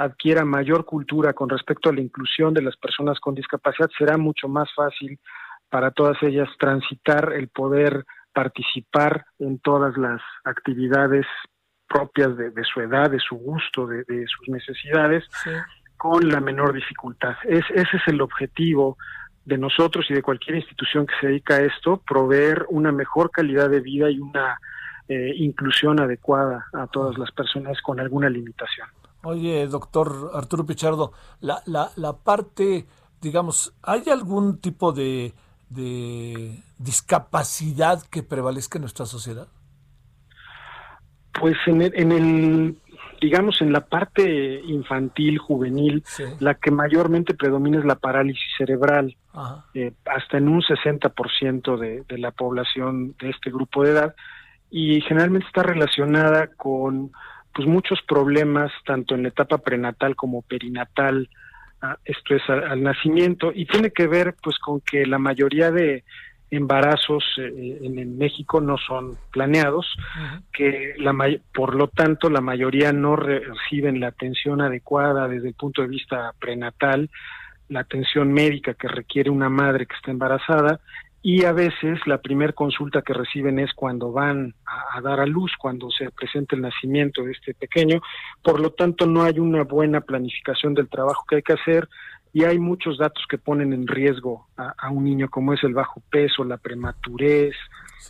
adquiera 0.00 0.46
mayor 0.46 0.86
cultura 0.86 1.34
con 1.34 1.50
respecto 1.50 1.90
a 1.90 1.92
la 1.92 2.00
inclusión 2.00 2.54
de 2.54 2.62
las 2.62 2.76
personas 2.76 3.20
con 3.20 3.34
discapacidad, 3.34 3.90
será 3.98 4.16
mucho 4.16 4.48
más 4.48 4.68
fácil 4.74 5.20
para 5.68 5.90
todas 5.90 6.16
ellas 6.22 6.48
transitar 6.58 7.34
el 7.34 7.48
poder 7.48 8.06
participar 8.32 9.26
en 9.38 9.58
todas 9.58 9.96
las 9.98 10.22
actividades 10.44 11.26
propias 11.86 12.34
de, 12.36 12.64
su 12.64 12.80
edad, 12.80 13.10
de 13.10 13.18
su 13.18 13.36
gusto, 13.36 13.86
de, 13.86 14.24
sus 14.26 14.48
necesidades, 14.48 15.24
con 15.98 16.26
la 16.28 16.40
menor 16.40 16.72
dificultad. 16.72 17.34
Es, 17.44 17.64
ese 17.74 17.96
es 17.96 18.02
el 18.06 18.22
objetivo 18.22 18.96
de 19.44 19.58
nosotros 19.58 20.06
y 20.08 20.14
de 20.14 20.22
cualquier 20.22 20.56
institución 20.56 21.06
que 21.06 21.14
se 21.20 21.26
dedica 21.26 21.56
a 21.56 21.62
esto, 21.62 22.00
proveer 22.08 22.64
una 22.70 22.90
mejor 22.90 23.30
calidad 23.30 23.68
de 23.68 23.80
vida 23.80 24.08
y 24.08 24.18
una 24.18 24.58
eh, 25.08 25.32
inclusión 25.36 26.00
adecuada 26.00 26.66
a 26.72 26.86
todas 26.86 27.18
las 27.18 27.30
personas 27.32 27.82
con 27.82 28.00
alguna 28.00 28.30
limitación. 28.30 28.88
Oye, 29.22 29.66
doctor 29.66 30.30
Arturo 30.34 30.64
Pichardo, 30.64 31.12
la, 31.40 31.62
la, 31.66 31.90
la 31.96 32.14
parte, 32.14 32.86
digamos, 33.20 33.74
¿hay 33.82 34.04
algún 34.10 34.58
tipo 34.58 34.92
de, 34.92 35.34
de 35.68 36.62
discapacidad 36.78 38.02
que 38.10 38.22
prevalezca 38.22 38.78
en 38.78 38.82
nuestra 38.82 39.06
sociedad? 39.06 39.48
Pues 41.38 41.56
en 41.66 41.82
en 41.82 42.12
el 42.12 42.76
digamos, 43.20 43.60
en 43.60 43.72
la 43.72 43.82
parte 43.82 44.60
infantil, 44.64 45.38
juvenil, 45.38 46.02
la 46.38 46.54
que 46.54 46.70
mayormente 46.70 47.34
predomina 47.34 47.78
es 47.78 47.84
la 47.84 47.96
parálisis 47.96 48.46
cerebral, 48.56 49.16
eh, 49.74 49.92
hasta 50.06 50.38
en 50.38 50.48
un 50.48 50.62
60% 50.62 51.78
de, 51.78 52.02
de 52.08 52.18
la 52.18 52.30
población 52.30 53.14
de 53.20 53.30
este 53.30 53.50
grupo 53.50 53.84
de 53.84 53.90
edad, 53.90 54.14
y 54.70 55.00
generalmente 55.02 55.46
está 55.46 55.62
relacionada 55.62 56.48
con 56.56 57.12
pues 57.54 57.66
muchos 57.66 58.00
problemas, 58.02 58.72
tanto 58.84 59.14
en 59.14 59.22
la 59.22 59.28
etapa 59.28 59.58
prenatal 59.58 60.16
como 60.16 60.42
perinatal, 60.42 61.28
ah, 61.82 61.96
esto 62.04 62.34
es 62.34 62.42
al 62.48 62.82
nacimiento, 62.82 63.52
y 63.54 63.66
tiene 63.66 63.90
que 63.90 64.06
ver 64.06 64.34
pues 64.42 64.58
con 64.58 64.80
que 64.80 65.06
la 65.06 65.18
mayoría 65.18 65.70
de 65.70 66.04
embarazos 66.50 67.24
eh, 67.38 67.78
en, 67.82 68.18
México 68.18 68.60
no 68.60 68.76
son 68.76 69.16
planeados, 69.30 69.86
que 70.52 70.94
la 70.98 71.14
por 71.54 71.76
lo 71.76 71.88
tanto 71.88 72.28
la 72.28 72.40
mayoría 72.40 72.92
no 72.92 73.16
reciben 73.16 74.00
la 74.00 74.08
atención 74.08 74.60
adecuada 74.60 75.28
desde 75.28 75.48
el 75.48 75.54
punto 75.54 75.82
de 75.82 75.88
vista 75.88 76.32
prenatal, 76.40 77.08
la 77.68 77.80
atención 77.80 78.32
médica 78.32 78.74
que 78.74 78.88
requiere 78.88 79.30
una 79.30 79.48
madre 79.48 79.86
que 79.86 79.94
está 79.94 80.10
embarazada 80.10 80.80
y 81.22 81.44
a 81.44 81.52
veces 81.52 81.98
la 82.06 82.18
primera 82.18 82.52
consulta 82.52 83.02
que 83.02 83.12
reciben 83.12 83.58
es 83.58 83.72
cuando 83.74 84.10
van 84.10 84.54
a, 84.64 85.00
dar 85.02 85.20
a 85.20 85.26
luz, 85.26 85.52
cuando 85.58 85.90
se 85.90 86.10
presenta 86.10 86.56
el 86.56 86.62
nacimiento 86.62 87.22
de 87.22 87.32
este 87.32 87.52
pequeño, 87.54 88.00
por 88.42 88.58
lo 88.58 88.70
tanto 88.70 89.06
no 89.06 89.22
hay 89.22 89.38
una 89.38 89.64
buena 89.64 90.00
planificación 90.00 90.72
del 90.74 90.88
trabajo 90.88 91.24
que 91.28 91.36
hay 91.36 91.42
que 91.42 91.52
hacer, 91.52 91.88
y 92.32 92.44
hay 92.44 92.58
muchos 92.58 92.96
datos 92.98 93.24
que 93.28 93.38
ponen 93.38 93.72
en 93.72 93.86
riesgo 93.86 94.46
a, 94.56 94.88
un 94.90 95.04
niño 95.04 95.28
como 95.28 95.52
es 95.52 95.62
el 95.64 95.74
bajo 95.74 96.00
peso, 96.10 96.44
la 96.44 96.58
prematurez, 96.58 97.54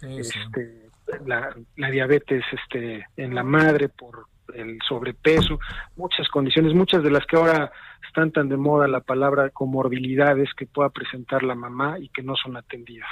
este, 0.03 0.91
La, 1.27 1.55
diabetes 1.91 2.45
este, 2.53 3.07
en 3.17 3.35
la 3.35 3.43
madre 3.43 3.89
por 3.89 4.27
el 4.55 4.79
sobrepeso, 4.87 5.59
muchas 5.97 6.29
condiciones, 6.29 6.75
muchas 6.75 7.03
de 7.03 7.11
las 7.11 7.25
que 7.27 7.37
ahora 7.37 7.73
están 8.11 8.33
tan 8.33 8.49
de 8.49 8.57
moda 8.57 8.89
la 8.89 9.01
palabra 9.01 9.51
comorbilidades 9.51 10.51
que 10.57 10.67
pueda 10.67 10.89
presentar 10.91 11.45
la 11.45 11.55
mamá 11.55 12.01
y 12.01 12.09
que 12.09 12.25
no 12.25 12.35
son 12.35 12.57
atendidas. 12.57 13.09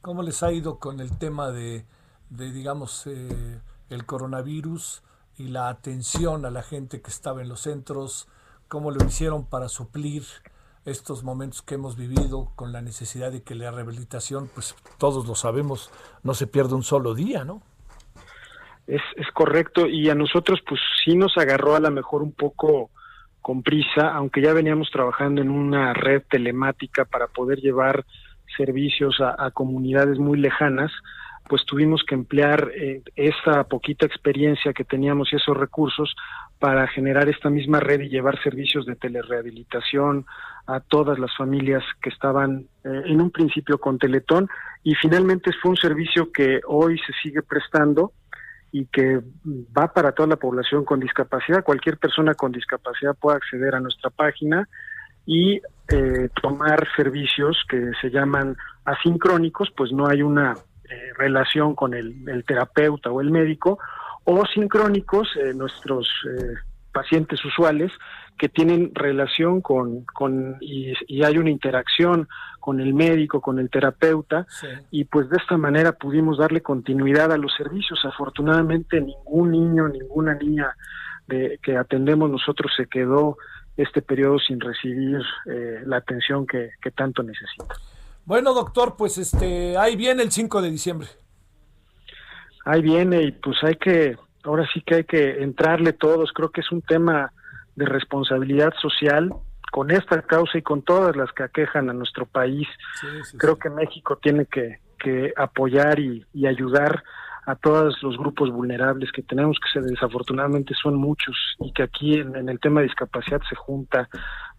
¿Cómo 0.00 0.24
les 0.24 0.42
ha 0.42 0.50
ido 0.50 0.80
con 0.80 0.98
el 0.98 1.16
tema 1.18 1.52
de, 1.52 1.84
de 2.30 2.50
digamos, 2.50 3.06
eh, 3.06 3.60
el 3.90 4.04
coronavirus 4.06 5.04
y 5.38 5.48
la 5.48 5.68
atención 5.68 6.44
a 6.46 6.50
la 6.50 6.62
gente 6.62 7.00
que 7.00 7.10
estaba 7.10 7.42
en 7.42 7.48
los 7.48 7.60
centros? 7.60 8.28
¿Cómo 8.66 8.90
lo 8.90 9.04
hicieron 9.06 9.46
para 9.46 9.68
suplir 9.68 10.24
estos 10.84 11.22
momentos 11.22 11.62
que 11.62 11.76
hemos 11.76 11.96
vivido 11.96 12.50
con 12.56 12.72
la 12.72 12.82
necesidad 12.82 13.30
de 13.30 13.44
que 13.44 13.54
la 13.54 13.70
rehabilitación, 13.70 14.50
pues 14.52 14.74
todos 14.98 15.28
lo 15.28 15.36
sabemos, 15.36 15.92
no 16.24 16.34
se 16.34 16.48
pierda 16.48 16.74
un 16.74 16.82
solo 16.82 17.14
día, 17.14 17.44
¿no? 17.44 17.62
Es, 18.88 19.02
es 19.14 19.30
correcto 19.32 19.86
y 19.86 20.10
a 20.10 20.16
nosotros 20.16 20.58
pues 20.68 20.80
sí 21.04 21.16
nos 21.16 21.36
agarró 21.36 21.76
a 21.76 21.80
lo 21.80 21.92
mejor 21.92 22.22
un 22.22 22.32
poco 22.32 22.90
con 23.40 23.62
prisa, 23.62 24.12
aunque 24.14 24.42
ya 24.42 24.52
veníamos 24.52 24.90
trabajando 24.90 25.40
en 25.40 25.50
una 25.50 25.92
red 25.92 26.22
telemática 26.28 27.04
para 27.04 27.26
poder 27.26 27.58
llevar 27.60 28.04
servicios 28.56 29.20
a, 29.20 29.50
comunidades 29.52 30.18
muy 30.18 30.38
lejanas, 30.38 30.92
pues 31.48 31.64
tuvimos 31.64 32.04
que 32.04 32.14
emplear 32.14 32.70
eh, 32.74 33.02
esa 33.16 33.64
poquita 33.64 34.06
experiencia 34.06 34.72
que 34.72 34.84
teníamos 34.84 35.32
y 35.32 35.36
esos 35.36 35.56
recursos 35.56 36.14
para 36.58 36.86
generar 36.86 37.28
esta 37.28 37.48
misma 37.50 37.80
red 37.80 38.00
y 38.02 38.08
llevar 38.08 38.40
servicios 38.42 38.86
de 38.86 38.94
telerehabilitación 38.94 40.26
a 40.66 40.80
todas 40.80 41.18
las 41.18 41.34
familias 41.36 41.82
que 42.02 42.10
estaban 42.10 42.66
eh, 42.84 43.02
en 43.06 43.20
un 43.20 43.30
principio 43.30 43.78
con 43.78 43.98
Teletón. 43.98 44.48
Y 44.84 44.94
finalmente 44.94 45.50
fue 45.60 45.72
un 45.72 45.76
servicio 45.76 46.30
que 46.30 46.60
hoy 46.66 46.98
se 46.98 47.12
sigue 47.22 47.42
prestando 47.42 48.12
y 48.72 48.86
que 48.86 49.20
va 49.76 49.92
para 49.92 50.12
toda 50.12 50.28
la 50.28 50.36
población 50.36 50.84
con 50.84 51.00
discapacidad. 51.00 51.64
Cualquier 51.64 51.98
persona 51.98 52.34
con 52.34 52.52
discapacidad 52.52 53.16
puede 53.16 53.36
acceder 53.38 53.74
a 53.74 53.80
nuestra 53.80 54.10
página 54.10 54.68
y 55.26 55.60
eh, 55.88 56.28
tomar 56.40 56.86
servicios 56.96 57.62
que 57.68 57.90
se 58.00 58.10
llaman 58.10 58.56
asincrónicos, 58.84 59.70
pues 59.76 59.92
no 59.92 60.06
hay 60.06 60.22
una 60.22 60.54
eh, 60.90 61.12
relación 61.16 61.74
con 61.74 61.94
el, 61.94 62.44
terapeuta 62.44 63.10
o 63.10 63.20
el 63.20 63.30
médico, 63.30 63.78
o 64.24 64.44
sincrónicos, 64.46 65.28
eh, 65.36 65.52
nuestros 65.54 66.08
eh, 66.28 66.54
pacientes 66.92 67.44
usuales, 67.44 67.92
que 68.38 68.48
tienen 68.48 68.92
relación 68.94 69.60
con, 69.60 70.04
con 70.04 70.56
y, 70.60 70.94
hay 71.22 71.38
una 71.38 71.50
interacción 71.50 72.28
con 72.58 72.80
el 72.80 72.94
médico, 72.94 73.40
con 73.40 73.58
el 73.58 73.68
terapeuta, 73.70 74.46
y 74.90 75.04
pues 75.04 75.28
de 75.28 75.36
esta 75.36 75.56
manera 75.56 75.92
pudimos 75.92 76.38
darle 76.38 76.62
continuidad 76.62 77.32
a 77.32 77.38
los 77.38 77.52
servicios. 77.54 78.04
Afortunadamente 78.04 79.00
ningún 79.00 79.50
niño, 79.50 79.88
ninguna 79.88 80.34
niña 80.34 80.74
de, 81.26 81.58
que 81.62 81.76
atendemos 81.76 82.30
nosotros 82.30 82.72
se 82.76 82.86
quedó 82.86 83.36
este 83.76 84.02
periodo 84.02 84.38
sin 84.38 84.60
recibir 84.60 85.20
la 85.84 85.98
atención 85.98 86.46
que, 86.46 86.70
que 86.82 86.90
tanto 86.90 87.22
necesita. 87.22 87.74
Bueno, 88.24 88.54
doctor, 88.54 88.94
pues 88.96 89.18
este, 89.18 89.76
ahí 89.76 89.96
viene 89.96 90.22
el 90.22 90.30
5 90.30 90.62
de 90.62 90.70
diciembre. 90.70 91.08
Ahí 92.64 92.82
viene 92.82 93.22
y 93.22 93.32
pues 93.32 93.56
hay 93.62 93.74
que, 93.76 94.16
ahora 94.44 94.66
sí 94.72 94.80
que 94.82 94.96
hay 94.96 95.04
que 95.04 95.42
entrarle 95.42 95.92
todos. 95.92 96.32
Creo 96.32 96.50
que 96.50 96.60
es 96.60 96.72
un 96.72 96.82
tema 96.82 97.32
de 97.76 97.86
responsabilidad 97.86 98.72
social 98.80 99.30
con 99.70 99.90
esta 99.90 100.22
causa 100.22 100.58
y 100.58 100.62
con 100.62 100.82
todas 100.82 101.16
las 101.16 101.32
que 101.32 101.44
aquejan 101.44 101.88
a 101.90 101.92
nuestro 101.92 102.26
país. 102.26 102.68
Creo 103.38 103.58
que 103.58 103.70
México 103.70 104.18
tiene 104.20 104.46
que, 104.46 104.78
que 105.00 105.32
apoyar 105.36 105.98
y, 105.98 106.24
ayudar 106.46 107.02
a 107.46 107.56
todos 107.56 108.00
los 108.02 108.16
grupos 108.18 108.50
vulnerables 108.50 109.10
que 109.12 109.22
tenemos, 109.22 109.56
que 109.58 109.80
desafortunadamente 109.80 110.74
son 110.74 110.94
muchos, 110.94 111.36
y 111.58 111.72
que 111.72 111.82
aquí 111.82 112.14
en, 112.14 112.48
el 112.48 112.60
tema 112.60 112.80
de 112.80 112.86
discapacidad 112.86 113.40
se 113.48 113.56
junta 113.56 114.08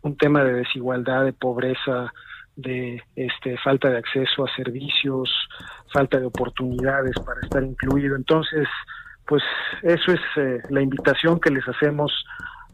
un 0.01 0.17
tema 0.17 0.43
de 0.43 0.53
desigualdad, 0.53 1.25
de 1.25 1.33
pobreza, 1.33 2.11
de 2.55 3.01
este, 3.15 3.57
falta 3.59 3.89
de 3.89 3.97
acceso 3.97 4.43
a 4.43 4.55
servicios, 4.55 5.29
falta 5.93 6.19
de 6.19 6.25
oportunidades 6.25 7.15
para 7.23 7.39
estar 7.41 7.63
incluido. 7.63 8.15
Entonces, 8.15 8.67
pues 9.25 9.43
eso 9.83 10.11
es 10.11 10.19
eh, 10.37 10.61
la 10.69 10.81
invitación 10.81 11.39
que 11.39 11.51
les 11.51 11.67
hacemos 11.67 12.11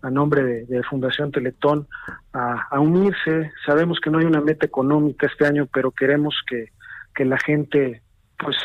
a 0.02 0.10
nombre 0.10 0.66
de, 0.66 0.84
Fundación 0.84 1.32
Teletón 1.32 1.88
a, 2.34 2.80
unirse. 2.80 3.52
Sabemos 3.66 4.00
que 4.00 4.10
no 4.10 4.20
hay 4.20 4.26
una 4.26 4.42
meta 4.42 4.66
económica 4.66 5.28
este 5.28 5.46
año, 5.46 5.68
pero 5.72 5.92
queremos 5.92 6.36
que, 6.48 6.72
que 7.14 7.26
la 7.26 7.38
gente 7.40 8.04
pues 8.38 8.56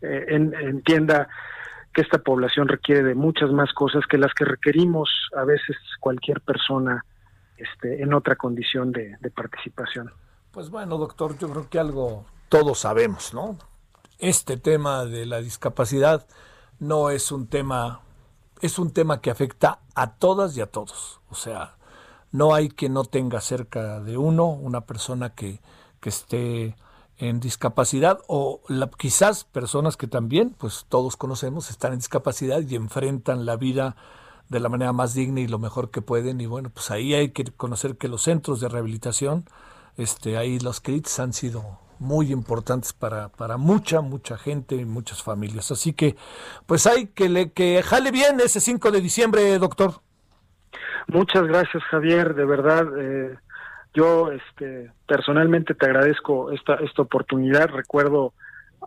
eh, 0.00 0.26
entienda 0.30 1.28
que 1.92 2.02
esta 2.02 2.18
población 2.18 2.68
requiere 2.68 3.02
de 3.02 3.14
muchas 3.14 3.50
más 3.50 3.72
cosas 3.72 4.04
que 4.08 4.16
las 4.16 4.32
que 4.32 4.44
requerimos 4.44 5.10
a 5.36 5.44
veces 5.44 5.76
cualquier 5.98 6.40
persona 6.40 7.04
este, 7.56 8.02
en 8.02 8.14
otra 8.14 8.36
condición 8.36 8.92
de 8.92 9.30
participación. 9.34 10.12
Pues 10.52 10.68
bueno, 10.68 10.98
doctor, 10.98 11.38
yo 11.38 11.48
creo 11.48 11.68
que 11.68 11.78
algo 11.78 12.26
todos 12.48 12.80
sabemos, 12.80 13.32
¿no? 13.32 13.56
Este 14.18 14.56
tema 14.56 15.04
de 15.04 15.24
la 15.24 15.40
discapacidad 15.40 16.26
no 16.80 17.10
es 17.10 17.30
un 17.30 17.46
tema, 17.46 18.00
es 18.60 18.78
un 18.78 18.90
tema 18.90 19.20
que 19.20 19.30
afecta 19.30 19.80
a 19.94 20.14
todas 20.14 20.56
y 20.56 20.60
a 20.60 20.66
todos. 20.66 21.20
O 21.30 21.34
sea, 21.34 21.76
no 22.32 22.54
hay 22.54 22.68
que 22.68 22.88
no 22.88 23.04
tenga 23.04 23.40
cerca 23.40 24.00
de 24.00 24.16
uno 24.16 24.46
una 24.46 24.82
persona 24.82 25.34
que, 25.34 25.60
que 26.00 26.08
esté 26.08 26.76
en 27.18 27.38
discapacidad 27.38 28.20
o 28.28 28.62
quizás 28.98 29.44
personas 29.44 29.96
que 29.96 30.06
también, 30.06 30.56
pues 30.58 30.86
todos 30.88 31.16
conocemos, 31.16 31.70
están 31.70 31.92
en 31.92 31.98
discapacidad 31.98 32.62
y 32.62 32.74
enfrentan 32.74 33.44
la 33.44 33.56
vida 33.56 33.94
de 34.48 34.58
la 34.58 34.68
manera 34.68 34.92
más 34.92 35.14
digna 35.14 35.40
y 35.40 35.46
lo 35.46 35.58
mejor 35.58 35.90
que 35.90 36.02
pueden. 36.02 36.40
Y 36.40 36.46
bueno, 36.46 36.70
pues 36.70 36.90
ahí 36.90 37.14
hay 37.14 37.30
que 37.30 37.44
conocer 37.44 37.98
que 37.98 38.08
los 38.08 38.22
centros 38.22 38.60
de 38.60 38.68
rehabilitación 38.68 39.44
este, 39.96 40.38
ahí 40.38 40.58
los 40.58 40.80
crits 40.80 41.20
han 41.20 41.32
sido 41.34 41.78
muy 42.00 42.32
importantes 42.32 42.92
para, 42.92 43.28
para 43.28 43.58
mucha, 43.58 44.00
mucha 44.00 44.36
gente 44.36 44.74
y 44.74 44.84
muchas 44.84 45.22
familias. 45.22 45.70
Así 45.70 45.92
que, 45.92 46.16
pues 46.66 46.86
hay 46.86 47.08
que 47.08 47.28
le 47.28 47.52
que 47.52 47.82
jale 47.82 48.10
bien 48.10 48.40
ese 48.40 48.58
5 48.58 48.90
de 48.90 49.00
diciembre, 49.00 49.58
doctor. 49.58 50.00
Muchas 51.06 51.46
gracias, 51.46 51.82
Javier, 51.84 52.34
de 52.34 52.44
verdad. 52.46 52.86
Eh, 52.98 53.36
yo 53.94 54.32
este, 54.32 54.90
personalmente 55.06 55.74
te 55.74 55.86
agradezco 55.86 56.50
esta, 56.52 56.74
esta 56.76 57.02
oportunidad. 57.02 57.68
Recuerdo 57.68 58.32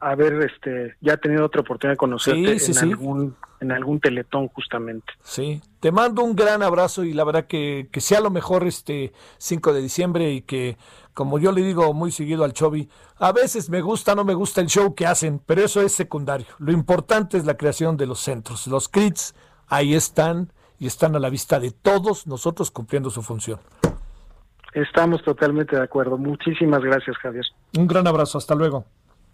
haber 0.01 0.33
este 0.43 0.95
ya 1.01 1.17
tenido 1.17 1.45
otra 1.45 1.61
oportunidad 1.61 1.93
de 1.93 1.97
conocerte 1.97 2.57
en 2.57 2.77
algún 2.77 3.35
en 3.59 3.71
algún 3.71 3.99
teletón 3.99 4.49
justamente. 4.49 5.13
Sí, 5.23 5.61
te 5.79 5.91
mando 5.91 6.21
un 6.23 6.35
gran 6.35 6.61
abrazo 6.61 7.03
y 7.03 7.13
la 7.13 7.23
verdad 7.23 7.45
que, 7.47 7.87
que 7.91 8.01
sea 8.01 8.19
lo 8.19 8.29
mejor 8.29 8.67
este 8.67 9.13
5 9.37 9.73
de 9.73 9.81
diciembre 9.81 10.31
y 10.31 10.41
que 10.41 10.77
como 11.13 11.39
yo 11.39 11.51
le 11.51 11.61
digo 11.61 11.93
muy 11.93 12.11
seguido 12.11 12.43
al 12.43 12.53
Chovi, 12.53 12.89
a 13.17 13.31
veces 13.31 13.69
me 13.69 13.81
gusta, 13.81 14.15
no 14.15 14.25
me 14.25 14.33
gusta 14.33 14.61
el 14.61 14.67
show 14.67 14.93
que 14.95 15.05
hacen, 15.05 15.39
pero 15.45 15.63
eso 15.63 15.81
es 15.81 15.93
secundario. 15.93 16.47
Lo 16.59 16.71
importante 16.71 17.37
es 17.37 17.45
la 17.45 17.55
creación 17.55 17.95
de 17.95 18.05
los 18.05 18.19
centros. 18.19 18.67
Los 18.67 18.89
CRITs 18.89 19.33
ahí 19.67 19.93
están 19.93 20.51
y 20.77 20.87
están 20.87 21.15
a 21.15 21.19
la 21.19 21.29
vista 21.29 21.59
de 21.59 21.71
todos 21.71 22.27
nosotros 22.27 22.69
cumpliendo 22.69 23.09
su 23.09 23.21
función. 23.21 23.59
Estamos 24.73 25.23
totalmente 25.23 25.75
de 25.75 25.83
acuerdo. 25.83 26.17
Muchísimas 26.17 26.81
gracias, 26.81 27.15
Javier. 27.17 27.45
Un 27.77 27.87
gran 27.87 28.07
abrazo. 28.07 28.39
Hasta 28.39 28.55
luego. 28.55 28.85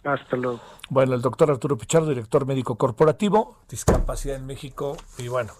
Hasta 0.03 0.37
luego. 0.37 0.59
Bueno, 0.89 1.15
el 1.15 1.21
doctor 1.21 1.51
Arturo 1.51 1.77
Pichardo, 1.77 2.09
director 2.09 2.45
médico 2.45 2.75
corporativo, 2.75 3.57
discapacidad 3.69 4.37
en 4.37 4.45
México, 4.45 4.97
y 5.17 5.27
bueno, 5.27 5.53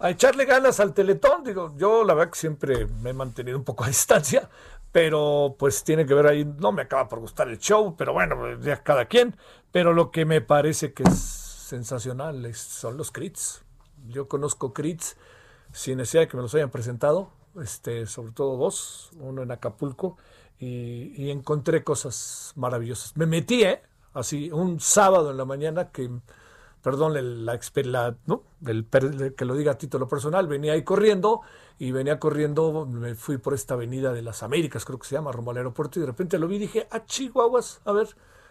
a 0.00 0.10
echarle 0.10 0.44
ganas 0.44 0.80
al 0.80 0.94
Teletón, 0.94 1.44
digo, 1.44 1.74
yo 1.76 2.04
la 2.04 2.14
verdad 2.14 2.32
que 2.32 2.38
siempre 2.38 2.86
me 2.86 3.10
he 3.10 3.12
mantenido 3.12 3.56
un 3.56 3.64
poco 3.64 3.84
a 3.84 3.86
distancia, 3.88 4.48
pero 4.92 5.54
pues 5.58 5.84
tiene 5.84 6.06
que 6.06 6.14
ver 6.14 6.26
ahí, 6.26 6.44
no 6.44 6.72
me 6.72 6.82
acaba 6.82 7.08
por 7.08 7.20
gustar 7.20 7.48
el 7.48 7.58
show, 7.58 7.94
pero 7.96 8.12
bueno, 8.12 8.58
ya 8.60 8.82
cada 8.82 9.06
quien, 9.06 9.36
pero 9.70 9.92
lo 9.92 10.10
que 10.10 10.24
me 10.24 10.40
parece 10.40 10.92
que 10.92 11.02
es 11.04 11.18
sensacional 11.18 12.54
son 12.54 12.96
los 12.96 13.10
crits. 13.10 13.62
Yo 14.08 14.28
conozco 14.28 14.72
crits 14.72 15.16
sin 15.72 15.98
necesidad 15.98 16.22
de 16.22 16.28
que 16.28 16.36
me 16.36 16.42
los 16.42 16.54
hayan 16.54 16.70
presentado, 16.70 17.30
este, 17.60 18.06
sobre 18.06 18.32
todo 18.32 18.56
dos, 18.56 19.10
uno 19.18 19.42
en 19.42 19.50
Acapulco, 19.50 20.16
y, 20.58 21.30
encontré 21.30 21.84
cosas 21.84 22.52
maravillosas. 22.56 23.16
Me 23.16 23.26
metí, 23.26 23.62
¿eh? 23.62 23.82
Así, 24.14 24.50
un 24.50 24.80
sábado 24.80 25.30
en 25.30 25.36
la 25.36 25.44
mañana 25.44 25.90
que, 25.90 26.10
perdón, 26.82 27.14
la, 27.14 27.60
la 27.84 28.16
¿no? 28.26 28.42
El, 28.66 28.86
que 29.36 29.44
lo 29.44 29.54
diga 29.54 29.72
a 29.72 29.78
título 29.78 30.08
personal, 30.08 30.48
venía 30.48 30.72
ahí 30.72 30.82
corriendo 30.82 31.42
y 31.78 31.92
venía 31.92 32.18
corriendo, 32.18 32.86
me 32.86 33.14
fui 33.14 33.38
por 33.38 33.54
esta 33.54 33.74
avenida 33.74 34.12
de 34.12 34.22
las 34.22 34.42
Américas, 34.42 34.84
creo 34.84 34.98
que 34.98 35.06
se 35.06 35.14
llama, 35.14 35.30
rumbo 35.30 35.52
al 35.52 35.58
aeropuerto, 35.58 35.98
y 35.98 36.02
de 36.02 36.06
repente 36.06 36.38
lo 36.38 36.48
vi 36.48 36.56
y 36.56 36.60
dije, 36.60 36.88
ah, 36.90 37.04
chihuahuas, 37.04 37.80
a 37.84 37.92
ver. 37.92 38.08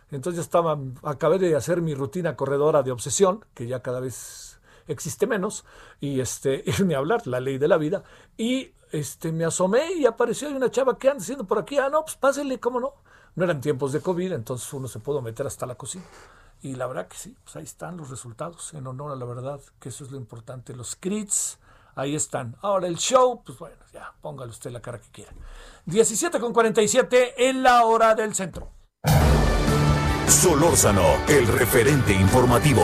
Entonces 0.10 0.38
ya 0.38 0.44
estaba, 0.44 0.80
acabé 1.04 1.38
de 1.38 1.56
hacer 1.56 1.82
mi 1.82 1.94
rutina 1.94 2.38
corredora 2.38 2.84
de 2.84 2.92
obsesión, 2.92 3.44
que 3.54 3.68
ya 3.68 3.82
cada 3.82 4.00
vez 4.00 4.62
existe 4.88 5.28
menos, 5.28 5.66
y 6.00 6.22
este, 6.22 6.64
y 6.80 6.84
ni 6.84 6.94
hablar, 6.94 7.28
la 7.28 7.42
ley 7.42 7.58
de 7.58 7.68
la 7.68 7.78
vida, 7.78 8.04
y 8.38 8.72
este, 8.92 9.32
me 9.32 9.46
asomé 9.46 9.94
y 9.94 10.06
apareció 10.06 10.50
una 10.50 10.72
chava 10.72 10.98
que 10.98 11.10
anda 11.10 11.22
haciendo 11.22 11.46
por 11.46 11.60
aquí. 11.60 11.78
Ah, 11.78 11.90
no, 11.90 12.04
pues 12.04 12.16
pásele, 12.16 12.60
¿cómo 12.60 12.80
no? 12.80 12.94
No 13.36 13.44
eran 13.44 13.62
tiempos 13.62 13.92
de 13.92 14.02
COVID, 14.02 14.34
entonces 14.34 14.72
uno 14.74 14.88
se 14.88 15.00
pudo 15.00 15.22
meter 15.22 15.46
hasta 15.46 15.66
la 15.66 15.76
cocina. 15.76 16.06
Y 16.62 16.76
la 16.76 16.88
verdad 16.88 17.08
que 17.08 17.18
sí, 17.18 17.36
pues 17.44 17.56
ahí 17.56 17.64
están 17.64 17.98
los 17.98 18.10
resultados, 18.10 18.74
en 18.74 18.88
honor 18.88 19.12
a 19.12 19.16
la 19.16 19.26
verdad, 19.26 19.60
que 19.80 19.90
eso 19.90 20.04
es 20.04 20.12
lo 20.12 20.18
importante. 20.18 20.76
Los 20.76 20.96
crits, 20.96 21.60
ahí 21.96 22.16
están. 22.16 22.56
Ahora 22.62 22.88
el 22.88 22.98
show, 22.98 23.44
pues 23.46 23.60
bueno, 23.60 23.78
ya, 23.94 24.14
póngale 24.22 24.52
usted 24.52 24.72
la 24.72 24.82
cara 24.82 25.00
que 25.00 25.10
quiera. 25.12 25.32
17 25.86 26.40
con 26.40 26.54
47 26.54 27.50
en 27.50 27.62
la 27.62 27.86
hora 27.86 28.16
del 28.16 28.34
centro. 28.34 28.72
Solórzano, 30.28 31.06
el 31.28 31.48
referente 31.48 32.14
informativo. 32.14 32.84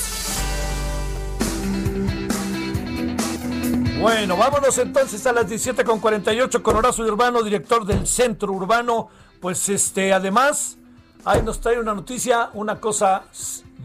Bueno, 4.01 4.35
vámonos 4.35 4.79
entonces 4.79 5.27
a 5.27 5.31
las 5.31 5.47
17 5.47 5.83
con 5.83 5.99
48 5.99 6.63
con 6.63 6.75
Horacio 6.75 7.05
Urbano, 7.05 7.43
director 7.43 7.85
del 7.85 8.07
Centro 8.07 8.51
Urbano. 8.51 9.09
Pues 9.39 9.69
este, 9.69 10.11
además, 10.11 10.79
ahí 11.23 11.43
nos 11.43 11.61
trae 11.61 11.79
una 11.79 11.93
noticia, 11.93 12.49
una 12.53 12.79
cosa 12.79 13.25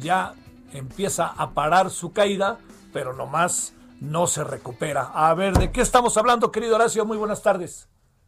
ya 0.00 0.32
empieza 0.72 1.26
a 1.26 1.50
parar 1.50 1.90
su 1.90 2.14
caída, 2.14 2.56
pero 2.94 3.12
nomás 3.12 3.74
no 4.00 4.26
se 4.26 4.42
recupera. 4.42 5.10
A 5.12 5.34
ver, 5.34 5.52
¿de 5.58 5.70
qué 5.70 5.82
estamos 5.82 6.16
hablando, 6.16 6.50
querido 6.50 6.76
Horacio? 6.76 7.04
Muy 7.04 7.18
buenas 7.18 7.42
tardes. 7.42 7.86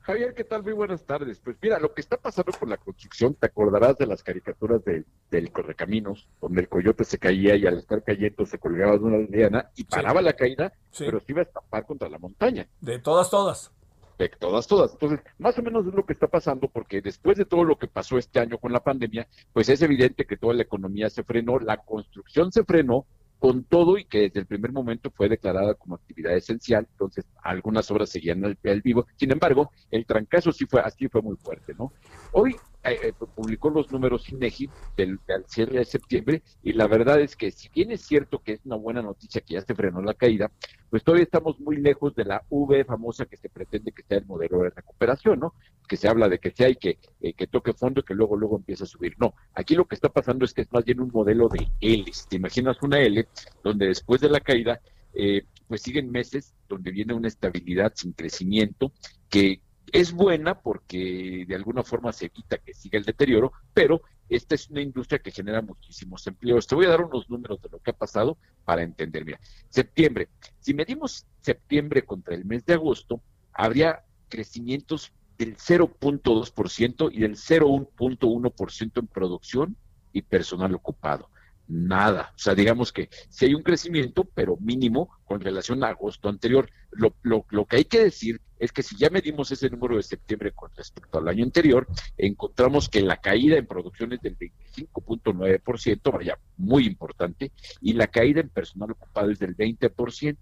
Javier, 0.09 0.33
¿qué 0.33 0.43
tal? 0.43 0.63
Muy 0.63 0.73
buenas 0.73 1.05
tardes. 1.05 1.39
Pues 1.39 1.59
mira, 1.61 1.79
lo 1.79 1.93
que 1.93 2.01
está 2.01 2.17
pasando 2.17 2.51
con 2.59 2.71
la 2.71 2.79
construcción, 2.79 3.35
te 3.35 3.45
acordarás 3.45 3.99
de 3.99 4.07
las 4.07 4.23
caricaturas 4.23 4.83
de, 4.83 5.05
del 5.31 5.53
Correcaminos, 5.53 6.27
donde 6.41 6.63
el 6.63 6.69
coyote 6.71 7.05
se 7.05 7.19
caía 7.19 7.57
y 7.57 7.67
al 7.67 7.77
estar 7.77 8.03
cayendo 8.03 8.47
se 8.47 8.59
colgaba 8.59 8.93
de 8.93 9.05
una 9.05 9.19
liana 9.19 9.71
y 9.77 9.85
paraba 9.85 10.23
la 10.23 10.33
caída, 10.33 10.73
pero 10.99 11.21
se 11.21 11.33
iba 11.33 11.41
a 11.41 11.45
estampar 11.45 11.85
contra 11.85 12.09
la 12.09 12.19
montaña. 12.19 12.67
De 12.81 12.99
todas, 13.01 13.29
todas. 13.29 13.71
De 14.19 14.31
todas, 14.31 14.67
todas. 14.67 14.93
Entonces, 14.93 15.21
más 15.37 15.59
o 15.59 15.63
menos 15.63 15.87
es 15.87 15.93
lo 15.93 16.07
que 16.07 16.15
está 16.15 16.27
pasando, 16.27 16.69
porque 16.69 17.03
después 17.03 17.37
de 17.37 17.45
todo 17.45 17.65
lo 17.65 17.77
que 17.77 17.87
pasó 17.87 18.17
este 18.17 18.41
año 18.41 18.57
con 18.57 18.73
la 18.73 18.83
pandemia, 18.83 19.29
pues 19.53 19.69
es 19.69 19.83
evidente 19.83 20.25
que 20.25 20.39
toda 20.39 20.55
la 20.55 20.63
economía 20.63 21.11
se 21.11 21.23
frenó, 21.23 21.59
la 21.59 21.77
construcción 21.77 22.51
se 22.51 22.65
frenó, 22.65 23.05
con 23.39 23.65
todo 23.65 23.99
y 23.99 24.05
que 24.05 24.23
desde 24.23 24.41
el 24.41 24.47
primer 24.47 24.73
momento 24.73 25.11
fue 25.11 25.29
declarada 25.29 25.75
como 25.75 25.95
actividad 25.95 26.37
esencial, 26.37 26.87
entonces 26.91 27.25
algunas 27.43 27.91
obras 27.91 28.11
seguían 28.11 28.45
al, 28.45 28.59
al 28.65 28.83
vivo. 28.83 29.07
Sin 29.17 29.31
embargo, 29.31 29.71
el 29.91 30.07
trancazo 30.07 30.53
sí 30.53 30.67
fue 30.67 30.81
así 30.81 31.09
fue 31.09 31.23
muy 31.23 31.37
fuerte, 31.37 31.75
¿no? 31.79 31.93
Hoy 32.33 32.57
eh, 32.85 32.99
eh, 33.03 33.13
publicó 33.13 33.71
los 33.71 33.91
números 33.91 34.29
INEGI 34.31 34.71
del, 34.97 35.19
del 35.27 35.45
cierre 35.47 35.79
de 35.79 35.85
septiembre 35.85 36.43
y 36.63 36.73
la 36.73 36.87
verdad 36.87 37.21
es 37.21 37.35
que 37.35 37.51
si 37.51 37.69
bien 37.69 37.91
es 37.91 38.03
cierto 38.03 38.39
que 38.39 38.53
es 38.53 38.61
una 38.65 38.77
buena 38.77 39.03
noticia 39.03 39.41
que 39.41 39.55
ya 39.55 39.63
se 39.63 39.75
frenó 39.75 40.01
la 40.01 40.15
caída, 40.15 40.51
pues 40.89 41.03
todavía 41.03 41.25
estamos 41.25 41.59
muy 41.61 41.77
lejos 41.77 42.15
de 42.15 42.25
la 42.25 42.45
V 42.49 42.85
famosa 42.85 43.27
que 43.27 43.37
se 43.37 43.49
pretende 43.49 43.93
que 43.93 44.03
sea 44.05 44.19
el 44.19 44.27
modelo 44.27 44.63
de 44.63 44.71
recuperación, 44.71 45.41
¿no? 45.41 45.55
Que 45.89 45.97
se 45.97 46.09
habla 46.09 46.29
de 46.29 46.39
que 46.39 46.51
sea 46.51 46.69
y 46.69 46.77
que, 46.77 46.99
eh, 47.21 47.33
que 47.33 47.47
toque 47.47 47.73
fondo 47.73 48.01
y 48.01 48.05
que 48.05 48.15
luego 48.15 48.37
luego 48.37 48.57
empieza 48.57 48.85
a 48.85 48.87
subir. 48.87 49.15
No, 49.19 49.35
aquí 49.55 49.75
lo 49.75 49.87
que 49.87 49.95
está 49.95 50.09
pasando 50.09 50.45
es 50.45 50.55
que 50.55 50.63
es 50.63 50.73
más 50.73 50.85
bien 50.85 51.01
un 51.01 51.11
modelo 51.13 51.49
de 51.49 51.69
L. 51.81 52.05
¿Te 52.29 52.37
imaginas 52.37 52.83
una 52.83 53.01
L 53.01 53.27
donde 53.63 53.87
después 53.87 54.21
de 54.21 54.31
la 54.31 54.41
caída 54.41 54.81
eh, 55.15 55.43
pues 55.67 55.83
siguen 55.83 56.11
meses 56.11 56.55
donde 56.69 56.91
viene 56.91 57.13
una 57.13 57.29
estabilidad 57.29 57.93
sin 57.95 58.13
crecimiento 58.13 58.93
que 59.29 59.61
es 59.93 60.13
buena 60.13 60.61
porque 60.61 61.45
de 61.47 61.55
alguna 61.55 61.83
forma 61.83 62.13
se 62.13 62.27
evita 62.27 62.59
que 62.59 62.75
siga 62.75 62.99
el 62.99 63.05
deterioro, 63.05 63.53
pero 63.73 64.03
esta 64.29 64.55
es 64.55 64.69
una 64.71 64.83
industria 64.83 65.21
que 65.21 65.31
genera 65.31 65.63
muchísimos 65.63 66.27
empleos. 66.27 66.67
Te 66.67 66.75
voy 66.75 66.87
a 66.87 66.91
dar 66.91 67.03
unos 67.03 67.29
números 67.31 67.61
de 67.63 67.69
lo 67.71 67.79
que 67.81 67.91
ha 67.91 67.97
pasado 67.97 68.37
para 68.65 68.83
entender. 68.83 69.25
Mira, 69.25 69.41
septiembre, 69.69 70.29
si 70.61 70.75
medimos 70.75 71.27
septiembre 71.41 72.05
contra 72.05 72.35
el 72.35 72.45
mes 72.45 72.65
de 72.67 72.75
agosto, 72.75 73.23
habría 73.53 74.05
crecimientos 74.29 75.13
del 75.39 75.57
0.2% 75.57 77.11
y 77.13 77.21
del 77.21 77.37
0.1% 77.37 78.99
en 78.99 79.07
producción 79.07 79.77
y 80.13 80.23
personal 80.23 80.75
ocupado 80.75 81.31
nada. 81.69 82.33
O 82.35 82.39
sea, 82.39 82.55
digamos 82.55 82.93
que 82.93 83.09
si 83.29 83.45
hay 83.45 83.55
un 83.55 83.63
crecimiento, 83.63 84.25
pero 84.25 84.57
mínimo 84.57 85.11
con 85.29 85.41
relación 85.41 85.85
a 85.85 85.89
agosto 85.89 86.29
anterior. 86.29 86.71
Lo, 86.91 87.15
lo, 87.23 87.45
lo, 87.51 87.67
que 87.67 87.77
hay 87.77 87.85
que 87.85 88.03
decir 88.03 88.41
es 88.59 88.73
que 88.73 88.83
si 88.83 88.97
ya 88.97 89.11
medimos 89.11 89.53
ese 89.53 89.69
número 89.69 89.97
de 89.97 90.03
septiembre 90.03 90.53
con 90.53 90.71
respecto 90.75 91.19
al 91.19 91.29
año 91.29 91.45
anterior, 91.45 91.87
encontramos 92.17 92.89
que 92.89 93.03
la 93.03 93.19
caída 93.19 93.59
en 93.59 93.67
producción 93.67 94.13
es 94.15 94.21
del 94.23 94.37
25.9%, 94.39 96.13
vaya, 96.13 96.39
muy 96.57 96.87
importante, 96.87 97.53
y 97.83 97.93
la 97.93 98.07
caída 98.07 98.41
en 98.41 98.49
personal 98.49 98.93
ocupado 98.93 99.31
es 99.31 99.39
del 99.39 99.55
20%. 99.55 100.39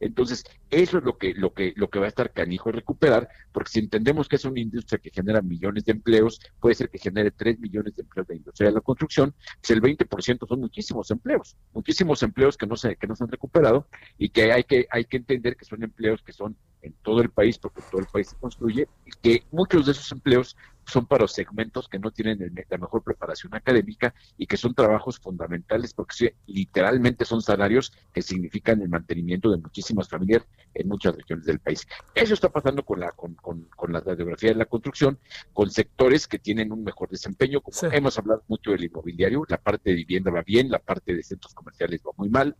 Entonces, 0.00 0.44
eso 0.70 0.98
es 0.98 1.04
lo 1.04 1.18
que, 1.18 1.34
lo 1.34 1.52
que, 1.52 1.72
lo 1.76 1.88
que 1.90 1.98
va 1.98 2.06
a 2.06 2.08
estar 2.08 2.32
canijo 2.32 2.72
recuperar, 2.72 3.28
porque 3.52 3.70
si 3.70 3.78
entendemos 3.80 4.28
que 4.28 4.36
es 4.36 4.44
una 4.44 4.60
industria 4.60 4.98
que 4.98 5.10
genera 5.10 5.42
millones 5.42 5.84
de 5.84 5.92
empleos, 5.92 6.40
puede 6.58 6.74
ser 6.74 6.88
que 6.88 6.98
genere 6.98 7.30
3 7.30 7.60
millones 7.60 7.94
de 7.94 8.02
empleos 8.02 8.26
de 8.26 8.36
industria 8.36 8.68
de 8.68 8.74
la 8.74 8.80
construcción, 8.80 9.34
pues 9.60 9.70
el 9.70 9.82
20% 9.82 10.48
son 10.48 10.60
muchísimos 10.60 11.10
empleos, 11.10 11.56
muchísimos 11.72 12.22
empleos 12.22 12.56
que 12.56 12.66
no 12.66 12.76
se, 12.76 12.96
que 12.96 13.06
no 13.06 13.14
se 13.14 13.24
han 13.24 13.30
recuperado 13.30 13.88
y 14.18 14.30
que 14.30 14.52
hay 14.52 14.64
que, 14.64 14.86
hay 14.90 15.04
que 15.04 15.18
entender 15.18 15.56
que 15.56 15.64
son 15.64 15.82
empleos 15.82 16.22
que 16.22 16.32
son 16.32 16.56
en 16.82 16.94
todo 17.02 17.20
el 17.20 17.30
país, 17.30 17.58
porque 17.58 17.82
todo 17.90 18.00
el 18.00 18.06
país 18.06 18.28
se 18.28 18.36
construye, 18.36 18.88
y 19.04 19.10
que 19.22 19.44
muchos 19.50 19.86
de 19.86 19.92
esos 19.92 20.10
empleos 20.12 20.56
son 20.90 21.06
para 21.06 21.26
segmentos 21.28 21.88
que 21.88 21.98
no 21.98 22.10
tienen 22.10 22.42
el, 22.42 22.52
la 22.68 22.78
mejor 22.78 23.02
preparación 23.02 23.54
académica 23.54 24.14
y 24.36 24.46
que 24.46 24.56
son 24.56 24.74
trabajos 24.74 25.18
fundamentales 25.18 25.94
porque 25.94 26.34
literalmente 26.46 27.24
son 27.24 27.42
salarios 27.42 27.92
que 28.12 28.22
significan 28.22 28.80
el 28.82 28.88
mantenimiento 28.88 29.50
de 29.50 29.58
muchísimas 29.58 30.08
familias 30.08 30.46
en 30.74 30.88
muchas 30.88 31.14
regiones 31.14 31.46
del 31.46 31.60
país. 31.60 31.86
Eso 32.14 32.34
está 32.34 32.48
pasando 32.48 32.84
con 32.84 33.00
la 33.00 33.12
con, 33.12 33.34
con, 33.34 33.64
con 33.76 33.92
la 33.92 34.00
radiografía 34.00 34.50
de 34.50 34.56
la 34.56 34.66
construcción, 34.66 35.18
con 35.52 35.70
sectores 35.70 36.26
que 36.26 36.38
tienen 36.38 36.72
un 36.72 36.82
mejor 36.82 37.08
desempeño, 37.08 37.60
como 37.60 37.76
sí. 37.76 37.86
hemos 37.92 38.18
hablado 38.18 38.42
mucho 38.48 38.72
del 38.72 38.84
inmobiliario, 38.84 39.44
la 39.48 39.58
parte 39.58 39.90
de 39.90 39.96
vivienda 39.96 40.30
va 40.30 40.42
bien, 40.42 40.70
la 40.70 40.80
parte 40.80 41.14
de 41.14 41.22
centros 41.22 41.54
comerciales 41.54 42.02
va 42.06 42.12
muy 42.16 42.28
mal. 42.28 42.56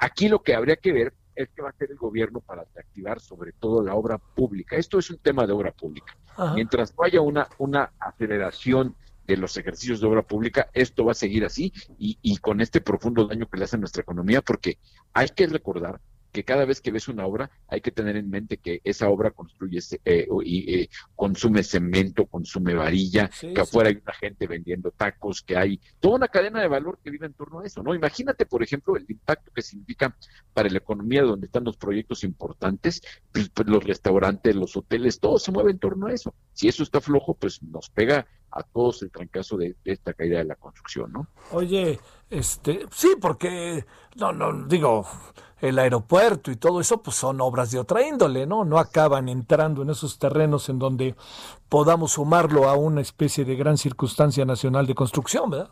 Aquí 0.00 0.28
lo 0.28 0.42
que 0.42 0.54
habría 0.54 0.76
que 0.76 0.92
ver 0.92 1.14
es 1.34 1.48
que 1.50 1.62
va 1.62 1.68
a 1.68 1.70
hacer 1.70 1.90
el 1.90 1.96
gobierno 1.96 2.40
para 2.40 2.64
reactivar 2.74 3.20
sobre 3.20 3.52
todo 3.52 3.82
la 3.82 3.94
obra 3.94 4.18
pública. 4.18 4.76
Esto 4.76 4.98
es 4.98 5.10
un 5.10 5.18
tema 5.18 5.46
de 5.46 5.52
obra 5.52 5.72
pública. 5.72 6.16
Ajá. 6.36 6.54
Mientras 6.54 6.94
no 6.96 7.04
haya 7.04 7.20
una, 7.20 7.48
una 7.58 7.92
aceleración 7.98 8.96
de 9.26 9.36
los 9.36 9.56
ejercicios 9.56 10.00
de 10.00 10.06
obra 10.06 10.22
pública, 10.22 10.68
esto 10.72 11.04
va 11.04 11.12
a 11.12 11.14
seguir 11.14 11.44
así 11.44 11.72
y, 11.98 12.18
y 12.22 12.36
con 12.38 12.60
este 12.60 12.80
profundo 12.80 13.26
daño 13.26 13.48
que 13.48 13.56
le 13.56 13.64
hace 13.64 13.76
a 13.76 13.78
nuestra 13.78 14.02
economía, 14.02 14.42
porque 14.42 14.78
hay 15.12 15.28
que 15.28 15.46
recordar 15.46 16.00
que 16.32 16.44
cada 16.44 16.64
vez 16.64 16.80
que 16.80 16.90
ves 16.90 17.08
una 17.08 17.26
obra 17.26 17.50
hay 17.68 17.80
que 17.80 17.92
tener 17.92 18.16
en 18.16 18.28
mente 18.30 18.56
que 18.56 18.80
esa 18.84 19.08
obra 19.08 19.30
construye 19.30 19.78
eh, 20.04 20.26
y 20.44 20.74
eh, 20.74 20.90
consume 21.14 21.62
cemento, 21.62 22.26
consume 22.26 22.74
varilla, 22.74 23.30
sí, 23.32 23.52
que 23.52 23.60
afuera 23.60 23.90
sí. 23.90 23.96
hay 23.96 24.02
una 24.02 24.14
gente 24.14 24.46
vendiendo 24.46 24.90
tacos, 24.90 25.42
que 25.42 25.56
hay 25.56 25.80
toda 26.00 26.16
una 26.16 26.28
cadena 26.28 26.60
de 26.60 26.68
valor 26.68 26.98
que 27.02 27.10
vive 27.10 27.26
en 27.26 27.34
torno 27.34 27.60
a 27.60 27.66
eso, 27.66 27.82
¿no? 27.82 27.94
Imagínate, 27.94 28.46
por 28.46 28.62
ejemplo, 28.62 28.96
el 28.96 29.04
impacto 29.08 29.52
que 29.54 29.62
significa 29.62 30.16
para 30.54 30.68
la 30.68 30.78
economía 30.78 31.22
donde 31.22 31.46
están 31.46 31.64
los 31.64 31.76
proyectos 31.76 32.24
importantes, 32.24 33.02
pues, 33.30 33.50
pues 33.50 33.68
los 33.68 33.84
restaurantes, 33.84 34.56
los 34.56 34.76
hoteles, 34.76 35.20
todo 35.20 35.38
se 35.38 35.52
mueve 35.52 35.70
en 35.70 35.78
torno 35.78 36.06
a 36.06 36.12
eso. 36.12 36.34
Si 36.52 36.68
eso 36.68 36.82
está 36.82 37.00
flojo, 37.00 37.34
pues 37.34 37.62
nos 37.62 37.90
pega 37.90 38.26
a 38.52 38.62
todos 38.62 39.02
el 39.02 39.10
trancazo 39.10 39.56
de, 39.56 39.76
de 39.84 39.92
esta 39.92 40.12
caída 40.12 40.38
de 40.38 40.44
la 40.44 40.56
construcción, 40.56 41.12
¿no? 41.12 41.26
Oye, 41.52 41.98
este, 42.30 42.86
sí, 42.90 43.14
porque 43.20 43.84
no, 44.16 44.32
no 44.32 44.66
digo 44.66 45.06
el 45.60 45.78
aeropuerto 45.78 46.50
y 46.50 46.56
todo 46.56 46.80
eso, 46.80 47.02
pues 47.02 47.16
son 47.16 47.40
obras 47.40 47.70
de 47.70 47.78
otra 47.78 48.06
índole, 48.06 48.46
¿no? 48.46 48.64
No 48.64 48.78
acaban 48.78 49.28
entrando 49.28 49.82
en 49.82 49.90
esos 49.90 50.18
terrenos 50.18 50.68
en 50.68 50.78
donde 50.78 51.14
podamos 51.68 52.12
sumarlo 52.12 52.68
a 52.68 52.74
una 52.74 53.00
especie 53.00 53.44
de 53.44 53.54
gran 53.54 53.78
circunstancia 53.78 54.44
nacional 54.44 54.86
de 54.86 54.94
construcción, 54.94 55.50
¿verdad? 55.50 55.70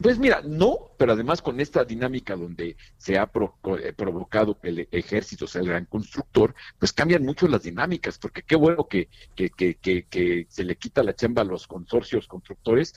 Pues 0.00 0.18
mira, 0.18 0.42
no, 0.44 0.90
pero 0.96 1.12
además 1.12 1.42
con 1.42 1.60
esta 1.60 1.84
dinámica 1.84 2.34
donde 2.34 2.76
se 2.96 3.18
ha 3.18 3.30
eh, 3.78 3.92
provocado 3.96 4.58
que 4.58 4.68
el 4.68 4.88
ejército 4.90 5.46
sea 5.46 5.60
el 5.60 5.68
gran 5.68 5.84
constructor, 5.86 6.54
pues 6.78 6.92
cambian 6.92 7.24
mucho 7.24 7.46
las 7.46 7.62
dinámicas, 7.62 8.18
porque 8.18 8.42
qué 8.42 8.56
bueno 8.56 8.88
que, 8.88 9.08
que, 9.34 9.50
que, 9.50 9.74
que, 9.76 10.04
que 10.04 10.46
se 10.48 10.64
le 10.64 10.76
quita 10.76 11.02
la 11.02 11.14
chamba 11.14 11.42
a 11.42 11.44
los 11.44 11.66
consorcios 11.66 12.26
constructores, 12.26 12.94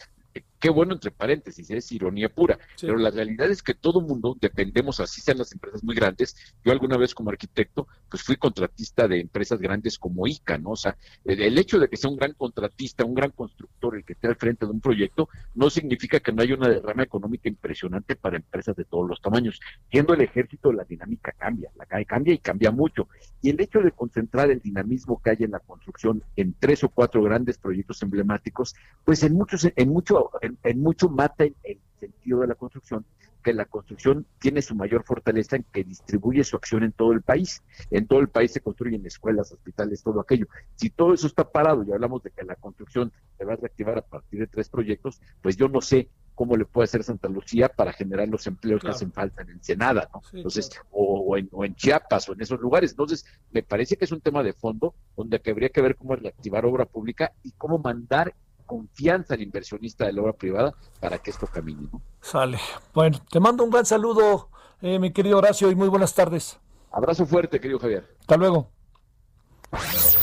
qué 0.66 0.72
bueno 0.72 0.94
entre 0.94 1.12
paréntesis, 1.12 1.70
es 1.70 1.92
ironía 1.92 2.28
pura, 2.28 2.58
sí. 2.76 2.88
pero 2.88 2.98
la 2.98 3.12
realidad 3.12 3.52
es 3.52 3.62
que 3.62 3.76
todo 3.76 4.02
mundo 4.02 4.36
dependemos, 4.42 5.00
así 5.00 5.22
sean 5.22 5.38
las 5.38 5.52
empresas 5.52 5.84
muy 5.84 5.94
grandes, 5.94 6.36
yo 6.64 6.72
alguna 6.72 6.98
vez 6.98 7.14
como 7.14 7.30
arquitecto, 7.30 7.88
pues 8.10 8.24
fui 8.24 8.36
contratista 8.36 9.08
de 9.08 9.20
empresas 9.20 9.60
grandes 9.60 10.00
como 10.00 10.26
ICA, 10.26 10.58
¿no? 10.58 10.72
O 10.72 10.76
sea, 10.76 10.98
el 11.24 11.56
hecho 11.60 11.78
de 11.78 11.88
que 11.88 11.98
sea 11.98 12.10
un 12.10 12.16
gran 12.16 12.34
contratista, 12.34 13.06
un 13.06 13.14
gran 13.14 13.30
constructor 13.30 13.96
el 13.96 14.04
que 14.04 14.14
esté 14.14 14.26
al 14.26 14.38
frente 14.38 14.66
de 14.66 14.72
un 14.72 14.82
proyecto, 14.82 15.30
no 15.54 15.70
significa 15.70 16.20
que 16.20 16.32
no 16.32 16.42
haya 16.42 16.56
una 16.56 16.70
derrama 16.70 17.04
económica 17.04 17.48
impresionante 17.48 18.16
para 18.16 18.38
empresas 18.38 18.76
de 18.76 18.86
todos 18.86 19.08
los 19.08 19.22
tamaños. 19.22 19.60
Siendo 19.92 20.16
el 20.16 20.22
ejército, 20.22 20.74
la 20.74 20.84
dinámica 20.84 21.32
cambia, 21.38 21.70
la 21.76 21.86
cambia 22.06 22.34
y 22.34 22.40
cambia 22.40 22.72
mucho. 22.72 23.08
Y 23.44 23.52
el 23.52 23.62
hecho 23.62 23.82
de 23.82 23.92
concentrar 23.92 24.50
el 24.50 24.62
dinamismo 24.62 25.22
que 25.22 25.30
hay 25.30 25.38
en 25.42 25.52
la 25.52 25.60
construcción 25.60 26.24
en 26.36 26.56
tres 26.58 26.84
o 26.84 26.90
cuatro 26.90 27.22
grandes 27.22 27.60
proyectos 27.60 28.02
emblemáticos, 28.02 28.74
pues 29.04 29.22
en 29.22 29.34
muchos, 29.34 29.68
en 29.76 29.90
mucho, 29.90 30.32
en, 30.42 30.55
en 30.64 30.82
mucho 30.82 31.10
mata 31.10 31.44
el, 31.44 31.56
el, 31.64 31.80
sentido 31.99 32.41
de 32.41 32.48
la 32.48 32.56
construcción, 32.56 33.06
que 33.45 33.53
la 33.53 33.65
construcción 33.65 34.26
tiene 34.40 34.61
su 34.61 34.76
mayor 34.76 35.03
fortaleza 35.03 35.56
en 35.56 35.65
que 35.72 35.84
distribuye 35.84 36.44
su 36.44 36.56
acción 36.56 36.84
en 36.84 36.91
todo 36.91 37.14
el 37.14 37.22
país. 37.22 37.64
En 37.91 38.07
todo 38.07 38.19
el 38.19 38.27
país 38.27 38.52
se 38.52 38.60
construyen 38.60 39.06
escuelas, 39.06 39.52
hospitales, 39.52 40.02
todo 40.03 40.19
aquello. 40.19 40.48
Si 40.76 40.90
todo 40.90 41.14
eso 41.14 41.27
está 41.27 41.49
parado 41.49 41.84
y 41.84 41.91
hablamos 41.91 42.23
de 42.23 42.32
que 42.32 42.44
la 42.44 42.56
construcción 42.56 43.14
se 43.38 43.45
va 43.45 43.53
a 43.53 43.57
reactivar 43.57 43.99
a 43.99 44.02
partir 44.02 44.40
de 44.40 44.48
tres 44.48 44.68
proyectos, 44.68 45.22
pues 45.41 45.56
yo 45.57 45.69
no 45.69 45.80
sé 45.80 46.10
cómo 46.34 46.57
le 46.57 46.65
puede 46.65 46.86
hacer 46.86 47.03
Santa 47.03 47.30
Lucía 47.30 47.69
para 47.69 47.94
generar 47.94 48.27
los 48.27 48.45
empleos 48.48 48.82
claro. 48.82 48.94
que 48.94 48.98
hacen 48.98 49.11
falta 49.14 49.44
en 49.44 49.52
Ensenada, 49.52 50.10
¿no? 50.14 50.22
Sí, 50.23 50.38
Entonces, 50.38 50.69
claro. 50.69 50.88
o, 50.91 51.19
o, 51.22 51.38
en, 51.38 51.48
o, 51.52 51.64
en, 51.64 51.76
Chiapas 51.76 52.27
o 52.27 52.34
en 52.34 52.41
esos 52.41 52.60
lugares. 52.60 52.91
Entonces, 52.91 53.26
me 53.52 53.64
parece 53.64 53.95
que 53.95 54.06
es 54.06 54.11
un 54.11 54.22
tema 54.22 54.44
de 54.44 54.53
fondo 54.53 54.95
donde 55.15 55.41
habría 55.45 55.69
que 55.69 55.82
ver 55.82 55.95
cómo 55.95 56.15
reactivar 56.15 56.65
obra 56.65 56.86
pública 56.86 57.32
y 57.44 57.52
cómo 57.52 57.77
mandar 57.77 58.34
confianza 58.66 59.34
al 59.34 59.42
inversionista 59.42 60.06
de 60.06 60.14
la 60.14 60.22
obra 60.22 60.34
privada 60.34 60.74
para 61.00 61.18
que 61.18 61.32
esto 61.32 61.48
camine. 61.48 61.88
¿no? 61.92 62.02
Sale. 62.22 62.60
Bueno, 62.94 63.20
te 63.30 63.40
mando 63.40 63.64
un 63.64 63.70
gran 63.70 63.86
saludo, 63.86 64.50
eh, 64.82 65.00
mi 65.00 65.12
querido 65.12 65.38
Horacio, 65.38 65.72
y 65.72 65.76
muy 65.76 65.88
buenas 65.88 66.14
tardes. 66.14 66.60
Abrazo 66.92 67.26
fuerte, 67.26 67.60
querido 67.60 67.80
Javier. 67.80 68.08
Hasta 68.22 68.38
luego. 68.38 68.70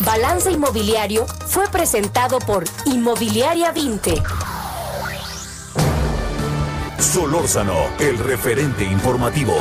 Balance 0.04 0.50
Inmobiliario 0.50 1.26
fue 1.26 1.68
presentado 1.68 2.38
por 2.38 2.64
Inmobiliaria 2.86 3.72
20. 3.72 4.22
Solórzano, 6.98 7.74
el 7.98 8.18
referente 8.18 8.84
informativo. 8.84 9.54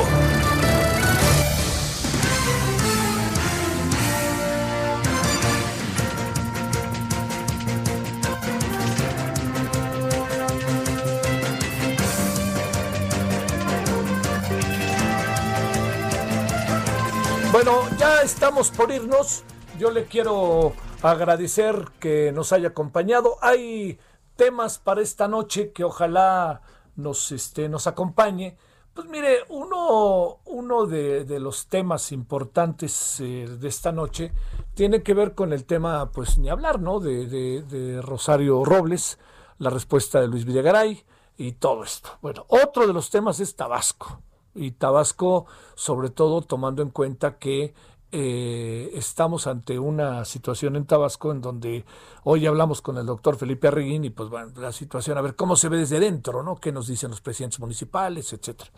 Bueno, 17.63 17.87
ya 17.99 18.23
estamos 18.23 18.71
por 18.71 18.91
irnos. 18.91 19.43
Yo 19.77 19.91
le 19.91 20.05
quiero 20.05 20.73
agradecer 21.03 21.89
que 21.99 22.31
nos 22.31 22.53
haya 22.53 22.69
acompañado. 22.69 23.37
Hay 23.39 23.99
temas 24.35 24.79
para 24.79 25.01
esta 25.01 25.27
noche 25.27 25.71
que 25.71 25.83
ojalá 25.83 26.63
nos, 26.95 27.31
este, 27.31 27.69
nos 27.69 27.85
acompañe. 27.85 28.57
Pues 28.95 29.07
mire, 29.07 29.45
uno, 29.49 30.39
uno 30.45 30.87
de, 30.87 31.39
los 31.39 31.67
temas 31.67 32.11
importantes 32.11 33.19
eh, 33.19 33.45
de 33.47 33.67
esta 33.67 33.91
noche 33.91 34.31
tiene 34.73 35.03
que 35.03 35.13
ver 35.13 35.35
con 35.35 35.53
el 35.53 35.65
tema, 35.65 36.09
pues 36.09 36.39
ni 36.39 36.49
hablar, 36.49 36.79
¿no? 36.79 36.99
De, 36.99 37.27
de, 37.27 37.61
de 37.61 38.01
Rosario 38.01 38.65
Robles, 38.65 39.19
la 39.59 39.69
respuesta 39.69 40.19
de 40.19 40.27
Luis 40.27 40.45
Videgaray 40.45 41.05
y 41.37 41.51
todo 41.51 41.83
esto. 41.83 42.09
Bueno, 42.23 42.43
otro 42.47 42.87
de 42.87 42.93
los 42.93 43.11
temas 43.11 43.39
es 43.39 43.55
Tabasco. 43.55 44.19
Y 44.53 44.71
Tabasco, 44.71 45.45
sobre 45.75 46.09
todo 46.09 46.41
tomando 46.41 46.81
en 46.81 46.89
cuenta 46.89 47.37
que 47.37 47.73
eh, 48.13 48.91
estamos 48.95 49.47
ante 49.47 49.79
una 49.79 50.25
situación 50.25 50.75
en 50.75 50.85
Tabasco 50.85 51.31
en 51.31 51.39
donde 51.39 51.85
hoy 52.25 52.45
hablamos 52.45 52.81
con 52.81 52.97
el 52.97 53.05
doctor 53.05 53.37
Felipe 53.37 53.69
Arreguín 53.69 54.03
y 54.03 54.09
pues 54.09 54.27
bueno, 54.27 54.51
la 54.57 54.73
situación, 54.73 55.17
a 55.17 55.21
ver 55.21 55.37
cómo 55.37 55.55
se 55.55 55.69
ve 55.69 55.77
desde 55.77 55.97
dentro, 56.01 56.43
¿no? 56.43 56.57
¿Qué 56.57 56.73
nos 56.73 56.87
dicen 56.87 57.11
los 57.11 57.21
presidentes 57.21 57.61
municipales, 57.61 58.33
etcétera? 58.33 58.69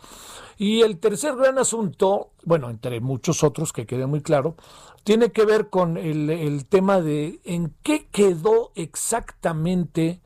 Y 0.56 0.82
el 0.82 1.00
tercer 1.00 1.34
gran 1.34 1.58
asunto, 1.58 2.30
bueno, 2.44 2.70
entre 2.70 3.00
muchos 3.00 3.42
otros 3.42 3.72
que 3.72 3.86
quede 3.86 4.06
muy 4.06 4.20
claro, 4.20 4.54
tiene 5.02 5.32
que 5.32 5.44
ver 5.44 5.68
con 5.68 5.96
el, 5.96 6.30
el 6.30 6.66
tema 6.66 7.00
de 7.00 7.40
en 7.42 7.74
qué 7.82 8.06
quedó 8.12 8.70
exactamente 8.76 10.20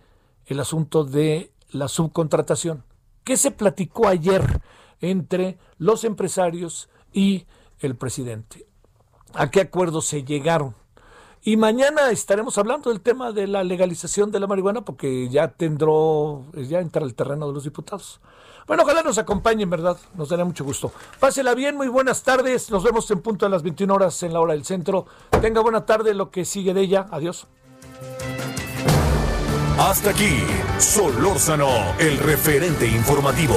el 0.44 0.60
asunto 0.60 1.04
de 1.04 1.50
la 1.70 1.88
subcontratación. 1.88 2.84
¿Qué 3.24 3.38
se 3.38 3.52
platicó 3.52 4.06
ayer 4.06 4.60
entre 5.00 5.58
los 5.78 6.04
empresarios 6.04 6.88
y 7.12 7.46
el 7.80 7.96
presidente? 7.96 8.68
a 9.34 9.50
qué 9.50 9.60
acuerdos 9.60 10.06
se 10.06 10.24
llegaron. 10.24 10.74
Y 11.42 11.56
mañana 11.56 12.10
estaremos 12.10 12.58
hablando 12.58 12.90
del 12.90 13.00
tema 13.00 13.32
de 13.32 13.46
la 13.46 13.64
legalización 13.64 14.30
de 14.30 14.40
la 14.40 14.46
marihuana 14.46 14.82
porque 14.82 15.28
ya 15.28 15.48
tendró, 15.48 16.44
ya 16.52 16.80
entra 16.80 17.04
el 17.04 17.14
terreno 17.14 17.46
de 17.46 17.54
los 17.54 17.64
diputados. 17.64 18.20
Bueno, 18.66 18.82
ojalá 18.82 19.02
nos 19.02 19.16
acompañen, 19.16 19.70
¿verdad? 19.70 19.96
Nos 20.14 20.28
dará 20.28 20.44
mucho 20.44 20.64
gusto. 20.64 20.92
Pásela 21.20 21.54
bien, 21.54 21.76
muy 21.76 21.88
buenas 21.88 22.22
tardes. 22.22 22.70
Nos 22.70 22.82
vemos 22.82 23.10
en 23.10 23.22
punto 23.22 23.46
a 23.46 23.48
las 23.48 23.62
21 23.62 23.94
horas 23.94 24.22
en 24.24 24.34
la 24.34 24.40
hora 24.40 24.52
del 24.52 24.64
centro. 24.64 25.06
Tenga 25.40 25.62
buena 25.62 25.86
tarde, 25.86 26.12
lo 26.12 26.30
que 26.30 26.44
sigue 26.44 26.74
de 26.74 26.82
ella. 26.82 27.06
Adiós. 27.10 27.46
Hasta 29.78 30.10
aquí, 30.10 30.42
Solórzano, 30.78 31.68
el 31.98 32.18
referente 32.18 32.86
informativo. 32.86 33.56